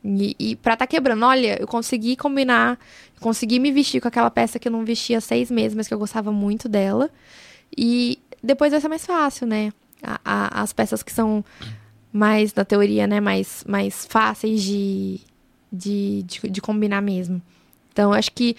E, 0.03 0.35
e 0.39 0.55
pra 0.55 0.75
tá 0.75 0.85
quebrando, 0.85 1.25
olha, 1.25 1.61
eu 1.61 1.67
consegui 1.67 2.15
combinar, 2.15 2.79
consegui 3.19 3.59
me 3.59 3.71
vestir 3.71 4.01
com 4.01 4.07
aquela 4.07 4.29
peça 4.29 4.59
que 4.59 4.67
eu 4.67 4.71
não 4.71 4.83
vestia 4.83 5.19
há 5.19 5.21
seis 5.21 5.49
meses, 5.49 5.75
mas 5.75 5.87
que 5.87 5.93
eu 5.93 5.99
gostava 5.99 6.31
muito 6.31 6.67
dela. 6.67 7.09
E 7.75 8.19
depois 8.41 8.71
vai 8.71 8.81
ser 8.81 8.87
mais 8.87 9.05
fácil, 9.05 9.47
né? 9.47 9.71
A, 10.03 10.19
a, 10.23 10.61
as 10.61 10.73
peças 10.73 11.01
que 11.01 11.11
são 11.11 11.43
mais, 12.11 12.53
na 12.53 12.63
teoria, 12.63 13.07
né, 13.07 13.19
mais, 13.19 13.63
mais 13.67 14.05
fáceis 14.05 14.63
de, 14.63 15.19
de, 15.71 16.23
de, 16.23 16.49
de 16.49 16.61
combinar 16.61 17.01
mesmo. 17.01 17.41
Então, 17.91 18.13
acho 18.13 18.31
que 18.31 18.55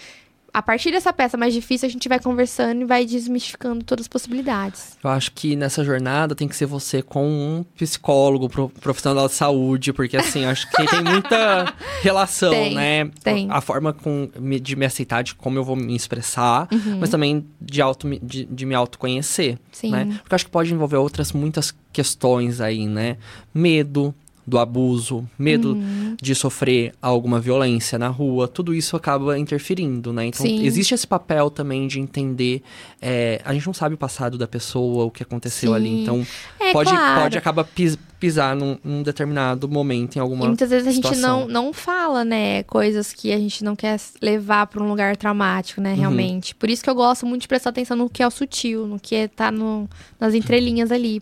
a 0.57 0.63
partir 0.63 0.91
dessa 0.91 1.13
peça 1.13 1.37
mais 1.37 1.53
difícil, 1.53 1.87
a 1.87 1.91
gente 1.91 2.09
vai 2.09 2.19
conversando 2.19 2.81
e 2.81 2.85
vai 2.87 3.05
desmistificando 3.05 3.85
todas 3.85 4.05
as 4.05 4.09
possibilidades. 4.09 4.97
Eu 5.05 5.11
acho 5.11 5.31
que 5.33 5.55
nessa 5.55 5.85
jornada 5.85 6.35
tem 6.35 6.49
que 6.49 6.57
ser 6.57 6.65
você 6.65 7.03
com 7.03 7.29
um 7.29 7.63
psicólogo, 7.77 8.49
profissional 8.81 9.25
da 9.25 9.29
saúde, 9.29 9.93
porque 9.93 10.17
assim, 10.17 10.47
acho 10.47 10.67
que 10.71 10.87
tem 10.87 11.05
muita 11.05 11.75
relação, 12.01 12.53
tem, 12.53 12.75
né? 12.75 13.11
Tem. 13.23 13.49
A 13.51 13.61
forma 13.61 13.93
com, 13.93 14.31
de 14.63 14.77
me 14.77 14.87
aceitar, 14.87 15.23
de 15.23 15.35
como 15.35 15.59
eu 15.59 15.63
vou 15.63 15.77
me 15.77 15.95
expressar, 15.95 16.69
uhum. 16.73 17.01
mas 17.01 17.11
também 17.11 17.47
de, 17.61 17.83
auto, 17.83 18.09
de, 18.23 18.47
de 18.47 18.65
me 18.65 18.75
autoconhecer. 18.75 19.59
Sim. 19.71 19.91
Né? 19.91 20.19
Porque 20.23 20.35
acho 20.37 20.47
que 20.47 20.51
pode 20.51 20.73
envolver 20.73 20.97
outras 20.97 21.33
muitas 21.33 21.77
questões 21.93 22.63
aí, 22.63 22.87
né? 22.87 23.19
Medo, 23.53 24.15
do 24.47 24.59
abuso, 24.59 25.29
medo 25.37 25.73
uhum. 25.73 26.17
de 26.23 26.35
sofrer 26.35 26.95
alguma 27.03 27.41
violência 27.41 27.99
na 27.99 28.09
rua, 28.09 28.47
tudo 28.47 28.73
isso 28.73 28.97
acaba 28.97 29.37
interferindo, 29.37 30.13
né? 30.13 30.27
Então, 30.27 30.47
Sim. 30.47 30.65
existe 30.65 30.95
esse 30.95 31.07
papel 31.07 31.51
também 31.51 31.89
de 31.89 31.99
entender. 31.99 32.63
É, 33.03 33.41
a 33.45 33.53
gente 33.53 33.67
não 33.67 33.75
sabe 33.75 33.97
o 33.97 33.99
passado 33.99 34.39
da 34.39 34.47
pessoa, 34.47 35.05
o 35.05 35.11
que 35.11 35.23
aconteceu 35.23 35.71
Sim. 35.71 35.77
ali. 35.77 36.03
Então, 36.03 36.25
é, 36.61 36.73
pode, 36.73 36.91
claro. 36.91 37.23
pode 37.23 37.37
acabar 37.37 37.65
pis, 37.65 37.99
pisar 38.21 38.55
num, 38.55 38.79
num, 38.85 39.03
determinado 39.03 39.69
momento 39.69 40.15
em 40.15 40.21
alguma. 40.21 40.45
E 40.45 40.49
muitas 40.49 40.71
vezes 40.71 40.87
a 40.87 40.93
situação. 40.93 41.41
gente 41.41 41.53
não, 41.53 41.65
não 41.65 41.73
fala, 41.73 42.25
né? 42.25 42.63
Coisas 42.63 43.13
que 43.13 43.33
a 43.33 43.39
gente 43.39 43.65
não 43.65 43.75
quer 43.75 44.01
levar 44.23 44.69
para 44.69 44.81
um 44.81 44.89
lugar 44.89 45.17
traumático, 45.17 45.81
né? 45.81 45.91
Uhum. 45.91 45.97
Realmente. 45.97 46.53
Uhum. 46.53 46.59
Por 46.61 46.71
isso 46.71 46.85
que 46.85 46.91
eu 46.91 46.95
gosto 46.95 47.27
muito 47.27 47.43
de 47.43 47.49
prestar 47.49 47.71
atenção 47.71 47.97
no 47.97 48.09
que 48.09 48.23
é 48.23 48.27
o 48.27 48.31
sutil, 48.31 48.87
no 48.87 49.01
que 49.01 49.17
é, 49.17 49.29
tá 49.29 49.51
no, 49.51 49.89
nas 50.21 50.35
entrelinhas 50.35 50.93
ali 50.93 51.21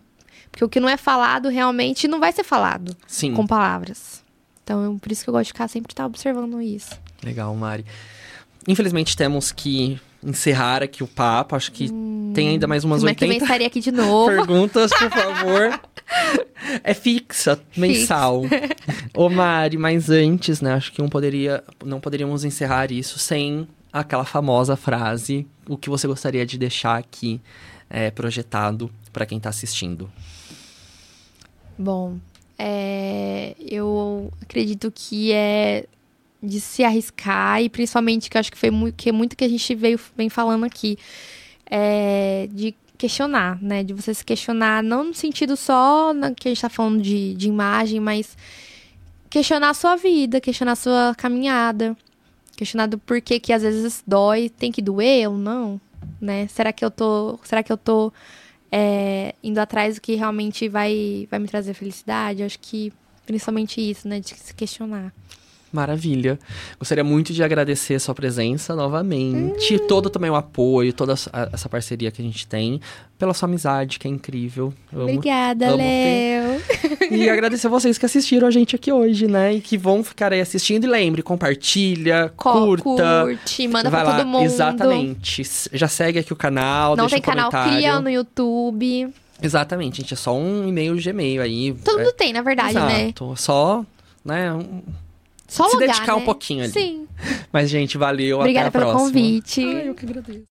porque 0.55 0.63
o 0.63 0.69
que 0.69 0.79
não 0.79 0.87
é 0.87 0.95
falado 0.95 1.49
realmente 1.49 2.07
não 2.07 2.17
vai 2.17 2.31
ser 2.31 2.45
falado 2.45 2.95
Sim. 3.05 3.33
com 3.33 3.45
palavras. 3.45 4.23
Então, 4.63 4.97
por 4.97 5.11
isso 5.11 5.21
que 5.21 5.29
eu 5.29 5.33
gosto 5.33 5.47
de 5.47 5.49
ficar 5.49 5.67
sempre 5.67 5.93
tá 5.93 6.05
observando 6.05 6.61
isso. 6.61 6.97
Legal, 7.21 7.53
Mari. 7.53 7.85
Infelizmente 8.65 9.17
temos 9.17 9.51
que 9.51 9.99
encerrar 10.23 10.81
aqui 10.81 11.03
o 11.03 11.07
papo. 11.07 11.57
Acho 11.57 11.73
que 11.73 11.91
hum, 11.91 12.31
tem 12.33 12.47
ainda 12.47 12.67
mais 12.67 12.85
umas 12.85 13.03
80 13.03 13.25
é 13.25 13.37
que 13.37 13.43
estaria 13.43 13.67
aqui 13.67 13.81
de 13.81 13.91
novo. 13.91 14.27
perguntas, 14.31 14.91
por 14.91 15.09
favor. 15.11 15.77
é 16.85 16.93
fixa, 16.93 17.59
mensal. 17.75 18.43
Ô 19.13 19.27
Mari, 19.27 19.77
mas 19.77 20.09
antes, 20.09 20.61
né? 20.61 20.73
Acho 20.73 20.89
que 20.93 21.01
não 21.01 21.09
poderia, 21.09 21.65
não 21.83 21.99
poderíamos 21.99 22.45
encerrar 22.45 22.93
isso 22.93 23.19
sem 23.19 23.67
aquela 23.91 24.23
famosa 24.23 24.77
frase. 24.77 25.45
O 25.67 25.75
que 25.75 25.89
você 25.89 26.07
gostaria 26.07 26.45
de 26.45 26.57
deixar 26.57 26.95
aqui 26.95 27.41
é, 27.89 28.09
projetado 28.09 28.89
para 29.11 29.25
quem 29.25 29.37
está 29.37 29.49
assistindo? 29.49 30.09
Bom, 31.77 32.17
é, 32.57 33.55
eu 33.59 34.31
acredito 34.41 34.91
que 34.93 35.31
é 35.31 35.85
de 36.41 36.61
se 36.61 36.83
arriscar 36.83 37.61
e 37.61 37.69
principalmente 37.69 38.29
que 38.29 38.37
eu 38.37 38.39
acho 38.39 38.51
que 38.51 38.57
foi 38.57 38.69
muito 38.69 38.95
que, 38.95 39.09
é 39.09 39.11
muito 39.11 39.35
que 39.35 39.43
a 39.43 39.49
gente 39.49 39.73
veio 39.73 39.99
vem 40.15 40.29
falando 40.29 40.63
aqui 40.63 40.97
é, 41.65 42.47
de 42.51 42.75
questionar, 42.97 43.61
né? 43.61 43.83
De 43.83 43.93
você 43.93 44.13
se 44.13 44.23
questionar, 44.23 44.81
não 44.83 45.05
no 45.05 45.13
sentido 45.13 45.57
só 45.57 46.13
que 46.37 46.47
a 46.47 46.51
gente 46.51 46.57
está 46.57 46.69
falando 46.69 47.01
de, 47.01 47.33
de 47.33 47.47
imagem, 47.47 47.99
mas 47.99 48.37
questionar 49.29 49.69
a 49.71 49.73
sua 49.73 49.95
vida, 49.95 50.39
questionar 50.39 50.73
a 50.73 50.75
sua 50.75 51.15
caminhada, 51.17 51.97
questionar 52.55 52.87
do 52.87 52.97
porquê 52.97 53.39
que 53.39 53.51
às 53.51 53.63
vezes 53.63 54.03
dói, 54.07 54.49
tem 54.49 54.71
que 54.71 54.81
doer 54.81 55.29
ou 55.29 55.37
não, 55.37 55.81
né? 56.21 56.47
Será 56.47 56.71
que 56.71 56.85
eu 56.85 56.91
tô, 56.91 57.39
será 57.43 57.61
que 57.61 57.71
eu 57.71 57.77
tô 57.77 58.13
é, 58.71 59.33
indo 59.43 59.59
atrás 59.59 59.95
do 59.95 60.01
que 60.01 60.15
realmente 60.15 60.67
vai, 60.67 61.27
vai 61.29 61.39
me 61.39 61.47
trazer 61.47 61.73
felicidade. 61.73 62.43
Acho 62.43 62.59
que 62.59 62.91
principalmente 63.25 63.81
isso, 63.81 64.07
né? 64.07 64.19
De 64.19 64.29
se 64.29 64.53
questionar. 64.53 65.13
Maravilha. 65.73 66.39
Gostaria 66.79 67.03
muito 67.03 67.33
de 67.33 67.43
agradecer 67.43 67.95
a 67.95 67.99
sua 67.99 68.15
presença 68.15 68.73
novamente. 68.75 69.77
Todo 69.79 70.09
também 70.09 70.29
o 70.29 70.35
apoio, 70.35 70.93
toda 70.93 71.13
a- 71.33 71.49
essa 71.51 71.67
parceria 71.67 72.11
que 72.11 72.21
a 72.21 72.25
gente 72.25 72.47
tem. 72.47 72.79
Pela 73.17 73.33
sua 73.33 73.47
amizade, 73.47 73.97
que 73.99 74.07
é 74.07 74.11
incrível. 74.11 74.73
Eu. 74.91 75.01
Obrigada, 75.01 75.67
amo 75.67 75.77
Léo. 75.77 76.61
E 77.11 77.29
agradecer 77.29 77.67
a 77.67 77.69
vocês 77.69 77.97
que 77.97 78.05
assistiram 78.05 78.47
a 78.47 78.51
gente 78.51 78.75
aqui 78.75 78.91
hoje, 78.91 79.27
né? 79.27 79.53
E 79.55 79.61
que 79.61 79.77
vão 79.77 80.03
ficar 80.03 80.31
aí 80.33 80.39
assistindo. 80.41 80.85
E 80.85 80.87
lembre, 80.87 81.21
compartilha, 81.21 82.31
Co- 82.37 82.53
curta. 82.53 83.23
Curte, 83.25 83.67
manda 83.67 83.89
vai 83.89 84.01
pra 84.01 84.11
lá. 84.11 84.17
todo 84.17 84.27
mundo. 84.27 84.43
Exatamente. 84.43 85.43
Já 85.73 85.87
segue 85.87 86.19
aqui 86.19 86.31
o 86.31 86.35
canal, 86.37 86.95
Não 86.95 87.05
deixa 87.05 87.15
tem 87.15 87.21
um 87.21 87.35
canal, 87.35 87.51
comentário. 87.51 87.77
cria 87.77 87.99
no 87.99 88.09
YouTube. 88.09 89.09
Exatamente, 89.41 89.97
gente. 90.01 90.13
É 90.13 90.17
só 90.17 90.33
um 90.35 90.67
e-mail 90.67 90.95
Gmail 91.01 91.41
aí. 91.41 91.73
Todo 91.73 91.99
é, 91.99 92.03
mundo 92.03 92.13
tem, 92.13 92.31
na 92.33 92.41
verdade, 92.41 92.75
né? 92.75 93.03
Exato. 93.03 93.33
Só, 93.37 93.85
né? 94.23 94.53
um- 94.53 94.81
Só 95.47 95.69
Se 95.69 95.75
logar, 95.75 95.89
dedicar 95.95 96.15
um 96.15 96.19
né? 96.19 96.25
pouquinho 96.25 96.63
ali. 96.63 96.73
Sim. 96.73 97.07
Mas, 97.51 97.69
gente, 97.69 97.97
valeu. 97.97 98.39
Obrigada 98.39 98.67
até 98.69 98.77
a 98.77 98.81
pelo 98.81 98.91
próxima. 98.91 99.11
convite. 99.11 99.63
Ai, 99.63 99.89
eu 99.89 99.93
que 99.95 100.05
agradeço. 100.05 100.43